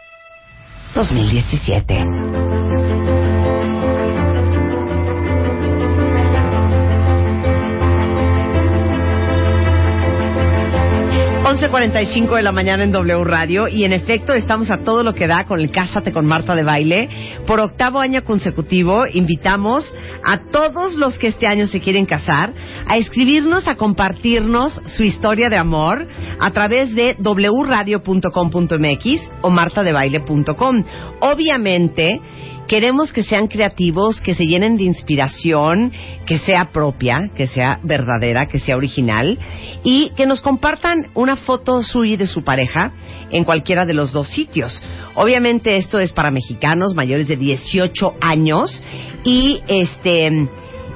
2017. 0.94 2.37
11.45 11.58 12.36
de 12.36 12.42
la 12.44 12.52
mañana 12.52 12.84
en 12.84 12.92
W 12.92 13.24
Radio 13.24 13.66
y 13.66 13.82
en 13.82 13.92
efecto 13.92 14.32
estamos 14.32 14.70
a 14.70 14.84
todo 14.84 15.02
lo 15.02 15.12
que 15.12 15.26
da 15.26 15.44
con 15.44 15.58
el 15.58 15.72
Cásate 15.72 16.12
con 16.12 16.24
Marta 16.24 16.54
de 16.54 16.62
Baile. 16.62 17.08
Por 17.48 17.58
octavo 17.58 17.98
año 17.98 18.22
consecutivo 18.22 19.06
invitamos 19.12 19.92
a 20.24 20.38
todos 20.52 20.94
los 20.94 21.18
que 21.18 21.26
este 21.26 21.48
año 21.48 21.66
se 21.66 21.80
quieren 21.80 22.06
casar 22.06 22.52
a 22.86 22.96
escribirnos, 22.96 23.66
a 23.66 23.74
compartirnos 23.74 24.72
su 24.96 25.02
historia 25.02 25.48
de 25.48 25.56
amor 25.56 26.06
a 26.38 26.52
través 26.52 26.94
de 26.94 27.16
wradio.com.mx 27.18 28.00
o 29.42 29.50
martadebaile.com. 29.50 30.84
Obviamente 31.18 32.20
Queremos 32.68 33.14
que 33.14 33.22
sean 33.22 33.48
creativos, 33.48 34.20
que 34.20 34.34
se 34.34 34.44
llenen 34.44 34.76
de 34.76 34.84
inspiración, 34.84 35.90
que 36.26 36.36
sea 36.36 36.66
propia, 36.70 37.30
que 37.34 37.46
sea 37.46 37.80
verdadera, 37.82 38.46
que 38.46 38.58
sea 38.58 38.76
original 38.76 39.38
y 39.82 40.10
que 40.10 40.26
nos 40.26 40.42
compartan 40.42 41.06
una 41.14 41.36
foto 41.36 41.82
suya 41.82 42.12
y 42.12 42.16
de 42.18 42.26
su 42.26 42.44
pareja 42.44 42.92
en 43.30 43.44
cualquiera 43.44 43.86
de 43.86 43.94
los 43.94 44.12
dos 44.12 44.28
sitios. 44.28 44.82
Obviamente 45.14 45.76
esto 45.76 45.98
es 45.98 46.12
para 46.12 46.30
mexicanos 46.30 46.94
mayores 46.94 47.26
de 47.26 47.36
18 47.36 48.14
años 48.20 48.82
y 49.24 49.60
este 49.66 50.48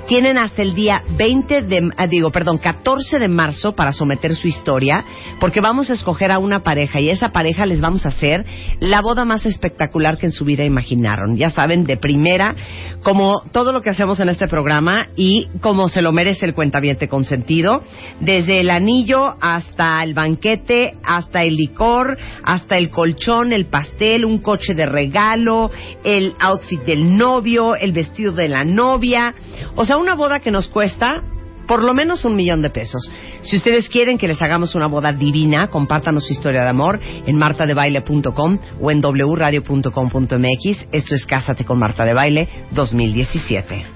tienen 0.07 0.39
hasta 0.39 0.63
el 0.63 0.75
día 0.75 1.03
20 1.17 1.63
de, 1.63 1.91
ah, 1.97 2.07
digo, 2.07 2.31
perdón, 2.31 2.59
14 2.59 3.19
de 3.19 3.29
marzo 3.29 3.75
para 3.75 3.93
someter 3.93 4.35
su 4.35 4.49
historia, 4.49 5.05
porque 5.41 5.61
vamos 5.61 5.91
a 5.91 5.95
escoger 5.95 6.33
a 6.33 6.39
una 6.39 6.61
pareja 6.61 7.01
y 7.01 7.11
esa 7.11 7.31
pareja 7.31 7.67
les 7.67 7.81
vamos 7.81 8.05
a 8.07 8.11
hacer 8.11 8.45
la 8.81 9.01
boda 9.01 9.25
más 9.25 9.47
espectacular 9.47 10.19
que 10.19 10.27
en 10.27 10.33
su 10.33 10.45
vida 10.45 10.65
imaginaron. 10.65 11.37
Ya 11.37 11.51
saben, 11.51 11.85
de 11.85 11.97
primera, 11.97 12.55
como 13.03 13.43
todo 13.53 13.73
lo 13.73 13.81
que 13.81 13.91
hacemos 13.91 14.21
en 14.21 14.29
este 14.29 14.49
programa 14.49 15.09
y 15.17 15.49
como 15.61 15.89
se 15.89 16.03
lo 16.03 16.13
merece 16.13 16.47
el 16.47 16.55
cuentaviente 16.55 17.09
consentido, 17.09 17.83
desde 18.21 18.61
el 18.61 18.71
anillo 18.71 19.37
hasta 19.41 20.03
el 20.03 20.15
banquete, 20.15 20.97
hasta 21.05 21.45
el 21.45 21.57
licor, 21.57 22.19
hasta 22.45 22.77
el 22.77 22.91
colchón, 22.91 23.53
el 23.53 23.67
pastel, 23.67 24.25
un 24.25 24.39
coche 24.39 24.75
de 24.75 24.87
regalo, 24.87 25.71
el 26.05 26.35
outfit 26.39 26.83
del 26.83 27.17
novio, 27.17 27.77
el 27.77 27.93
vestido 27.93 28.33
de 28.33 28.49
la 28.49 28.65
novia, 28.65 29.35
o 29.75 29.85
sea, 29.85 29.92
una 29.97 30.15
boda 30.15 30.41
que 30.41 30.51
nos 30.51 30.69
cuesta 30.69 31.23
por 31.67 31.83
lo 31.83 31.95
menos 31.95 32.25
un 32.25 32.35
millón 32.35 32.61
de 32.63 32.71
pesos. 32.71 33.11
Si 33.43 33.57
ustedes 33.57 33.89
quieren 33.89 34.19
que 34.19 34.29
les 34.29 34.43
hagamos 34.43 34.75
una 34.75 34.89
boda 34.89 35.13
divina, 35.13 35.69
compártanos 35.69 36.27
su 36.27 36.33
historia 36.33 36.63
de 36.63 36.69
amor 36.69 37.01
en 37.03 37.37
martadebaile.com 37.37 38.59
o 38.81 38.91
en 38.91 39.01
wradio.com.mx. 39.01 40.87
Esto 40.93 41.15
es 41.15 41.27
Cásate 41.27 41.65
con 41.65 41.79
Marta 41.79 42.05
de 42.05 42.15
Baile 42.15 42.49
2017. 42.73 43.87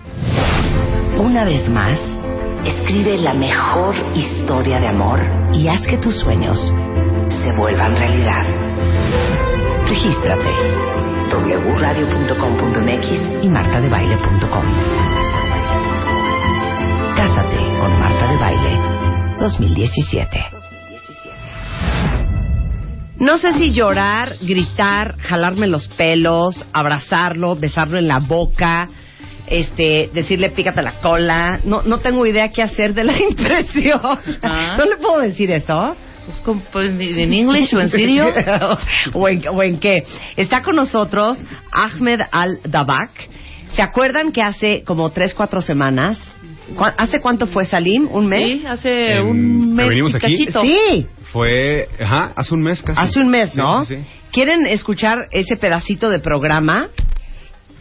Una 1.18 1.44
vez 1.44 1.68
más, 1.68 1.98
escribe 2.64 3.18
la 3.18 3.34
mejor 3.34 3.94
historia 4.14 4.80
de 4.80 4.86
amor 4.88 5.20
y 5.54 5.68
haz 5.68 5.86
que 5.86 5.98
tus 5.98 6.18
sueños 6.18 6.58
se 7.28 7.52
vuelvan 7.58 7.96
realidad. 7.96 8.44
Regístrate 9.88 10.50
wradio.com.mx 11.76 13.44
y 13.44 13.48
martadebaile.com. 13.48 15.45
2017. 19.46 20.44
No 23.18 23.38
sé 23.38 23.52
si 23.52 23.72
llorar, 23.72 24.34
gritar, 24.42 25.16
jalarme 25.18 25.68
los 25.68 25.86
pelos, 25.88 26.64
abrazarlo, 26.72 27.54
besarlo 27.54 27.98
en 27.98 28.08
la 28.08 28.18
boca, 28.18 28.88
este, 29.46 30.10
decirle 30.12 30.50
pícate 30.50 30.82
la 30.82 31.00
cola. 31.00 31.60
No, 31.64 31.82
no 31.82 31.98
tengo 32.00 32.26
idea 32.26 32.50
qué 32.50 32.62
hacer 32.62 32.92
de 32.92 33.04
la 33.04 33.16
impresión. 33.30 34.00
Ah. 34.42 34.74
¿No 34.76 34.84
le 34.84 34.96
puedo 34.96 35.20
decir 35.20 35.52
eso? 35.52 35.96
Pues, 36.44 36.62
pues, 36.72 36.90
¿En 36.90 37.32
inglés 37.32 37.72
o 37.72 37.80
en 37.80 37.88
serio? 37.88 38.26
o, 39.14 39.28
en, 39.28 39.48
o 39.48 39.62
en 39.62 39.78
qué. 39.78 40.02
Está 40.36 40.62
con 40.62 40.74
nosotros 40.74 41.38
Ahmed 41.70 42.20
Al-Dabak. 42.32 43.12
¿Se 43.74 43.82
acuerdan 43.82 44.32
que 44.32 44.42
hace 44.42 44.82
como 44.84 45.10
tres, 45.10 45.34
cuatro 45.34 45.60
semanas? 45.60 46.18
¿Cu- 46.74 46.84
¿Hace 46.96 47.20
cuánto 47.20 47.46
fue 47.46 47.64
Salim? 47.64 48.08
¿Un 48.10 48.26
mes? 48.26 48.60
Sí, 48.60 48.66
hace 48.66 49.20
un 49.20 49.74
mes 49.74 49.88
venimos 49.88 50.14
aquí. 50.14 50.32
cachito. 50.46 50.62
Sí, 50.62 51.06
Fue, 51.32 51.88
ajá, 52.00 52.32
hace 52.36 52.54
un 52.54 52.62
mes 52.62 52.82
casi. 52.82 52.98
hace 53.00 53.20
un 53.20 53.28
mes, 53.28 53.54
¿no? 53.56 53.84
sí, 53.84 53.96
sí. 53.96 54.02
¿Quieren 54.32 54.66
escuchar 54.68 55.28
ese 55.30 55.56
pedacito 55.56 56.10
de 56.10 56.18
programa? 56.18 56.88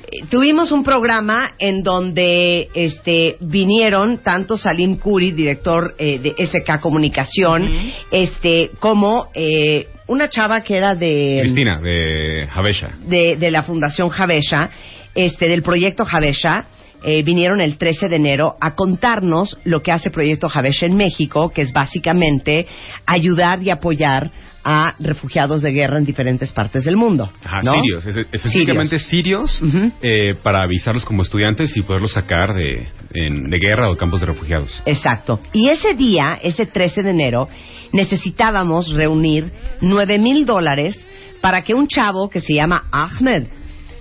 Eh, 0.03 0.25
Tuvimos 0.29 0.71
un 0.71 0.83
programa 0.83 1.51
en 1.59 1.81
donde 1.83 2.69
este 2.75 3.35
vinieron 3.41 4.19
tanto 4.23 4.55
Salim 4.57 4.97
Kuri, 4.97 5.31
director 5.31 5.95
eh, 5.97 6.19
de 6.19 6.35
SK 6.47 6.79
Comunicación, 6.79 7.91
este 8.11 8.69
como 8.79 9.29
eh, 9.33 9.87
una 10.07 10.29
chava 10.29 10.61
que 10.61 10.77
era 10.77 10.93
de 10.93 11.39
Cristina, 11.41 11.81
de 11.81 12.47
Javesha. 12.51 12.89
de, 13.05 13.35
de 13.37 13.51
la 13.51 13.63
Fundación 13.63 14.09
Javesha, 14.09 14.69
este, 15.15 15.49
del 15.49 15.63
proyecto 15.63 16.05
Javesha, 16.05 16.67
eh, 17.05 17.21
vinieron 17.23 17.61
el 17.61 17.77
13 17.77 18.09
de 18.09 18.15
enero 18.15 18.55
a 18.59 18.73
contarnos 18.75 19.57
lo 19.63 19.81
que 19.83 19.91
hace 19.91 20.09
Proyecto 20.11 20.49
Javesha 20.49 20.87
en 20.87 20.95
México, 20.97 21.49
que 21.49 21.61
es 21.61 21.71
básicamente 21.71 22.65
ayudar 23.05 23.61
y 23.61 23.69
apoyar 23.69 24.31
a 24.67 24.95
refugiados 24.99 25.61
de 25.61 25.71
guerra 25.71 25.99
en 25.99 26.05
diferentes 26.05 26.51
partes 26.51 26.83
del 26.85 26.95
mundo. 26.97 27.29
Ajá, 27.43 27.61
¿no? 27.61 27.73
sirios. 27.73 28.05
es- 28.07 28.17
Específicamente 28.31 28.97
sirios, 28.97 29.61
Ujú. 29.61 29.91
eh, 30.01 30.33
para 30.41 30.63
avisarlos 30.63 31.05
como 31.05 31.21
estudiantes 31.21 31.77
y 31.77 31.83
poderlos 31.83 32.13
sacar 32.13 32.55
de, 32.55 32.87
en- 33.13 33.51
de 33.51 33.59
guerra 33.59 33.91
o 33.91 33.95
campos 33.95 34.21
de 34.21 34.25
refugiados. 34.25 34.81
Exacto. 34.87 35.39
Y 35.53 35.69
ese 35.69 35.93
día, 35.93 36.39
ese 36.41 36.65
13 36.65 37.03
de 37.03 37.11
enero, 37.11 37.47
necesitábamos 37.91 38.91
reunir 38.93 39.51
9 39.81 40.17
mil 40.17 40.45
dólares 40.47 40.95
para 41.41 41.63
que 41.63 41.75
un 41.75 41.87
chavo 41.87 42.29
que 42.29 42.41
se 42.41 42.53
llama 42.55 42.85
Ahmed 42.91 43.43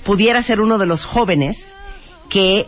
pudiera 0.04 0.42
ser 0.42 0.60
uno 0.60 0.78
de 0.78 0.86
los 0.86 1.04
jóvenes 1.04 1.56
que 2.30 2.62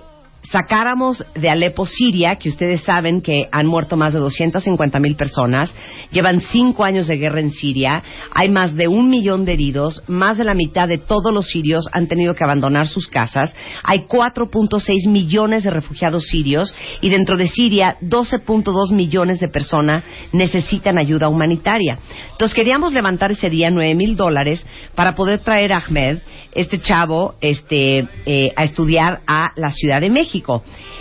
sacáramos 0.51 1.25
de 1.35 1.49
Alepo, 1.49 1.87
Siria, 1.87 2.37
que 2.37 2.49
ustedes 2.49 2.83
saben 2.83 3.21
que 3.21 3.49
han 3.51 3.67
muerto 3.67 3.97
más 3.97 4.13
de 4.13 4.21
250 4.21 5.01
mil 5.01 5.17
personas, 5.17 5.75
llevan 6.11 6.41
cinco 6.41 6.85
años 6.85 7.07
de 7.07 7.17
guerra 7.17 7.41
en 7.41 7.51
Siria, 7.51 8.03
hay 8.33 8.49
más 8.49 8.75
de 8.75 8.89
un 8.89 9.09
millón 9.11 9.45
de 9.45 9.55
heridos, 9.55 10.03
más 10.07 10.39
de 10.39 10.45
la 10.45 10.55
mitad 10.55 10.89
de 10.89 10.99
todos 10.99 11.33
los 11.33 11.47
sirios 11.47 11.89
han 11.93 12.07
tenido 12.07 12.35
que 12.35 12.45
abandonar 12.45 12.87
sus 12.87 13.09
casas, 13.09 13.55
hay 13.83 14.01
4.6 14.01 15.09
millones 15.09 15.65
de 15.65 15.71
refugiados 15.71 16.25
sirios 16.25 16.75
y 17.01 17.09
dentro 17.09 17.37
de 17.37 17.49
Siria 17.49 17.97
12.2 18.01 18.93
millones 18.93 19.41
de 19.41 19.49
personas 19.49 20.05
necesitan 20.33 20.99
ayuda 20.99 21.29
humanitaria. 21.29 21.99
Entonces 22.31 22.55
queríamos 22.55 22.93
levantar 22.93 23.33
ese 23.33 23.51
día 23.51 23.71
9 23.71 23.95
mil 23.95 24.17
dólares 24.17 24.65
para 24.95 25.15
poder 25.15 25.41
traer 25.41 25.73
a 25.73 25.79
Ahmed, 25.79 26.19
este 26.55 26.79
chavo, 26.79 27.35
este, 27.41 28.07
eh, 28.27 28.53
a 28.57 28.65
estudiar 28.65 29.21
a 29.27 29.53
la 29.57 29.71
Ciudad 29.71 30.01
de 30.01 30.11
México. 30.11 30.36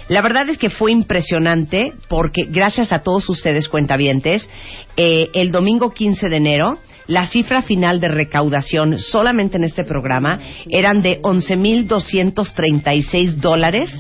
La 0.10 0.22
verdad 0.22 0.50
es 0.50 0.58
que 0.58 0.70
fue 0.70 0.92
impresionante 0.92 1.94
porque 2.08 2.44
gracias 2.48 2.92
a 2.92 3.04
todos 3.04 3.30
ustedes 3.30 3.70
cuentavientes, 3.70 4.50
eh, 4.98 5.30
el 5.34 5.52
domingo 5.52 5.92
15 5.92 6.30
de 6.30 6.38
enero 6.38 6.80
la 7.08 7.28
cifra 7.28 7.62
final 7.62 8.00
de 8.00 8.08
recaudación 8.08 8.98
solamente 8.98 9.58
en 9.58 9.64
este 9.64 9.84
programa 9.84 10.40
eran 10.70 11.04
de 11.04 11.22
11.236 11.22 13.36
dólares 13.36 13.92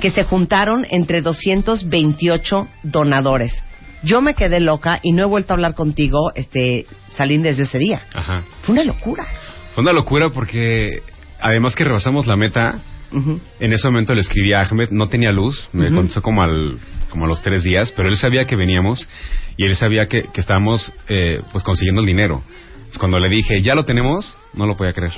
que 0.00 0.10
se 0.10 0.24
juntaron 0.24 0.86
entre 0.90 1.20
228 1.20 2.66
donadores. 2.82 3.62
Yo 4.02 4.22
me 4.22 4.34
quedé 4.34 4.60
loca 4.60 5.00
y 5.02 5.12
no 5.12 5.22
he 5.22 5.26
vuelto 5.26 5.52
a 5.52 5.56
hablar 5.56 5.74
contigo, 5.74 6.32
este, 6.34 6.86
Salim, 7.08 7.42
desde 7.42 7.64
ese 7.64 7.78
día. 7.78 8.00
Ajá. 8.14 8.44
Fue 8.62 8.72
una 8.74 8.84
locura. 8.84 9.26
Fue 9.74 9.82
una 9.82 9.92
locura 9.92 10.30
porque, 10.30 11.02
además 11.40 11.74
que 11.74 11.84
rebasamos 11.84 12.26
la 12.26 12.36
meta, 12.36 12.78
En 13.12 13.72
ese 13.72 13.88
momento 13.88 14.14
le 14.14 14.20
escribí 14.20 14.52
a 14.52 14.62
Ahmed, 14.62 14.90
no 14.90 15.08
tenía 15.08 15.32
luz, 15.32 15.68
me 15.72 15.86
Ujú. 15.86 15.96
contestó 15.96 16.22
como, 16.22 16.42
al, 16.42 16.78
como 17.08 17.24
a 17.24 17.28
los 17.28 17.40
tres 17.40 17.62
días, 17.62 17.92
pero 17.96 18.08
él 18.08 18.16
sabía 18.16 18.44
que 18.44 18.56
veníamos 18.56 19.08
y 19.56 19.64
él 19.64 19.76
sabía 19.76 20.06
que, 20.08 20.24
que 20.24 20.40
estábamos 20.40 20.92
eh, 21.08 21.40
pues 21.52 21.64
consiguiendo 21.64 22.00
el 22.00 22.06
dinero. 22.06 22.42
Entonces, 22.74 22.98
cuando 22.98 23.18
le 23.18 23.28
dije, 23.28 23.62
ya 23.62 23.74
lo 23.74 23.84
tenemos, 23.84 24.36
no 24.54 24.66
lo 24.66 24.76
podía 24.76 24.92
creer. 24.92 25.12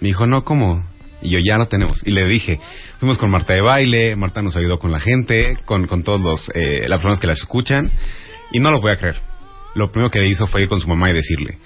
Me 0.00 0.08
dijo, 0.08 0.26
no, 0.26 0.44
¿cómo? 0.44 0.84
Y 1.22 1.30
yo, 1.30 1.38
ya 1.38 1.58
lo 1.58 1.68
tenemos. 1.68 2.00
Y 2.06 2.10
le 2.12 2.26
dije, 2.26 2.58
fuimos 2.98 3.18
con 3.18 3.30
Marta 3.30 3.52
de 3.52 3.60
baile, 3.60 4.16
Marta 4.16 4.40
nos 4.42 4.56
ayudó 4.56 4.78
con 4.78 4.90
la 4.90 5.00
gente, 5.00 5.56
con, 5.66 5.86
con 5.86 6.02
todos 6.02 6.20
los, 6.20 6.50
eh, 6.54 6.86
las 6.88 6.98
personas 6.98 7.20
que 7.20 7.26
la 7.26 7.34
escuchan, 7.34 7.90
y 8.52 8.58
no 8.60 8.70
lo 8.70 8.80
podía 8.80 8.96
creer. 8.96 9.16
Lo 9.74 9.92
primero 9.92 10.10
que 10.10 10.26
hizo 10.26 10.46
fue 10.46 10.62
ir 10.62 10.68
con 10.68 10.80
su 10.80 10.88
mamá 10.88 11.10
y 11.10 11.12
decirle. 11.12 11.58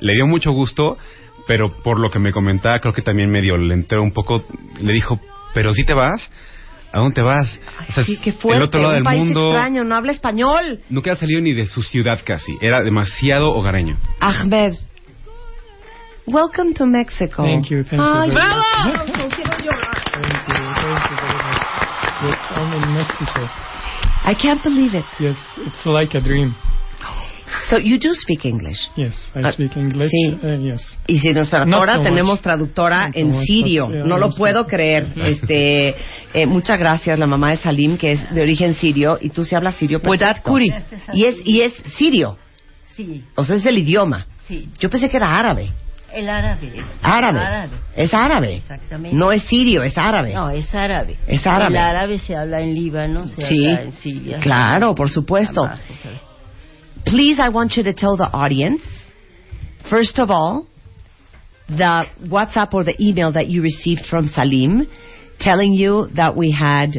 Le 0.00 0.14
dio 0.14 0.26
mucho 0.26 0.52
gusto, 0.52 0.96
pero 1.46 1.70
por 1.82 1.98
lo 1.98 2.10
que 2.10 2.18
me 2.18 2.32
comentaba, 2.32 2.78
creo 2.80 2.92
que 2.92 3.02
también 3.02 3.30
medio 3.30 3.56
le 3.56 3.74
entró 3.74 4.02
un 4.02 4.12
poco, 4.12 4.44
le 4.80 4.92
dijo, 4.92 5.20
pero 5.54 5.72
si 5.72 5.84
te 5.84 5.94
vas, 5.94 6.30
¿a 6.92 6.98
dónde 6.98 7.14
te 7.14 7.22
vas? 7.22 7.58
O 7.88 7.92
sea, 7.92 8.04
sí, 8.04 8.18
qué 8.22 8.32
fuerte. 8.32 8.58
el 8.58 8.62
otro 8.64 8.80
lado 8.80 8.92
un 8.92 8.96
del 8.96 9.04
país 9.04 9.24
mundo. 9.24 9.50
extraño, 9.52 9.84
no 9.84 9.94
habla 9.94 10.12
español. 10.12 10.80
Nunca 10.90 11.12
ha 11.12 11.16
salido 11.16 11.40
ni 11.40 11.52
de 11.52 11.66
su 11.66 11.82
ciudad 11.82 12.20
casi, 12.24 12.56
era 12.60 12.82
demasiado 12.82 13.52
hogareño. 13.52 13.96
Ahmed, 14.20 14.74
welcome 16.26 16.74
to 16.74 16.86
Mexico. 16.86 17.44
Thank 17.44 17.66
you, 17.66 17.84
thank 17.84 17.92
you 17.92 18.02
Ay, 18.02 18.30
very 18.30 18.34
bravo. 18.34 18.62
quiero 19.34 19.56
llorar. 19.58 20.02
Thank 20.12 20.48
you, 20.48 20.54
thank 20.54 21.10
you 21.10 21.16
very 21.16 21.38
much. 21.44 21.76
I'm 22.56 22.72
in 22.72 22.94
Mexico. 22.94 23.48
I 24.24 24.34
can't 24.34 24.62
believe 24.64 24.94
it. 24.94 25.04
Yes, 25.20 25.36
it's 25.58 25.86
like 25.86 26.14
a 26.14 26.20
dream. 26.20 26.54
So 27.68 27.78
you 27.78 27.98
do 27.98 28.12
speak 28.14 28.44
English. 28.44 28.78
Yes, 28.96 29.14
I 29.34 29.40
Ah, 29.44 29.52
speak 29.52 29.76
English. 29.76 30.10
sí. 30.10 30.38
Uh, 30.42 30.60
yes. 30.62 30.98
Y 31.06 31.18
si 31.18 31.32
nuestra 31.32 31.64
Not 31.64 31.84
traductora 31.84 31.92
so 31.94 32.00
much. 32.00 32.08
tenemos 32.10 32.40
traductora 32.42 33.04
Not 33.06 33.14
so 33.14 33.20
en 33.20 33.26
much, 33.28 33.44
sirio, 33.44 33.86
but, 33.86 33.94
yeah, 33.96 34.04
no 34.04 34.18
lo 34.18 34.30
puedo 34.30 34.66
creer. 34.66 35.06
Este, 35.16 35.94
eh, 36.34 36.46
muchas 36.46 36.78
gracias, 36.78 37.18
la 37.18 37.26
mamá 37.26 37.50
de 37.50 37.56
Salim, 37.58 37.96
que 37.98 38.12
es 38.12 38.34
de 38.34 38.42
origen 38.42 38.74
sirio, 38.74 39.18
y 39.20 39.30
tú 39.30 39.44
sí 39.44 39.54
hablas 39.54 39.76
sirio 39.76 40.00
perfecto. 40.00 40.42
Kuri. 40.50 40.72
Y 41.14 41.24
es 41.24 41.36
y 41.44 41.60
es 41.62 41.72
sirio, 41.96 42.36
Sí, 42.96 43.22
o 43.34 43.44
sea, 43.44 43.56
es 43.56 43.66
el 43.66 43.78
idioma. 43.78 44.26
sí. 44.48 44.68
Yo 44.78 44.88
pensé 44.90 45.08
que 45.08 45.16
era 45.18 45.38
árabe. 45.38 45.70
El 46.12 46.30
árabe. 46.30 46.68
es 46.74 46.84
Árabe. 47.02 47.40
árabe. 47.40 47.76
Es 47.94 48.14
árabe. 48.14 48.56
Exactamente. 48.56 49.14
No 49.16 49.32
es 49.32 49.42
sirio, 49.42 49.82
es 49.82 49.98
árabe. 49.98 50.32
No, 50.32 50.48
es 50.48 50.72
árabe. 50.74 51.16
Es 51.26 51.46
árabe. 51.46 51.74
El 51.74 51.76
árabe 51.76 52.18
se 52.20 52.34
habla 52.34 52.60
en 52.60 52.74
Líbano, 52.74 53.26
se 53.26 53.42
Sí, 53.42 53.66
habla 53.68 53.82
en 53.82 53.92
Siria. 53.92 54.40
claro, 54.40 54.94
por 54.94 55.10
supuesto. 55.10 55.62
Jamás, 55.62 55.80
pues. 55.86 56.00
Please, 57.06 57.38
I 57.40 57.50
want 57.50 57.74
you 57.76 57.84
to 57.84 57.94
tell 57.94 58.16
the 58.16 58.24
audience, 58.24 58.82
first 59.88 60.18
of 60.18 60.30
all, 60.30 60.66
the 61.68 62.04
WhatsApp 62.24 62.74
or 62.74 62.82
the 62.82 62.96
email 63.00 63.32
that 63.32 63.46
you 63.46 63.62
received 63.62 64.02
from 64.10 64.26
Salim 64.26 64.82
telling 65.38 65.72
you 65.72 66.08
that 66.16 66.36
we 66.36 66.50
had 66.50 66.96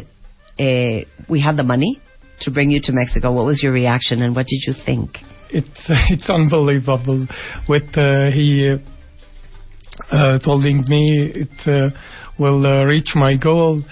uh, 0.58 1.04
we 1.28 1.40
had 1.42 1.56
the 1.56 1.62
money 1.62 2.00
to 2.40 2.50
bring 2.50 2.70
you 2.70 2.80
to 2.84 2.92
Mexico. 2.92 3.32
What 3.32 3.44
was 3.44 3.62
your 3.62 3.72
reaction 3.72 4.22
and 4.22 4.34
what 4.34 4.46
did 4.46 4.62
you 4.66 4.74
think? 4.84 5.10
It's 5.50 5.84
it's 6.10 6.30
unbelievable. 6.30 7.26
What 7.66 7.96
uh, 7.96 8.30
he 8.32 8.70
uh, 8.70 10.14
uh, 10.14 10.38
telling 10.38 10.84
me 10.88 11.32
it 11.34 11.68
uh, 11.68 11.94
will 12.38 12.64
uh, 12.64 12.84
reach 12.84 13.12
my 13.14 13.36
goal 13.36 13.82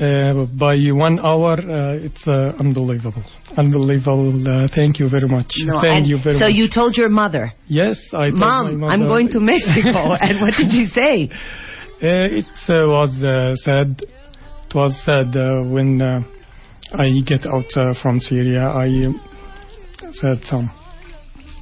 uh, 0.00 0.46
by 0.58 0.76
one 0.90 1.18
hour. 1.20 1.54
Uh, 1.54 2.06
it's 2.06 2.26
uh, 2.26 2.52
unbelievable, 2.58 3.22
unbelievable. 3.56 4.42
Uh, 4.48 4.66
thank 4.74 4.98
you 4.98 5.08
very 5.08 5.28
much. 5.28 5.52
No, 5.64 5.80
thank 5.80 6.06
you 6.06 6.18
very 6.22 6.38
so 6.38 6.46
much. 6.46 6.54
you 6.54 6.68
told 6.72 6.96
your 6.96 7.08
mother, 7.08 7.52
yes, 7.66 7.96
I 8.12 8.30
told 8.30 8.38
Mom, 8.38 8.80
my 8.80 8.88
I'm 8.88 9.02
going 9.02 9.28
to 9.30 9.40
Mexico. 9.40 10.14
and 10.20 10.40
what 10.40 10.54
did 10.56 10.72
you 10.72 10.86
say? 10.88 11.30
Uh, 12.02 12.40
it 12.40 12.46
uh, 12.68 12.86
was 12.86 13.10
uh, 13.22 13.54
sad. 13.56 14.02
It 14.02 14.74
was 14.74 14.92
sad 15.04 15.36
uh, 15.36 15.62
when 15.68 16.02
uh, 16.02 16.22
I 16.92 17.20
get 17.24 17.46
out 17.46 17.70
uh, 17.76 17.94
from 18.02 18.20
Syria. 18.20 18.68
I 18.68 19.06
uh, 19.06 20.12
said 20.12 20.44
some. 20.44 20.70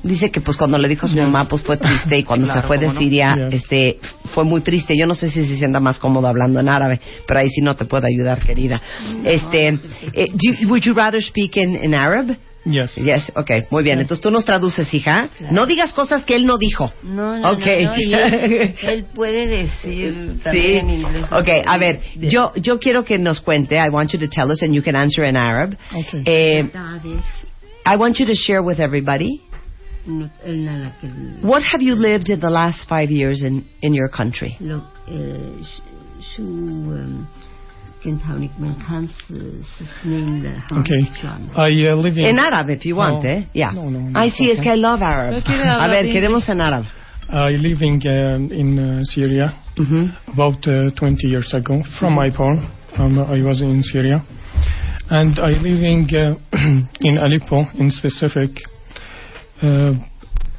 Dice 0.03 0.31
que 0.31 0.41
pues 0.41 0.57
cuando 0.57 0.79
le 0.79 0.89
dijo 0.89 1.07
a 1.07 1.09
su 1.09 1.17
mamá 1.17 1.47
pues 1.49 1.63
fue 1.63 1.77
triste 1.77 2.19
y 2.19 2.25
cuando 2.25 2.47
Claro, 2.53 2.63
se 2.63 2.67
fue 2.67 2.79
de 2.79 2.87
no. 2.89 2.99
Siria 2.99 3.37
Yes. 3.37 3.55
este 3.63 3.99
fue 4.35 4.45
muy 4.45 4.61
triste. 4.61 4.95
Yo 4.99 5.07
no 5.07 5.15
sé 5.15 5.31
si 5.31 5.47
se 5.47 5.57
sienta 5.57 5.79
más 5.81 5.99
cómodo 5.99 6.27
hablando 6.27 6.59
en 6.61 6.69
árabe, 6.69 7.01
pero 7.27 7.41
ahí 7.41 7.49
sí 7.49 7.61
no 7.61 7.77
te 7.77 7.85
puedo 7.85 8.07
ayudar, 8.07 8.41
querida. 8.45 8.81
Este, 9.25 9.69
eh, 9.69 10.27
do 10.33 10.39
you- 10.61 10.69
would 10.69 10.83
you 10.83 10.95
rather 10.95 11.23
speak 11.23 11.57
in, 11.57 11.77
in 11.85 11.95
Arab? 11.95 12.37
Yes. 12.65 12.95
Yes, 12.95 13.33
okay, 13.35 13.63
muy 13.71 13.83
bien. 13.83 13.99
Entonces 14.01 14.23
tú 14.23 14.31
nos 14.31 14.45
traduces, 14.45 14.93
hija. 14.95 15.29
No 15.51 15.67
digas 15.67 15.93
cosas 15.93 16.23
que 16.25 16.37
él 16.37 16.47
no 16.47 16.59
dijo. 16.59 16.93
No, 17.03 17.37
no, 17.37 17.51
Okay. 17.55 17.85
no, 17.85 17.91
no, 17.91 17.97
y 18.01 18.15
él, 18.15 18.75
él 18.83 19.05
puede 19.15 19.47
decir 19.49 20.13
Sí. 20.35 20.41
también 20.45 20.89
en 20.89 21.01
inglés. 21.01 21.27
Okay, 21.43 21.63
a 21.67 21.77
ver, 21.79 22.01
yo 22.21 22.53
yo 22.57 22.79
quiero 22.79 23.05
que 23.05 23.19
nos 23.19 23.41
cuente. 23.41 23.77
I 23.77 23.89
want 23.93 24.13
you 24.13 24.19
to 24.21 24.29
tell 24.29 24.49
us 24.51 24.63
and 24.63 24.73
you 24.75 24.83
can 24.83 24.95
answer 24.95 25.25
in 25.25 25.37
Arab. 25.37 25.77
Okay. 25.93 26.23
Eh, 26.25 26.63
I 27.85 27.97
want 27.97 28.17
you 28.19 28.27
to 28.27 28.35
share 28.35 28.61
with 28.63 28.79
everybody 28.79 29.41
what 31.43 31.63
have 31.63 31.81
you 31.83 31.95
lived 31.95 32.29
in 32.29 32.41
the 32.41 32.51
last 32.51 32.89
five 32.89 33.11
years 33.11 33.43
in 33.43 33.65
in 33.81 33.95
your 33.95 34.09
country. 34.09 34.57
lo, 34.61 34.83
eh, 35.09 35.63
sh- 35.63 35.81
su 36.35 36.43
um, 36.43 37.27
kentaunik 38.03 38.51
men 38.59 38.75
kans 38.87 39.13
sisning 39.29 40.43
le 40.43 40.63
Okay. 40.81 41.03
I 41.57 41.87
uh, 41.89 41.97
live 41.97 42.19
in. 42.19 42.27
In 42.27 42.39
Arab, 42.39 42.69
if 42.71 42.85
you 42.85 42.97
want, 42.97 43.23
No. 43.23 43.31
eh? 43.31 43.43
Yeah. 43.55 43.73
No, 43.73 43.89
no, 43.91 44.01
no, 44.01 44.19
I 44.21 44.31
see, 44.31 44.51
es 44.51 44.59
okay. 44.59 44.71
que 44.71 44.73
I 44.73 44.77
love 44.77 45.03
Arab. 45.03 45.35
Yo 45.35 45.43
quiero 45.43 45.65
A 45.71 45.75
hablar 45.85 45.91
ver, 45.91 46.07
de 46.07 46.13
queremos 46.13 46.49
en 46.49 46.61
Arab. 46.61 46.85
I 47.31 47.57
living 47.57 48.01
uh, 48.05 48.37
in 48.53 48.79
uh, 48.79 49.05
Syria 49.05 49.55
about 50.29 50.67
uh, 50.69 50.91
20 50.97 51.29
years 51.29 51.55
ago. 51.55 51.83
From 51.99 52.15
my 52.15 52.29
born, 52.31 52.67
um, 52.99 53.19
I 53.21 53.41
was 53.43 53.63
in 53.63 53.83
Syria, 53.83 54.23
and 55.09 55.39
I 55.39 55.53
living 55.63 56.07
uh, 56.15 56.35
in 57.01 57.19
Aleppo 57.19 57.65
in 57.79 57.91
specific. 57.91 58.51
Uh, 59.63 59.95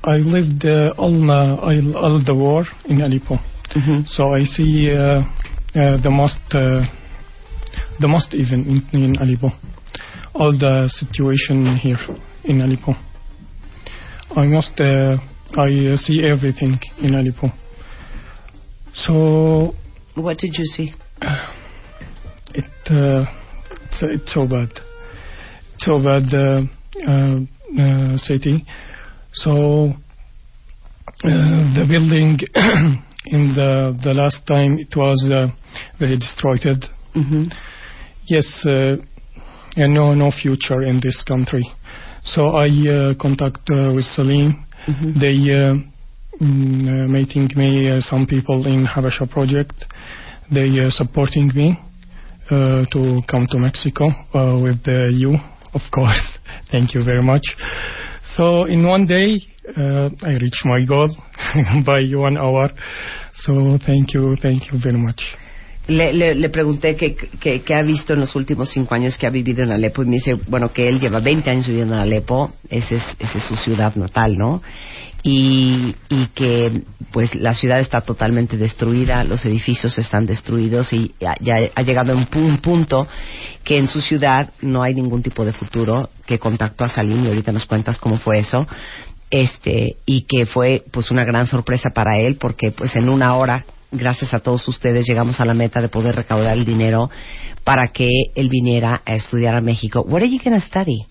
I 0.06 0.18
lived 0.18 0.66
uh, 0.66 0.94
all, 0.98 1.32
uh, 1.32 1.56
all 1.58 1.98
all 1.98 2.24
the 2.26 2.34
war 2.34 2.64
in 2.86 3.02
Aleppo, 3.02 3.36
so 4.06 4.34
I 4.34 4.44
see 4.44 4.92
uh, 4.92 5.22
uh, 5.76 6.02
the 6.02 6.10
most 6.10 6.40
uh, 6.52 6.86
the 8.00 8.08
most 8.08 8.34
even 8.34 8.84
in, 8.94 9.02
in 9.04 9.16
Aleppo, 9.18 9.52
all 10.34 10.52
the 10.58 10.88
situation 10.88 11.76
here 11.78 12.00
in 12.46 12.62
Aleppo. 12.62 12.94
I 14.36 14.46
must 14.46 14.80
uh, 14.80 15.18
I 15.58 15.94
uh, 15.94 15.98
see 15.98 16.24
everything 16.24 16.80
in 17.00 17.16
Aleppo. 17.16 17.52
So 18.94 19.74
What 20.16 20.38
did 20.38 20.54
you 20.58 20.66
see? 20.66 20.94
it 22.54 22.66
uh, 22.90 23.26
it's, 23.72 24.00
it's 24.02 24.34
so 24.34 24.48
bad, 24.48 24.70
so 25.80 26.00
bad 26.00 26.34
uh, 26.34 26.62
uh, 27.10 27.40
uh, 27.82 28.18
city. 28.18 28.66
So 29.34 29.94
uh, 31.24 31.74
the 31.76 31.86
building 31.88 32.40
in 33.26 33.54
the 33.56 33.98
the 34.04 34.14
last 34.14 34.46
time 34.48 34.78
it 34.80 34.96
was 34.96 35.30
uh, 35.32 35.48
very 36.00 36.18
destroyed. 36.18 36.86
Mm-hmm. 37.16 37.44
Yes, 38.26 38.66
uh, 38.66 38.96
and 39.76 39.94
no 39.94 40.14
no 40.14 40.32
future 40.32 40.84
in 40.84 41.00
this 41.04 41.24
country. 41.28 41.66
So 42.24 42.56
I 42.56 42.68
uh, 42.68 43.14
contact 43.20 43.70
uh, 43.70 43.94
with 43.94 44.06
Salim. 44.06 44.66
They 45.20 45.36
uh, 45.52 45.76
mm, 46.42 47.10
meeting 47.10 47.50
me 47.56 47.90
uh, 47.90 48.02
some 48.02 48.26
people 48.28 48.66
in 48.68 48.86
Habasha 48.86 49.30
project. 49.30 49.86
They 50.52 50.80
uh, 50.80 50.90
supporting 50.90 51.52
me 51.56 51.78
uh, 52.52 52.86
to 52.92 53.22
come 53.30 53.48
to 53.52 53.58
Mexico 53.58 54.10
uh, 54.34 54.60
with 54.62 54.86
you, 54.86 55.36
of 55.74 55.82
course. 55.94 56.38
Thank 56.72 56.94
you 56.94 57.04
very 57.04 57.24
much. 57.24 57.44
So 58.36 58.66
in 58.66 58.86
one 58.86 59.06
day 59.06 59.38
uh, 59.78 60.10
I 60.24 60.38
reach 60.42 60.62
my 60.66 60.86
goal 60.86 61.08
by 61.86 62.04
one 62.14 62.38
hour. 62.38 62.70
So 63.36 63.78
thank 63.86 64.14
you, 64.14 64.36
thank 64.42 64.72
you 64.72 64.80
very 64.82 64.98
much. 64.98 65.22
Le, 65.88 66.14
le, 66.14 66.34
le 66.34 66.50
pregunté 66.50 66.96
qué 66.96 67.14
que, 67.14 67.62
que 67.62 67.76
ha 67.76 67.82
visto 67.82 68.14
en 68.14 68.22
los 68.22 68.36
últimos 68.36 68.70
cinco 68.70 68.96
años 68.96 69.18
que 69.18 69.28
ha 69.28 69.30
vivido 69.30 69.64
en 69.64 69.72
Alepo 69.72 70.02
y 70.02 70.06
me 70.06 70.14
dice, 70.14 70.36
bueno, 70.48 70.72
que 70.72 70.88
él 70.88 71.00
lleva 71.00 71.20
20 71.20 71.50
años 71.50 71.68
viviendo 71.68 71.94
en 71.96 72.00
Alepo, 72.00 72.54
esa 72.70 72.96
es, 72.96 73.04
esa 73.20 73.38
es 73.38 73.44
su 73.44 73.56
ciudad 73.58 73.94
natal, 73.96 74.38
¿no? 74.38 74.62
Y, 75.26 75.96
y 76.10 76.28
que 76.36 76.84
pues 77.14 77.34
la 77.36 77.54
ciudad 77.54 77.80
está 77.80 78.02
totalmente 78.02 78.58
destruida, 78.58 79.24
los 79.24 79.46
edificios 79.46 79.98
están 79.98 80.26
destruidos 80.26 80.92
y 80.92 81.14
ya, 81.20 81.36
ha 81.76 81.82
llegado 81.82 82.12
a 82.12 82.16
un 82.16 82.26
punto 82.28 83.08
que 83.64 83.78
en 83.78 83.88
su 83.88 84.02
ciudad 84.02 84.50
no 84.62 84.84
hay 84.84 84.94
ningún 84.94 85.24
tipo 85.24 85.46
de 85.46 85.54
futuro, 85.54 86.10
que 86.26 86.40
contactó 86.40 86.84
a 86.84 86.90
Salim 86.90 87.24
y 87.24 87.28
ahorita 87.28 87.54
nos 87.54 87.66
cuentas 87.66 88.00
cómo 88.00 88.18
fue 88.18 88.40
eso, 88.40 88.68
este 89.30 89.96
y 90.06 90.24
que 90.24 90.46
fue 90.46 90.84
pues 90.92 91.10
una 91.10 91.24
gran 91.24 91.48
sorpresa 91.48 91.92
para 91.94 92.20
él 92.20 92.38
porque 92.40 92.72
pues 92.72 92.96
en 92.96 93.10
una 93.10 93.36
hora 93.36 93.64
gracias 93.92 94.34
a 94.34 94.40
todos 94.40 94.68
ustedes 94.68 95.08
llegamos 95.08 95.40
a 95.40 95.46
la 95.46 95.54
meta 95.54 95.80
de 95.82 95.90
poder 95.90 96.16
recaudar 96.16 96.58
el 96.58 96.66
dinero 96.66 97.10
para 97.64 97.88
que 97.94 98.10
él 98.36 98.50
viniera 98.50 99.02
a 99.06 99.14
estudiar 99.14 99.56
a 99.56 99.62
México. 99.62 100.02
What 100.02 100.22
are 100.22 100.30
you 100.30 100.40
going 100.44 100.60
to 100.60 100.66
study? 100.66 101.06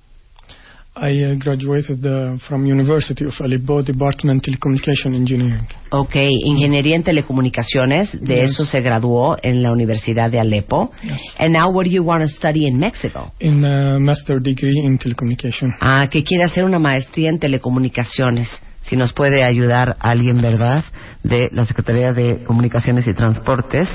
I 0.95 1.25
uh, 1.25 1.35
graduated 1.39 2.05
uh, 2.05 2.37
from 2.47 2.67
University 2.67 3.25
of 3.25 3.33
Aleppo 3.41 3.81
Department 3.83 4.43
Telecommunication 4.45 5.15
Engineering. 5.15 5.67
Ok, 5.91 6.15
ingeniería 6.45 6.97
en 6.97 7.03
telecomunicaciones, 7.03 8.11
de 8.21 8.35
Yes. 8.37 8.51
eso 8.51 8.65
se 8.67 8.81
graduó 8.83 9.39
en 9.43 9.63
la 9.63 9.73
Universidad 9.73 10.31
de 10.31 10.39
Alepo. 10.39 10.93
And 11.39 11.55
now 11.55 11.71
what 11.73 11.85
do 11.87 11.91
you 11.91 12.03
want 12.05 12.23
to 12.23 12.29
study 12.29 12.67
in 12.67 12.79
Mexico? 12.79 13.33
in 13.41 13.65
a 13.65 13.99
master 13.99 14.39
degree 14.41 14.79
in 14.85 14.99
telecommunication. 14.99 15.75
Ah, 15.81 16.09
que 16.11 16.23
quiere 16.23 16.45
hacer 16.45 16.65
una 16.65 16.79
maestría 16.79 17.31
en 17.31 17.39
telecomunicaciones. 17.39 18.51
Si 18.83 18.97
nos 18.97 19.13
puede 19.13 19.45
ayudar 19.45 19.97
alguien, 20.01 20.41
¿verdad? 20.41 20.85
De 21.23 21.49
la 21.53 21.65
Secretaría 21.65 22.13
de 22.13 22.43
Comunicaciones 22.45 23.07
y 23.07 23.15
Transportes, 23.15 23.89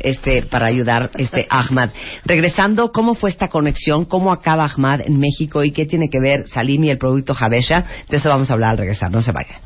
este, 0.00 0.42
para 0.42 0.66
ayudar, 0.66 1.10
este, 1.16 1.46
a 1.48 1.60
Ahmad. 1.60 1.90
Regresando, 2.24 2.92
¿cómo 2.92 3.14
fue 3.14 3.30
esta 3.30 3.48
conexión? 3.48 4.04
¿Cómo 4.04 4.32
acaba 4.32 4.64
Ahmad 4.64 5.00
en 5.06 5.18
México? 5.18 5.64
¿Y 5.64 5.72
qué 5.72 5.86
tiene 5.86 6.10
que 6.10 6.20
ver 6.20 6.46
Salim 6.46 6.84
y 6.84 6.90
el 6.90 6.98
producto 6.98 7.34
Javesha? 7.34 7.84
De 8.08 8.16
eso 8.16 8.28
vamos 8.28 8.50
a 8.50 8.54
hablar 8.54 8.72
al 8.72 8.78
regresar. 8.78 9.10
No 9.10 9.22
se 9.22 9.32
vayan. 9.32 9.60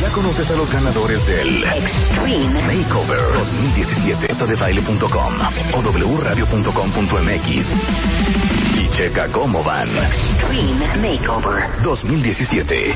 Ya 0.00 0.12
conoces 0.12 0.50
a 0.50 0.54
los 0.54 0.70
ganadores 0.70 1.26
del 1.26 1.64
Extreme 1.64 2.66
Makeover 2.66 3.38
2017 3.38 4.46
de 4.46 4.56
baile.com 4.56 5.34
o 5.72 5.82
wradio.com.mx 6.18 8.73
y 8.84 8.96
checa 8.96 9.30
cómo 9.32 9.62
van. 9.62 9.88
Extreme 9.96 10.96
Makeover 10.96 11.82
2017. 11.82 12.94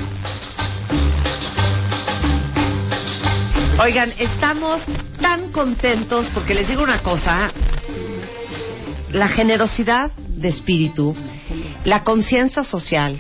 Oigan, 3.81 4.13
estamos 4.19 4.83
tan 5.21 5.53
contentos 5.53 6.29
porque 6.35 6.55
les 6.55 6.69
digo 6.69 6.83
una 6.83 7.03
cosa, 7.03 7.53
la 9.11 9.29
generosidad 9.29 10.11
de 10.13 10.49
espíritu, 10.49 11.15
la 11.85 12.03
conciencia 12.03 12.65
social 12.65 13.19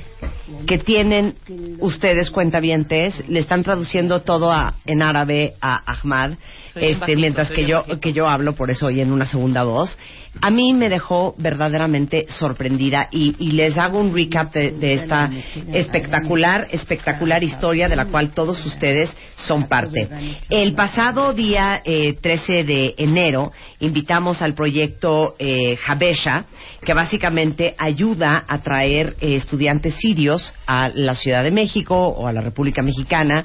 que 0.66 0.78
tienen 0.78 1.35
ustedes 1.78 2.31
cuentavientes, 2.31 3.23
le 3.28 3.40
están 3.40 3.62
traduciendo 3.62 4.20
todo 4.20 4.53
a, 4.53 4.74
en 4.85 5.03
árabe 5.03 5.55
a 5.61 5.93
Ahmad, 5.93 6.32
Soy 6.74 6.85
este, 6.85 7.01
bajito, 7.01 7.20
mientras 7.20 7.51
que 7.51 7.65
yo 7.65 7.78
bajito. 7.78 8.01
que 8.01 8.12
yo 8.12 8.28
hablo 8.28 8.55
por 8.55 8.70
eso 8.70 8.86
hoy 8.86 9.01
en 9.01 9.12
una 9.12 9.27
segunda 9.27 9.62
voz. 9.62 9.99
A 10.40 10.51
mí 10.51 10.73
me 10.74 10.89
dejó 10.89 11.35
verdaderamente 11.39 12.27
sorprendida 12.28 13.09
y, 13.10 13.35
y 13.39 13.52
les 13.52 13.77
hago 13.77 14.01
un 14.01 14.15
recap 14.15 14.52
de, 14.52 14.73
de 14.73 14.94
esta 14.94 15.31
espectacular, 15.73 16.69
espectacular 16.70 17.43
historia 17.43 17.89
de 17.89 17.97
la 17.97 18.06
cual 18.06 18.31
todos 18.31 18.65
ustedes 18.65 19.15
son 19.47 19.69
parte. 19.69 20.09
El 20.51 20.74
pasado 20.74 21.32
día 21.32 21.82
eh, 21.85 22.15
13 22.20 22.65
de 22.65 22.94
enero 22.98 23.52
invitamos 23.81 24.43
al 24.43 24.55
proyecto 24.55 25.35
eh, 25.39 25.77
Habesha, 25.86 26.44
que 26.85 26.94
básicamente 26.94 27.74
ayuda 27.78 28.44
a 28.47 28.59
traer 28.62 29.16
eh, 29.20 29.36
estudiantes 29.36 29.94
sirios 29.97 30.52
a 30.66 30.89
la 30.94 31.15
Ciudad 31.15 31.43
de 31.43 31.51
México 31.51 31.97
o 31.97 32.27
a 32.27 32.32
la 32.32 32.40
República 32.40 32.82
Mexicana, 32.82 33.44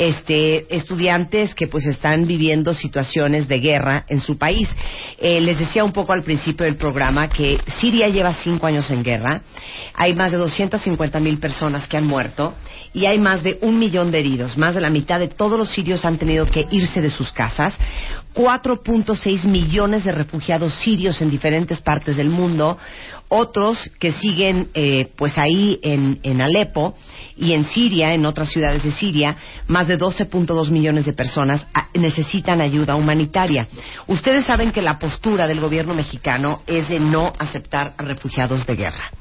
este, 0.00 0.74
estudiantes 0.74 1.54
que 1.54 1.66
pues 1.66 1.84
están 1.84 2.26
viviendo 2.26 2.72
situaciones 2.72 3.46
de 3.48 3.60
guerra 3.60 4.06
en 4.08 4.22
su 4.22 4.38
país. 4.38 4.66
Eh, 5.18 5.42
les 5.42 5.58
decía 5.58 5.84
un 5.84 5.92
poco 5.92 6.14
al 6.14 6.22
principio 6.22 6.64
del 6.64 6.76
programa 6.76 7.28
que 7.28 7.60
Siria 7.78 8.08
lleva 8.08 8.32
cinco 8.32 8.66
años 8.66 8.90
en 8.90 9.02
guerra, 9.02 9.42
hay 9.92 10.14
más 10.14 10.32
de 10.32 10.38
250 10.38 11.20
mil 11.20 11.38
personas 11.38 11.86
que 11.86 11.98
han 11.98 12.06
muerto 12.06 12.54
y 12.94 13.04
hay 13.04 13.18
más 13.18 13.42
de 13.42 13.58
un 13.60 13.78
millón 13.78 14.10
de 14.10 14.20
heridos. 14.20 14.56
Más 14.56 14.74
de 14.74 14.80
la 14.80 14.88
mitad 14.88 15.20
de 15.20 15.28
todos 15.28 15.58
los 15.58 15.68
sirios 15.68 16.06
han 16.06 16.16
tenido 16.16 16.46
que 16.46 16.66
irse 16.70 17.02
de 17.02 17.10
sus 17.10 17.30
casas. 17.32 17.78
4.6 18.34 19.44
millones 19.44 20.04
de 20.04 20.12
refugiados 20.12 20.74
sirios 20.76 21.20
en 21.20 21.30
diferentes 21.30 21.82
partes 21.82 22.16
del 22.16 22.30
mundo. 22.30 22.78
Otros 23.32 23.78
que 24.00 24.10
siguen 24.10 24.68
eh, 24.74 25.08
pues 25.16 25.38
ahí 25.38 25.78
en, 25.82 26.18
en 26.24 26.42
Alepo 26.42 26.96
y 27.36 27.52
en 27.52 27.64
Siria, 27.64 28.12
en 28.12 28.26
otras 28.26 28.50
ciudades 28.50 28.82
de 28.82 28.90
Siria, 28.90 29.36
más 29.68 29.86
de 29.86 29.96
12.2 29.96 30.70
millones 30.70 31.06
de 31.06 31.12
personas 31.12 31.66
ah, 31.72 31.88
necesitan 31.94 32.60
ayuda 32.60 32.96
humanitaria. 32.96 33.68
Ustedes 34.08 34.44
saben 34.46 34.72
que 34.72 34.82
la 34.82 34.98
postura 34.98 35.46
del 35.46 35.60
gobierno 35.60 35.94
mexicano 35.94 36.62
es 36.66 36.88
de 36.88 36.98
no 36.98 37.32
aceptar 37.38 37.94
refugiados 37.98 38.66
de 38.66 38.74
guerra. 38.74 39.12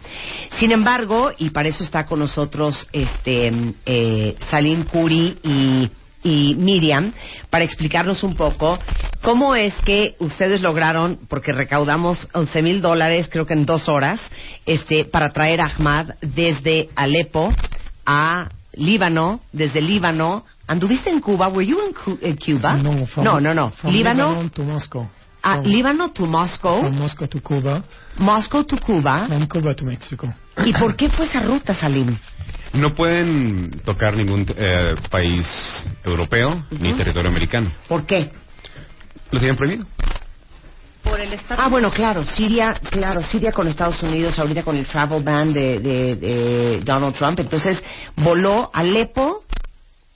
Sin 0.58 0.72
embargo, 0.72 1.32
y 1.38 1.52
para 1.52 1.70
eso 1.70 1.84
está 1.84 2.06
con 2.08 2.20
nosotros 2.20 2.88
este 2.92 3.52
eh, 3.86 4.36
Salim 4.50 4.86
Kuri 4.86 5.38
y 5.44 5.90
y 6.24 6.56
Miriam 6.56 7.14
para 7.50 7.64
explicarnos 7.66 8.24
un 8.24 8.36
poco 8.36 8.78
cómo 9.22 9.56
es 9.56 9.74
que 9.86 10.16
ustedes 10.20 10.62
lograron, 10.62 11.20
porque 11.30 11.52
recaudamos 11.54 12.28
11 12.34 12.62
mil 12.62 12.82
dólares 12.82 13.30
creo 13.32 13.46
que 13.46 13.54
en 13.54 13.66
dos 13.66 13.88
horas, 13.90 14.20
este, 14.66 15.06
para 15.06 15.30
traer 15.30 15.62
a 15.62 15.66
Ahmad 15.66 16.08
desde 16.22 16.90
Alepo 16.96 17.54
a 18.06 18.50
Líbano, 18.74 19.42
desde 19.52 19.82
Líbano. 19.82 20.46
¿Anduviste 20.68 21.10
en 21.10 21.20
Cuba? 21.20 21.48
¿Were 21.48 21.66
you 21.66 21.78
in, 21.88 21.94
Cu- 21.94 22.20
in 22.22 22.38
Cuba? 22.38 22.74
No, 22.78 23.06
from, 23.08 23.24
no, 23.26 23.40
no, 23.40 23.54
no. 23.54 23.72
From 23.72 23.92
Líbano, 23.94 24.50
to 24.52 24.64
Moscow. 24.64 25.10
ah, 25.42 25.62
Líbano 25.64 26.12
to 26.12 26.26
Moscow, 26.26 26.82
From 26.82 26.98
Moscow 27.00 27.28
to 27.28 27.40
Cuba. 27.42 27.84
Moscow 28.20 28.64
to 28.66 28.78
Cuba. 28.78 29.28
From 29.28 29.48
Cuba 29.48 29.74
to 29.76 29.86
Mexico. 29.86 30.34
¿Y 30.66 30.74
por 30.74 30.96
qué 30.96 31.10
fue 31.10 31.26
esa 31.26 31.42
ruta, 31.42 31.74
Salim? 31.74 32.16
No 32.74 32.94
pueden 32.94 33.72
tocar 33.84 34.16
ningún 34.16 34.46
eh, 34.56 34.96
país 35.10 35.48
europeo 36.04 36.66
ni 36.72 36.94
territorio 36.94 37.32
americano. 37.32 37.72
¿Por 37.88 38.06
qué? 38.06 38.30
Lo 39.32 39.40
tienen 39.40 39.56
prohibido. 39.56 39.86
Por 41.04 41.20
el 41.20 41.34
estatus. 41.34 41.64
Ah, 41.66 41.70
bueno, 41.70 41.90
claro, 41.92 42.24
Siria, 42.24 42.74
claro, 42.74 43.24
Siria 43.24 43.52
con 43.52 43.68
Estados 43.68 44.04
Unidos, 44.04 44.38
ahorita 44.38 44.64
con 44.64 44.76
el 44.76 44.86
travel 44.86 45.24
ban 45.24 45.52
de, 45.54 45.80
de- 45.80 46.16
de 46.16 46.82
Donald 46.84 47.16
Trump. 47.16 47.40
Entonces, 47.40 47.82
voló 48.18 48.70
Alepo, 48.74 49.44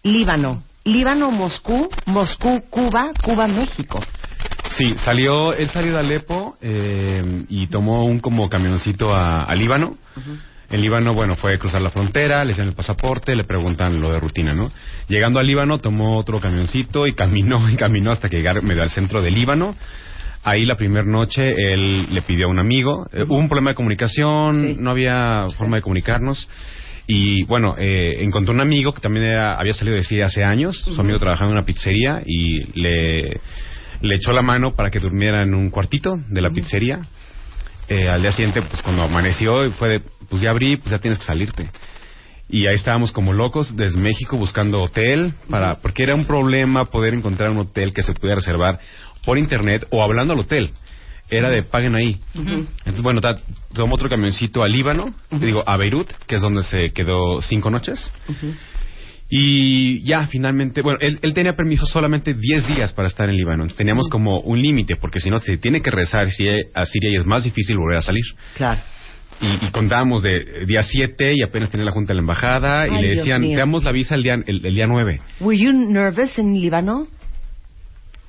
Líbano, 0.04 0.62
Líbano, 0.84 1.32
Moscú, 1.32 1.90
Moscú, 2.06 2.64
Cuba, 2.70 3.12
Cuba, 3.24 3.48
México. 3.48 4.04
Sí, 4.78 4.96
salió, 5.04 5.54
él 5.54 5.70
salió 5.70 5.94
de 5.94 6.00
Alepo 6.00 6.58
eh, 6.62 7.44
y 7.50 7.68
tomó 7.68 8.06
un 8.06 8.20
como 8.20 8.50
camioncito 8.50 9.14
a, 9.16 9.44
a 9.44 9.56
Líbano. 9.56 9.98
En 10.70 10.82
Líbano, 10.82 11.14
bueno, 11.14 11.36
fue 11.36 11.54
a 11.54 11.60
cruzar 11.60 11.82
la 11.82 11.92
frontera, 11.92 12.44
le 12.44 12.52
hicieron 12.54 12.70
el 12.70 12.76
pasaporte, 12.76 13.36
le 13.36 13.44
preguntan 13.44 14.00
lo 14.02 14.12
de 14.12 14.20
rutina, 14.20 14.54
¿no? 14.54 14.72
Llegando 15.08 15.40
a 15.40 15.44
Líbano, 15.44 15.78
tomó 15.78 16.18
otro 16.18 16.40
camioncito 16.40 17.06
y 17.06 17.14
caminó 17.14 17.70
y 17.70 17.76
caminó 17.76 18.12
hasta 18.12 18.30
que 18.30 18.38
llegar 18.38 18.64
medio 18.64 18.82
al 18.82 18.90
centro 18.90 19.22
de 19.22 19.30
Líbano. 19.30 19.76
Ahí 20.44 20.66
la 20.66 20.76
primera 20.76 21.06
noche 21.06 21.54
él 21.74 22.08
le 22.10 22.22
pidió 22.24 22.48
a 22.48 22.50
un 22.50 22.60
amigo, 22.60 23.06
eh, 23.14 23.24
hubo 23.28 23.38
un 23.38 23.48
problema 23.48 23.72
de 23.72 23.76
comunicación, 23.76 24.68
Sí. 24.70 24.78
no 24.80 24.90
había 24.92 25.44
forma 25.58 25.78
de 25.78 25.84
comunicarnos. 25.84 26.50
Y 27.06 27.44
bueno, 27.46 27.76
eh, 27.78 28.16
encontró 28.22 28.54
un 28.54 28.62
amigo 28.62 28.94
que 28.94 29.02
también 29.02 29.26
era- 29.28 29.56
había 29.56 29.74
salido 29.74 29.96
de 29.96 30.04
Siria 30.04 30.26
hace 30.26 30.44
años, 30.44 30.78
su 30.78 31.00
amigo 31.00 31.20
trabajaba 31.20 31.52
en 31.52 31.58
una 31.58 31.66
pizzería 31.66 32.24
y 32.26 32.80
le, 32.80 33.40
le 34.04 34.16
echó 34.16 34.32
la 34.34 34.42
mano 34.42 34.76
para 34.76 34.92
que 34.92 35.00
durmiera 35.00 35.42
en 35.44 35.56
un 35.56 35.70
cuartito 35.70 36.20
de 36.30 36.42
la 36.42 36.50
pizzería. 36.52 37.00
Eh, 37.88 38.08
al 38.10 38.22
día 38.22 38.32
siguiente, 38.32 38.62
pues 38.62 38.82
cuando 38.82 39.02
amaneció, 39.04 39.70
fue 39.72 39.90
de, 39.90 40.02
pues 40.30 40.42
ya 40.42 40.52
abrí, 40.52 40.78
pues 40.78 40.92
ya 40.92 41.00
tienes 41.00 41.20
que 41.20 41.26
salirte. 41.26 41.70
Y 42.50 42.68
ahí 42.68 42.76
estábamos 42.76 43.12
como 43.12 43.34
locos 43.34 43.76
desde 43.76 43.98
México 44.00 44.38
buscando 44.38 44.80
hotel, 44.80 45.34
para 45.50 45.76
porque 45.76 46.04
era 46.04 46.16
un 46.16 46.26
problema 46.26 46.86
poder 46.86 47.14
encontrar 47.14 47.50
un 47.50 47.58
hotel 47.58 47.94
que 47.94 48.04
se 48.04 48.14
pudiera 48.14 48.36
reservar 48.36 48.80
por 49.26 49.38
internet 49.38 49.88
o 49.90 50.04
hablando 50.04 50.34
al 50.34 50.40
hotel. 50.42 50.70
Era 51.30 51.50
de 51.50 51.64
paguen 51.64 51.96
ahí. 51.96 52.20
Entonces, 52.36 53.02
bueno, 53.02 53.22
ta- 53.22 53.40
tomó 53.74 53.96
otro 53.96 54.10
camioncito 54.10 54.62
a 54.62 54.68
Líbano, 54.68 55.14
digo, 55.32 55.64
a 55.66 55.78
Beirut, 55.78 56.10
que 56.28 56.36
es 56.36 56.42
donde 56.42 56.62
se 56.64 56.92
quedó 56.92 57.42
cinco 57.42 57.70
noches. 57.70 58.12
Y 59.36 60.02
ya, 60.04 60.28
finalmente, 60.28 60.84
bueno, 60.84 61.00
él, 61.02 61.18
él 61.24 61.34
tenía 61.34 61.54
permiso 61.54 61.88
solamente 61.88 62.36
10 62.36 62.68
días 62.68 62.94
para 62.94 63.08
estar 63.08 63.28
en 63.28 63.36
Líbano. 63.36 63.64
Entonces, 63.64 63.78
teníamos 63.80 64.08
como 64.08 64.40
un 64.42 64.62
límite, 64.62 64.96
porque 64.96 65.20
si 65.20 65.32
no, 65.32 65.40
se 65.40 65.58
tiene 65.58 65.82
que 65.82 65.90
rezar 65.90 66.30
si- 66.30 66.48
a 66.76 66.86
Siria 66.86 67.10
y 67.10 67.16
es 67.16 67.26
más 67.26 67.44
difícil 67.44 67.76
volver 67.78 67.98
a 67.98 68.02
salir. 68.04 68.24
Claro. 68.56 68.80
Y, 69.42 69.66
y 69.66 69.72
contábamos 69.72 70.22
de 70.22 70.36
eh, 70.36 70.66
día 70.68 70.84
7 70.84 71.34
y 71.36 71.42
apenas 71.42 71.72
tenía 71.72 71.86
la 71.88 71.92
junta 71.92 72.10
de 72.10 72.16
la 72.18 72.22
embajada 72.22 72.88
y 72.88 73.02
le 73.02 73.16
decían, 73.16 73.42
mío. 73.42 73.54
te 73.54 73.58
damos 73.58 73.84
la 73.84 73.92
visa 73.92 74.14
el 74.14 74.22
día, 74.22 74.36
el, 74.46 74.64
el 74.64 74.76
día 74.76 74.86
9. 74.86 75.20
Were 75.40 75.58
you 75.58 75.72
nervous 75.74 76.38
en 76.38 76.54
Líbano? 76.62 77.08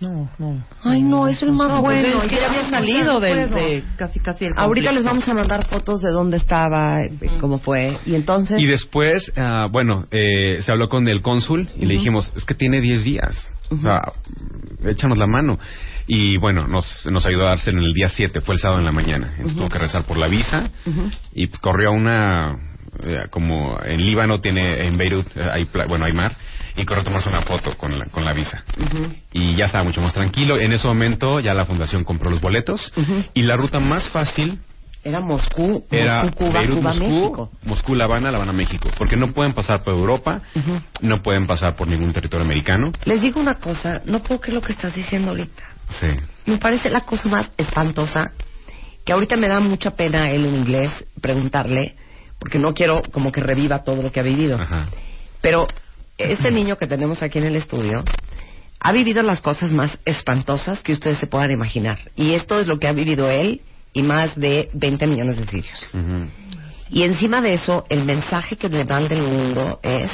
No, 0.04 0.28
no. 0.38 0.64
Ay, 0.84 1.02
no, 1.02 1.26
es 1.28 1.42
el 1.42 1.52
más 1.52 1.68
No, 1.68 1.82
pues 1.82 2.02
bueno. 2.02 2.22
es 2.22 2.30
que 2.30 2.36
ya 2.36 2.46
había 2.48 2.70
salido 2.70 3.20
del- 3.20 3.50
de 3.50 3.84
casi 3.96 4.20
casi 4.20 4.46
el 4.46 4.52
Ahorita 4.56 4.92
les 4.92 5.02
conflicto. 5.04 5.10
vamos 5.10 5.28
a 5.28 5.34
mandar 5.34 5.66
fotos 5.68 6.00
de 6.02 6.10
dónde 6.10 6.36
estaba, 6.36 6.98
cómo 7.40 7.58
fue. 7.58 7.98
Y 8.06 8.14
entonces... 8.14 8.60
Y 8.60 8.66
después, 8.66 9.32
ah, 9.36 9.68
bueno, 9.70 10.06
eh, 10.10 10.58
se 10.62 10.70
habló 10.72 10.88
con 10.88 11.08
el 11.08 11.22
cónsul 11.22 11.68
y 11.76 11.86
le 11.86 11.94
dijimos, 11.94 12.32
es 12.36 12.44
que 12.44 12.54
tiene 12.54 12.80
10 12.80 13.04
días. 13.04 13.52
O 13.70 13.76
sea, 13.80 13.98
échanos 14.84 15.18
la 15.18 15.26
mano. 15.26 15.58
Y 16.06 16.36
bueno, 16.36 16.68
nos, 16.68 17.06
nos 17.10 17.24
ayudó 17.26 17.44
a 17.46 17.50
darse 17.50 17.70
en 17.70 17.78
el 17.78 17.92
día 17.94 18.08
7, 18.10 18.40
fue 18.42 18.54
el 18.56 18.60
sábado 18.60 18.78
en 18.80 18.84
la 18.86 18.92
mañana. 18.92 19.30
Entonces 19.36 19.56
tuvo 19.56 19.68
que 19.70 19.78
rezar 19.78 20.04
por 20.04 20.18
la 20.18 20.28
visa 20.28 20.70
y 21.34 21.46
pues 21.46 21.60
corrió 21.60 21.88
a 21.88 21.92
una, 21.92 22.58
eh, 23.04 23.20
como 23.30 23.78
en 23.82 24.04
Líbano 24.04 24.40
tiene, 24.40 24.86
en 24.86 24.98
Beirut, 24.98 25.26
eh, 25.34 25.48
hay, 25.50 25.64
pla- 25.64 25.86
bueno, 25.86 26.04
hay 26.04 26.12
mar, 26.12 26.36
y 26.76 26.84
corrió 26.84 27.02
a 27.02 27.04
tomarse 27.04 27.28
una 27.28 27.42
foto 27.42 27.76
con 27.76 27.98
la, 27.98 28.06
con 28.06 28.24
la 28.24 28.32
visa. 28.32 28.64
Y 29.32 29.56
ya 29.56 29.66
estaba 29.66 29.84
mucho 29.84 30.00
más 30.00 30.14
tranquilo. 30.14 30.58
En 30.58 30.72
ese 30.72 30.86
momento 30.86 31.40
ya 31.40 31.54
la 31.54 31.64
fundación 31.66 32.04
compró 32.04 32.30
los 32.30 32.40
boletos 32.40 32.92
y 33.32 33.42
la 33.42 33.56
ruta 33.56 33.80
más 33.80 34.08
fácil 34.10 34.58
Era 35.04 35.20
Moscú, 35.20 35.84
era 35.90 36.24
Moscú, 36.24 36.36
Cuba, 36.38 36.60
Beirut, 36.60 36.78
Cuba, 36.78 36.90
Moscú, 36.90 37.04
México. 37.04 37.50
Moscú, 37.64 37.94
La 37.94 38.04
Habana, 38.04 38.30
La 38.30 38.38
Habana, 38.38 38.52
México. 38.52 38.88
Porque 38.96 39.16
no 39.16 39.32
pueden 39.32 39.52
pasar 39.52 39.82
por 39.84 39.94
Europa, 39.94 40.40
no 41.02 41.22
pueden 41.22 41.46
pasar 41.46 41.76
por 41.76 41.86
ningún 41.88 42.12
territorio 42.12 42.44
americano. 42.44 42.90
Les 43.04 43.20
digo 43.20 43.38
una 43.38 43.56
cosa, 43.56 44.00
no 44.06 44.20
puedo 44.20 44.40
creer 44.40 44.54
lo 44.54 44.62
que 44.62 44.72
estás 44.72 44.94
diciendo 44.94 45.30
ahorita. 45.30 45.62
Sí. 45.90 46.06
Me 46.46 46.56
parece 46.56 46.88
la 46.88 47.02
cosa 47.02 47.28
más 47.28 47.52
espantosa, 47.58 48.32
que 49.04 49.12
ahorita 49.12 49.36
me 49.36 49.48
da 49.48 49.60
mucha 49.60 49.90
pena 49.90 50.30
él 50.30 50.46
en 50.46 50.54
inglés 50.54 50.90
preguntarle, 51.20 51.96
porque 52.38 52.58
no 52.58 52.72
quiero 52.72 53.02
como 53.12 53.30
que 53.30 53.42
reviva 53.42 53.84
todo 53.84 54.02
lo 54.02 54.10
que 54.10 54.20
ha 54.20 54.22
vivido. 54.22 54.58
Ajá. 54.58 54.88
Pero 55.42 55.66
este 56.18 56.50
niño 56.50 56.76
que 56.76 56.86
tenemos 56.86 57.22
aquí 57.22 57.38
en 57.38 57.44
el 57.44 57.56
estudio 57.56 58.04
ha 58.80 58.92
vivido 58.92 59.22
las 59.22 59.40
cosas 59.40 59.72
más 59.72 59.98
espantosas 60.04 60.80
que 60.82 60.92
ustedes 60.92 61.18
se 61.18 61.26
puedan 61.26 61.50
imaginar. 61.50 61.98
Y 62.16 62.34
esto 62.34 62.58
es 62.60 62.66
lo 62.66 62.78
que 62.78 62.86
ha 62.86 62.92
vivido 62.92 63.30
él 63.30 63.62
y 63.92 64.02
más 64.02 64.34
de 64.38 64.68
20 64.74 65.06
millones 65.06 65.38
de 65.38 65.46
sirios. 65.46 65.90
Y 66.90 67.02
encima 67.02 67.40
de 67.40 67.54
eso, 67.54 67.84
el 67.88 68.04
mensaje 68.04 68.56
que 68.56 68.68
le 68.68 68.84
dan 68.84 69.08
del 69.08 69.22
mundo 69.22 69.80
es, 69.82 70.10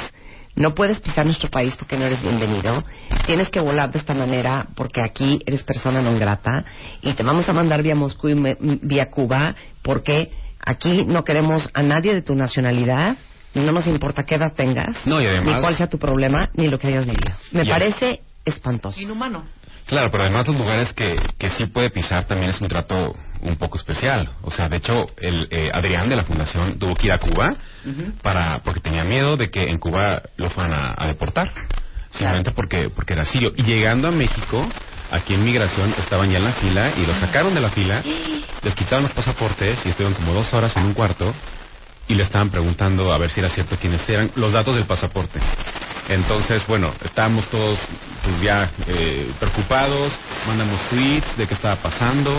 no 0.55 0.73
puedes 0.73 0.99
pisar 0.99 1.25
nuestro 1.25 1.49
país 1.49 1.75
porque 1.75 1.97
no 1.97 2.05
eres 2.05 2.21
bienvenido, 2.21 2.83
tienes 3.25 3.49
que 3.49 3.59
volar 3.59 3.91
de 3.91 3.99
esta 3.99 4.13
manera 4.13 4.67
porque 4.75 5.01
aquí 5.01 5.39
eres 5.45 5.63
persona 5.63 6.01
non 6.01 6.19
grata 6.19 6.63
y 7.01 7.13
te 7.13 7.23
vamos 7.23 7.47
a 7.47 7.53
mandar 7.53 7.83
vía 7.83 7.95
Moscú 7.95 8.29
y 8.29 8.35
me- 8.35 8.57
vía 8.59 9.09
Cuba 9.09 9.55
porque 9.81 10.31
aquí 10.59 11.03
no 11.05 11.23
queremos 11.23 11.69
a 11.73 11.81
nadie 11.83 12.13
de 12.13 12.21
tu 12.21 12.35
nacionalidad, 12.35 13.15
no 13.59 13.71
nos 13.71 13.87
importa 13.87 14.23
qué 14.23 14.35
edad 14.35 14.53
tengas, 14.53 15.05
No, 15.05 15.21
y 15.21 15.25
además- 15.25 15.55
ni 15.55 15.61
cuál 15.61 15.75
sea 15.75 15.87
tu 15.87 15.97
problema, 15.99 16.49
ni 16.53 16.67
lo 16.67 16.77
que 16.79 16.87
hayas 16.87 17.05
vivido. 17.05 17.35
Me 17.51 17.65
parece 17.65 18.21
espantoso. 18.45 18.99
Inhumano. 18.99 19.43
Claro, 19.87 20.09
pero 20.11 20.23
además 20.23 20.47
los 20.47 20.57
lugares 20.57 20.93
que, 20.93 21.15
que 21.37 21.49
sí 21.49 21.65
puede 21.65 21.89
pisar 21.89 22.23
también 22.25 22.51
es 22.51 22.61
un 22.61 22.67
trato 22.67 23.13
un 23.41 23.55
poco 23.57 23.77
especial. 23.77 24.29
O 24.43 24.51
sea, 24.51 24.69
de 24.69 24.77
hecho, 24.77 24.93
el 25.19 25.47
eh, 25.51 25.69
Adrián 25.73 26.07
de 26.07 26.15
la 26.15 26.23
fundación 26.23 26.77
tuvo 26.79 26.95
que 26.95 27.07
ir 27.07 27.11
a 27.13 27.17
Cuba 27.17 27.55
para 28.21 28.59
porque 28.59 28.79
tenía 28.79 29.03
miedo 29.03 29.35
de 29.35 29.49
que 29.49 29.61
en 29.61 29.77
Cuba 29.79 30.21
lo 30.37 30.49
fueran 30.49 30.73
a, 30.75 30.95
a 30.97 31.07
deportar. 31.07 31.51
Simplemente 32.11 32.51
porque 32.51 32.89
porque 32.89 33.13
era 33.13 33.25
sirio. 33.25 33.51
Y 33.57 33.63
llegando 33.63 34.07
a 34.07 34.11
México, 34.11 34.65
aquí 35.11 35.33
en 35.33 35.43
migración 35.43 35.93
estaban 35.97 36.29
ya 36.29 36.37
en 36.37 36.43
la 36.45 36.53
fila 36.53 36.93
y 36.97 37.05
lo 37.05 37.15
sacaron 37.15 37.53
de 37.53 37.61
la 37.61 37.69
fila, 37.71 38.03
les 38.63 38.75
quitaron 38.75 39.03
los 39.03 39.13
pasaportes 39.13 39.79
y 39.85 39.89
estuvieron 39.89 40.13
como 40.13 40.33
dos 40.33 40.53
horas 40.53 40.75
en 40.77 40.85
un 40.85 40.93
cuarto 40.93 41.33
y 42.11 42.15
le 42.15 42.23
estaban 42.23 42.49
preguntando 42.49 43.13
a 43.13 43.17
ver 43.17 43.31
si 43.31 43.39
era 43.39 43.49
cierto 43.49 43.77
quiénes 43.77 44.07
eran, 44.09 44.31
los 44.35 44.51
datos 44.51 44.75
del 44.75 44.85
pasaporte. 44.85 45.39
Entonces, 46.09 46.67
bueno, 46.67 46.91
estábamos 47.05 47.47
todos 47.47 47.79
pues 48.23 48.41
ya 48.41 48.69
eh, 48.87 49.31
preocupados, 49.39 50.11
mandamos 50.45 50.81
tweets 50.89 51.37
de 51.37 51.47
qué 51.47 51.53
estaba 51.53 51.77
pasando, 51.77 52.37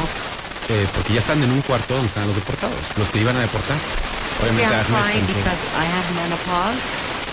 eh, 0.68 0.86
porque 0.94 1.14
ya 1.14 1.20
están 1.20 1.42
en 1.42 1.50
un 1.50 1.62
cuarto 1.62 1.94
donde 1.94 2.08
están 2.08 2.26
los 2.26 2.36
deportados, 2.36 2.78
los 2.98 3.08
que 3.08 3.20
iban 3.20 3.36
a 3.36 3.40
deportar. 3.40 3.78
Obviamente, 4.42 4.66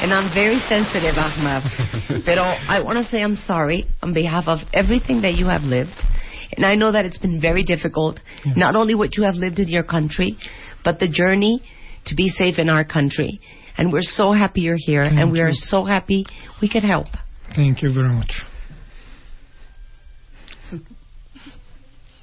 and 0.01 0.13
I'm 0.13 0.33
very 0.33 0.59
sensitive, 0.69 1.15
Ahmed. 1.17 2.23
Pero 2.25 2.43
I 2.43 2.79
want 2.81 3.03
to 3.03 3.11
say 3.11 3.21
I'm 3.21 3.35
sorry 3.35 3.85
on 4.01 4.13
behalf 4.13 4.47
of 4.47 4.59
everything 4.73 5.21
that 5.23 5.33
you 5.33 5.47
have 5.47 5.63
lived. 5.63 6.05
And 6.55 6.65
I 6.65 6.75
know 6.75 6.93
that 6.93 7.03
it's 7.03 7.17
been 7.17 7.41
very 7.41 7.63
difficult, 7.65 8.17
not 8.45 8.75
only 8.75 8.95
what 8.95 9.17
you 9.17 9.23
have 9.23 9.35
lived 9.35 9.59
in 9.59 9.67
your 9.67 9.83
country, 9.83 10.37
but 10.85 10.99
the 10.99 11.09
journey 11.09 11.61
to 12.09 12.15
be 12.15 12.29
safe 12.29 12.59
in 12.59 12.69
our 12.69 12.83
country. 12.83 13.39
And 13.77 13.93
we're 13.93 14.01
so 14.01 14.33
happy 14.33 14.61
you're 14.61 14.77
here, 14.77 15.03
and 15.03 15.15
Thank 15.15 15.31
we 15.31 15.39
are 15.39 15.53
so 15.53 15.85
happy 15.85 16.25
we 16.61 16.67
can 16.69 16.81
help. 16.81 17.07
Thank 17.55 17.81
you 17.81 17.93
very 17.93 18.13
much. 18.13 18.31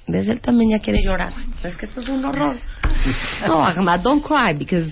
¿Ves? 0.07 0.29
Él 0.29 0.39
también 0.39 0.69
ya 0.71 0.79
quiere 0.79 1.01
llorar. 1.03 1.33
Es 1.63 1.75
que 1.75 1.85
esto 1.87 2.01
es 2.01 2.07
un 2.07 2.23
horror. 2.23 2.55
No, 3.45 3.55
Ahmad, 3.59 4.03
don't 4.03 4.23
cry 4.23 4.53
because 4.53 4.91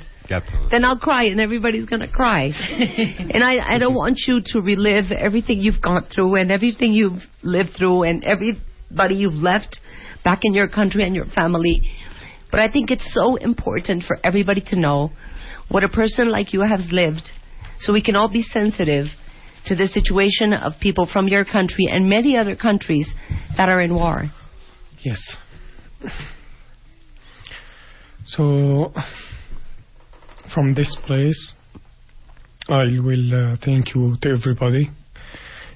then 0.72 0.84
I'll 0.84 0.98
cry 0.98 1.26
and 1.26 1.40
everybody's 1.40 1.86
going 1.86 2.02
to 2.02 2.08
cry. 2.08 2.52
and 2.54 3.44
I, 3.44 3.76
I 3.76 3.78
don't 3.78 3.94
want 3.94 4.20
you 4.28 4.42
to 4.44 4.60
relive 4.60 5.12
everything 5.12 5.60
you've 5.60 5.82
gone 5.82 6.06
through 6.14 6.36
and 6.36 6.52
everything 6.52 6.94
you've 6.94 7.22
lived 7.44 7.72
through 7.78 8.04
and 8.04 8.24
everybody 8.24 9.16
you've 9.16 9.36
left 9.36 9.80
back 10.24 10.40
in 10.44 10.54
your 10.54 10.68
country 10.68 11.04
and 11.04 11.16
your 11.16 11.26
family. 11.26 11.82
But 12.56 12.62
I 12.62 12.72
think 12.72 12.90
it's 12.90 13.14
so 13.14 13.36
important 13.36 14.06
for 14.06 14.18
everybody 14.24 14.62
to 14.68 14.80
know 14.80 15.12
what 15.68 15.84
a 15.84 15.90
person 15.90 16.32
like 16.32 16.54
you 16.54 16.62
has 16.62 16.90
lived 16.90 17.34
so 17.82 17.92
we 17.92 18.02
can 18.02 18.16
all 18.16 18.30
be 18.30 18.44
sensitive 18.44 19.08
to 19.66 19.76
the 19.76 19.88
situation 19.88 20.54
of 20.54 20.72
people 20.80 21.06
from 21.06 21.28
your 21.28 21.44
country 21.44 21.88
and 21.92 22.10
many 22.10 22.38
other 22.38 22.56
countries 22.56 23.10
that 23.58 23.68
are 23.68 23.82
in 23.82 23.94
war. 23.94 24.32
Yes. 25.04 25.20
So, 28.28 28.94
from 30.54 30.76
this 30.76 30.96
place, 31.06 31.52
I 32.70 32.86
will 33.04 33.34
uh, 33.34 33.58
thank 33.66 33.94
you 33.94 34.16
to 34.22 34.30
everybody. 34.30 34.92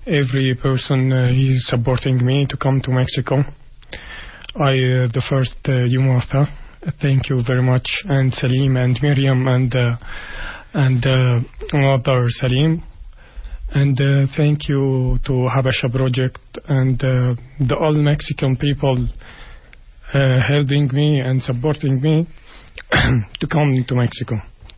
Every 0.07 0.55
person 0.55 1.11
uh, 1.11 1.27
is 1.27 1.67
supporting 1.67 2.25
me 2.25 2.47
to 2.49 2.55
come 2.55 2.79
to 2.85 2.91
Mexico. 2.91 3.43
I, 4.55 4.69
uh, 4.69 5.07
the 5.11 5.23
first, 5.29 5.57
uh, 5.67 5.83
you, 5.83 5.99
Martha. 5.99 6.47
Thank 7.01 7.29
you 7.29 7.43
very 7.45 7.61
much, 7.61 7.87
and 8.05 8.33
Salim 8.33 8.77
and 8.77 8.97
Miriam 9.01 9.45
and 9.49 9.75
uh, 9.75 9.97
and 10.73 11.05
uh, 11.05 11.39
Mother 11.73 12.25
Salim. 12.29 12.81
And 13.71 13.99
uh, 13.99 14.31
thank 14.37 14.69
you 14.69 15.17
to 15.25 15.31
Habasha 15.31 15.93
Project 15.93 16.39
and 16.69 16.95
uh, 17.03 17.35
the 17.59 17.75
all 17.77 17.93
Mexican 17.93 18.55
people 18.55 19.09
uh, 20.13 20.39
helping 20.47 20.87
me 20.93 21.19
and 21.19 21.43
supporting 21.43 22.01
me 22.01 22.25
to 22.91 23.47
come 23.51 23.83
to 23.85 23.95
Mexico. 23.95 24.35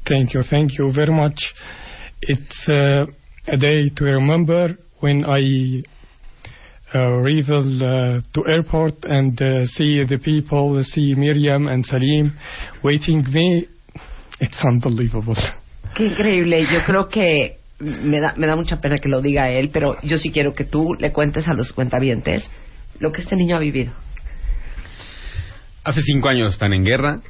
Thank 0.07 0.34
you, 0.34 0.41
thank 0.49 0.80
you 0.80 0.91
very 0.91 1.14
much. 1.14 1.40
It's 2.23 2.68
uh, 2.68 3.06
a 3.48 3.57
day 3.57 3.90
to 3.95 4.03
remember 4.06 4.76
when 5.02 5.23
I 5.23 5.84
arrival 6.94 7.82
uh, 7.82 8.22
to 8.34 8.44
airport 8.48 9.06
and 9.06 9.42
uh, 9.42 9.66
see 9.66 10.04
the 10.04 10.18
people, 10.18 10.84
see 10.84 11.16
Miriam 11.16 11.68
and 11.68 11.86
Salim 11.86 12.34
waiting 12.84 13.24
me. 13.32 13.68
It's 14.40 14.58
unbelievable. 14.64 15.38
Qué 15.96 16.06
increíble. 16.06 16.66
Yo 16.72 16.84
creo 16.86 17.08
que 17.08 17.58
me 17.80 18.20
da, 18.20 18.34
me 18.38 18.48
da 18.48 18.56
mucha 18.56 18.80
pena 18.82 18.98
que 18.98 19.10
lo 19.10 19.22
diga 19.22 19.50
él, 19.50 19.70
pero 19.72 19.98
yo 20.04 20.18
sí 20.18 20.32
quiero 20.32 20.54
que 20.54 20.66
tú 20.66 20.94
le 21.00 21.12
cuentes 21.12 21.48
a 21.48 21.54
los 21.54 21.72
cuentavientes 21.74 22.50
lo 23.00 23.12
que 23.12 23.22
este 23.22 23.36
niño 23.36 23.56
ha 23.56 23.60
vivido. 23.60 23.92
Hace 25.84 26.02
cinco 26.02 26.30
años 26.30 26.54
están 26.54 26.74
en 26.74 26.84
guerra. 26.84 27.22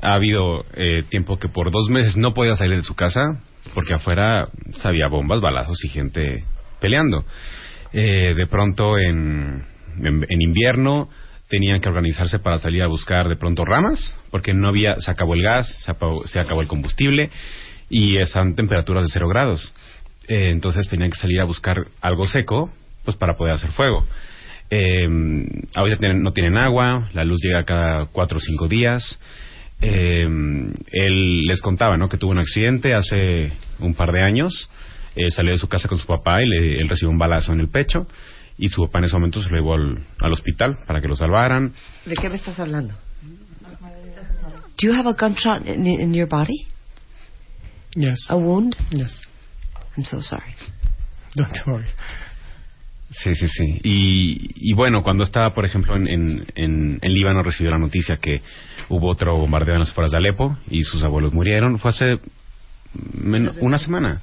Ha 0.00 0.12
habido 0.12 0.64
eh, 0.74 1.02
tiempo 1.08 1.38
que 1.38 1.48
por 1.48 1.72
dos 1.72 1.88
meses 1.90 2.16
no 2.16 2.32
podía 2.32 2.54
salir 2.54 2.76
de 2.76 2.84
su 2.84 2.94
casa 2.94 3.20
porque 3.74 3.94
afuera 3.94 4.48
había 4.84 5.08
bombas, 5.08 5.40
balazos 5.40 5.84
y 5.84 5.88
gente 5.88 6.44
peleando. 6.80 7.24
Eh, 7.92 8.34
de 8.34 8.46
pronto 8.46 8.98
en, 8.98 9.64
en, 10.02 10.42
invierno 10.42 11.08
tenían 11.48 11.80
que 11.80 11.88
organizarse 11.88 12.38
para 12.38 12.58
salir 12.58 12.82
a 12.82 12.86
buscar 12.86 13.28
de 13.28 13.36
pronto 13.36 13.64
ramas 13.64 14.14
porque 14.30 14.52
no 14.52 14.68
había, 14.68 15.00
se 15.00 15.10
acabó 15.10 15.34
el 15.34 15.42
gas, 15.42 15.66
se 15.84 15.90
acabó, 15.90 16.26
se 16.26 16.38
acabó 16.38 16.60
el 16.60 16.68
combustible 16.68 17.30
y 17.88 18.18
están 18.18 18.54
temperaturas 18.54 19.04
de 19.04 19.10
cero 19.10 19.28
grados. 19.28 19.72
Eh, 20.28 20.50
entonces 20.50 20.88
tenían 20.88 21.10
que 21.10 21.18
salir 21.18 21.40
a 21.40 21.44
buscar 21.44 21.86
algo 22.02 22.26
seco 22.26 22.70
pues 23.04 23.16
para 23.16 23.36
poder 23.36 23.54
hacer 23.54 23.72
fuego. 23.72 24.06
Eh, 24.70 25.08
ahorita 25.74 25.98
tienen- 25.98 26.22
no 26.22 26.32
tienen 26.32 26.58
agua, 26.58 27.08
la 27.14 27.24
luz 27.24 27.40
llega 27.42 27.64
cada 27.64 28.04
cuatro 28.06 28.36
o 28.36 28.40
cinco 28.40 28.68
días. 28.68 29.18
Eh, 29.80 30.28
él 30.92 31.42
les 31.44 31.62
contaba, 31.62 31.96
¿no? 31.96 32.08
Que 32.08 32.18
tuvo 32.18 32.32
un 32.32 32.38
accidente 32.38 32.94
hace 32.94 33.52
un 33.78 33.94
par 33.94 34.12
de 34.12 34.20
años. 34.22 34.68
Eh, 35.18 35.30
salió 35.30 35.52
de 35.52 35.58
su 35.58 35.68
casa 35.68 35.88
con 35.88 35.98
su 35.98 36.06
papá 36.06 36.42
y 36.42 36.46
le- 36.48 36.78
él 36.80 36.88
recibió 36.88 37.10
un 37.10 37.18
balazo 37.18 37.52
en 37.52 37.60
el 37.60 37.68
pecho 37.68 38.06
y 38.56 38.68
su 38.68 38.82
papá 38.86 38.98
en 39.00 39.04
ese 39.06 39.14
momento 39.16 39.42
se 39.42 39.50
lo 39.50 39.56
llevó 39.56 39.74
al, 39.74 39.98
al 40.20 40.32
hospital 40.32 40.78
para 40.86 41.00
que 41.00 41.08
lo 41.08 41.16
salvaran. 41.16 41.72
¿De 42.06 42.14
qué 42.14 42.28
me 42.28 42.36
estás 42.36 42.58
hablando? 42.60 42.94
Do 44.80 44.86
you 44.86 44.92
have 44.92 45.08
a 45.08 45.12
gunshot 45.12 45.66
in, 45.66 45.86
in 45.86 46.14
your 46.14 46.28
body? 46.28 46.66
Yes. 47.94 48.18
A 48.30 48.36
wound? 48.36 48.76
Yes. 48.90 49.20
I'm 49.96 50.04
so 50.04 50.20
sorry. 50.20 50.54
Don't 51.34 51.56
worry. 51.66 51.86
Sí, 53.10 53.34
sí, 53.34 53.48
sí. 53.48 53.80
Y, 53.82 54.70
y 54.70 54.74
bueno, 54.74 55.02
cuando 55.02 55.24
estaba, 55.24 55.50
por 55.54 55.64
ejemplo, 55.64 55.96
en, 55.96 56.06
en, 56.06 56.46
en, 56.54 56.98
en 57.00 57.12
Líbano, 57.14 57.42
recibió 57.42 57.70
la 57.72 57.78
noticia 57.78 58.18
que 58.18 58.42
hubo 58.88 59.08
otro 59.10 59.36
bombardeo 59.36 59.74
en 59.74 59.80
las 59.80 59.90
afueras 59.90 60.12
de 60.12 60.18
Alepo 60.18 60.56
y 60.70 60.84
sus 60.84 61.02
abuelos 61.02 61.32
murieron. 61.32 61.78
Fue 61.78 61.90
hace 61.90 62.18
men- 63.14 63.50
una 63.60 63.78
semana. 63.78 64.20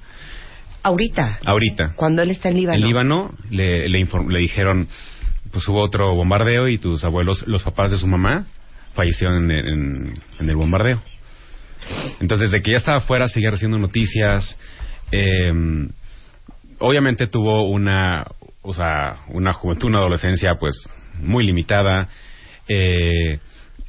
Ahorita, 0.86 1.40
Ahorita. 1.45 1.94
cuando 1.95 2.22
él 2.22 2.30
está 2.32 2.49
en 2.49 2.57
Líbano. 2.57 2.78
En 2.78 2.86
Líbano 2.88 3.34
le, 3.49 3.90
le, 3.90 4.40
dijeron, 4.40 4.88
pues 5.52 5.68
hubo 5.68 5.82
otro 5.82 6.14
bombardeo 6.16 6.68
y 6.68 6.78
tus 6.78 7.03
abuelos, 7.03 7.44
los 7.48 7.64
papás 7.64 7.91
de 7.91 7.98
su 7.98 8.07
mamá, 8.07 8.45
fallecieron 8.94 9.49
en, 9.52 9.68
en- 9.68 10.14
en 10.40 10.49
el 10.49 10.56
bombardeo. 10.56 11.02
Entonces, 12.22 12.52
desde 12.52 12.64
que 12.64 12.72
ya 12.72 12.78
estaba 12.78 12.98
afuera, 12.98 13.28
seguía 13.28 13.52
recibiendo 13.52 13.80
noticias. 13.80 14.57
eh, 15.12 15.53
obviamente 16.80 17.28
tuvo 17.28 17.70
una, 17.70 18.26
o 18.62 18.74
sea, 18.74 19.18
una 19.30 19.53
juventud, 19.53 19.88
una 19.88 19.99
adolescencia, 19.99 20.56
pues, 20.60 20.76
muy 21.20 21.45
limitada. 21.45 22.10
Eh, 22.68 23.40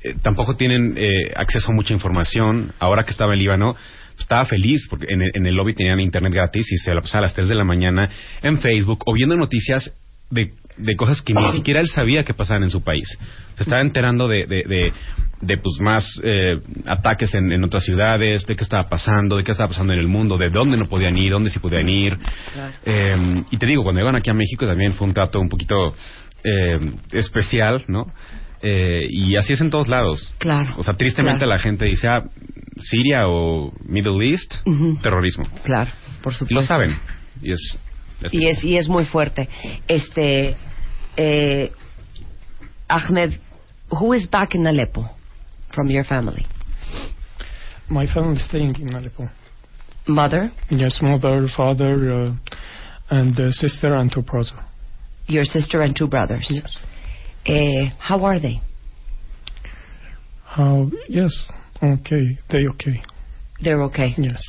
eh, 0.03 0.15
tampoco 0.23 0.57
tienen 0.57 0.95
eh, 0.97 1.33
acceso 1.37 1.73
a 1.73 1.75
mucha 1.75 1.93
información. 1.95 2.73
Ahora 2.79 3.05
que 3.05 3.11
estaba 3.11 3.33
en 3.33 3.41
Líbano, 3.41 3.77
estaba 4.19 4.45
feliz 4.45 4.87
porque 4.89 5.07
en 5.13 5.23
el, 5.23 5.31
en 5.35 5.47
el 5.47 5.55
lobby 5.55 5.75
tenían 5.75 6.01
internet 6.01 6.33
gratis 6.33 6.71
y 6.73 6.77
se 6.79 6.95
la 6.95 7.01
pasaba 7.01 7.19
a 7.21 7.23
las 7.23 7.35
3 7.35 7.49
de 7.49 7.55
la 7.55 7.65
mañana 7.65 8.09
en 8.43 8.59
Facebook 8.61 9.03
o 9.07 9.13
viendo 9.13 9.37
noticias 9.37 9.93
de, 10.31 10.53
de 10.77 10.97
cosas 10.97 11.23
que 11.23 11.35
ni 11.35 11.53
siquiera 11.53 11.81
él 11.81 11.89
sabía 11.89 12.25
que 12.25 12.35
pasaban 12.35 12.63
en 12.65 12.71
su 12.71 12.83
país. 12.83 13.19
Se 13.57 13.63
estaba 13.63 13.81
enterando 13.81 14.27
de, 14.29 14.47
de, 14.47 14.65
de, 14.65 14.93
de, 15.41 15.57
pues 15.59 15.77
más 15.81 16.21
eh, 16.25 16.59
ataques 16.87 17.33
en, 17.35 17.53
en 17.53 17.63
otras 17.65 17.85
ciudades, 17.85 18.45
de 18.47 18.57
qué 18.57 18.65
estaba 18.65 18.89
pasando, 18.89 19.37
de 19.37 19.45
qué 19.45 19.53
estaba 19.53 19.69
pasando 19.69 19.93
en 19.93 20.01
el 20.01 20.09
mundo, 20.09 20.37
de 20.37 20.51
dónde 20.51 20.77
no 20.77 20.87
podían 20.87 21.17
ir, 21.17 21.31
dónde 21.33 21.51
sí 21.51 21.59
podían 21.61 21.89
ir. 21.89 22.19
Eh, 22.85 23.43
y 23.51 23.57
te 23.57 23.67
digo, 23.67 23.83
cuando 23.83 24.01
llegan 24.01 24.17
aquí 24.17 24.31
a 24.31 24.35
México 24.35 24.67
también 24.67 24.93
fue 24.95 25.07
un 25.07 25.15
trato 25.15 25.39
un 25.41 25.49
poquito 25.49 25.95
eh, 26.45 26.79
especial, 27.13 27.85
¿no? 27.89 28.07
Eh, 28.63 29.07
y 29.09 29.37
así 29.37 29.53
es 29.53 29.61
en 29.61 29.71
todos 29.71 29.87
lados. 29.89 30.33
Claro. 30.39 30.75
O 30.79 30.83
sea, 30.83 30.95
tristemente 30.95 31.45
Claro. 31.45 31.53
la 31.53 31.59
gente 31.59 31.85
dice, 31.85 32.09
ah, 32.09 32.23
Siria 32.79 33.29
o 33.29 33.73
Middle 33.85 34.25
East, 34.31 34.55
Ujú. 34.67 34.99
terrorismo. 35.03 35.45
Claro, 35.65 35.91
por 36.23 36.35
supuesto. 36.35 36.55
Lo 36.55 36.63
saben. 36.63 36.97
Y 37.43 37.53
es, 37.53 37.79
es- 38.23 38.35
Y 38.35 38.47
es, 38.49 38.65
y 38.65 38.77
es 38.77 38.89
muy 38.89 39.05
fuerte. 39.07 39.49
Este, 39.89 40.57
eh, 41.17 41.73
Ahmed, 42.89 43.39
who 43.91 44.15
is 44.15 44.29
back 44.31 44.55
in 44.55 44.67
Aleppo 44.67 45.09
from 45.73 45.89
your 45.91 46.05
family? 46.05 46.47
My 47.89 48.07
family 48.07 48.37
is 48.37 48.45
staying 48.47 48.75
in 48.81 48.95
Aleppo. 48.95 49.29
Mother, 50.07 50.51
Yes, 50.71 51.01
mother, 51.03 51.49
father, 51.49 52.13
uh, 52.13 52.35
and 53.11 53.39
uh, 53.41 53.51
sister 53.53 53.95
and 53.95 54.11
two 54.13 54.23
brothers. 54.23 54.53
your 55.29 55.45
sister 55.45 55.83
and 55.83 55.97
two 55.97 56.07
brothers. 56.07 56.47
Yes. 56.49 56.79
Eh, 57.47 57.91
how 57.99 58.25
are 58.25 58.39
they? 58.39 58.61
Uh, 60.57 60.87
yes. 61.09 61.49
Okay. 61.83 62.39
They 62.51 62.67
okay. 62.69 63.03
They're 63.63 63.83
okay. 63.85 64.15
Yes. 64.17 64.41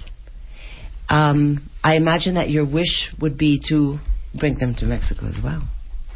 Um, 1.09 1.69
I 1.83 1.95
imagine 1.95 2.35
that 2.35 2.49
your 2.49 2.65
wish 2.65 3.09
would 3.21 3.37
be 3.37 3.61
to 3.69 3.97
bring 4.37 4.57
them 4.57 4.75
to 4.75 4.85
Mexico 4.85 5.27
as 5.27 5.37
well. 5.43 5.67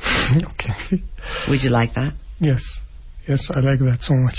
okay. 0.35 1.01
Would 1.47 1.59
you 1.63 1.69
like 1.69 1.93
that? 1.95 2.13
Yes. 2.39 2.61
Yes, 3.27 3.49
I 3.55 3.59
like 3.59 3.79
that 3.79 3.99
so 4.01 4.13
much. 4.15 4.35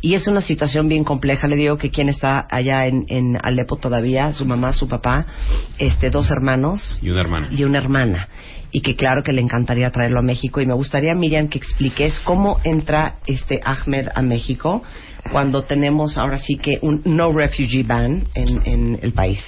Y 0.00 0.14
es 0.14 0.28
una 0.28 0.40
situación 0.42 0.88
bien 0.88 1.02
compleja. 1.04 1.48
Le 1.48 1.56
digo 1.56 1.76
que 1.76 1.90
quien 1.90 2.08
está 2.08 2.46
allá 2.50 2.86
en, 2.86 3.04
en 3.08 3.36
Alepo 3.42 3.76
todavía, 3.76 4.32
su 4.32 4.44
mamá, 4.44 4.72
su 4.72 4.88
papá, 4.88 5.26
este, 5.78 6.10
dos 6.10 6.30
hermanos 6.30 6.98
Y 7.02 7.10
una 7.10 7.20
hermana. 7.22 7.48
y 7.50 7.64
una 7.64 7.78
hermana. 7.78 8.28
Y 8.70 8.80
que 8.80 8.96
claro 8.96 9.22
que 9.22 9.32
le 9.32 9.40
encantaría 9.40 9.90
traerlo 9.90 10.20
a 10.20 10.22
México. 10.22 10.60
Y 10.60 10.66
me 10.66 10.74
gustaría, 10.74 11.14
Miriam, 11.14 11.48
que 11.48 11.58
expliques 11.58 12.20
cómo 12.20 12.58
entra 12.64 13.16
este 13.26 13.60
Ahmed 13.64 14.08
a 14.14 14.22
México 14.22 14.82
cuando 15.30 15.62
tenemos 15.64 16.18
ahora 16.18 16.38
sí 16.38 16.56
que 16.56 16.78
un 16.82 17.02
no 17.04 17.32
refugee 17.32 17.82
ban 17.82 18.24
en, 18.34 18.98
el 19.02 19.12
país. 19.12 19.42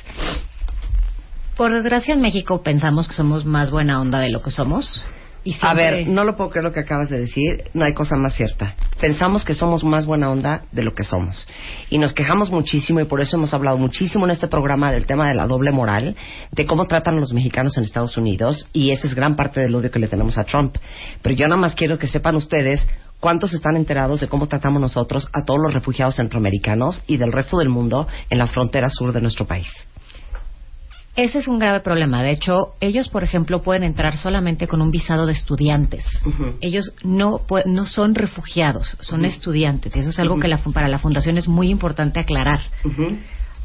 Por 1.56 1.72
desgracia 1.72 2.14
en 2.14 2.20
México 2.20 2.62
pensamos 2.62 3.08
que 3.08 3.14
somos 3.14 3.44
más 3.44 3.70
buena 3.70 4.00
onda 4.00 4.18
de 4.20 4.30
lo 4.30 4.42
que 4.42 4.50
somos. 4.50 5.04
Y 5.42 5.56
A 5.62 5.72
ver, 5.72 6.06
no 6.06 6.24
lo 6.24 6.36
puedo 6.36 6.50
creer 6.50 6.64
lo 6.64 6.72
que 6.72 6.80
acabas 6.80 7.08
de 7.08 7.18
decir. 7.18 7.64
No 7.72 7.84
hay 7.84 7.94
cosa 7.94 8.14
más 8.16 8.34
cierta. 8.34 8.74
Pensamos 9.00 9.44
que 9.44 9.54
somos 9.54 9.82
más 9.84 10.04
buena 10.04 10.30
onda 10.30 10.64
de 10.70 10.82
lo 10.82 10.92
que 10.94 11.02
somos. 11.02 11.48
Y 11.88 11.96
nos 11.96 12.12
quejamos 12.12 12.50
muchísimo 12.50 13.00
y 13.00 13.04
por 13.04 13.22
eso 13.22 13.36
hemos 13.36 13.54
hablado 13.54 13.78
muchísimo 13.78 14.26
en 14.26 14.32
este 14.32 14.48
programa 14.48 14.92
del 14.92 15.06
tema 15.06 15.26
de 15.26 15.34
la 15.34 15.46
doble 15.46 15.72
moral, 15.72 16.14
de 16.52 16.66
cómo 16.66 16.86
tratan 16.86 17.16
a 17.16 17.20
los 17.20 17.32
mexicanos 17.32 17.76
en 17.78 17.84
Estados 17.84 18.18
Unidos 18.18 18.68
y 18.74 18.90
esa 18.90 19.06
es 19.06 19.14
gran 19.14 19.34
parte 19.34 19.62
del 19.62 19.74
odio 19.74 19.90
que 19.90 19.98
le 19.98 20.08
tenemos 20.08 20.36
a 20.36 20.44
Trump. 20.44 20.76
Pero 21.22 21.34
yo 21.34 21.46
nada 21.46 21.60
más 21.60 21.74
quiero 21.74 21.98
que 21.98 22.06
sepan 22.06 22.36
ustedes 22.36 22.86
cuántos 23.18 23.54
están 23.54 23.76
enterados 23.76 24.20
de 24.20 24.28
cómo 24.28 24.46
tratamos 24.46 24.82
nosotros 24.82 25.28
a 25.32 25.44
todos 25.44 25.60
los 25.62 25.72
refugiados 25.72 26.16
centroamericanos 26.16 27.02
y 27.06 27.16
del 27.16 27.32
resto 27.32 27.58
del 27.58 27.70
mundo 27.70 28.08
en 28.28 28.38
las 28.38 28.52
fronteras 28.52 28.94
sur 28.94 29.12
de 29.12 29.20
nuestro 29.22 29.46
país. 29.46 29.68
Ese 31.20 31.40
es 31.40 31.48
un 31.48 31.58
grave 31.58 31.80
problema. 31.80 32.22
De 32.22 32.30
hecho, 32.30 32.72
ellos, 32.80 33.10
por 33.10 33.22
ejemplo, 33.22 33.60
pueden 33.60 33.82
entrar 33.82 34.16
solamente 34.16 34.66
con 34.66 34.80
un 34.80 34.90
visado 34.90 35.26
de 35.26 35.34
estudiantes. 35.34 36.06
Ellos 36.62 36.94
no, 37.04 37.42
no 37.66 37.84
son 37.84 38.14
refugiados, 38.14 38.96
son 39.00 39.26
estudiantes. 39.26 39.94
Y 39.94 39.98
eso 39.98 40.08
es 40.08 40.18
algo 40.18 40.40
que 40.40 40.48
la 40.48 40.56
para 40.56 40.88
la 40.88 40.96
Fundación 40.96 41.36
es 41.36 41.46
muy 41.46 41.68
importante 41.68 42.20
aclarar. 42.20 42.62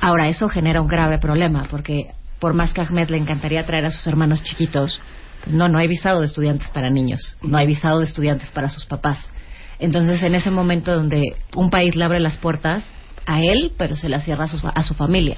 Ahora, 0.02 0.28
eso 0.28 0.50
genera 0.50 0.82
un 0.82 0.90
grave 0.90 1.18
problema, 1.18 1.66
porque 1.72 2.08
por 2.40 2.54
más 2.54 2.74
que 2.74 2.82
a 2.82 2.84
Ahmed 2.84 3.08
le 3.08 3.18
encantaría 3.18 3.66
traer 3.66 3.86
a 3.86 3.92
sus 3.92 4.06
hermanos 4.06 4.44
chiquitos, 4.44 5.00
no, 5.48 5.70
no 5.70 5.80
hay 5.80 5.88
visado 5.88 6.20
de 6.20 6.26
estudiantes 6.26 6.70
para 6.72 6.90
niños, 6.90 7.38
no 7.42 7.58
hay 7.58 7.68
visado 7.68 8.00
de 8.00 8.06
estudiantes 8.06 8.52
para 8.52 8.68
sus 8.68 8.86
papás. 8.86 9.32
Entonces, 9.80 10.22
en 10.24 10.36
ese 10.36 10.52
momento 10.52 10.94
donde 10.94 11.38
un 11.56 11.70
país 11.70 11.96
le 11.96 12.04
abre 12.04 12.20
las 12.20 12.36
puertas 12.36 12.84
a 13.26 13.40
él, 13.40 13.72
pero 13.78 13.96
se 13.96 14.10
las 14.10 14.26
cierra 14.26 14.44
a 14.44 14.48
su, 14.50 14.60
a 14.68 14.84
su 14.84 14.94
familia. 14.94 15.38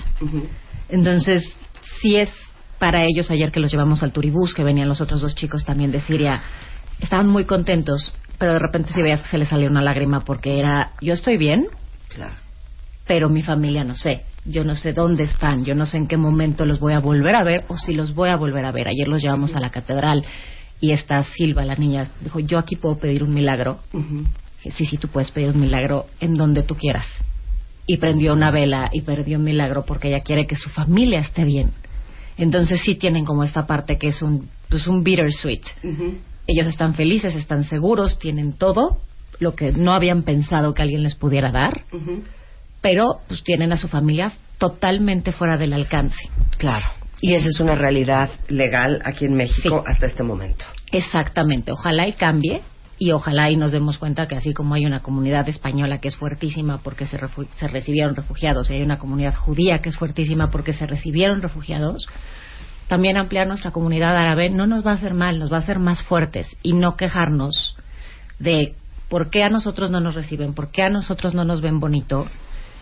Entonces, 0.90 1.56
sí 2.02 2.18
es 2.18 2.30
para 2.80 3.06
ellos 3.06 3.32
ayer 3.32 3.52
que 3.52 3.60
los 3.60 3.72
llevamos 3.72 4.04
al 4.04 4.12
turibús, 4.12 4.54
que 4.54 4.64
venían 4.64 4.88
los 4.88 5.02
otros 5.02 5.22
dos 5.22 5.36
chicos 5.36 5.66
también 5.66 5.92
de 5.92 6.02
Siria, 6.02 6.42
estaban 7.00 7.28
muy 7.28 7.46
contentos, 7.46 8.14
pero 8.38 8.54
de 8.54 8.60
repente 8.60 8.92
sí 8.94 9.02
veías 9.02 9.22
que 9.22 9.30
se 9.30 9.38
les 9.38 9.50
salía 9.50 9.70
una 9.70 9.82
lágrima 9.82 10.22
porque 10.22 10.60
era, 10.60 10.92
yo 11.02 11.14
estoy 11.14 11.38
bien, 11.38 11.68
pero 13.08 13.30
mi 13.30 13.42
familia 13.42 13.84
no 13.84 13.96
sé. 13.96 14.22
Yo 14.46 14.64
no 14.64 14.76
sé 14.76 14.94
dónde 14.94 15.24
están, 15.24 15.66
yo 15.66 15.74
no 15.76 15.86
sé 15.86 15.98
en 15.98 16.08
qué 16.08 16.16
momento 16.16 16.66
los 16.66 16.80
voy 16.80 16.94
a 16.94 17.00
volver 17.00 17.36
a 17.36 17.44
ver 17.44 17.66
o 17.68 17.78
si 17.78 17.94
los 17.94 18.14
voy 18.14 18.30
a 18.30 18.38
volver 18.38 18.66
a 18.66 18.72
ver. 18.72 18.88
Ayer 18.88 19.08
los 19.08 19.22
llevamos 19.22 19.56
a 19.56 19.60
la 19.60 19.70
catedral 19.70 20.24
y 20.80 20.92
esta 20.92 21.22
Silva, 21.24 21.66
la 21.66 21.76
niña, 21.76 22.10
dijo, 22.22 22.40
yo 22.40 22.58
aquí 22.58 22.76
puedo 22.76 22.98
pedir 22.98 23.24
un 23.24 23.34
milagro. 23.34 23.80
Sí, 24.62 24.86
sí, 24.86 24.98
tú 24.98 25.08
puedes 25.08 25.32
pedir 25.32 25.50
un 25.50 25.60
milagro 25.60 26.06
en 26.20 26.34
donde 26.34 26.64
tú 26.64 26.76
quieras. 26.76 27.06
Y 27.86 27.98
prendió 27.98 28.34
una 28.34 28.52
vela 28.52 28.90
y 28.92 29.02
perdió 29.02 29.38
un 29.38 29.44
milagro 29.44 29.84
porque 29.86 30.10
ella 30.10 30.22
quiere 30.22 30.46
que 30.46 30.56
su 30.56 30.70
familia 30.70 31.20
esté 31.20 31.44
bien. 31.44 31.72
Entonces 32.38 32.82
sí 32.82 32.96
tienen 32.96 33.26
como 33.26 33.44
esta 33.44 33.66
parte 33.66 33.98
que 33.98 34.08
es 34.08 34.22
un, 34.22 34.50
pues 34.70 34.88
un 34.88 35.04
bittersweet. 35.04 35.64
Ellos 36.48 36.68
están 36.68 36.94
felices, 36.94 37.36
están 37.36 37.64
seguros, 37.64 38.20
tienen 38.20 38.54
todo 38.54 39.02
lo 39.40 39.56
que 39.56 39.72
no 39.72 39.94
habían 39.94 40.24
pensado 40.24 40.74
que 40.74 40.82
alguien 40.82 41.04
les 41.04 41.16
pudiera 41.16 41.52
dar, 41.52 41.84
pero 42.82 43.20
pues 43.28 43.44
tienen 43.44 43.72
a 43.72 43.78
su 43.78 43.88
familia 43.88 44.32
totalmente 44.58 45.32
fuera 45.32 45.58
del 45.58 45.74
alcance. 45.74 46.30
Claro. 46.58 46.86
Y 47.20 47.34
esa 47.34 47.48
es 47.50 47.60
una 47.60 47.76
realidad 47.76 48.30
legal 48.48 49.02
aquí 49.04 49.26
en 49.26 49.34
México 49.34 49.84
hasta 49.86 50.06
este 50.06 50.24
momento. 50.24 50.66
Exactamente. 50.92 51.72
Ojalá 51.72 52.08
y 52.08 52.14
cambie 52.14 52.62
y 53.00 53.12
ojalá 53.12 53.52
y 53.52 53.56
nos 53.56 53.72
demos 53.72 53.98
cuenta 53.98 54.28
que 54.28 54.36
así 54.36 54.54
como 54.54 54.74
hay 54.74 54.86
una 54.86 55.02
comunidad 55.02 55.48
española 55.50 56.00
que 56.00 56.08
es 56.08 56.16
fuertísima 56.16 56.80
porque 56.80 57.06
se, 57.06 57.20
se 57.58 57.68
recibieron 57.68 58.16
refugiados 58.16 58.70
y 58.70 58.74
hay 58.74 58.82
una 58.82 58.98
comunidad 58.98 59.36
judía 59.36 59.80
que 59.82 59.90
es 59.90 59.98
fuertísima 59.98 60.50
porque 60.50 60.74
se 60.74 60.88
recibieron 60.88 61.42
refugiados, 61.42 62.08
también 62.88 63.18
ampliar 63.18 63.48
nuestra 63.48 63.72
comunidad 63.72 64.16
árabe 64.16 64.50
no 64.50 64.66
nos 64.66 64.86
va 64.86 64.92
a 64.92 64.96
hacer 64.96 65.14
mal, 65.14 65.40
nos 65.40 65.52
va 65.52 65.58
a 65.58 65.60
hacer 65.60 65.80
más 65.80 66.04
fuertes 66.04 66.48
y 66.64 66.74
no 66.74 66.96
quejarnos 66.96 67.76
de 68.40 68.76
por 69.10 69.30
qué 69.30 69.44
a 69.44 69.50
nosotros 69.50 69.90
no 69.90 70.00
nos 70.00 70.16
reciben, 70.16 70.54
por 70.54 70.72
qué 70.72 70.84
a 70.84 70.90
nosotros 70.90 71.34
no 71.34 71.46
nos 71.46 71.62
ven 71.62 71.80
bonito. 71.80 72.28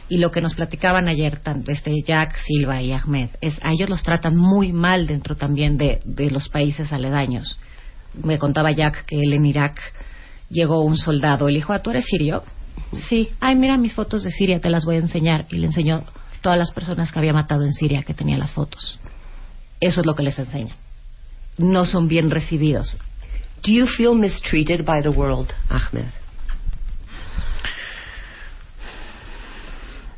Y 0.07 0.19
lo 0.19 0.29
que 0.29 0.41
nos 0.41 0.53
platicaban 0.53 1.07
ayer, 1.07 1.41
este 1.65 1.91
Jack, 2.05 2.35
Silva 2.45 2.79
y 2.79 2.91
Ahmed, 2.91 3.29
es 3.41 3.57
a 3.63 3.71
ellos 3.71 3.89
los 3.89 4.03
tratan 4.03 4.35
muy 4.35 4.71
mal 4.71 5.07
dentro 5.07 5.35
también 5.35 5.77
de, 5.77 5.99
de 6.05 6.29
los 6.29 6.47
países 6.49 6.93
aledaños. 6.93 7.57
Me 8.23 8.37
contaba 8.39 8.71
Jack 8.71 9.05
que 9.05 9.17
él 9.17 9.33
en 9.33 9.45
Irak 9.45 9.79
llegó 10.49 10.81
un 10.81 10.97
soldado, 10.97 11.47
él 11.47 11.55
dijo, 11.55 11.73
"Ah, 11.73 11.79
¿tú 11.79 11.91
eres 11.91 12.05
sirio? 12.05 12.43
Sí, 13.09 13.31
ay, 13.39 13.55
mira 13.55 13.77
mis 13.77 13.93
fotos 13.93 14.23
de 14.23 14.31
Siria, 14.31 14.59
te 14.59 14.69
las 14.69 14.85
voy 14.85 14.95
a 14.95 14.99
enseñar. 14.99 15.45
Y 15.49 15.57
le 15.57 15.67
enseñó 15.67 16.03
todas 16.41 16.57
las 16.57 16.71
personas 16.71 17.11
que 17.11 17.19
había 17.19 17.33
matado 17.33 17.63
en 17.63 17.73
Siria 17.73 18.03
que 18.03 18.13
tenía 18.13 18.37
las 18.37 18.51
fotos. 18.51 18.99
Eso 19.79 19.99
es 19.99 20.05
lo 20.05 20.15
que 20.15 20.23
les 20.23 20.37
enseña. 20.39 20.75
No 21.57 21.85
son 21.85 22.07
bien 22.07 22.29
recibidos. 22.29 22.97
Do 23.63 23.71
you 23.71 23.87
feel 23.87 24.13
mistreated 24.13 24.85
by 24.85 25.01
the 25.01 25.09
world, 25.09 25.51
Ahmed? 25.69 26.05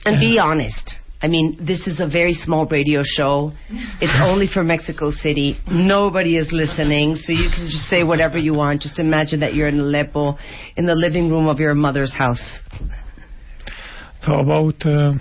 And 0.06 0.20
be 0.20 0.40
honest. 0.40 0.94
I 1.20 1.28
mean, 1.28 1.58
this 1.60 1.88
is 1.88 2.00
a 2.00 2.08
very 2.08 2.34
small 2.34 2.68
radio 2.68 3.02
show. 3.04 3.52
It's 4.00 4.20
only 4.24 4.48
for 4.52 4.64
Mexico 4.64 5.10
City. 5.10 5.58
Nobody 5.68 6.38
is 6.38 6.50
listening, 6.52 7.16
so 7.16 7.34
you 7.34 7.50
can 7.50 7.66
just 7.66 7.90
say 7.90 8.04
whatever 8.04 8.38
you 8.38 8.54
want. 8.54 8.82
Just 8.82 9.00
imagine 9.00 9.40
that 9.40 9.56
you're 9.56 9.68
in 9.68 9.80
Aleppo, 9.80 10.38
in 10.76 10.86
the 10.86 10.96
living 10.96 11.32
room 11.32 11.48
of 11.48 11.60
your 11.60 11.74
mother's 11.74 12.14
house. 12.14 12.62
So 14.26 14.34
about 14.34 14.86
uh, 14.86 15.14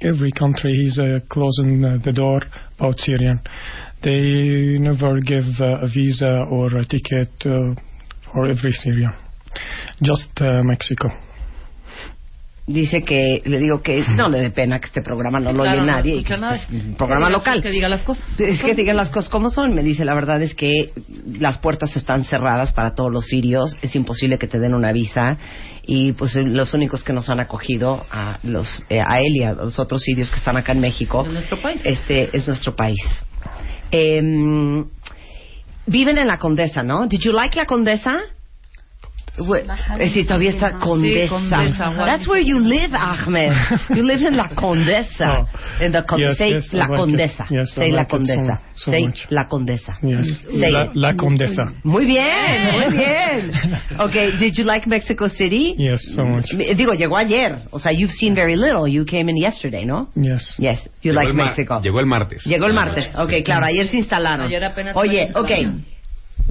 every 0.00 0.32
country, 0.32 0.72
is 0.86 0.98
uh, 0.98 1.20
closing 1.30 1.84
uh, 1.84 1.98
the 2.04 2.12
door 2.12 2.40
about 2.78 2.98
Syrian. 2.98 3.40
They 4.02 4.78
never 4.78 5.20
give 5.20 5.44
uh, 5.60 5.78
a 5.82 5.88
visa 5.88 6.44
or 6.50 6.66
a 6.76 6.84
ticket 6.84 7.30
uh, 7.44 7.74
for 8.32 8.46
every 8.46 8.72
Syrian. 8.72 9.14
Just 10.02 10.28
uh, 10.40 10.62
Mexico. 10.62 11.08
Dice 12.68 13.02
que, 13.02 13.42
le 13.44 13.60
digo 13.60 13.80
que 13.80 14.04
no 14.16 14.28
le 14.28 14.40
dé 14.40 14.50
pena 14.50 14.80
que 14.80 14.86
este 14.86 15.00
programa 15.00 15.38
no 15.38 15.52
lo 15.52 15.62
Claro, 15.62 15.82
oye 15.82 15.86
no 15.86 15.96
nadie. 15.96 16.16
y 16.16 16.24
que 16.24 16.36
nadie. 16.36 16.62
este 16.62 16.76
es 16.76 16.84
un 16.84 16.94
programa 16.96 17.30
local. 17.30 17.62
Que 17.62 17.70
diga 17.70 17.88
las 17.88 18.02
cosas. 18.02 18.24
Es 18.40 18.60
que 18.60 18.74
digan 18.74 18.96
las 18.96 19.10
cosas 19.10 19.28
como 19.30 19.50
son. 19.50 19.72
Me 19.72 19.84
dice, 19.84 20.04
la 20.04 20.14
verdad 20.14 20.42
es 20.42 20.54
que 20.56 20.92
las 21.38 21.58
puertas 21.58 21.96
están 21.96 22.24
cerradas 22.24 22.72
para 22.72 22.94
todos 22.96 23.12
los 23.12 23.26
sirios. 23.26 23.76
Es 23.82 23.94
imposible 23.94 24.36
que 24.38 24.48
te 24.48 24.58
den 24.58 24.74
una 24.74 24.90
visa. 24.90 25.38
Y 25.86 26.12
pues 26.14 26.34
eh, 26.34 26.40
los 26.42 26.74
únicos 26.74 27.04
que 27.04 27.12
nos 27.12 27.30
han 27.30 27.38
acogido 27.38 28.04
a, 28.10 28.38
los, 28.42 28.82
eh, 28.90 28.98
a 28.98 29.18
él 29.20 29.36
y 29.36 29.44
a 29.44 29.52
los 29.52 29.78
otros 29.78 30.02
sirios 30.02 30.28
que 30.30 30.36
están 30.38 30.56
acá 30.56 30.72
en 30.72 30.80
México. 30.80 31.24
En 31.24 31.34
nuestro 31.34 31.62
país. 31.62 31.80
Este 31.84 32.36
es 32.36 32.48
nuestro 32.48 32.74
país. 32.74 32.98
Em, 33.92 34.84
viven 35.86 36.18
en 36.18 36.26
la 36.26 36.38
Condesa, 36.38 36.82
¿no? 36.82 37.06
Did 37.06 37.20
you 37.20 37.30
like 37.32 37.56
la 37.56 37.66
Condesa? 37.66 38.18
Eh, 39.98 40.08
sí, 40.08 40.24
todavía 40.24 40.50
está 40.50 40.78
Condesa. 40.78 41.28
Condesa. 41.28 41.92
That's 42.06 42.26
where 42.26 42.42
you 42.42 42.58
live, 42.58 42.94
Ahmed. 42.94 43.52
You 43.94 44.02
live 44.02 44.26
in 44.26 44.36
la 44.36 44.48
Condesa. 44.48 45.46
In 45.80 45.92
the 45.92 46.02
con- 46.04 46.18
Yes, 46.20 46.38
say 46.38 46.52
yes, 46.54 46.72
la 46.72 46.86
like. 46.86 46.96
Condesa. 46.96 47.46
Yes, 47.50 47.72
say 47.72 47.90
la 47.90 47.96
like 47.98 48.10
Condesa. 48.10 48.60
so 48.74 48.90
say 48.90 49.08
la 49.30 49.48
Condesa. 49.48 49.98
Yes. 50.02 50.40
Say 50.42 50.70
La, 50.70 50.84
it. 50.84 50.90
La 50.94 51.14
Condesa. 51.14 51.64
Muy 51.84 52.06
bien, 52.06 52.72
muy 52.72 52.90
bien. 52.96 53.52
Okay, 53.98 54.36
did 54.38 54.54
you 54.56 54.64
like 54.64 54.86
Mexico 54.86 55.28
City? 55.28 55.74
Yes, 55.76 56.00
so 56.14 56.24
much. 56.24 56.46
Digo, 56.76 56.92
llegó 56.94 57.16
ayer. 57.16 57.62
O 57.72 57.78
sea, 57.78 57.92
you've 57.92 58.12
seen 58.12 58.34
very 58.34 58.56
little. 58.56 58.88
You 58.88 59.04
came 59.04 59.28
in 59.30 59.36
yesterday, 59.36 59.84
¿no? 59.84 60.08
Yes. 60.14 60.54
Yes, 60.58 60.90
you 61.02 61.12
Llegó 61.12 61.22
like 61.22 61.32
Mexico. 61.34 61.80
Llegó 61.82 62.00
el 62.00 62.06
martes. 62.06 62.44
Llegó 62.46 62.66
el 62.66 62.72
martes. 62.72 63.06
Ok, 63.16 63.44
claro, 63.44 63.66
ayer 63.66 63.86
se 63.86 63.98
instalaron. 63.98 64.46
Ayer 64.46 64.64
apenas 64.64 64.96
Oye, 64.96 65.30
okay. 65.34 65.66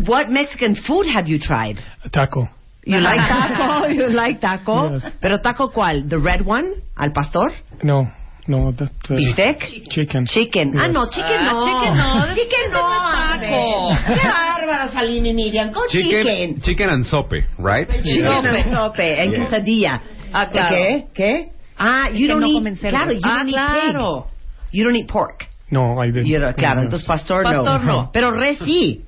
What 0.06 0.28
Mexican 0.30 0.76
food 0.76 1.08
have 1.08 1.28
you 1.28 1.40
tried? 1.40 1.78
Taco. 2.12 2.50
You 2.86 3.00
like 3.02 3.18
taco? 3.20 3.88
You 3.88 4.08
like 4.10 4.40
taco? 4.40 4.94
Yes. 4.94 5.04
Pero 5.22 5.42
taco 5.42 5.72
cuál? 5.72 6.08
The 6.08 6.18
red 6.20 6.46
one? 6.46 6.82
Al 6.96 7.12
pastor? 7.12 7.52
No, 7.84 8.08
no, 8.48 8.72
that. 8.74 8.92
Uh, 9.10 9.16
Bistec? 9.16 9.90
Chicken. 9.90 10.26
Chicken. 10.28 10.74
Ah, 10.78 10.86
Yes. 10.86 10.94
no, 10.94 11.06
chicken 11.10 11.40
Ah, 11.42 11.52
no. 11.52 11.66
chicken 11.66 11.94
no. 11.98 12.36
Chicken 12.36 12.66
no. 12.72 12.82
taco. 13.10 14.14
Qué 14.14 14.28
bárbaro, 14.28 14.92
Salini 14.92 15.34
Miriam. 15.34 15.72
Con 15.74 15.88
chicken. 15.90 16.24
Chicken, 16.26 16.62
chicken 16.62 16.90
and 16.90 17.06
sope, 17.06 17.42
right? 17.58 17.90
Chicken 17.90 18.26
and 18.28 18.72
sope, 18.72 19.00
en 19.02 19.32
quesadilla. 19.34 20.02
Ah, 20.32 20.50
¿Qué? 20.52 21.06
¿Qué? 21.16 21.50
Ah, 21.78 22.10
you 22.14 22.28
don't 22.28 22.40
no 22.42 22.48
eat, 22.48 22.80
claro, 22.80 23.12
you 23.12 23.20
Ah, 23.24 23.38
don't 23.40 23.50
eat 23.50 23.54
claro. 23.56 24.24
pig. 24.24 24.78
You 24.78 24.84
don't 24.84 24.96
eat 24.96 25.08
pork. 25.08 25.46
No, 25.72 25.98
I 26.00 26.12
didn't. 26.12 26.28
You 26.28 26.38
don't- 26.40 26.56
claro, 26.56 26.82
No. 26.82 26.84
entonces 26.84 27.08
pastor, 27.08 27.44
Pastor 27.44 27.84
no. 27.84 28.10
Pero 28.14 28.32
res 28.32 28.60
sí. 28.60 29.02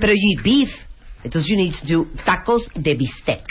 Pero 0.00 0.12
you 0.12 0.36
eat 0.36 0.42
beef. 0.42 0.68
Entonces 1.22 1.50
you 1.50 1.56
need 1.56 1.74
to 1.74 1.86
do 1.86 2.06
tacos 2.24 2.70
de 2.74 2.94
bistec. 2.94 3.42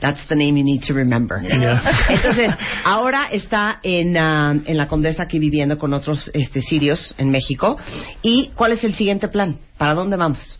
That's 0.00 0.26
the 0.28 0.34
name 0.34 0.56
you 0.56 0.64
need 0.64 0.82
to 0.86 0.94
remember. 0.94 1.40
Yeah. 1.40 1.80
Entonces, 2.08 2.50
ahora 2.84 3.28
está 3.30 3.78
en, 3.82 4.16
ah, 4.16 4.54
en 4.64 4.76
la 4.76 4.88
Condesa 4.88 5.24
aquí 5.24 5.38
viviendo 5.38 5.78
con 5.78 5.94
otros 5.94 6.30
este, 6.34 6.60
sirios 6.60 7.14
en 7.18 7.30
México. 7.30 7.76
¿Y 8.22 8.50
cuál 8.54 8.72
es 8.72 8.82
el 8.84 8.94
siguiente 8.94 9.28
plan? 9.28 9.58
¿Para 9.78 9.94
dónde 9.94 10.16
vamos? 10.16 10.58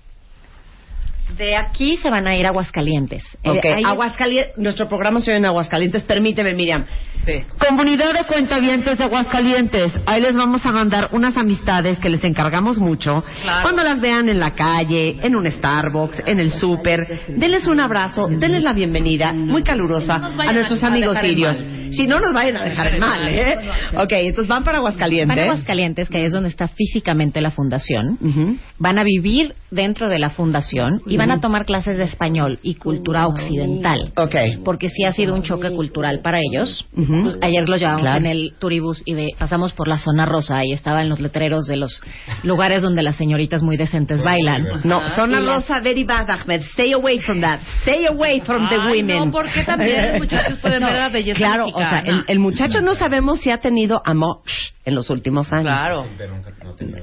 De 1.37 1.57
aquí 1.57 1.97
se 1.97 2.11
van 2.11 2.27
a 2.29 2.37
ir 2.37 2.47
a 2.47 2.51
Aguascalientes. 2.51 3.25
Eh, 3.43 3.51
Ok, 3.51 3.65
ahí 3.65 3.83
es- 3.83 3.87
Aguascalientes, 3.87 4.57
nuestro 4.59 4.89
programa 4.89 5.21
se 5.21 5.31
oye 5.33 5.39
en 5.39 5.47
Aguascalientes. 5.47 6.05
Permíteme, 6.05 6.55
Miriam. 6.55 6.85
Sí. 7.27 7.43
Comunidad 7.59 8.13
de 8.13 8.25
cuentavientes 8.25 8.99
de 8.99 9.05
Aguascalientes, 9.05 9.93
ahí 10.07 10.21
les 10.21 10.37
vamos 10.37 10.65
a 10.67 10.71
mandar 10.73 11.09
unas 11.13 11.35
amistades 11.37 11.99
que 11.99 12.11
les 12.11 12.23
encargamos 12.23 12.79
mucho. 12.79 13.25
Claro. 13.43 13.63
Cuando 13.63 13.83
las 13.83 14.01
vean 14.01 14.29
en 14.29 14.39
la 14.39 14.53
calle, 14.55 15.17
en 15.23 15.35
un 15.35 15.51
Starbucks, 15.51 16.23
en 16.27 16.39
el 16.39 16.53
súper, 16.53 17.23
denles 17.29 17.67
un 17.67 17.81
abrazo, 17.81 18.29
denles 18.29 18.63
la 18.63 18.75
bienvenida 18.75 19.33
muy 19.33 19.63
calurosa 19.63 20.17
a 20.17 20.53
nuestros 20.53 20.83
a- 20.83 20.87
amigos 20.89 21.19
sirios. 21.21 21.65
Si 21.93 22.07
no 22.07 22.19
nos 22.21 22.33
vayan 22.35 22.57
a 22.59 22.65
dejar 22.65 22.99
mal, 22.99 23.27
¿eh? 23.29 23.57
Ok, 23.97 24.13
entonces 24.13 24.49
van 24.49 24.63
para 24.65 24.79
Aguascalientes. 24.79 25.29
Van 25.29 25.39
a 25.39 25.43
Aguascalientes, 25.53 26.09
que 26.11 26.27
es 26.27 26.33
donde 26.33 26.49
está 26.51 26.69
físicamente 26.69 27.41
la 27.41 27.51
fundación. 27.53 28.19
Ujú. 28.21 28.59
Van 28.79 28.99
a 28.99 29.05
vivir 29.05 29.55
dentro 29.71 30.09
de 30.09 30.19
la 30.19 30.31
fundación 30.31 31.01
y 31.07 31.14
van 31.17 31.31
a 31.31 31.41
tomar 31.41 31.65
clases 31.65 31.97
de 31.99 32.05
español 32.05 32.59
y 32.63 32.75
cultura 32.77 33.27
occidental. 33.27 34.13
Ok. 34.17 34.35
Porque 34.65 34.89
sí 34.89 35.05
ha 35.05 35.13
sido 35.13 35.35
un 35.35 35.43
choque 35.43 35.71
cultural 35.71 36.21
para 36.21 36.39
ellos. 36.39 36.87
Ujú. 36.97 37.23
Pues, 37.23 37.39
Ayer 37.43 37.69
los 37.69 37.79
llevamos 37.81 38.03
Claro. 38.03 38.19
en 38.19 38.27
el 38.27 38.55
turibus 38.59 39.03
y 39.05 39.15
ve- 39.15 39.31
pasamos 39.39 39.73
por 39.73 39.89
la 39.89 39.99
zona 39.99 40.27
rosa 40.27 40.65
y 40.65 40.73
estaba 40.73 41.03
en 41.03 41.09
los 41.09 41.21
letreros 41.21 41.67
de 41.67 41.77
los 41.77 42.01
lugares 42.43 42.83
donde 42.83 43.03
las 43.03 43.17
señoritas 43.17 43.63
muy 43.63 43.77
decentes 43.77 44.23
bailan. 44.23 44.67
No, 44.85 45.01
zona 45.11 45.41
Y 45.41 45.45
las- 45.45 45.57
rosa, 45.57 45.81
very 45.81 46.05
bad, 46.05 46.29
Ahmed. 46.31 46.63
Stay 46.73 46.93
away 46.93 47.19
from 47.21 47.41
that. 47.41 47.61
Stay 47.83 48.07
away 48.07 48.41
from 48.41 48.69
the 48.69 48.77
Ay, 48.77 48.99
women. 49.03 49.27
no, 49.27 49.31
porque 49.31 49.63
también 49.65 50.11
los 50.13 50.19
muchachos 50.21 50.59
pueden 50.61 50.83
ver 50.83 50.93
la 50.95 51.09
belleza 51.09 51.37
Claro, 51.37 51.67
o 51.67 51.79
sea, 51.79 51.91
mexicana. 51.93 52.25
el, 52.29 52.33
el 52.33 52.39
muchacho 52.39 52.81
no 52.81 52.95
sabemos 52.95 53.41
si 53.41 53.51
ha 53.51 53.59
tenido 53.59 54.01
amor 54.05 54.39
en 54.85 54.95
los 54.95 55.09
últimos 55.11 55.51
años. 55.53 55.65
Claro. 55.65 56.07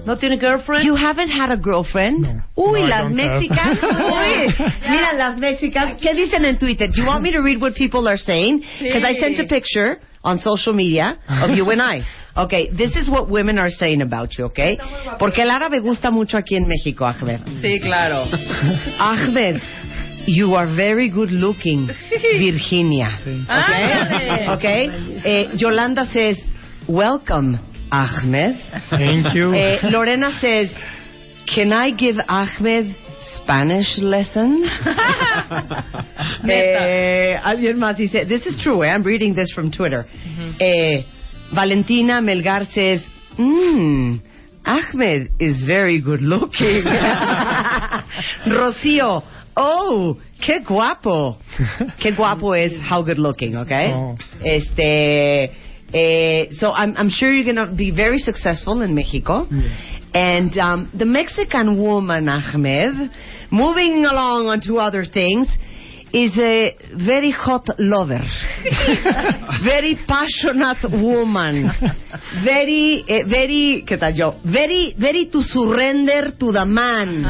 ¿No 0.06 0.18
tiene 0.18 0.38
girlfriend? 0.38 0.86
You 0.86 0.96
haven't 0.96 1.30
had 1.30 1.52
a 1.52 1.58
girlfriend? 1.58 2.44
Uy, 2.56 2.82
No, 2.82 2.88
las 2.88 3.12
mexicanas. 3.12 3.80
Uy, 3.84 4.66
mira 4.90 5.14
las 5.14 5.38
mexicanas. 5.38 5.98
¿Qué 6.00 6.14
dicen 6.14 6.46
en 6.46 6.58
Twitter? 6.58 6.88
Do 6.90 7.02
you 7.02 7.08
want 7.08 7.22
me 7.24 7.32
to 7.32 7.42
read 7.42 7.60
what 7.62 7.74
people 7.76 8.08
are 8.08 8.18
saying? 8.18 8.64
Because 8.80 9.04
I 9.04 9.14
sent 9.16 9.40
a 9.40 9.46
picture 9.48 10.00
on 10.24 10.38
social 10.38 10.74
media 10.74 11.18
of 11.28 11.52
you 11.56 11.70
and 11.72 11.82
I. 11.82 12.04
Okay, 12.38 12.70
this 12.72 12.96
is 12.96 13.10
what 13.10 13.30
women 13.30 13.58
are 13.58 13.70
saying 13.72 14.02
about 14.02 14.38
you, 14.38 14.46
okay? 14.46 14.78
Porque 15.20 15.40
el 15.42 15.50
árabe 15.50 15.82
gusta 15.82 16.12
mucho 16.12 16.38
aquí 16.38 16.56
en 16.56 16.66
México, 16.68 17.06
Ahmed. 17.06 17.42
Sí, 17.62 17.80
claro. 17.82 18.24
Ahmed, 19.00 19.60
you 20.28 20.56
are 20.56 20.68
very 20.74 21.10
good 21.10 21.32
looking, 21.32 21.90
Virginia. 22.40 23.20
Ándale. 23.50 24.48
Okay? 24.56 24.88
Okay? 24.88 25.22
Eh, 25.26 25.50
Yolanda 25.58 26.06
says, 26.06 26.38
welcome, 26.88 27.60
Ahmed. 27.92 28.58
Thank 28.90 29.36
you. 29.36 29.54
Eh, 29.54 29.80
Lorena 29.90 30.32
says, 30.40 30.70
can 31.54 31.74
I 31.74 31.92
give 31.92 32.16
Ahmed 32.28 32.96
Spanish 33.36 33.98
lessons? 34.00 34.70
eh, 36.50 37.38
alguien 37.44 37.78
más 37.78 37.98
dice, 37.98 38.26
this 38.26 38.46
is 38.46 38.62
true, 38.64 38.84
eh, 38.84 38.90
I'm 38.90 39.04
reading 39.04 39.34
this 39.36 39.52
from 39.54 39.72
Twitter. 39.72 40.06
eh, 40.60 41.04
Valentina 41.54 42.22
Melgar 42.22 42.66
says, 42.72 43.02
mmm, 43.38 44.22
Ahmed 44.66 45.32
is 45.40 45.64
very 45.68 46.02
good 46.02 46.22
looking. 46.22 46.84
Rocío, 48.48 49.24
oh, 49.58 50.18
qué 50.40 50.60
guapo. 50.66 51.38
Qué 52.00 52.16
guapo 52.16 52.54
es 52.54 52.74
how 52.80 53.02
good 53.04 53.20
looking, 53.20 53.58
okay? 53.58 53.92
Oh. 53.94 54.16
Este, 54.44 55.52
eh, 55.94 56.48
so 56.52 56.72
I'm, 56.72 56.96
I'm 56.98 57.10
sure 57.10 57.32
you're 57.32 57.54
going 57.54 57.68
to 57.68 57.74
be 57.74 57.92
very 57.92 58.20
successful 58.20 58.82
in 58.82 58.96
Mexico. 58.96 59.48
And 60.14 60.58
um, 60.58 60.92
the 60.98 61.06
Mexican 61.06 61.78
woman, 61.80 62.28
Ahmed, 62.28 63.12
moving 63.52 64.06
along 64.06 64.48
onto 64.48 64.78
other 64.78 65.06
things, 65.06 65.48
is 66.14 66.38
a 66.38 66.76
very 67.06 67.32
hot 67.32 67.66
lover. 67.80 68.20
very 69.64 69.98
passionate 70.06 70.84
woman. 70.92 71.72
Very, 72.44 73.06
eh, 73.08 73.24
very, 73.26 73.86
¿qué 73.88 73.98
tal 73.98 74.14
yo? 74.14 74.36
Very, 74.44 74.94
very 74.98 75.30
to 75.32 75.42
surrender 75.42 76.38
to 76.38 76.52
the 76.52 76.66
man. 76.66 77.22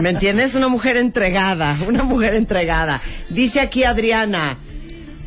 ¿Me 0.00 0.10
entiendes? 0.10 0.54
Una 0.54 0.68
mujer 0.68 0.96
entregada, 0.96 1.86
una 1.86 2.04
mujer 2.04 2.34
entregada. 2.34 3.02
Dice 3.28 3.60
aquí 3.60 3.84
Adriana, 3.84 4.56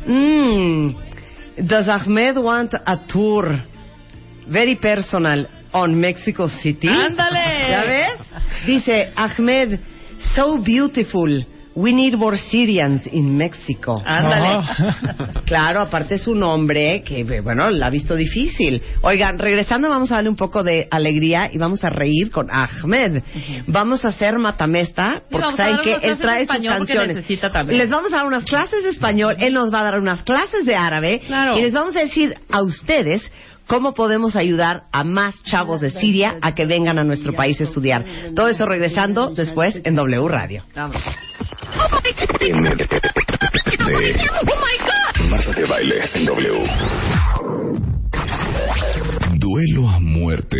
mm, 0.06 1.09
does 1.66 1.88
Ahmed 1.88 2.36
want 2.38 2.74
a 2.74 3.06
tour? 3.08 3.62
Very 4.48 4.76
personal 4.76 5.46
on 5.72 6.00
Mexico 6.00 6.48
City. 6.48 6.88
Ándale. 6.88 7.70
¿Ya 7.70 7.84
ves? 7.84 8.20
Dice 8.66 9.12
Ahmed, 9.14 9.78
so 10.34 10.62
beautiful. 10.62 11.44
We 11.74 11.92
need 11.92 12.14
more 12.16 12.36
Syrians 12.36 13.06
in 13.12 13.36
Mexico. 13.36 14.02
Ándale. 14.04 14.66
Claro, 15.44 15.80
aparte 15.80 16.14
es 16.14 16.28
un 16.28 16.42
hombre 16.44 17.02
que, 17.04 17.24
bueno, 17.42 17.70
la 17.70 17.86
ha 17.86 17.90
visto 17.90 18.14
difícil. 18.14 18.80
Oigan, 19.02 19.36
regresando 19.38 19.88
vamos 19.88 20.12
a 20.12 20.16
darle 20.16 20.30
un 20.30 20.36
poco 20.36 20.62
de 20.62 20.86
alegría 20.90 21.50
y 21.52 21.58
vamos 21.58 21.82
a 21.82 21.90
reír 21.90 22.30
con 22.30 22.48
Ahmed. 22.50 23.22
Vamos 23.66 24.04
a 24.04 24.08
hacer 24.08 24.38
matamesta 24.38 25.22
porque 25.30 25.56
saben 25.56 25.78
que 25.82 25.94
él 26.06 26.18
trae 26.18 26.46
sus 26.46 26.64
canciones. 26.64 27.16
necesita 27.16 27.50
también. 27.50 27.78
Les 27.78 27.90
vamos 27.90 28.12
a 28.12 28.16
dar 28.18 28.26
unas 28.26 28.44
clases 28.44 28.84
de 28.84 28.90
español, 28.90 29.34
él 29.40 29.52
nos 29.54 29.72
va 29.74 29.80
a 29.80 29.84
dar 29.84 29.98
unas 29.98 30.22
clases 30.22 30.64
de 30.64 30.74
árabe 30.76 31.20
Claro. 31.26 31.58
y 31.58 31.62
les 31.62 31.72
vamos 31.72 31.96
a 31.96 32.00
decir 32.00 32.34
a 32.50 32.62
ustedes 32.62 33.28
cómo 33.70 33.94
podemos 33.94 34.34
ayudar 34.34 34.82
a 34.90 35.04
más 35.04 35.40
chavos 35.44 35.80
de 35.80 35.90
Siria 35.90 36.38
a 36.42 36.56
que 36.56 36.66
vengan 36.66 36.98
a 36.98 37.04
nuestro 37.04 37.32
país 37.34 37.60
a 37.60 37.64
estudiar. 37.64 38.04
Todo 38.34 38.48
eso 38.48 38.66
regresando 38.66 39.32
después 39.32 39.80
en 39.84 39.94
W 39.94 40.28
Radio. 40.28 40.64
Marta 45.30 45.52
de 45.52 45.64
baile 45.66 46.00
en 46.14 46.26
W. 46.26 46.64
Duelo 49.38 49.88
a 49.88 50.00
muerte. 50.00 50.58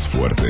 Más 0.00 0.08
fuerte. 0.08 0.46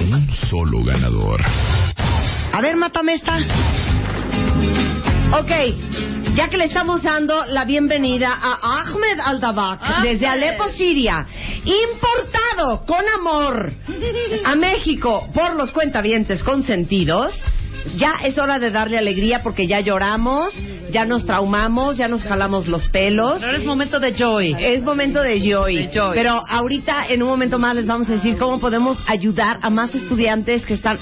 Un 0.00 0.32
solo 0.48 0.84
ganador. 0.84 1.40
A 2.52 2.60
ver, 2.60 2.76
mátame 2.76 3.14
esta. 3.14 3.38
Ok, 5.38 5.50
ya 6.34 6.48
que 6.48 6.58
le 6.58 6.64
estamos 6.66 7.02
dando 7.02 7.44
la 7.46 7.64
bienvenida 7.64 8.32
a 8.32 8.80
Ahmed 8.80 9.18
Aldabak 9.24 9.80
Ahmed. 9.82 10.10
desde 10.10 10.26
Alepo, 10.26 10.68
Siria, 10.76 11.26
importado 11.64 12.84
con 12.86 13.02
amor 13.18 13.72
a 14.44 14.54
México 14.54 15.28
por 15.34 15.56
los 15.56 15.72
cuentavientes 15.72 16.44
consentidos. 16.44 17.34
Ya 17.96 18.14
es 18.24 18.38
hora 18.38 18.58
de 18.58 18.70
darle 18.70 18.96
alegría 18.98 19.42
porque 19.42 19.66
ya 19.66 19.80
lloramos, 19.80 20.54
ya 20.90 21.04
nos 21.04 21.26
traumamos, 21.26 21.96
ya 21.96 22.08
nos 22.08 22.22
jalamos 22.22 22.66
los 22.68 22.88
pelos. 22.88 23.42
Ahora 23.42 23.58
es 23.58 23.64
momento 23.64 24.00
de 24.00 24.14
joy. 24.14 24.56
Es 24.58 24.82
momento 24.82 25.20
de 25.20 25.40
joy. 25.40 25.76
De 25.76 25.90
joy. 25.92 26.14
Pero 26.14 26.42
ahorita, 26.48 27.06
en 27.08 27.22
un 27.22 27.28
momento 27.28 27.58
más, 27.58 27.74
les 27.74 27.86
vamos 27.86 28.08
a 28.08 28.12
decir 28.12 28.38
cómo 28.38 28.60
podemos 28.60 28.98
ayudar 29.06 29.58
a 29.62 29.70
más 29.70 29.94
estudiantes 29.94 30.64
que 30.64 30.74
están 30.74 30.98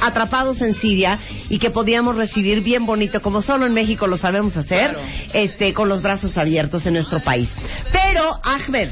atrapados 0.00 0.60
en 0.60 0.74
Siria 0.76 1.18
y 1.48 1.58
que 1.58 1.70
podíamos 1.70 2.16
recibir 2.16 2.62
bien 2.62 2.86
bonito, 2.86 3.20
como 3.22 3.42
solo 3.42 3.66
en 3.66 3.74
México 3.74 4.06
lo 4.06 4.16
sabemos 4.16 4.56
hacer, 4.56 4.92
Claro. 4.92 5.06
este, 5.32 5.72
con 5.72 5.88
los 5.88 6.02
brazos 6.02 6.36
abiertos 6.36 6.86
en 6.86 6.94
nuestro 6.94 7.20
país. 7.20 7.48
Pero, 7.92 8.38
Ahmed, 8.44 8.88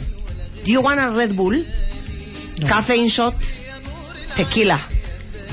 do 0.65 0.71
you 0.73 0.81
want 0.81 0.99
a 0.99 1.09
Red 1.11 1.33
Bull? 1.35 1.65
Caffeine 2.67 3.09
shot, 3.09 3.35
tequila, 4.37 4.81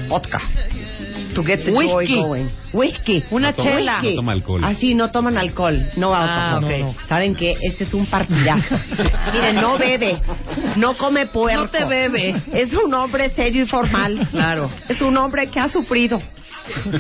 vodka. 0.08 0.42
To 1.34 1.44
get 1.44 1.64
the 1.66 1.72
Whisky. 1.72 2.14
joy 2.14 2.22
going. 2.22 2.50
Whisky. 2.74 3.24
Una 3.32 3.50
No 3.52 3.56
toma- 3.56 3.70
chela. 3.72 4.02
no 4.02 4.16
toma 4.16 4.32
alcohol. 4.34 4.64
Así, 4.64 4.96
no 4.96 5.12
toman 5.12 5.38
alcohol. 5.38 5.90
No 5.98 6.14
Ah, 6.14 6.56
alcohol. 6.56 6.64
ok. 6.66 6.80
No, 6.80 6.86
no. 6.88 6.96
¿Saben 7.08 7.36
qué? 7.36 7.56
Este 7.62 7.84
es 7.84 7.94
un 7.94 8.06
partidazo. 8.08 8.76
Miren, 9.34 9.56
no 9.56 9.78
bebe, 9.78 10.20
no 10.78 10.96
come 10.98 11.28
puerco. 11.28 11.64
No 11.64 11.70
te 11.70 11.86
bebe. 11.86 12.42
Es 12.54 12.74
un 12.74 12.94
hombre 12.94 13.30
serio 13.32 13.64
y 13.64 13.68
formal. 13.68 14.28
Claro. 14.32 14.70
Es 14.90 15.02
un 15.02 15.18
hombre 15.18 15.48
que 15.48 15.60
ha 15.60 15.70
sufrido. 15.70 16.22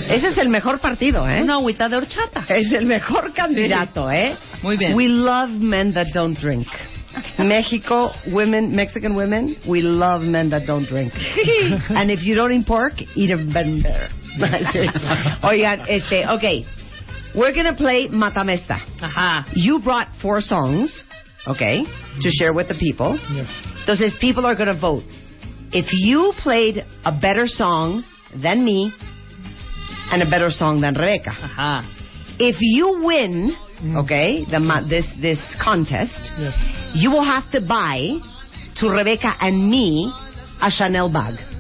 Ese 0.09 0.27
es 0.29 0.37
el 0.37 0.49
mejor 0.49 0.79
partido, 0.81 1.25
¿eh? 1.27 1.41
Una 1.41 1.53
agüita 1.53 1.87
de 1.87 1.95
horchata. 1.95 2.43
Es 2.49 2.71
el 2.73 2.85
mejor 2.85 3.33
candidato, 3.33 4.11
¿eh? 4.11 4.35
Muy 4.61 4.75
bien. 4.75 4.93
We 4.93 5.07
love 5.07 5.49
men 5.51 5.93
that 5.93 6.07
don't 6.13 6.37
drink. 6.37 6.67
México, 7.37 8.11
women, 8.27 8.75
Mexican 8.75 9.15
women, 9.15 9.55
we 9.65 9.81
love 9.81 10.23
men 10.23 10.49
that 10.49 10.63
don't 10.65 10.87
drink. 10.89 11.13
And 11.89 12.09
if 12.11 12.21
you 12.23 12.35
don't 12.35 12.51
eat 12.51 12.65
pork, 12.65 12.93
eat 13.15 13.31
a 13.31 13.37
better. 13.37 14.09
Oigan, 15.43 15.85
este, 15.87 16.25
okay. 16.27 16.65
We're 17.35 17.53
gonna 17.53 17.75
play 17.75 18.09
Matamesta. 18.09 18.79
Ajá. 19.01 19.45
You 19.53 19.79
brought 19.79 20.07
four 20.21 20.39
songs, 20.41 21.05
okay, 21.47 21.83
to 21.83 21.89
mm-hmm. 21.89 22.29
share 22.37 22.53
with 22.53 22.67
the 22.67 22.75
people. 22.75 23.17
Yes. 23.31 23.49
Entonces, 23.85 24.17
people 24.19 24.45
are 24.45 24.55
gonna 24.55 24.79
vote. 24.79 25.03
If 25.71 25.87
you 25.91 26.33
played 26.37 26.85
a 27.05 27.11
better 27.11 27.47
song 27.47 28.03
than 28.35 28.63
me 28.63 28.93
and 30.11 30.21
a 30.21 30.29
better 30.29 30.51
song 30.51 30.81
than 30.81 30.93
Rebecca, 30.93 31.31
Ajá. 31.31 31.81
if 32.39 32.57
you 32.59 33.01
win, 33.03 33.55
mm. 33.81 34.03
okay, 34.03 34.45
the 34.49 34.59
ma- 34.59 34.87
this 34.87 35.05
this 35.19 35.39
contest, 35.63 36.31
Yes. 36.37 36.53
you 36.93 37.09
will 37.09 37.25
have 37.25 37.49
to 37.51 37.61
buy 37.61 38.19
to 38.77 38.89
Rebecca 38.89 39.33
and 39.41 39.69
me 39.69 40.13
a 40.61 40.69
Chanel 40.69 41.09
bag. 41.09 41.52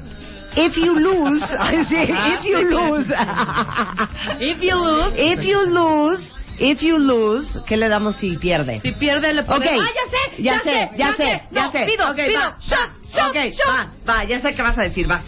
If 0.55 0.77
you 0.77 0.93
lose, 0.95 1.43
I 1.59 1.83
say, 1.89 2.05
if 2.09 2.43
you 2.45 2.59
lose, 2.69 3.07
If 4.39 4.61
you 4.61 4.75
lose, 4.75 5.13
if 5.17 5.43
you 5.43 5.59
lose, 5.65 6.31
if 6.59 6.81
you 6.83 6.97
lose, 6.97 7.47
¿qué 7.67 7.77
le 7.77 7.89
damos 7.89 8.15
si 8.17 8.37
pierde? 8.37 8.79
si 8.81 8.91
pierde 8.93 9.33
le 9.33 9.43
podemos... 9.43 9.67
Ok. 9.67 9.81
¡Ah, 9.81 9.91
ya 9.95 10.05
sé! 10.11 10.41
Ya 10.43 10.59
sé, 10.59 10.89
ya 10.97 11.13
sé, 11.15 11.41
ya 11.51 11.65
No, 11.65 11.71
sé. 11.71 11.85
pido, 11.85 12.11
Ok, 12.11 12.15
pido. 12.27 12.39
va, 12.39 12.57
Shot, 12.61 12.89
va, 12.89 12.95
shot, 13.05 13.29
ok, 13.29 13.35
shot. 13.51 13.67
va, 13.67 13.89
va, 14.07 14.23
ya 14.25 14.39
sé 14.41 14.53
qué 14.55 14.61
vas 14.61 14.77
a 14.77 14.83
decir, 14.83 15.07
vas. 15.07 15.23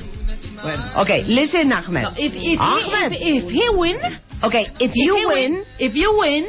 Okay, 0.97 1.23
listen, 1.25 1.71
Ahmed. 1.73 2.03
No, 2.03 2.09
if, 2.17 2.33
if, 2.35 2.59
Ahmed. 2.59 3.11
he, 3.11 3.37
if, 3.37 3.43
if 3.45 3.51
he 3.51 3.69
win, 3.75 3.97
okay, 4.43 4.67
if 4.79 4.91
you 4.95 5.15
he 5.15 5.25
win, 5.25 5.63
if 5.79 5.93
you 5.95 6.15
win, 6.17 6.45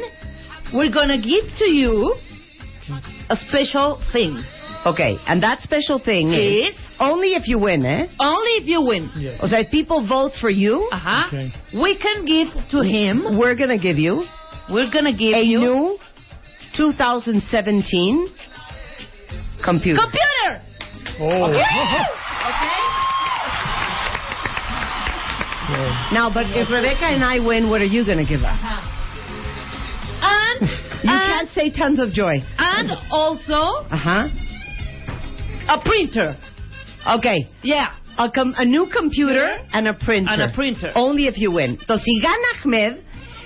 we're 0.73 0.89
gonna 0.91 1.17
give 1.17 1.43
to 1.57 1.65
you 1.65 2.15
a 3.29 3.35
special 3.47 3.99
thing. 4.11 4.41
Okay, 4.91 5.17
and 5.27 5.41
that 5.43 5.61
special 5.61 5.99
thing 5.99 6.29
is 6.33 6.73
Is 6.73 6.75
only 6.99 7.33
if 7.35 7.47
you 7.47 7.59
win, 7.59 7.85
eh? 7.85 8.07
only 8.19 8.51
if 8.61 8.67
you 8.67 8.81
win. 8.81 9.09
Yes. 9.15 9.39
O 9.41 9.47
sea, 9.47 9.59
if 9.65 9.71
people 9.71 10.05
vote 10.07 10.33
for 10.39 10.49
you, 10.49 10.89
Ajá. 10.91 11.27
Okay. 11.27 11.51
We 11.73 11.97
can 11.97 12.25
give 12.25 12.47
to 12.71 12.81
him. 12.81 13.37
we're 13.37 13.55
gonna 13.55 13.77
give 13.77 13.97
you 13.97 14.25
We're 14.69 14.89
gonna 14.91 15.13
give 15.15 15.35
a 15.35 15.43
you 15.43 15.59
new 15.59 15.97
2017 16.75 18.27
computer. 19.63 19.99
computer. 20.01 20.61
Oh. 21.19 21.49
now, 26.13 26.29
but 26.33 26.45
if 26.55 26.69
Rebecca 26.69 27.05
and 27.05 27.23
I 27.23 27.39
win, 27.39 27.69
what 27.69 27.81
are 27.81 27.85
you 27.91 28.05
gonna 28.05 28.25
give 28.25 28.41
us? 28.41 28.55
And 30.19 30.61
You 31.03 31.11
and, 31.13 31.21
can't 31.31 31.49
say 31.49 31.69
tons 31.71 31.99
of 31.99 32.11
joy. 32.11 32.41
and 32.57 32.91
also 33.11 33.85
Uh 33.91 33.97
huh. 33.97 34.27
A 35.67 35.79
printer. 35.83 36.37
Okay. 37.17 37.47
Yeah. 37.63 37.87
A, 38.17 38.31
com- 38.31 38.55
a 38.57 38.65
new 38.65 38.87
computer 38.91 39.45
and 39.71 39.87
a 39.87 39.93
printer. 39.93 40.29
And 40.31 40.41
a 40.41 40.53
printer. 40.53 40.91
Only 40.95 41.27
if 41.27 41.37
you 41.37 41.51
win. 41.51 41.77
Entonces, 41.77 42.03
si 42.03 42.19
gana 42.21 42.63
Ahmed, 42.65 43.03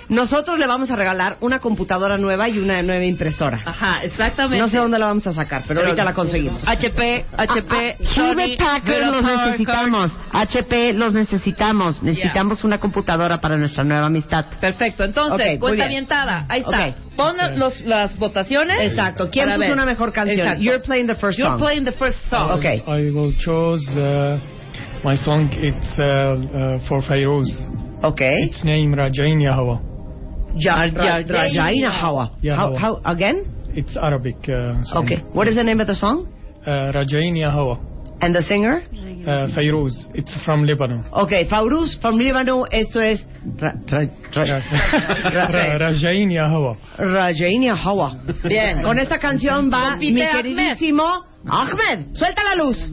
nosotros 0.08 0.58
le 0.58 0.66
vamos 0.66 0.90
a 0.90 0.96
regalar 0.96 1.36
una 1.40 1.58
computadora 1.60 2.18
nueva 2.18 2.48
y 2.48 2.58
una 2.58 2.82
nueva 2.82 3.04
impresora. 3.04 3.60
Ajá, 3.64 4.02
exactamente. 4.04 4.58
No 4.58 4.68
sé 4.68 4.76
dónde 4.78 4.98
la 4.98 5.06
vamos 5.06 5.26
a 5.26 5.32
sacar, 5.32 5.62
pero, 5.66 5.80
ahorita 5.80 6.04
la 6.04 6.14
conseguimos. 6.14 6.60
HP, 6.66 7.26
HP, 7.36 7.96
Ah, 7.98 8.04
Sony, 8.14 8.22
Hewlett 8.32 8.58
Packard 8.58 9.06
los 9.06 9.24
necesitamos. 9.24 10.12
HP 10.32 10.92
los 10.94 11.14
necesitamos. 11.14 12.02
Necesitamos 12.02 12.64
una 12.64 12.78
computadora 12.78 13.38
para 13.40 13.56
nuestra 13.56 13.84
nueva 13.84 14.06
amistad. 14.06 14.44
Perfecto, 14.60 15.04
entonces, 15.04 15.40
Ok, 15.40 15.50
muy 15.50 15.58
cuenta 15.58 15.76
bien. 15.76 15.88
avientada. 15.88 16.46
Ahí 16.48 16.60
está. 16.60 16.88
Ok. 16.88 16.94
Pon 17.16 17.36
los, 17.56 17.80
las 17.82 18.16
votaciones. 18.18 18.80
Exacto. 18.80 19.28
¿Quién 19.30 19.46
puso 19.46 19.58
ver. 19.60 19.72
una 19.72 19.84
mejor 19.84 20.12
canción? 20.12 20.40
Exacto. 20.40 20.62
You're 20.62 20.80
playing 20.82 21.06
the 21.06 21.14
first 21.16 21.38
You're 21.38 21.50
song. 21.52 21.58
playing 21.60 21.84
the 21.84 21.92
first 21.92 22.18
song. 22.30 22.50
Okay. 22.58 22.82
I 22.86 23.10
will 23.10 23.32
choose 23.38 23.86
uh, 23.96 24.38
my 25.04 25.16
song. 25.16 25.50
It's 25.52 25.98
uh, 25.98 26.04
uh, 26.04 26.78
for 26.88 27.02
Fairuz. 27.02 27.46
Okay. 28.02 28.44
Its 28.44 28.64
name 28.64 28.94
Rajain 28.94 29.40
Yahwa. 29.40 29.91
Ja- 30.56 30.84
Ja- 30.86 31.18
Ra- 31.18 31.24
Rajaina 31.26 31.90
Hawa. 31.90 32.30
Yeah, 32.42 32.56
How, 32.56 32.66
Hawa. 32.76 32.78
how, 32.78 33.00
again? 33.04 33.46
It's 33.74 33.96
Arabic 33.96 34.36
uh, 34.48 34.82
song. 34.84 35.04
Okay. 35.04 35.18
What 35.32 35.48
is 35.48 35.56
the 35.56 35.64
name 35.64 35.80
of 35.80 35.86
the 35.86 35.94
song? 35.94 36.26
Uh, 36.66 36.92
Rajain 36.92 37.34
Yahwa. 37.36 37.78
And 38.20 38.34
the 38.34 38.42
singer? 38.42 38.82
Uh, 39.26 39.48
Fairuz. 39.54 39.94
It's 40.14 40.36
from 40.44 40.64
Lebanon. 40.64 41.04
Okay. 41.12 41.48
Fauruz 41.48 41.98
from 42.00 42.18
Líbano. 42.18 42.66
Esto 42.70 43.00
es 43.00 43.24
Ra- 43.60 43.74
Ra- 43.90 44.06
Ra- 44.36 45.48
Ra- 45.50 45.78
Rajain 45.78 46.30
Yahwa. 46.30 46.76
Rajaina 46.98 47.74
Hawa. 47.76 48.16
Bien. 48.44 48.82
Con 48.82 48.98
esta 48.98 49.18
canción 49.18 49.70
va 49.72 49.96
mi 49.96 50.08
Ahmed. 50.10 50.30
queridísimo 50.30 51.04
Ahmed. 51.48 52.14
Suelta 52.14 52.42
la 52.44 52.54
luz. 52.64 52.92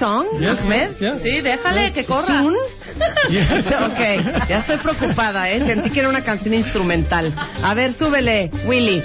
Song, 0.00 0.26
Yes, 0.40 0.58
Ahmed? 0.60 0.88
yes. 0.98 1.22
Sí, 1.22 1.40
déjale 1.42 1.92
que 1.92 2.04
corra. 2.06 2.42
Ok, 3.86 4.00
ya 4.48 4.58
estoy 4.66 4.78
preocupada, 4.78 5.48
¿eh? 5.50 5.64
Sentí 5.64 5.90
que 5.90 6.00
era 6.00 6.08
una 6.08 6.22
canción 6.24 6.54
instrumental. 6.54 7.32
A 7.62 7.74
ver, 7.74 7.92
súbele, 7.92 8.50
Willy. 8.66 9.00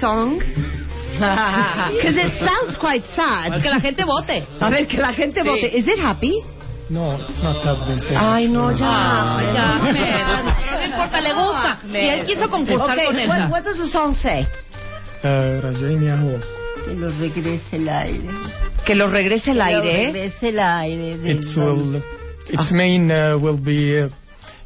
Song? 0.00 0.40
Because 1.20 2.16
it 2.16 2.32
sounds 2.40 2.76
quite 2.80 3.04
sad. 3.14 3.60
Que 3.62 3.68
la 3.68 3.80
gente 3.80 4.04
vote. 4.04 4.46
A 4.60 4.70
ver, 4.70 4.86
que 4.86 4.96
la 4.98 5.12
gente 5.12 5.42
Sí. 5.42 5.48
vote. 5.48 5.76
Is 5.78 5.86
it 5.86 5.98
happy? 6.00 6.42
No, 6.88 7.14
it's 7.28 7.40
not 7.42 7.62
that 7.62 8.00
same. 8.00 8.16
Ay, 8.16 8.48
no, 8.48 8.70
ya. 8.72 9.38
Ya, 9.54 9.76
Ahmed. 9.80 10.44
No 10.44 10.84
importa, 10.86 11.20
le 11.20 11.32
gusta. 11.34 11.78
Y 11.92 12.08
él 12.08 12.24
quiso 12.26 12.48
concursar 12.48 12.90
Okay, 12.98 13.06
con 13.06 13.16
what, 13.28 13.36
esa. 13.36 13.48
what 13.50 13.62
does 13.64 13.76
the 13.78 13.88
song 13.88 14.14
say? 14.14 14.46
Uh. 15.22 15.60
Que 16.84 16.94
lo 16.94 17.10
regrese 17.18 17.76
el 17.76 17.88
aire. 17.88 18.30
Que 18.86 18.94
lo 18.94 19.08
regrese 19.08 19.50
el 19.52 19.58
Que 19.58 19.72
lo 19.72 19.82
aire. 19.82 20.06
regrese 20.06 20.48
el 20.48 20.58
aire. 20.58 21.30
Its 21.32 21.56
will, 21.56 22.02
its 22.48 22.72
main 22.72 23.10
uh, 23.12 23.36
will 23.38 23.58
be 23.58 24.00
uh, 24.00 24.08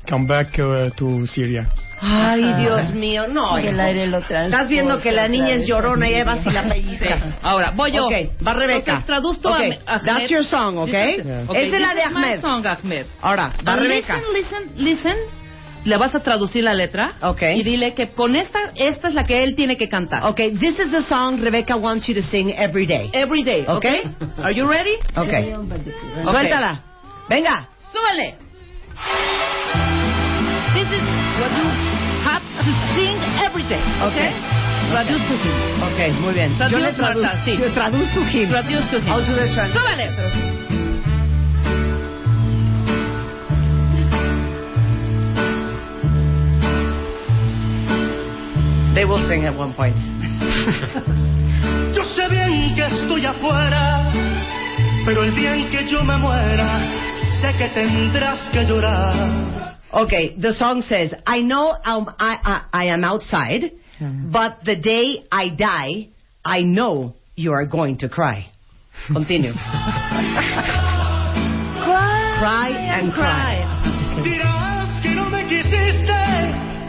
come 0.08 0.26
back 0.26 0.56
uh, 0.60 0.90
to 0.96 1.26
Syria. 1.26 1.68
Ay, 2.00 2.42
Dios 2.60 2.90
mío, 2.94 3.26
no. 3.28 3.54
Que 3.56 3.68
el 3.70 3.80
aire 3.80 4.06
lo 4.06 4.18
Estás 4.18 4.68
viendo 4.68 5.00
que 5.00 5.12
la 5.12 5.28
niña 5.28 5.50
es 5.50 5.66
llorona 5.66 6.08
y 6.08 6.14
Eva 6.14 6.42
si 6.42 6.50
la 6.50 6.64
pellizca. 6.64 7.18
Ahora, 7.42 7.72
voy 7.74 7.92
yo. 7.92 8.06
Ok, 8.06 8.12
va 8.46 8.52
Rebeca. 8.54 8.78
Entonces, 8.78 9.06
traduzco 9.06 9.48
Ok, 9.48 9.54
a 9.86 9.94
Ahmed. 9.94 10.04
that's 10.04 10.28
your 10.30 10.44
song, 10.44 10.76
ok? 10.78 10.88
Listen. 10.88 11.40
Esa 11.50 11.76
es 11.76 11.80
la 11.80 11.94
de 11.94 12.02
Ahmed. 12.02 12.40
song, 12.40 12.66
Ahmed. 12.66 13.06
Ahora, 13.22 13.50
va 13.66 13.76
Rebeca. 13.76 14.16
Listen, 14.34 14.34
listen, 14.34 14.84
listen. 14.84 15.16
Le 15.84 15.98
vas 15.98 16.14
a 16.14 16.20
traducir 16.20 16.64
la 16.64 16.72
letra. 16.72 17.12
Ok. 17.20 17.42
Y 17.56 17.62
dile 17.62 17.94
que 17.94 18.08
con 18.12 18.36
esta, 18.36 18.58
esta 18.74 19.08
es 19.08 19.14
la 19.14 19.24
que 19.24 19.42
él 19.42 19.54
tiene 19.54 19.76
que 19.76 19.86
cantar. 19.88 20.24
Okay, 20.24 20.52
this 20.52 20.78
is 20.78 20.90
the 20.90 21.02
song 21.02 21.38
Rebecca 21.42 21.76
wants 21.76 22.06
you 22.08 22.14
to 22.14 22.22
sing 22.22 22.50
every 22.56 22.86
day. 22.86 23.10
Every 23.12 23.42
day, 23.44 23.62
Ok. 23.68 23.76
okay? 23.76 24.02
Are 24.42 24.54
you 24.54 24.66
ready? 24.66 24.96
Okay. 25.14 25.54
Suéltala. 26.24 26.80
Venga. 27.28 27.68
Súbele. 27.92 28.34
To 32.42 32.70
sing 32.94 33.16
every 33.42 33.62
day, 33.68 33.82
okay? 34.02 34.30
Traduce 34.90 35.22
to 35.26 35.34
him. 35.36 35.82
Okay, 35.92 36.10
muy 36.20 36.34
bien. 36.34 36.50
Yo 36.52 36.56
Traduce 36.58 36.80
le 36.80 36.92
traduzco. 36.92 37.22
Marta, 37.22 37.44
sí. 37.44 37.56
Yo 37.58 37.72
traduzco 37.72 38.20
him. 38.30 38.48
Traduce 38.50 38.90
to 38.90 38.98
him. 39.00 39.08
I'll 39.12 39.24
do 39.24 39.34
the 39.34 39.46
translation. 39.54 39.82
Súbele. 39.82 40.54
They 48.94 49.04
will 49.04 49.26
sing 49.28 49.44
at 49.44 49.56
one 49.56 49.74
point. 49.74 49.96
Yo 51.94 52.04
sé 52.04 52.28
bien 52.28 52.74
que 52.76 52.86
estoy 52.86 53.26
afuera, 53.26 54.10
pero 55.04 55.24
el 55.24 55.34
día 55.34 55.56
en 55.56 55.68
que 55.68 55.84
yo 55.88 56.02
me 56.04 56.16
muera, 56.16 56.80
sé 57.40 57.52
que 57.58 57.68
tendrás 57.68 58.48
que 58.50 58.64
llorar. 58.64 59.63
Okay, 59.94 60.34
the 60.36 60.52
song 60.54 60.82
says, 60.82 61.14
I 61.24 61.40
know 61.40 61.70
um, 61.70 62.10
I, 62.18 62.34
I, 62.42 62.64
I 62.72 62.84
am 62.86 63.04
outside, 63.04 63.70
but 64.00 64.64
the 64.64 64.74
day 64.74 65.24
I 65.30 65.50
die, 65.50 66.08
I 66.44 66.62
know 66.62 67.14
you 67.36 67.52
are 67.52 67.64
going 67.64 67.98
to 67.98 68.08
cry. 68.08 68.50
Continue. 69.06 69.52
cry 72.42 72.74
and 72.74 73.12
cry. 73.12 73.62
Dirás 74.24 75.00
que 75.00 75.14
no 75.14 75.30
me 75.30 75.46
quisiste, 75.46 76.10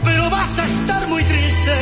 pero 0.02 0.28
vas 0.28 0.58
a 0.58 0.66
estar 0.66 1.06
muy 1.06 1.22
triste 1.22 1.78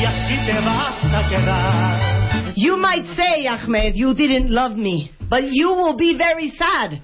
y 0.00 0.04
así 0.08 0.40
te 0.46 0.58
vas 0.64 1.04
a 1.04 1.28
quedar. 1.28 2.54
You 2.56 2.78
might 2.78 3.04
say, 3.14 3.46
Ahmed, 3.46 3.94
you 3.94 4.14
didn't 4.14 4.48
love 4.48 4.74
me, 4.74 5.10
but 5.28 5.44
you 5.50 5.68
will 5.68 5.98
be 5.98 6.16
very 6.16 6.50
sad. 6.56 7.02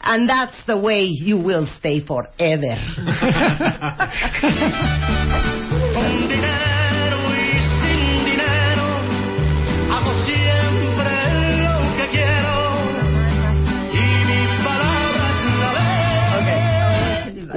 And 0.00 0.28
that's 0.28 0.56
the 0.66 0.78
way 0.78 1.02
you 1.04 1.36
will 1.36 1.66
stay 1.78 2.04
forever. 2.04 2.76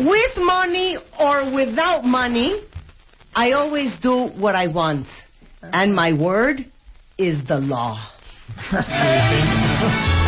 With 0.02 0.38
money 0.38 0.98
or 1.20 1.54
without 1.54 2.06
money, 2.06 2.62
I 3.36 3.52
always 3.52 3.92
do 4.02 4.28
what 4.38 4.56
I 4.56 4.68
want. 4.68 5.08
And 5.62 5.94
my 5.94 6.14
word 6.14 6.66
is 7.18 7.46
the 7.48 7.58
law. 7.58 8.00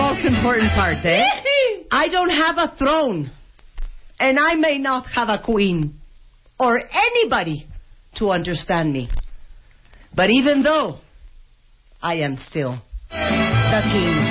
most 0.00 0.24
important 0.24 0.70
part, 0.72 1.04
eh? 1.04 1.20
I 1.90 2.08
don't 2.08 2.30
have 2.30 2.56
a 2.58 2.74
throne. 2.76 3.30
And 4.18 4.38
I 4.38 4.54
may 4.54 4.78
not 4.78 5.06
have 5.14 5.28
a 5.28 5.38
queen 5.42 5.94
or 6.58 6.78
anybody 6.78 7.66
to 8.16 8.30
understand 8.30 8.92
me. 8.92 9.08
But 10.14 10.30
even 10.30 10.62
though 10.62 10.98
I 12.02 12.14
am 12.26 12.36
still 12.48 12.78
the 13.10 13.82
king. 13.92 14.20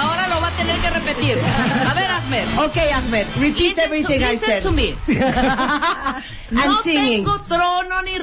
Ahora 0.00 0.28
lo 0.28 0.40
va 0.40 0.48
a 0.48 0.56
tener 0.56 0.80
que 0.80 0.90
repetir. 0.90 1.38
A 1.40 1.92
ver, 1.94 2.10
Ahmed. 2.10 2.58
Okay, 2.70 2.90
Ahmed, 2.92 3.26
repeat 3.40 3.76
Listen 3.76 3.84
everything 3.84 4.20
to, 4.20 4.26
I 4.26 4.36
said. 4.38 4.62
to 4.62 4.70
me. 4.70 4.94
I'm 5.08 6.22
no 6.52 6.82
singing. 6.82 7.24
tengo 7.24 7.38
trono 7.48 8.02
ni 8.02 8.18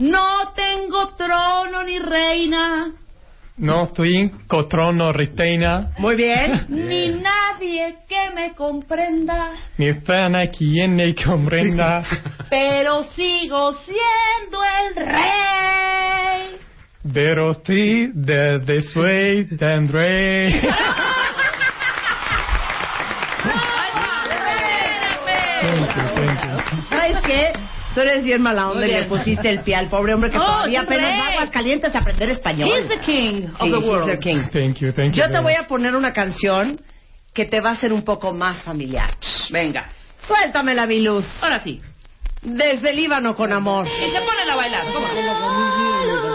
no 0.00 0.52
tengo 0.54 1.12
trono 1.16 1.82
ni 1.84 1.98
reina 1.98 2.92
No 3.58 3.88
tengo 3.88 4.66
trono 4.68 5.12
reina, 5.12 5.90
Muy 5.98 6.14
bien. 6.14 6.66
ni 6.68 7.08
nadie 7.20 7.96
que 8.08 8.30
me 8.34 8.54
comprenda, 8.54 9.50
mi 9.76 9.92
pena 9.94 10.46
quien 10.46 10.94
me 10.94 11.14
comprenda, 11.14 12.04
pero 12.50 13.04
sigo 13.16 13.72
siendo 13.84 14.58
el 14.64 15.06
rey. 15.06 16.60
pero 17.12 17.54
sí 17.64 18.10
de 18.14 18.58
después 18.64 19.48
tendré. 19.58 20.60
Thank 25.60 25.96
you, 25.96 26.02
thank 26.14 26.40
you. 26.44 26.97
Tú 27.94 28.00
eres 28.00 28.24
bien 28.24 28.40
mala 28.42 28.70
onda 28.70 28.86
y 28.86 28.92
le 28.92 29.04
pusiste 29.06 29.48
el 29.48 29.62
pie 29.62 29.74
al 29.76 29.88
pobre 29.88 30.14
hombre 30.14 30.30
que 30.30 30.38
Oh, 30.38 30.44
todavía 30.44 30.80
he's 30.80 30.86
apenas 30.86 31.10
va 31.10 31.14
a 31.14 31.22
great. 31.24 31.34
Aguascalientes 31.36 31.94
a 31.94 31.98
aprender 31.98 32.30
español. 32.30 32.68
He's 32.68 32.88
the 32.88 32.98
king 33.00 33.44
of 33.46 33.58
Sí, 33.60 33.70
the 33.70 33.78
he's 33.78 33.86
world. 33.86 34.10
the 34.10 34.18
king. 34.18 34.42
Thank 34.52 34.76
you, 34.78 34.92
thank 34.92 35.14
you. 35.14 35.22
Yo 35.22 35.30
te 35.30 35.40
voy 35.40 35.54
a 35.54 35.66
poner 35.66 35.94
una 35.96 36.12
canción 36.12 36.80
que 37.34 37.44
te 37.46 37.60
va 37.60 37.70
a 37.70 37.72
hacer 37.74 37.92
un 37.92 38.02
poco 38.04 38.32
más 38.32 38.62
familiar. 38.62 39.10
Venga, 39.50 39.88
Suéltamela, 40.26 40.86
mi 40.86 41.00
luz. 41.00 41.24
ahora 41.42 41.60
sí. 41.62 41.80
Desde 42.42 42.92
Líbano 42.92 43.34
con 43.34 43.52
amor. 43.52 43.86
Y 43.86 44.10
se 44.10 44.20
pone 44.20 44.50
a 44.52 44.54
bailar. 44.56 44.84
¿cómo 44.92 46.27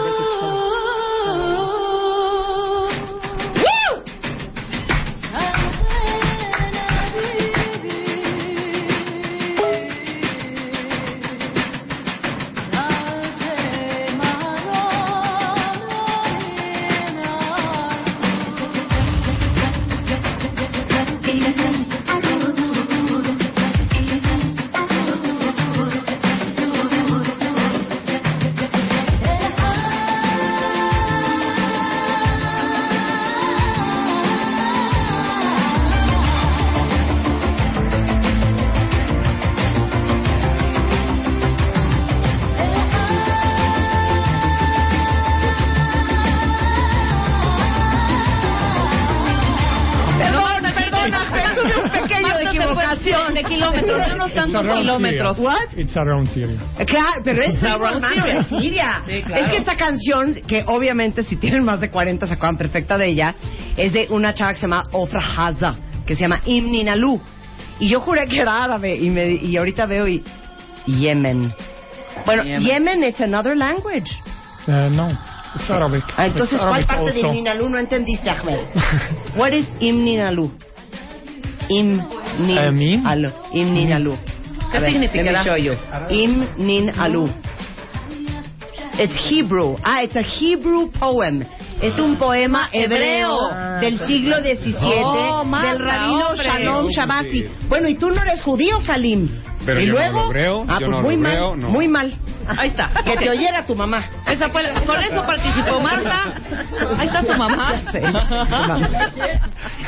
kilómetros, 54.62 55.36
de 55.36 55.42
It's. 55.42 55.54
What? 55.54 55.78
It's 55.78 55.96
around 55.96 56.28
Syria. 56.30 56.58
Claro, 56.86 57.22
pero 57.24 57.42
es 57.42 57.62
Around 57.62 58.00
normal 58.00 58.10
Syria. 58.14 58.34
de 58.34 58.44
Siria. 58.44 59.02
Sí, 59.06 59.22
claro. 59.22 59.44
Es 59.44 59.50
que 59.50 59.56
esta 59.58 59.74
canción, 59.76 60.34
que 60.46 60.64
obviamente 60.66 61.24
si 61.24 61.36
tienen 61.36 61.64
más 61.64 61.80
de 61.80 61.90
40 61.90 62.26
se 62.26 62.34
acuerdan 62.34 62.56
perfecta 62.56 62.96
de 62.98 63.06
ella, 63.08 63.34
es 63.76 63.92
de 63.92 64.06
una 64.10 64.34
chava 64.34 64.52
que 64.54 64.60
se 64.60 64.66
llama 64.66 64.84
Ofra 64.92 65.20
Haza, 65.36 65.74
que 66.06 66.14
se 66.14 66.22
llama 66.22 66.40
Imninalu. 66.46 67.20
Y 67.80 67.88
yo 67.88 68.00
juré 68.00 68.26
que 68.28 68.38
era 68.40 68.62
árabe 68.64 68.94
y, 68.96 69.10
me, 69.10 69.32
y 69.32 69.56
ahorita 69.56 69.86
veo 69.86 70.06
y 70.06 70.22
Yemen. 70.86 71.52
Bueno, 72.26 72.44
Yemen. 72.44 72.62
Yemen 72.62 73.04
is 73.04 73.20
another 73.20 73.56
language. 73.56 74.10
Uh, 74.68 74.88
no, 74.90 75.08
it's 75.56 75.70
Arabic. 75.70 76.04
Ah, 76.16 76.26
entonces, 76.26 76.52
It's 76.54 76.62
¿cuál 76.62 76.74
Arabic 76.74 76.86
parte 76.88 77.04
de 77.12 77.20
also. 77.20 77.28
Imninalu 77.28 77.68
no 77.68 77.78
entendiste, 77.78 78.30
Ahmed? 78.30 78.58
What 79.36 79.52
is 79.52 79.66
Imninalu? 79.80 80.50
Imninalu. 81.68 83.32
Imninalu. 83.52 84.16
¿Qué 84.74 84.80
ver, 84.80 84.92
significará? 84.92 85.32
Let 85.32 85.38
me 85.38 85.44
show 85.44 85.56
you. 85.56 85.74
Imninalu. 86.10 87.30
It's 88.98 89.14
Hebrew. 89.28 89.76
Ah, 89.84 90.02
it's 90.04 90.14
a 90.16 90.22
Hebrew 90.22 90.90
poem. 90.90 91.44
Es 91.82 91.98
un 91.98 92.16
poema 92.16 92.68
hebreo 92.72 93.36
Hebreo. 93.50 93.80
del 93.80 93.98
siglo 94.06 94.36
XVII 94.38 94.76
Oh, 94.80 95.44
del 95.60 95.78
rabino 95.80 96.28
hombre. 96.28 96.44
Shalom 96.46 96.88
Shabasi. 96.90 97.48
Bueno, 97.68 97.88
y 97.88 97.96
tú 97.96 98.10
no 98.10 98.22
eres 98.22 98.40
judío, 98.42 98.80
Salim. 98.82 99.28
Pero 99.66 99.80
¿Y 99.80 99.86
yo 99.86 99.92
no 99.94 99.98
luego? 99.98 100.20
lo 100.20 100.28
breo, 100.28 100.64
ah, 100.68 100.78
yo 100.80 100.86
pues 100.86 100.90
no 100.90 101.02
muy 101.02 101.16
lo 101.16 101.22
mal, 101.22 101.32
breo, 101.32 101.56
no. 101.56 101.68
muy 101.70 101.88
mal. 101.88 102.14
Ahí 102.58 102.68
está. 102.68 102.90
Que 103.04 103.16
te 103.16 103.30
oyera 103.30 103.64
tu 103.66 103.74
mamá. 103.74 104.04
Esa 104.26 104.50
fue 104.50 104.62
la- 104.62 104.80
con 104.84 105.00
eso 105.00 105.24
participó 105.24 105.80
Marta. 105.80 106.34
Ahí 106.98 107.06
está 107.06 107.22
su 107.24 107.34
mamá. 107.38 107.74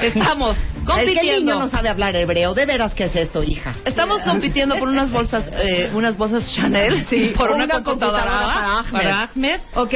Estamos 0.00 0.56
Es 0.56 0.64
que 0.64 1.02
el 1.02 1.06
niño 1.06 1.14
compitiendo. 1.20 1.58
no 1.60 1.68
sabe 1.68 1.88
hablar 1.88 2.14
hebreo. 2.16 2.54
¿De 2.54 2.66
veras 2.66 2.94
qué 2.94 3.04
es 3.04 3.16
esto, 3.16 3.42
hija? 3.42 3.74
Estamos 3.84 4.22
compitiendo 4.22 4.76
por 4.78 4.88
unas 4.88 5.10
bolsas, 5.10 5.44
eh, 5.52 5.90
unas 5.94 6.16
bolsas 6.16 6.44
Chanel, 6.54 7.06
Sí, 7.08 7.32
por 7.36 7.50
una, 7.50 7.64
una 7.64 7.82
computadora, 7.82 8.22
computadora 8.24 8.86
para 8.92 9.22
Ahmed. 9.22 9.60
Ok, 9.74 9.94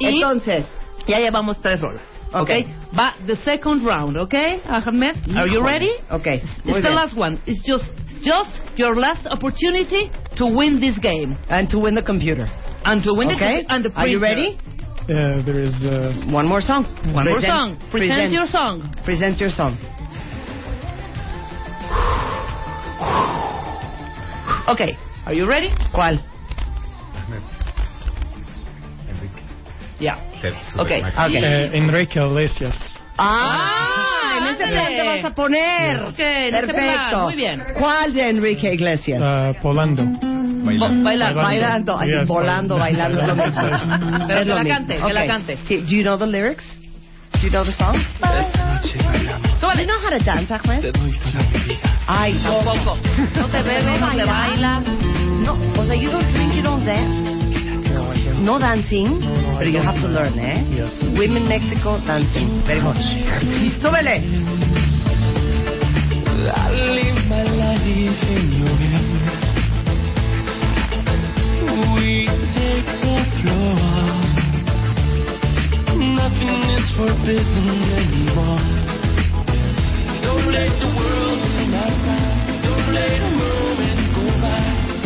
Y 0.00 0.06
entonces. 0.06 0.66
ya 1.06 1.18
llevamos 1.18 1.60
tres 1.60 1.80
rolas. 1.80 2.02
Ok. 2.32 2.42
Okay. 2.42 2.66
Va 2.98 3.14
the 3.26 3.36
second 3.36 3.84
round, 3.86 4.16
okay, 4.16 4.60
Ahmed? 4.68 5.16
Are 5.36 5.48
you 5.50 5.60
ready? 5.62 5.90
Ok, 6.10 6.26
It's 6.26 6.64
muy 6.64 6.74
the 6.74 6.88
bien. 6.88 6.94
last 6.94 7.16
one. 7.16 7.38
It's 7.46 7.62
just 7.66 7.84
just 8.24 8.50
your 8.76 8.96
last 8.96 9.26
opportunity 9.26 10.10
to 10.36 10.46
win 10.46 10.80
this 10.80 10.98
game 10.98 11.36
And 11.48 11.68
to 11.70 11.78
win 11.78 11.94
the 11.94 12.02
computer. 12.02 12.46
and 12.84 13.02
to 13.02 13.12
win 13.14 13.28
Okay? 13.32 13.62
the 13.64 13.72
and 13.72 13.84
the 13.84 13.90
Are 13.96 14.06
you 14.06 14.20
ready? 14.20 14.58
Uh, 15.08 15.42
there 15.46 15.60
is 15.60 15.74
uh, 15.84 16.12
One 16.32 16.46
more 16.48 16.60
song. 16.60 16.84
One 17.14 17.26
more 17.26 17.40
song. 17.40 17.76
Present, 17.90 18.10
present- 18.10 18.32
your 18.32 18.46
song. 18.46 18.82
Present 19.04 19.38
your 19.40 19.50
song. 19.50 19.78
Okay. 24.68 24.96
Are 25.26 25.32
you 25.34 25.46
ready? 25.46 25.70
¿Cuál? 25.94 26.18
Yeah. 29.98 30.16
Se- 30.42 30.50
se- 30.52 30.78
Okay. 30.80 31.00
se- 31.02 31.22
Okay. 31.24 31.42
uh, 31.44 31.72
Enrique 31.72 32.20
Iglesias. 32.20 32.76
Ah, 33.18 34.38
en 34.40 34.46
ese 34.48 34.64
ándale. 34.64 34.72
plan 34.72 34.86
te 34.94 35.08
vas 35.22 35.24
a 35.32 35.34
poner. 35.34 35.96
Ok, 36.02 36.18
en 36.18 36.50
plan, 36.50 36.66
Perfecto. 36.66 37.22
muy 37.24 37.34
bien. 37.36 37.64
¿Cuál 37.78 38.12
de 38.14 38.28
Enrique 38.30 38.74
Iglesias? 38.74 39.20
Uh, 39.20 39.62
Polando. 39.62 40.04
Bailar. 40.04 41.34
Bailando, 41.34 41.96
ay, 41.98 42.08
Yes, 42.18 42.28
volando, 42.28 42.76
bailando. 42.76 43.20
es 43.20 43.26
lo 43.28 43.34
mismo. 43.36 43.60
Pero 44.26 44.38
que 44.40 44.44
la 44.44 44.62
mismo. 44.62 44.68
cante, 44.68 44.94
que 44.96 45.00
la 45.12 45.20
Okay. 45.20 45.28
cante. 45.28 45.56
Sí, 45.68 45.76
Do 45.82 45.86
you 45.88 46.02
know 46.02 46.18
the 46.18 46.26
lyrics? 46.26 46.64
Do 47.34 47.40
you 47.42 47.50
know 47.50 47.64
the 47.64 47.72
song? 47.72 47.94
Do 49.60 49.72
you 49.78 49.86
know 49.86 49.98
how 50.00 50.10
to 50.10 50.18
dance, 50.24 50.50
Ahmed? 50.52 50.92
Ay, 52.08 52.34
Tampoco. 52.42 52.96
No 53.36 53.48
te 53.48 53.62
bebe, 53.62 53.98
no 54.00 54.08
te 54.16 54.24
baila. 54.24 54.80
No, 55.44 55.56
o 55.78 55.84
sea, 55.86 55.94
you 55.94 56.10
don't 56.10 56.26
drink, 56.32 56.54
you 56.54 56.62
don't 56.62 56.84
dance. 56.84 57.35
No 58.38 58.58
dancing, 58.58 59.20
but 59.56 59.66
you 59.66 59.80
have 59.80 59.96
to 59.96 60.08
learn, 60.08 60.38
eh? 60.38 60.62
Yes. 60.68 60.92
Women 61.18 61.48
Mexico 61.48 61.98
dancing. 62.06 62.62
Very 62.66 62.80
much. 62.82 63.00
Súbele. 63.80 64.20
I 66.46 66.70
live 66.70 67.26
my 67.28 67.42
life 67.42 67.82
in 67.82 68.12
your 68.60 68.76
hands. 68.76 69.40
We 71.96 72.28
take 72.54 72.86
the 73.02 73.16
floor. 73.40 73.74
Nothing 75.96 76.56
is 76.76 76.86
forbidden 76.94 77.68
anymore. 77.98 78.62
Don't 80.22 80.46
let 80.52 80.70
the 80.78 80.88
world 80.94 81.25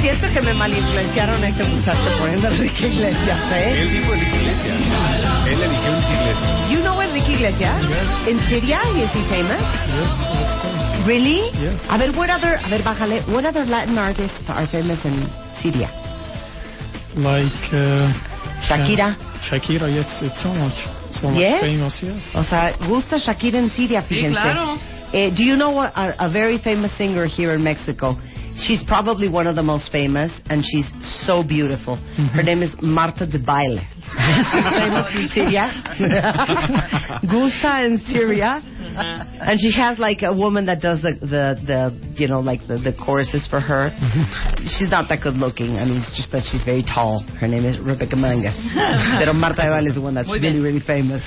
Siento 0.01 0.28
que 0.32 0.40
me 0.43 0.55
malinfluenciaron 0.55 1.43
a 1.44 1.48
este 1.48 1.64
muchacho 1.64 2.10
poniendo 2.18 2.48
a 2.48 2.51
Enrique 2.52 2.86
Iglesias, 2.89 3.39
¿eh? 3.52 3.81
Él 3.82 3.90
dijo 3.90 4.12
Enrique 4.14 4.36
Iglesias. 4.36 5.47
Él 5.47 5.62
eligió 5.62 5.89
Enrique 5.90 6.14
Iglesias. 6.14 6.70
You 6.70 6.81
know 6.81 7.02
Enrique 7.02 7.32
Iglesias? 7.32 7.82
Yes. 7.82 8.28
In 8.28 8.40
Syria, 8.48 8.81
is 8.97 9.10
he 9.12 9.22
famous? 9.28 9.60
Yes, 9.60 10.10
of 10.31 10.62
course. 10.62 11.06
Really? 11.06 11.51
Yes. 11.60 11.81
A 11.89 11.98
ver, 11.98 12.12
what 12.12 12.31
other, 12.31 12.56
a 12.64 12.68
ver, 12.68 12.82
bájale. 12.82 13.22
What 13.28 13.44
other 13.44 13.66
Latin 13.66 13.98
artists 13.98 14.39
are 14.48 14.66
famous 14.68 15.05
in 15.05 15.28
Syria? 15.62 15.90
Like 17.16 17.52
uh, 17.72 18.12
Shakira. 18.62 19.16
Shakira, 19.51 19.89
yes, 19.93 20.06
it's 20.22 20.40
so 20.43 20.48
much, 20.55 20.74
so 21.20 21.28
much 21.28 21.40
Yes? 21.40 21.60
famous. 21.60 22.01
Yes. 22.02 22.22
O 22.35 22.43
sea, 22.44 22.72
gusta 22.89 23.18
Shakira 23.18 23.59
en 23.59 23.70
Siria, 23.70 24.02
Sí, 24.02 24.14
fíjense. 24.16 24.40
claro. 24.40 24.78
Eh, 25.12 25.31
do 25.35 25.43
you 25.43 25.56
know 25.56 25.70
what, 25.70 25.93
a, 25.97 26.14
a 26.27 26.28
very 26.31 26.59
famous 26.59 26.93
singer 26.97 27.27
here 27.27 27.52
in 27.55 27.64
Mexico? 27.64 28.16
She's 28.66 28.82
probably 28.87 29.28
one 29.28 29.47
of 29.47 29.57
the 29.57 29.62
most 29.62 29.91
famous, 29.91 30.31
and 30.47 30.62
she's 30.65 30.89
so 31.27 31.43
beautiful. 31.47 31.97
Mm-hmm. 31.97 32.37
Her 32.37 32.43
name 32.43 32.62
is 32.62 32.70
Marta 32.82 33.27
de 33.27 33.39
Baile. 33.39 33.81
she's 34.53 34.69
famous 34.69 35.09
in 35.16 35.28
Syria. 35.32 35.73
Gusta 37.31 37.85
in 37.85 37.99
Syria. 38.12 38.61
Mm-hmm. 38.61 39.49
And 39.49 39.61
she 39.61 39.73
has 39.73 39.99
like 39.99 40.23
a 40.23 40.35
woman 40.35 40.66
that 40.66 40.81
does 40.81 41.01
the, 41.03 41.12
the, 41.20 41.57
the 41.65 42.15
you 42.19 42.28
know, 42.28 42.41
like 42.41 42.61
the, 42.66 42.77
the 42.77 42.93
choruses 42.93 43.47
for 43.49 43.61
her. 43.61 43.91
Mm-hmm. 43.91 44.66
She's 44.78 44.91
not 44.91 45.09
that 45.09 45.23
good 45.23 45.35
looking. 45.35 45.77
I 45.77 45.85
mean, 45.85 46.03
it's 46.03 46.16
just 46.16 46.32
that 46.32 46.43
she's 46.51 46.65
very 46.65 46.82
tall. 46.82 47.23
Her 47.41 47.49
name 47.49 47.65
is 47.65 47.78
Rebecca 47.78 48.16
Mangas. 48.16 48.59
Pero 49.19 49.32
Marta 49.32 49.62
de 49.62 49.70
Baile 49.70 49.89
is 49.89 49.95
the 49.95 50.03
one 50.03 50.15
that's 50.15 50.28
really, 50.28 50.61
really 50.61 50.82
famous. 50.85 51.23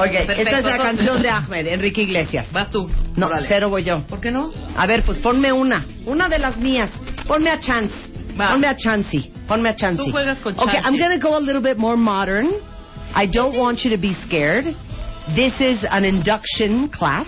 Okay, 0.00 0.26
Perfecto, 0.26 0.42
esta 0.42 0.58
es 0.58 0.64
la 0.64 0.70
entonces- 0.72 0.82
canción 0.96 1.22
de 1.22 1.28
Ahmed, 1.30 1.66
Enrique 1.66 2.02
Iglesias. 2.02 2.46
Vas 2.52 2.70
tú. 2.70 2.90
No, 3.16 3.26
Órale. 3.26 3.46
cero 3.48 3.68
voy 3.70 3.84
yo. 3.84 4.02
¿Por 4.06 4.20
qué 4.20 4.30
no? 4.30 4.50
A 4.76 4.86
ver, 4.86 5.02
pues 5.04 5.18
ponme 5.18 5.52
una. 5.52 5.84
Una 6.06 6.28
de 6.28 6.38
las 6.38 6.56
mías. 6.56 6.90
Ponme 7.26 7.50
a 7.50 7.58
Chance. 7.60 7.94
Va. 8.40 8.50
Ponme 8.52 8.66
a 8.66 8.76
Chansey. 8.76 9.32
Ponme 9.46 9.68
a 9.68 9.76
Chansey. 9.76 10.06
Tú 10.06 10.12
juegas 10.12 10.38
con 10.38 10.54
Okay, 10.58 10.76
I'm 10.76 10.82
Chansey. 10.94 10.98
going 10.98 11.20
to 11.20 11.28
go 11.28 11.36
a 11.36 11.40
little 11.40 11.60
bit 11.62 11.76
more 11.78 11.96
modern. 11.96 12.48
I 13.14 13.26
don't 13.26 13.56
want 13.56 13.80
you 13.84 13.90
to 13.90 13.98
be 14.00 14.14
scared. 14.26 14.64
This 15.34 15.60
is 15.60 15.84
an 15.90 16.04
induction 16.04 16.88
class 16.88 17.26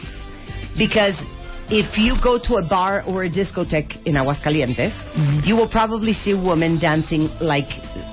because 0.78 1.14
if 1.70 1.96
you 1.98 2.14
go 2.22 2.38
to 2.38 2.54
a 2.56 2.66
bar 2.68 3.02
or 3.06 3.24
a 3.24 3.30
discotheque 3.30 3.96
in 4.06 4.14
Aguascalientes, 4.14 4.92
you 5.44 5.56
will 5.56 5.68
probably 5.68 6.12
see 6.14 6.32
a 6.32 6.36
woman 6.40 6.78
dancing 6.78 7.28
like 7.40 7.68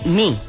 me. 0.05 0.39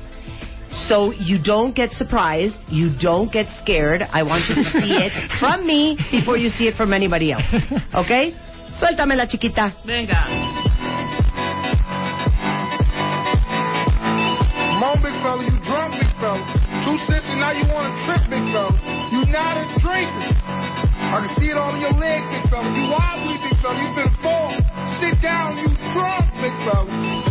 So 0.70 1.12
you 1.12 1.42
don't 1.42 1.74
get 1.74 1.90
surprised, 1.92 2.54
you 2.68 2.90
don't 3.00 3.32
get 3.32 3.46
scared. 3.62 4.02
I 4.02 4.22
want 4.22 4.48
you 4.48 4.54
to 4.56 4.64
see 4.64 4.94
it 5.02 5.12
from 5.40 5.66
me 5.66 5.98
before 6.10 6.36
you 6.36 6.48
see 6.48 6.68
it 6.68 6.76
from 6.76 6.92
anybody 6.92 7.32
else. 7.32 7.46
Okay? 7.94 8.34
Suéltame 8.78 9.16
la 9.16 9.26
chiquita. 9.26 9.74
Venga. 9.84 10.14
Come 14.80 14.96
on, 14.96 15.02
big 15.02 15.12
fella, 15.20 15.42
you 15.44 15.58
drunk, 15.68 15.92
big 16.00 16.08
fella. 16.22 16.40
Two 16.86 16.96
sips 17.04 17.28
and 17.28 17.40
now 17.42 17.52
you 17.52 17.66
want 17.68 17.90
to 17.90 17.94
trip, 18.08 18.22
big 18.30 18.46
fella. 18.48 18.72
You 19.12 19.26
not 19.28 19.60
a 19.60 19.66
drinker. 19.82 20.32
I 21.12 21.20
can 21.26 21.32
see 21.36 21.50
it 21.50 21.58
all 21.58 21.74
in 21.74 21.82
your 21.82 21.92
leg, 21.98 22.22
big 22.30 22.48
fella. 22.48 22.70
You 22.72 22.88
wobbly, 22.88 23.36
big 23.44 23.60
fella. 23.60 23.76
You 23.76 23.90
finna 23.92 24.14
fall. 24.24 24.54
Sit 25.02 25.20
down, 25.20 25.58
you 25.60 25.68
drunk, 25.92 26.32
big 26.40 26.54
fella. 26.64 27.29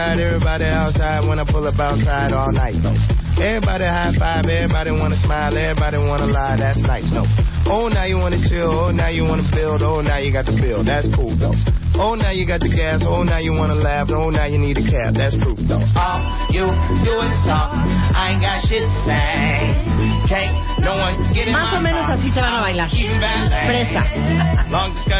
Outside, 0.00 0.20
everybody 0.20 0.64
outside 0.64 1.28
when 1.28 1.38
I 1.38 1.44
pull 1.44 1.66
up 1.66 1.78
outside 1.78 2.32
all 2.32 2.52
night 2.52 2.74
though. 2.82 2.96
Everybody 3.36 3.84
high 3.84 4.12
five, 4.18 4.44
everybody 4.48 4.90
wanna 4.92 5.16
smile, 5.20 5.56
everybody 5.56 5.98
wanna 5.98 6.26
lie, 6.26 6.56
that's 6.56 6.80
nice 6.80 7.08
though. 7.12 7.28
Oh 7.68 7.88
now 7.88 8.04
you 8.04 8.16
wanna 8.16 8.40
chill, 8.48 8.72
oh 8.72 8.90
now 8.90 9.08
you 9.08 9.24
wanna 9.24 9.48
build, 9.52 9.82
oh 9.82 10.00
now 10.00 10.18
you 10.18 10.32
got 10.32 10.46
the 10.46 10.56
bill, 10.56 10.84
that's 10.84 11.08
cool 11.14 11.36
though. 11.36 11.56
Oh 12.00 12.14
now 12.14 12.32
you 12.32 12.46
got 12.46 12.60
the 12.60 12.72
gas, 12.72 13.04
oh 13.04 13.22
now 13.22 13.38
you 13.38 13.52
wanna 13.52 13.76
laugh, 13.76 14.08
oh 14.10 14.30
now 14.30 14.46
you 14.46 14.58
need 14.58 14.78
a 14.78 14.84
cab, 14.84 15.14
that's 15.14 15.36
proof 15.36 15.60
though. 15.68 15.84
All 15.96 16.20
you 16.48 16.64
do 17.04 17.14
is 17.20 17.36
talk. 17.44 17.76
I 17.76 18.32
ain't 18.32 18.40
got 18.40 18.64
shit 18.64 18.80
to 18.80 18.92
say. 19.04 20.00
Can't 20.28 20.56
no 20.80 20.96
one 20.96 21.32
get 21.34 21.48
in 21.48 21.52
Más 21.52 21.76
o 21.76 21.80
menos 21.80 22.08
así 22.08 22.32
te 22.32 22.40
van 22.40 22.54
a 22.54 22.60
bailar. 22.60 22.88
Even 22.94 23.20
ballet. 23.20 23.66
Fresa. 23.68 24.30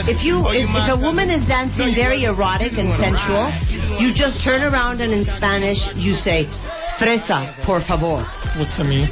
If 0.08 0.22
you 0.24 0.40
oh, 0.46 0.54
if, 0.54 0.64
if 0.64 0.88
a 0.88 0.96
woman 0.96 1.28
is 1.28 1.44
dancing 1.46 1.94
very 1.94 2.24
erotic 2.24 2.72
and 2.78 2.88
sensual, 2.96 3.50
you 4.00 4.12
just 4.14 4.42
turn 4.42 4.62
around 4.62 5.00
and 5.00 5.12
in 5.12 5.24
Spanish 5.36 5.78
you 5.96 6.14
say, 6.14 6.48
"Fresa, 6.98 7.54
por 7.64 7.80
favor." 7.82 8.24
What's 8.58 8.78
a 8.78 8.84
me? 8.84 9.06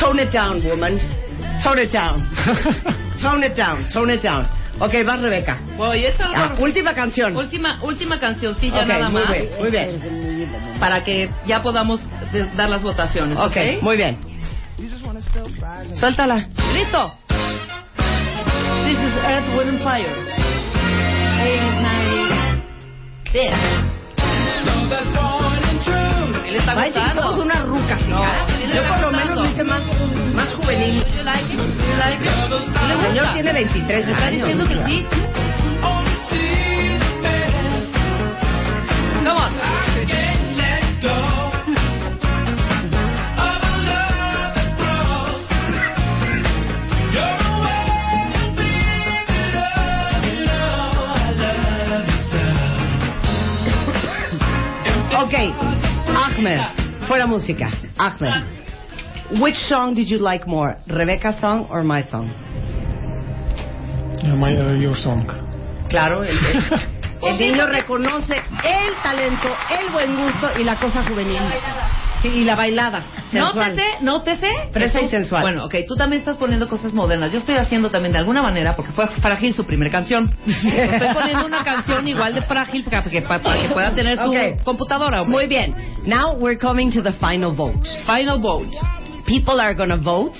Tone 0.00 0.18
it 0.20 0.30
down, 0.32 0.62
woman. 0.64 0.98
Tone 1.62 1.78
it 1.78 1.90
down. 1.92 2.20
Tone 3.22 3.42
it 3.44 3.56
down. 3.56 3.88
Tone 3.90 4.10
it 4.10 4.22
down. 4.22 4.44
Okay, 4.78 5.02
va 5.04 5.16
Rebeca. 5.16 5.56
Voy, 5.78 6.04
es 6.04 6.20
algo- 6.20 6.34
Ah, 6.36 6.54
última 6.60 6.92
canción. 6.94 7.34
Última, 7.34 7.78
última 7.82 8.20
cancioncilla 8.20 8.82
Ok, 8.82 8.86
nada 8.88 9.08
muy 9.08 9.22
más. 9.22 9.32
bien, 9.32 9.48
muy 9.58 9.70
bien. 9.70 10.78
Para 10.78 11.02
que 11.02 11.30
ya 11.46 11.62
podamos 11.62 11.98
dar 12.56 12.68
las 12.68 12.82
votaciones. 12.82 13.38
Ok, 13.38 13.46
Ok, 13.56 13.82
muy 13.82 13.96
bien. 13.96 14.18
Suéltala. 15.94 16.46
Listo. 16.74 17.14
This 18.84 18.98
is 18.98 19.14
Earth, 19.24 19.48
Wind 19.56 19.68
and 19.70 19.82
Fire. 19.82 20.35
80s, 23.32 23.32
90s. 23.32 23.32
There. 23.32 23.56
Él 26.48 26.56
está 26.56 26.74
Vaya, 26.74 26.88
gustando. 27.00 27.22
somos 27.22 27.38
una 27.44 27.62
ruca, 27.62 27.96
No, 28.08 28.24
sí 28.46 28.62
Yo 28.72 28.80
está 28.82 28.88
por 28.94 29.00
lo 29.00 29.10
menos 29.18 29.36
lo 29.36 29.46
hice 29.46 29.64
más, 29.64 29.82
más 30.34 30.54
juvenil. 30.54 31.04
You 31.16 31.22
like 31.24 31.44
it? 31.52 31.58
You 31.58 31.96
like 31.98 32.92
El 32.92 33.00
señor 33.00 33.32
tiene 33.34 33.52
23 33.52 34.08
Está 34.08 34.26
años. 34.26 34.48
diciendo 34.48 34.68
que 34.68 34.74
sí. 34.86 35.06
Come 39.24 39.75
Ok, 55.18 55.32
Ahmed, 56.14 56.60
fuera 57.08 57.26
música. 57.26 57.70
Ahmed, 57.98 58.44
which 59.40 59.56
song 59.68 59.94
did 59.94 60.08
you 60.08 60.18
like 60.18 60.46
more, 60.46 60.76
Rebecca's 60.88 61.40
song 61.40 61.66
or 61.70 61.82
my 61.82 62.02
song? 62.10 62.28
My, 64.38 64.52
uh, 64.56 64.74
your 64.74 64.94
song. 64.96 65.26
Claro, 65.88 66.22
el, 66.22 66.36
el- 66.36 66.80
el 67.22 67.38
niño 67.38 67.66
reconoce 67.66 68.34
el 68.36 68.94
talento, 69.02 69.48
el 69.70 69.90
buen 69.92 70.16
gusto 70.16 70.50
y 70.60 70.64
la 70.64 70.76
cosa 70.76 71.04
juvenil. 71.08 71.40
Sí, 72.22 72.28
y 72.28 72.44
la 72.44 72.54
bailada. 72.56 73.04
sensual. 73.30 73.70
Nótese, 73.70 73.86
nótese. 74.02 74.48
Fresa 74.72 75.00
y 75.02 75.08
sensual. 75.08 75.42
Bueno, 75.42 75.64
ok, 75.66 75.74
tú 75.86 75.96
también 75.96 76.20
estás 76.20 76.36
poniendo 76.36 76.68
cosas 76.68 76.92
modernas. 76.92 77.30
Yo 77.32 77.38
estoy 77.38 77.56
haciendo 77.56 77.90
también 77.90 78.12
de 78.12 78.18
alguna 78.18 78.42
manera, 78.42 78.74
porque 78.74 78.92
fue 78.92 79.06
frágil 79.20 79.52
su 79.54 79.64
primera 79.64 79.90
canción. 79.90 80.34
Estoy 80.46 81.14
poniendo 81.14 81.46
una 81.46 81.62
canción 81.64 82.06
igual 82.08 82.34
de 82.34 82.42
frágil 82.42 82.84
para 82.84 83.02
que, 83.02 83.22
para 83.22 83.40
que 83.62 83.68
pueda 83.68 83.94
tener 83.94 84.18
su 84.18 84.30
Ok. 84.30 84.62
computadora. 84.64 85.22
hombre. 85.22 85.32
Muy 85.36 85.46
bien. 85.46 85.74
Now 86.04 86.34
we're 86.38 86.58
coming 86.58 86.90
to 86.92 87.02
the 87.02 87.12
final 87.12 87.52
vote. 87.54 87.86
Final 88.06 88.38
vote. 88.40 88.70
People 89.26 89.60
are 89.60 89.74
going 89.74 89.90
to 89.90 89.96
vote, 89.98 90.36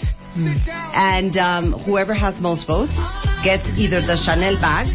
and 0.95 1.37
um, 1.39 1.73
whoever 1.85 2.15
has 2.15 2.41
most 2.41 2.67
votes 2.69 2.97
gets 3.45 3.65
either 3.77 4.01
the 4.01 4.17
Chanel 4.25 4.57
bag, 4.61 4.87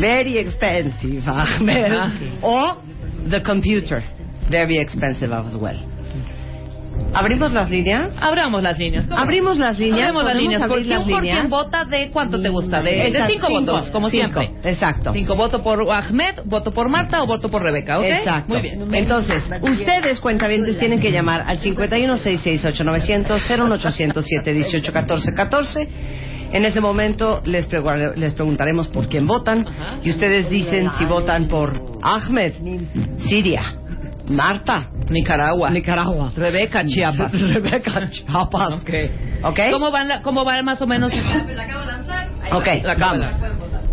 very 0.00 0.38
expensive, 0.38 1.22
Ahmed, 1.28 1.76
Ajá. 1.92 2.42
or 2.42 2.76
the 3.30 3.40
computer, 3.44 4.02
very 4.50 4.78
expensive 4.78 5.32
as 5.34 5.54
well. 5.54 5.78
¿Abrimos 7.14 7.52
las 7.52 7.70
líneas? 7.70 8.10
Abramos 8.20 8.62
las 8.62 8.76
líneas. 8.78 9.06
¿cómo? 9.06 9.20
Abrimos 9.20 9.56
las 9.56 9.78
líneas. 9.78 10.08
Abrimos 10.08 10.24
las 10.24 10.34
¿Podemos 10.34 10.52
líneas. 10.52 10.68
¿Por 10.68 10.78
quién, 10.78 10.88
las 10.98 11.08
por 11.08 11.20
quién 11.22 11.48
vota 11.48 11.84
de 11.84 12.10
cuánto 12.10 12.40
te 12.40 12.48
gusta? 12.48 12.82
De, 12.82 12.90
de 12.90 13.10
cinco, 13.28 13.46
cinco, 13.46 13.72
votos, 13.72 13.90
como 13.90 14.10
cinco, 14.10 14.40
siempre. 14.40 14.70
Exacto. 14.70 15.12
Cinco 15.12 15.36
votos 15.36 15.60
por 15.62 15.88
Ahmed, 15.90 16.40
voto 16.44 16.70
por 16.72 16.88
Marta 16.90 17.22
o 17.22 17.26
voto 17.26 17.48
por 17.50 17.62
Rebeca, 17.62 17.98
¿ok? 17.98 18.04
Exacto. 18.04 18.52
Muy 18.52 18.62
bien. 18.62 18.94
Entonces, 18.94 19.42
ustedes, 19.62 20.20
cuentavientes, 20.20 20.78
tienen 20.78 21.00
que 21.00 21.10
llamar 21.12 21.44
al 21.46 21.58
51668900 21.60 23.40
01807 23.48 24.52
1814 24.52 25.34
14 25.34 25.88
En 26.52 26.64
ese 26.64 26.80
momento 26.80 27.40
les, 27.44 27.68
pregu- 27.70 28.14
les 28.16 28.34
preguntaremos 28.34 28.88
por 28.88 29.08
quién 29.08 29.26
votan 29.26 29.64
y 30.02 30.10
ustedes 30.10 30.50
dicen 30.50 30.90
si 30.98 31.04
votan 31.06 31.46
por 31.46 31.72
Ahmed, 32.02 32.52
Siria, 33.28 33.76
Marta, 34.28 34.90
Nicaragua, 35.10 35.70
Nicaragua, 35.70 36.32
Rebeca, 36.36 36.84
Chiapas. 36.84 37.32
Rebeca, 37.54 38.10
Chiapas. 38.10 38.74
¿Ok? 39.42 39.60
¿Cómo 39.70 39.90
va, 39.90 40.04
la- 40.04 40.22
¿Cómo 40.22 40.44
va 40.44 40.62
más 40.62 40.80
o 40.82 40.86
menos? 40.86 41.12
Ok, 41.12 42.66
La 42.84 42.92
acabo 42.92 43.14
de 43.16 43.20
vamos. 43.20 43.36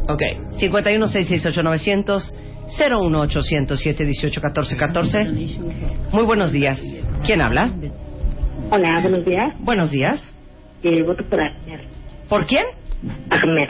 Ok. 0.10 0.22
51668900 0.58 2.34
01800 2.68 3.80
718 3.80 4.42
14 4.42 4.78
14 4.78 5.26
Muy 6.12 6.26
buenos 6.26 6.52
días. 6.52 6.80
¿Quién 7.26 7.42
habla? 7.42 7.70
Hola, 8.72 9.00
buenos 9.02 9.24
días. 9.26 9.54
Buenos 9.60 9.92
días. 9.92 10.20
Eh, 10.84 11.04
voto 11.04 11.24
por 11.30 11.40
Ahmed. 11.40 11.80
¿Por 12.28 12.46
quién? 12.46 12.66
Ahmed. 13.30 13.70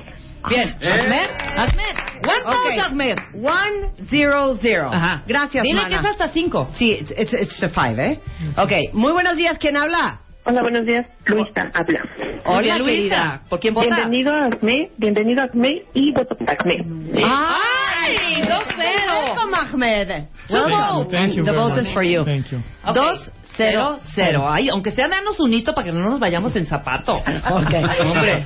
Bien. 0.50 0.76
Ahmed, 0.82 1.30
Ahmed. 1.58 2.06
One 2.26 2.80
Ahmed. 2.80 3.18
One, 3.34 3.92
zero, 4.10 4.58
zero. 4.62 4.90
Ajá. 4.92 5.24
Gracias, 5.28 5.64
Dile 5.64 5.82
mana. 5.82 5.90
que 5.90 5.96
es 5.96 6.12
hasta 6.12 6.28
cinco. 6.30 6.70
Sí, 6.78 6.92
it's, 6.92 7.34
it's, 7.34 7.60
five, 7.74 8.00
¿eh? 8.00 8.20
Ok, 8.58 8.94
muy 8.94 9.12
buenos 9.12 9.38
días. 9.38 9.58
¿Quién 9.60 9.78
habla? 9.78 10.20
Hola, 10.48 10.62
buenos 10.62 10.86
días. 10.86 11.08
Luisa 11.26 11.72
habla. 11.74 12.06
Hola, 12.46 12.78
Luisa. 12.78 12.86
querida. 12.92 13.42
¿Por 13.50 13.60
quién 13.60 13.74
vota? 13.74 13.88
Bienvenido 13.88 14.32
a 14.32 14.46
Ahmed, 14.46 14.90
bienvenido 14.98 15.42
a 15.42 15.46
Ahmed 15.46 15.78
y 15.96 16.12
voto 16.14 16.36
por 16.36 16.48
Ahmed. 16.48 16.86
¡Ay! 17.26 18.44
¡Dos 18.48 18.64
cero! 18.76 19.14
Welcome, 19.26 19.58
Ahmed. 19.58 20.10
Welcome. 20.52 21.12
Thank 21.12 21.34
you 21.34 21.44
The 21.44 21.52
vote 21.52 21.82
is 21.82 21.92
for 21.94 22.04
you. 22.04 22.24
Thank 22.24 22.52
you. 22.52 22.60
Ok. 22.86 22.94
Dos, 22.96 23.32
cero, 23.58 23.98
cero. 24.14 24.48
Ay, 24.48 24.70
aunque 24.70 24.92
sea 24.92 25.08
danos 25.08 25.40
un 25.40 25.52
hito 25.52 25.74
para 25.74 25.88
que 25.88 25.92
no 25.92 26.08
nos 26.12 26.20
vayamos 26.20 26.56
en 26.56 26.68
zapato. 26.68 27.14
Ok. 27.50 27.74
Hombre. 28.02 28.46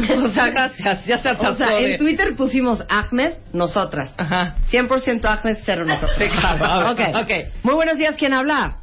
o 0.24 0.28
sea, 0.30 0.48
gracias. 0.50 1.06
Ya 1.06 1.18
se 1.18 1.30
O 1.30 1.54
sea, 1.54 1.78
en 1.78 1.96
Twitter 1.98 2.36
pusimos 2.36 2.84
Ahmed, 2.86 3.32
nosotras. 3.54 4.14
Ajá. 4.18 4.56
100% 4.70 5.24
Ahmed, 5.24 5.56
cero 5.64 5.86
nosotros. 5.86 6.16
Sí, 6.18 6.24
claro. 6.28 6.90
Ok. 6.92 7.00
Ok. 7.22 7.30
Muy 7.62 7.74
buenos 7.74 7.96
días. 7.96 8.14
¿Quién 8.18 8.34
habla? 8.34 8.76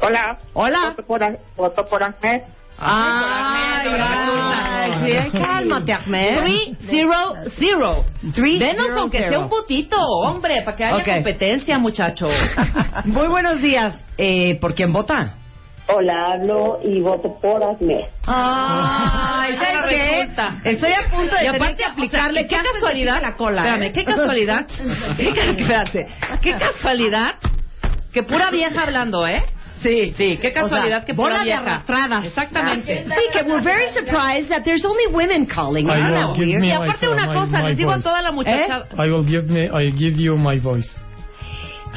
Hola. 0.00 0.38
Hola. 0.54 0.90
Voto 0.90 1.02
por, 1.06 1.38
voto 1.56 1.86
por 1.88 2.02
Ahmed. 2.02 2.42
Ay, 2.84 3.88
ay, 4.00 5.04
bien, 5.04 5.30
cálmate, 5.30 5.92
Ahmed. 5.92 6.38
Three, 6.40 6.76
zero, 6.90 7.34
zero. 7.58 8.04
Three, 8.34 8.58
Denos 8.58 8.86
zero, 8.86 9.00
aunque 9.00 9.18
sea 9.18 9.28
zero. 9.28 9.40
un 9.42 9.48
putito, 9.48 9.96
hombre, 10.00 10.62
para 10.62 10.76
que 10.76 10.84
haya 10.84 10.96
Ok. 10.96 11.04
competencia, 11.14 11.78
muchachos. 11.78 12.30
Muy 13.04 13.28
buenos 13.28 13.60
días. 13.60 13.96
Eh, 14.18 14.58
¿Por 14.60 14.74
quién 14.74 14.92
vota? 14.92 15.34
Hola, 15.88 16.32
hablo 16.32 16.78
y 16.82 17.00
voto 17.00 17.38
por 17.40 17.62
Ahmed. 17.62 18.04
Ay, 18.26 19.56
¿sabes 19.56 19.82
qué? 19.88 20.70
Estoy 20.70 20.92
a 20.92 21.10
punto 21.10 21.34
de 21.36 21.42
Y 21.42 21.46
tener 21.46 21.56
aparte, 21.56 21.76
que 21.76 21.82
o 21.82 21.86
sea, 21.86 21.92
aplicarle 21.92 22.46
qué 22.46 22.54
cáncer 22.56 22.72
casualidad, 22.74 23.22
la 23.22 23.34
cola. 23.36 23.62
espérame, 23.64 23.82
¿eh? 23.82 23.92
qué 23.94 24.04
casualidad, 24.04 24.66
qué, 25.16 26.06
qué 26.42 26.54
casualidad 26.54 27.34
que 28.12 28.22
pura 28.22 28.50
vieja 28.50 28.82
hablando, 28.82 29.26
¿eh? 29.26 29.42
Sí, 29.82 30.12
sí, 30.16 30.38
qué 30.40 30.52
casualidad 30.52 30.98
O 30.98 31.00
sea, 31.00 31.06
que 31.06 31.14
pura 31.14 31.30
bola 31.30 31.38
de 31.40 31.44
vieja. 31.44 31.60
arrastradas. 31.60 32.24
Exactamente. 32.26 33.04
Sí, 33.04 33.22
que 33.32 33.42
we're 33.42 33.62
very 33.64 33.88
surprised 33.94 34.48
that 34.48 34.62
there's 34.64 34.84
only 34.84 35.06
women 35.12 35.44
calling. 35.46 35.86
I 35.90 36.00
that 36.00 36.34
give 36.36 36.56
me 36.60 36.68
Y 36.68 36.72
aparte 36.72 37.08
una 37.08 37.26
my- 37.26 37.34
cosa, 37.34 37.58
my 37.62 37.68
les 37.68 37.76
digo 37.76 37.90
a 37.90 37.98
toda 38.00 38.22
la 38.22 38.30
muchacha, 38.30 38.84
I 38.96 39.10
will 39.10 39.26
give 39.26 39.50
me. 39.52 39.64
I 39.64 39.90
give 39.90 40.16
you 40.22 40.36
my 40.36 40.58
voice. 40.60 40.88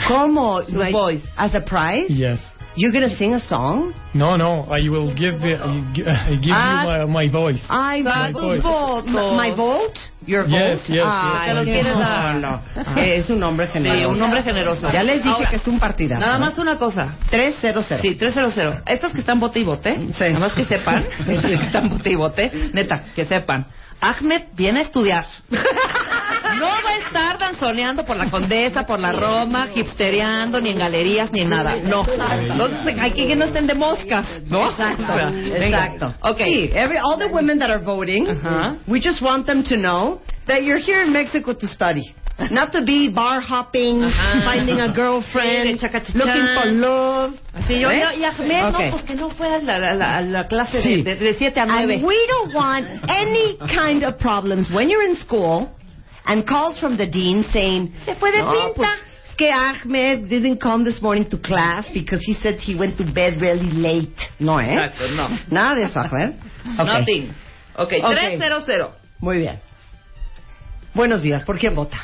¿Cómo? 0.07 0.63
Su 0.63 0.79
voice. 0.91 1.23
As 1.37 1.53
a 1.55 1.61
prize? 1.61 2.07
Yes. 2.09 2.39
You're 2.77 2.91
gonna 2.91 3.15
sing 3.15 3.33
a 3.33 3.39
song? 3.39 3.93
No, 4.13 4.35
no. 4.35 4.67
I 4.69 4.89
will 4.89 5.13
give. 5.15 5.35
it- 5.45 5.61
I 5.61 6.35
give 6.41 6.53
Ah. 6.53 6.83
you 6.83 7.07
my, 7.07 7.23
my 7.23 7.27
voice. 7.29 7.63
Ay, 7.69 8.01
My 8.03 8.31
voice. 8.33 8.61
votos. 8.61 9.05
My 9.37 9.51
vote? 9.55 9.97
Your 10.27 10.45
Yes, 10.45 10.79
vote? 10.81 10.93
yes, 10.93 11.03
Ay, 11.05 11.47
Te 11.47 11.53
los 11.53 11.63
qué 11.65 11.71
quieres 11.71 11.93
no, 11.93 11.99
dar. 11.99 12.35
no. 12.35 12.61
Es 12.97 13.29
un 13.29 13.41
hombre 13.43 13.67
generoso. 13.69 13.99
Sí, 14.01 14.05
un 14.05 14.21
hombre 14.21 14.43
generoso. 14.43 14.91
Ya 14.91 15.03
les 15.03 15.23
dije 15.23 15.29
Ahora, 15.35 15.49
que 15.49 15.55
es 15.55 15.67
un 15.67 15.79
partidazo. 15.79 16.19
nada 16.19 16.37
más 16.37 16.57
una 16.57 16.77
cosa. 16.77 17.15
300. 17.29 17.85
Sí, 18.01 18.15
300. 18.15 18.81
Estas 18.85 19.13
que 19.13 19.19
están 19.19 19.39
bote 19.39 19.59
y 19.59 19.63
bote, 19.63 19.97
nada 19.97 20.39
más 20.39 20.51
que 20.53 20.65
sepan, 20.65 21.05
que 21.25 21.53
están 21.53 21.89
bote 21.89 22.09
y 22.11 22.15
bote, 22.15 22.51
neta, 22.73 23.03
que 23.15 23.25
sepan. 23.25 23.67
Ahmed 24.09 24.43
viene 24.53 24.79
a 24.79 24.81
estudiar. 24.83 25.25
No 25.49 26.67
va 26.67 26.89
a 26.89 26.97
estar 26.97 27.37
danzoneando 27.37 28.05
por 28.05 28.15
la 28.15 28.29
Condesa, 28.29 28.85
por 28.85 28.99
la 28.99 29.11
Roma, 29.11 29.67
hipstereando, 29.73 30.61
ni 30.61 30.69
en 30.69 30.77
galerías, 30.77 31.31
ni 31.31 31.41
en 31.41 31.49
nada. 31.49 31.75
No. 31.83 32.05
Entonces, 32.07 32.95
hay 32.99 33.11
que 33.11 33.27
que 33.27 33.35
no 33.35 33.45
estén 33.45 33.67
de 33.67 33.75
moscas, 33.75 34.25
¿no? 34.47 34.69
Exacto, 34.69 35.29
exacto. 35.29 36.13
Okay. 36.21 36.53
Sí, 36.53 36.71
every, 36.73 36.97
all 36.97 37.17
the 37.17 37.27
women 37.27 37.59
that 37.59 37.69
are 37.69 37.83
voting, 37.83 38.27
we 38.87 39.01
just 39.01 39.21
want 39.21 39.45
them 39.45 39.63
to 39.63 39.75
know 39.75 40.21
that 40.47 40.63
you're 40.63 40.79
here 40.79 41.01
in 41.03 41.11
Mexico 41.11 41.53
to 41.53 41.67
study. 41.67 42.13
Not 42.51 42.73
to 42.73 42.81
be 42.83 43.07
bar 43.09 43.39
hopping, 43.41 44.03
Ajá. 44.03 44.41
finding 44.43 44.81
a 44.81 44.87
Sí, 44.89 44.93
girlfriend, 44.95 45.79
chacachichán. 45.79 46.15
looking 46.15 46.47
for 46.53 46.65
love. 46.65 47.33
Yo, 47.69 47.89
¿Eh? 47.89 47.99
yo- 48.01 48.19
y 48.19 48.23
Ahmed, 48.25 48.65
Ok. 48.65 48.73
no, 48.73 48.91
pues 48.91 49.03
que 49.05 49.15
no 49.15 49.29
fue 49.29 49.47
a 49.47 49.59
la, 49.59 49.79
la, 49.79 49.93
la- 49.93 50.21
la 50.21 50.47
clase 50.47 50.81
Sí. 50.81 51.01
de, 51.01 51.15
de, 51.15 51.33
7 51.35 51.59
a 51.61 51.65
9. 51.65 51.93
And 51.95 52.03
we 52.05 52.15
don't 52.27 52.53
want 52.53 52.85
any 53.07 53.57
kind 53.73 54.03
of 54.03 54.17
problems 54.19 54.69
when 54.69 54.89
you're 54.89 55.07
in 55.07 55.15
school 55.15 55.69
and 56.25 56.45
calls 56.45 56.77
from 56.77 56.97
the 56.97 57.07
dean 57.07 57.45
saying, 57.53 57.93
Se 58.05 58.15
fue 58.15 58.31
de 58.33 58.39
"No, 58.39 58.51
pinta." 58.51 58.73
pues, 58.75 58.89
es 59.29 59.35
que 59.37 59.51
Ahmed 59.53 60.27
didn't 60.27 60.59
come 60.59 60.83
this 60.83 61.01
morning 61.01 61.23
to 61.29 61.37
class 61.37 61.85
because 61.93 62.21
he 62.25 62.33
said 62.43 62.59
he 62.59 62.75
went 62.75 62.97
to 62.97 63.05
bed 63.05 63.39
really 63.41 63.71
late. 63.71 64.13
No, 64.39 64.59
¿eh? 64.59 64.73
Exacto, 64.73 65.07
no. 65.15 65.29
Nada 65.49 65.75
de 65.75 65.83
eso, 65.85 66.01
Ahmed. 66.01 66.33
Ok. 66.79 66.85
Nothing. 66.85 67.29
Ok, 67.77 67.93
Ok. 68.03 68.11
300. 68.13 68.89
Muy 69.21 69.37
bien. 69.37 69.57
Buenos 70.93 71.21
días. 71.21 71.43
¿Por 71.45 71.57
quién 71.57 71.73
vota? 71.75 71.97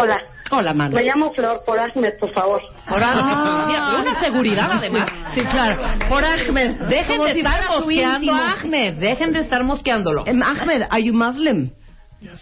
Hola. 0.00 0.16
Hola, 0.50 0.72
mano. 0.72 0.94
Me 0.96 1.02
llamo 1.02 1.32
Flor 1.34 1.62
por 1.66 1.78
Ahmed, 1.78 2.14
por 2.18 2.32
favor. 2.32 2.62
Ahora, 2.86 3.12
Ah. 3.14 3.64
mira, 3.66 3.86
pero 3.90 4.02
una 4.10 4.20
seguridad 4.20 4.70
además. 4.72 5.08
Sí, 5.34 5.42
claro. 5.42 5.82
Por 6.08 6.24
Ahmed. 6.24 6.70
Dejen 6.88 7.20
de 7.20 7.32
si 7.34 7.38
estar 7.40 7.68
mosqueando 7.68 8.32
a 8.34 8.52
Ahmed, 8.52 8.94
dejen 8.94 9.32
de 9.32 9.40
estar 9.40 9.62
mosqueándolo. 9.64 10.26
Em, 10.26 10.42
Ahmed, 10.42 10.82
are 10.90 11.02
you 11.02 11.12
Muslim? 11.12 11.70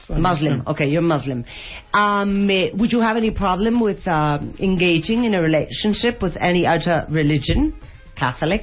I'm 0.09 0.23
Muslim. 0.23 0.63
Okay, 0.67 0.89
you're 0.89 1.03
Muslim. 1.07 1.45
Um, 1.93 2.49
eh, 2.49 2.71
would 2.75 2.91
you 2.93 3.01
have 3.03 3.19
any 3.19 3.31
problem 3.31 3.81
with 3.83 4.07
uh, 4.07 4.39
engaging 4.59 5.25
in 5.25 5.35
a 5.35 5.41
relationship 5.43 6.23
with 6.23 6.37
any 6.41 6.67
other 6.67 7.05
religion? 7.11 7.75
Catholic? 8.15 8.63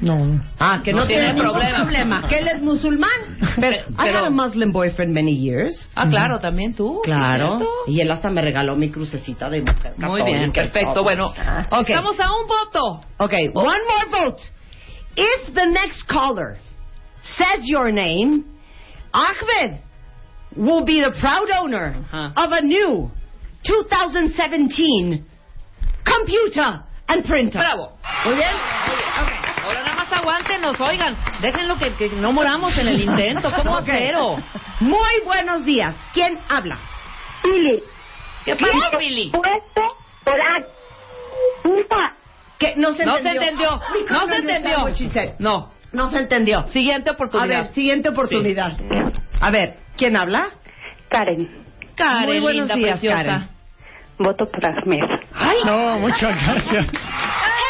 No. 0.00 0.40
Ah, 0.58 0.80
que 0.82 0.92
no, 0.92 1.00
No 1.00 1.06
tiene 1.06 1.34
problema. 1.34 1.78
problema. 1.82 2.28
Que 2.28 2.38
él 2.38 2.48
es 2.48 2.60
musulmán. 2.60 3.38
Pero, 3.60 3.76
I 3.98 4.08
had 4.08 4.24
a 4.24 4.30
Muslim 4.30 4.72
boyfriend 4.72 5.14
many 5.14 5.32
years. 5.34 5.88
Ah, 5.94 6.08
claro, 6.08 6.38
también 6.40 6.74
tú. 6.74 7.00
Claro. 7.04 7.60
Y 7.86 8.00
él 8.00 8.10
hasta 8.10 8.28
me 8.28 8.42
regaló 8.42 8.74
mi 8.74 8.90
crucecita 8.90 9.48
de 9.48 9.60
mujer 9.62 9.92
Muy 9.96 10.22
bien, 10.22 10.52
perfecto. 10.52 11.02
Bueno, 11.02 11.26
Ok. 11.70 11.88
estamos 11.88 12.18
a 12.18 12.32
un 12.34 12.46
voto. 12.48 13.00
Okay, 13.18 13.48
one 13.54 13.78
more 13.86 14.24
vote. 14.24 14.42
If 15.16 15.54
the 15.54 15.66
next 15.66 16.02
caller 16.08 16.58
says 17.38 17.62
your 17.64 17.92
name, 17.92 18.44
Ahmed 19.12 19.78
will 20.56 20.84
be 20.84 21.00
the 21.00 21.12
proud 21.20 21.50
owner 21.50 21.94
of 22.36 22.50
a 22.52 22.60
new 22.62 23.10
2017 23.64 25.24
computer 26.04 26.82
and 27.08 27.24
printer. 27.24 27.58
Bravo. 27.60 27.92
Muy 28.26 28.34
bien. 28.36 28.52
Más 28.54 29.53
aguántenos, 30.28 30.80
oigan, 30.80 31.16
déjenlo 31.40 31.76
que, 31.78 31.92
que 31.94 32.08
no 32.10 32.32
moramos 32.32 32.76
en 32.78 32.88
el 32.88 33.00
intento, 33.00 33.52
¿cómo 33.54 33.76
Ok. 33.78 33.84
pero? 33.86 34.36
Muy 34.80 35.20
buenos 35.24 35.64
días. 35.64 35.94
¿Quién 36.12 36.38
habla? 36.48 36.78
Pili. 37.42 37.82
¿Qué 38.44 38.56
pasó, 38.56 38.98
Pili? 38.98 39.30
Puesto 39.30 39.96
por 40.24 40.34
Puta. 41.62 42.14
Que 42.58 42.74
no 42.76 42.92
se 42.94 43.04
No 43.04 43.16
entendió. 43.18 43.40
se 43.40 43.46
entendió, 43.48 43.80
we 43.92 44.04
no 44.10 44.26
se 44.26 44.36
entendió. 44.36 45.34
No, 45.38 45.70
No 45.92 46.10
se 46.10 46.18
entendió. 46.18 46.66
siguiente 46.68 47.10
A 47.10 47.12
oportunidad. 47.14 47.64
ver, 47.64 47.72
siguiente 47.74 48.08
oportunidad. 48.08 48.72
A 49.40 49.50
ver, 49.50 49.76
¿quién 49.96 50.16
habla? 50.16 50.48
Karen. 51.08 51.48
Karen, 51.96 52.24
Muy 52.26 52.40
buenos 52.40 52.60
linda, 52.68 52.74
días, 52.76 52.98
preciosa. 53.00 53.16
Karen. 53.24 53.48
Voto 54.18 54.44
por 54.50 54.64
Ahmed. 54.64 55.02
Ay, 55.34 55.56
No, 55.64 55.98
muchas 55.98 56.42
gracias. 56.42 56.86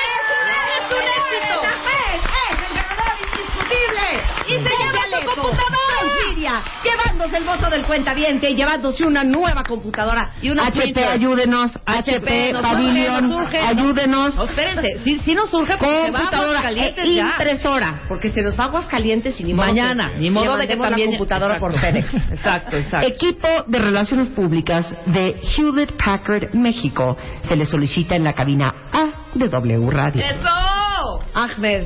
computadora! 5.35 6.29
Siria, 6.29 6.63
llevándose 6.85 7.37
el 7.37 7.45
voto 7.45 7.71
del 7.71 7.85
cuentaviente 7.87 8.51
y 8.51 8.55
llevándose 8.55 9.05
una 9.05 9.25
nueva 9.25 9.63
computadora. 9.65 10.33
Y 10.43 10.51
una 10.51 10.67
HP, 10.67 10.81
printer. 10.83 11.05
ayúdenos. 11.09 11.71
HP, 11.87 12.53
nos 12.53 12.63
Pavilion, 12.63 13.29
nos 13.29 13.41
surge. 13.43 13.59
ayúdenos. 13.59 14.35
No, 14.35 14.45
espérense, 14.45 14.99
sí, 15.05 15.21
sí 15.25 15.35
nos 15.35 15.51
surge 15.51 15.77
porque 15.77 15.95
computadora 16.13 16.51
Aguascalientes 16.61 17.05
e 17.05 17.15
ya. 17.15 17.23
impresora, 17.23 18.01
porque 18.09 18.31
se 18.31 18.43
nos 18.43 18.59
va 18.59 18.65
a 18.65 18.67
Aguascalientes 18.69 19.41
y 19.41 19.45
ni 19.45 19.55
modo 19.55 19.67
Mañana, 19.69 20.11
que 20.13 20.19
ni 20.21 20.31
modo 20.31 20.57
de 20.57 20.67
que 20.67 20.77
también- 20.77 21.11
la 21.13 21.19
computadora 21.19 21.57
por 21.59 21.73
Exacto. 21.75 22.01
FedEx. 22.11 22.15
Exacto, 22.33 22.77
exacto. 22.77 23.07
Equipo 23.09 23.49
de 23.67 23.79
Relaciones 23.79 24.29
Públicas 24.29 24.87
de 25.07 25.41
Hewlett 25.57 25.93
Packard 26.03 26.55
México 26.55 27.17
se 27.43 27.57
le 27.57 27.65
solicita 27.67 28.15
en 28.17 28.25
la 28.25 28.33
cabina 28.33 28.75
A 28.93 29.09
de 29.35 29.49
W 29.49 29.91
Radio. 29.91 30.23
¡Eso! 30.23 31.23
Ahmed, 31.35 31.85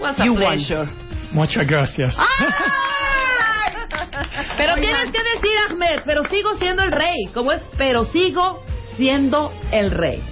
What's 0.00 0.20
a 0.20 0.24
You 0.24 0.34
pleasure. 0.34 0.88
Muchas 1.34 1.66
gracias. 1.66 2.14
Pero 4.56 4.74
tienes 4.76 5.06
que 5.06 5.22
decir, 5.34 5.50
Ahmed, 5.70 6.00
pero 6.04 6.24
sigo 6.28 6.56
siendo 6.58 6.82
el 6.84 6.92
rey. 6.92 7.26
¿Cómo 7.34 7.52
es? 7.52 7.60
Pero 7.76 8.04
sigo 8.06 8.64
siendo 8.96 9.52
el 9.72 9.90
rey. 9.90 10.22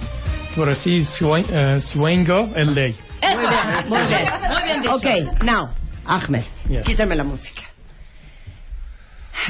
Por 0.55 0.69
así, 0.69 1.03
suen- 1.19 1.45
eh, 1.49 1.81
Suengo 1.81 2.49
el 2.55 2.73
ley. 2.73 2.95
Eso. 3.21 3.37
Muy 3.37 3.47
bien, 3.47 3.89
muy 3.89 4.07
bien. 4.07 4.25
Muy 4.49 4.63
bien 4.63 4.81
dicho. 4.81 4.95
Okay, 4.95 5.21
now, 5.43 5.69
Ahmed, 6.05 6.43
Yes. 6.69 6.85
quítame 6.85 7.15
la 7.15 7.23
música. 7.23 7.63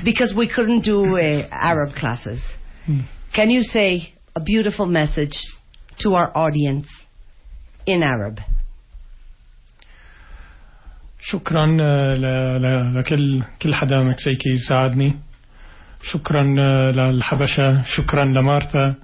Because 0.04 0.34
we 0.34 0.48
couldn't 0.48 0.84
do 0.86 1.02
uh, 1.18 1.48
Arab 1.52 1.94
classes. 1.94 2.40
Hmm. 2.88 3.02
Can 3.34 3.50
you 3.50 3.62
say 3.64 4.14
a 4.36 4.40
beautiful 4.40 4.86
message 4.86 5.36
to 6.00 6.16
our 6.16 6.32
audience 6.36 6.88
in 7.86 8.02
Arab? 8.02 8.40
شكرا 11.32 11.78
آه، 11.82 12.92
لكل 12.96 13.44
كل 13.62 13.76
حدا 13.76 14.04
مكسيكي 14.04 14.58
ساعدني 14.70 15.14
شكرا 16.12 16.56
آه، 16.60 16.92
للحبشة. 16.92 17.84
شكرا 17.84 18.26
لمارتا. 18.26 18.96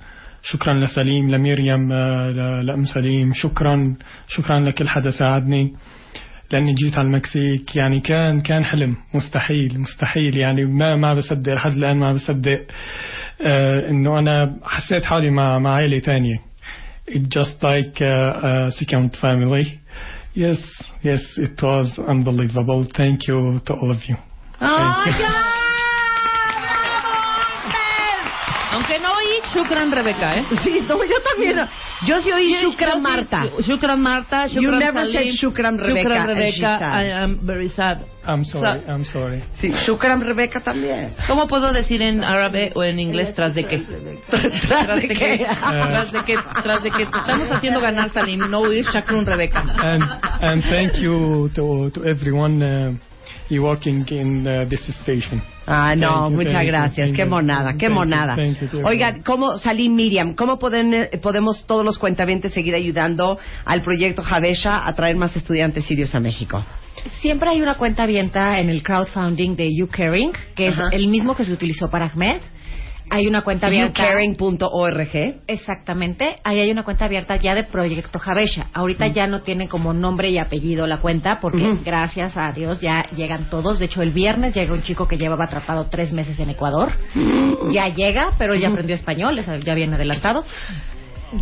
شكرا 0.44 0.74
لسليم 0.74 1.30
لمريم 1.30 1.92
آه، 1.92 2.62
لأم 2.62 2.84
سليم. 2.84 3.34
شكرا 3.34 3.96
شكرا 4.28 4.60
لكل 4.60 4.90
حدا 4.90 5.10
ساعدني. 5.10 5.74
لأني 6.52 6.74
جيت 6.74 6.98
على 6.98 7.08
المكسيك 7.08 7.76
يعني 7.76 8.00
كان 8.00 8.40
كان 8.40 8.66
حلم. 8.66 8.96
مستحيل 9.14 9.80
مستحيل. 9.80 10.38
يعني 10.38 10.66
ما 10.66 10.96
ما 10.96 11.14
بصدق 11.14 11.54
لحد 11.54 11.74
الآن 11.74 11.98
ما 11.98 12.14
بصدق 12.14 12.62
آه 13.46 13.90
إنه 13.90 14.20
أنا 14.20 14.60
حسيت 14.64 15.04
حالي 15.04 15.30
مع 15.30 15.60
مع 15.60 15.74
عائله 15.74 16.02
It 17.12 17.28
just 17.28 17.64
like 17.64 18.00
uh, 18.02 18.68
a 18.68 18.72
second 18.72 19.18
family. 19.20 19.80
Yes, 20.34 20.60
yes, 21.02 21.22
it 21.38 21.62
was 21.62 22.00
unbelievable. 22.08 22.88
Thank 22.96 23.28
you 23.28 23.60
to 23.66 23.74
all 23.74 23.92
of 23.92 23.98
you. 24.08 24.16
Oh, 24.62 24.66
¡Ay, 24.66 25.20
ya! 25.20 25.59
Aunque 28.80 29.00
no 29.00 29.12
oí 29.12 29.42
Shukran 29.54 29.92
Rebeca, 29.92 30.36
¿eh? 30.36 30.46
Sí, 30.64 30.82
no, 30.88 31.04
yo 31.04 31.22
también. 31.22 31.68
Yo 32.06 32.22
sí 32.22 32.32
oí 32.32 32.56
Shukran 32.62 33.02
Marta. 33.02 33.44
Shukran 33.60 34.00
Marta, 34.02 34.48
Shukran 34.48 34.64
You 34.64 34.72
never 34.72 35.06
Salim, 35.06 35.14
said 35.14 35.34
Shukran 35.34 35.78
Rebecca, 35.78 36.10
Shukran 36.10 36.52
sad. 36.60 36.82
I 36.82 37.12
am 37.12 37.40
very 37.46 37.68
sad. 37.70 38.06
I'm 38.26 38.46
sorry, 38.46 38.82
I'm 38.88 39.04
sorry. 39.06 39.44
Sí, 39.56 39.72
Shukran 39.86 40.22
Rebeca 40.22 40.62
también. 40.62 41.14
¿Cómo 41.28 41.48
puedo 41.48 41.74
decir 41.74 42.02
en 42.02 42.24
árabe 42.24 42.72
o 42.74 42.84
en 42.84 43.00
inglés 43.00 43.36
tras 43.36 43.54
de 43.54 43.66
qué? 43.66 43.80
¿Tras 44.30 45.02
de 45.02 45.08
qué? 45.10 45.46
Tras 45.84 46.12
de 46.14 46.22
que, 46.22 46.38
tras 46.64 46.84
de 46.84 46.92
te 46.92 47.04
estamos 47.04 47.52
haciendo 47.52 47.82
ganar 47.82 48.12
Salim, 48.12 48.50
no 48.50 48.60
oír 48.60 48.86
Shukran 48.86 49.26
Rebeca. 49.26 49.62
And 49.62 50.04
and 50.42 50.64
thank 50.64 50.94
you 51.02 51.50
to 51.56 51.90
to 51.92 52.06
everyone 52.06 52.64
uh, 52.64 53.09
you 53.50 53.64
working 53.64 54.06
in 54.10 54.46
uh, 54.48 54.66
this 54.70 54.88
station. 55.02 55.42
Ah, 55.68 55.94
no, 55.96 56.08
Thank 56.08 56.32
you, 56.32 56.38
muchas 56.38 56.64
you, 56.64 56.68
gracias. 56.72 57.08
thank 57.08 57.16
Qué 57.16 57.24
you, 57.24 57.30
monada, 57.30 57.74
qué 57.74 57.88
you, 57.88 57.94
monada. 57.94 58.36
thank 58.36 58.60
you 58.60 58.82
Oigan, 58.86 59.22
¿cómo, 59.24 59.58
Salim 59.58 59.96
Miriam, 59.96 60.34
cómo 60.36 60.58
pueden, 60.58 60.94
eh, 60.94 61.10
podemos 61.22 61.66
todos 61.66 61.86
los 61.86 61.98
cuentavientes 62.00 62.54
seguir 62.54 62.74
ayudando 62.76 63.38
al 63.66 63.82
proyecto 63.82 64.24
Javesha 64.24 64.88
a 64.88 64.94
traer 64.96 65.16
más 65.16 65.36
estudiantes 65.36 65.86
sirios 65.86 66.14
a 66.16 66.20
México? 66.20 66.64
Siempre 67.22 67.50
hay 67.50 67.62
una 67.62 67.76
cuenta 67.76 68.04
abierta 68.04 68.60
en 68.60 68.70
el 68.70 68.84
crowdfunding 68.84 69.56
de 69.56 69.70
You 69.74 69.88
Caring, 69.88 70.32
que 70.56 70.70
Ajá. 70.70 70.88
es 70.92 70.96
el 70.96 71.08
mismo 71.08 71.36
que 71.36 71.46
se 71.46 71.54
utilizó 71.54 71.90
para 71.90 72.06
Ahmed. 72.06 72.42
Hay 73.12 73.28
una 73.28 73.42
cuenta 73.42 73.68
abierta. 73.68 74.04
YouCaring.org. 74.04 75.42
Exactamente. 75.48 76.36
Ahí 76.44 76.60
hay 76.60 76.72
una 76.72 76.84
cuenta 76.84 77.06
abierta 77.06 77.36
ya 77.38 77.56
de 77.56 77.64
Proyecto 77.64 78.20
Javesha. 78.20 78.68
Ahorita 78.74 79.08
ya 79.08 79.28
no 79.28 79.42
tiene 79.42 79.68
como 79.68 79.94
nombre 79.94 80.30
y 80.30 80.38
apellido 80.38 80.86
la 80.88 80.98
cuenta 80.98 81.40
porque 81.42 81.76
gracias 81.84 82.38
a 82.38 82.52
Dios 82.52 82.80
ya 82.82 83.04
llegan 83.16 83.50
todos. 83.50 83.80
De 83.80 83.86
hecho, 83.86 84.02
el 84.02 84.12
viernes 84.12 84.54
llega 84.54 84.74
un 84.74 84.84
chico 84.84 85.08
que 85.08 85.18
llevaba 85.18 85.46
atrapado 85.46 85.88
tres 85.90 86.12
meses 86.14 86.40
en 86.40 86.50
Ecuador. 86.50 86.92
Ya 87.72 87.88
llega, 87.90 88.32
pero 88.38 88.56
ya 88.56 88.70
aprendió 88.70 88.96
español, 88.96 89.38
es- 89.40 89.64
ya 89.64 89.74
viene 89.74 89.96
adelantado. 89.96 90.44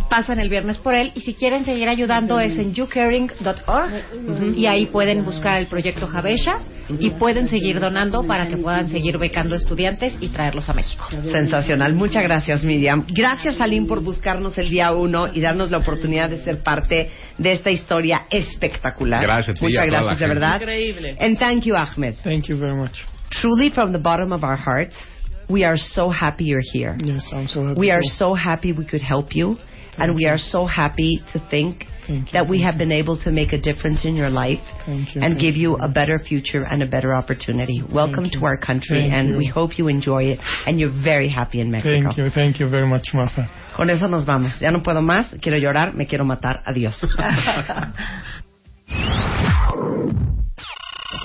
Pasan 0.08 0.38
el 0.38 0.48
viernes 0.48 0.78
por 0.78 0.94
él 0.94 1.12
y 1.14 1.20
si 1.20 1.34
quieren 1.34 1.64
seguir 1.64 1.88
ayudando 1.88 2.38
es 2.40 2.58
en 2.58 2.74
youcaring.org 2.74 4.56
y 4.56 4.66
ahí 4.66 4.86
pueden 4.86 5.24
buscar 5.24 5.60
el 5.60 5.66
proyecto 5.66 6.06
Javesha 6.06 6.58
y 6.98 7.10
pueden 7.10 7.48
seguir 7.48 7.80
donando 7.80 8.26
para 8.26 8.46
que 8.48 8.56
puedan 8.56 8.88
seguir 8.88 9.18
becando 9.18 9.54
estudiantes 9.54 10.14
y 10.20 10.28
traerlos 10.28 10.68
a 10.68 10.74
México. 10.74 11.04
Sensacional. 11.10 11.94
Muchas 11.94 12.22
gracias, 12.22 12.64
Miriam. 12.64 13.06
Gracias, 13.08 13.56
Salim, 13.56 13.86
por 13.86 14.02
buscarnos 14.02 14.56
el 14.58 14.70
día 14.70 14.92
uno 14.92 15.26
y 15.32 15.40
darnos 15.40 15.70
la 15.70 15.78
oportunidad 15.78 16.30
de 16.30 16.38
ser 16.38 16.62
parte 16.62 17.10
de 17.36 17.52
esta 17.52 17.70
historia 17.70 18.26
espectacular. 18.30 19.22
Gracias 19.22 19.60
Muchas 19.60 19.86
gracias, 19.86 20.18
de 20.18 20.26
verdad. 20.26 20.60
Increíble. 20.60 21.16
And 21.20 21.38
thank 21.38 21.64
you, 21.64 21.76
Ahmed. 21.76 22.16
Thank 22.22 22.46
you 22.46 22.58
very 22.58 22.76
much. 22.76 23.04
Truly, 23.30 23.70
from 23.70 23.92
the 23.92 23.98
bottom 23.98 24.32
of 24.32 24.42
our 24.42 24.56
hearts, 24.56 24.96
we 25.48 25.64
are 25.64 25.76
so 25.76 26.10
happy 26.10 26.44
you're 26.44 26.62
here. 26.62 26.96
Yes, 27.02 27.30
I'm 27.32 27.48
so 27.48 27.66
happy. 27.66 27.80
We 27.80 27.90
are 27.90 28.02
so 28.02 28.34
happy 28.34 28.72
we 28.72 28.84
could 28.84 29.02
help 29.02 29.34
you, 29.34 29.56
and 29.98 30.14
we 30.14 30.26
are 30.26 30.38
so 30.38 30.64
happy 30.66 31.20
to 31.32 31.38
think 31.50 31.84
you, 32.08 32.24
that 32.32 32.48
we 32.48 32.62
have 32.62 32.78
been 32.78 32.92
able 32.92 33.18
to 33.20 33.30
make 33.30 33.52
a 33.52 33.58
difference 33.58 34.04
in 34.04 34.16
your 34.16 34.30
life 34.30 34.60
you, 34.86 35.20
and 35.20 35.38
give 35.38 35.56
you 35.56 35.76
a 35.76 35.88
better 35.88 36.18
future 36.18 36.62
and 36.62 36.82
a 36.82 36.86
better 36.86 37.14
opportunity. 37.14 37.82
Welcome 37.92 38.30
to 38.32 38.44
our 38.46 38.56
country, 38.56 39.02
Thank 39.02 39.12
and 39.12 39.28
you. 39.30 39.36
we 39.36 39.46
hope 39.46 39.78
you 39.78 39.88
enjoy 39.88 40.24
it, 40.24 40.40
and 40.66 40.80
you're 40.80 41.02
very 41.02 41.28
happy 41.28 41.60
in 41.60 41.70
Mexico. 41.70 42.02
Thank 42.04 42.16
you, 42.18 42.30
thank 42.34 42.60
you 42.60 42.68
very 42.68 42.86
much, 42.86 43.08
Martha. 43.12 43.48
Con 43.76 43.90
eso 43.90 44.08
nos 44.08 44.24
vamos. 44.24 44.60
Ya 44.60 44.70
no 44.70 44.80
puedo 44.82 45.02
más, 45.02 45.36
quiero 45.40 45.58
llorar, 45.58 45.94
me 45.94 46.06
quiero 46.06 46.24
matar. 46.24 46.62
Adiós. 46.66 47.06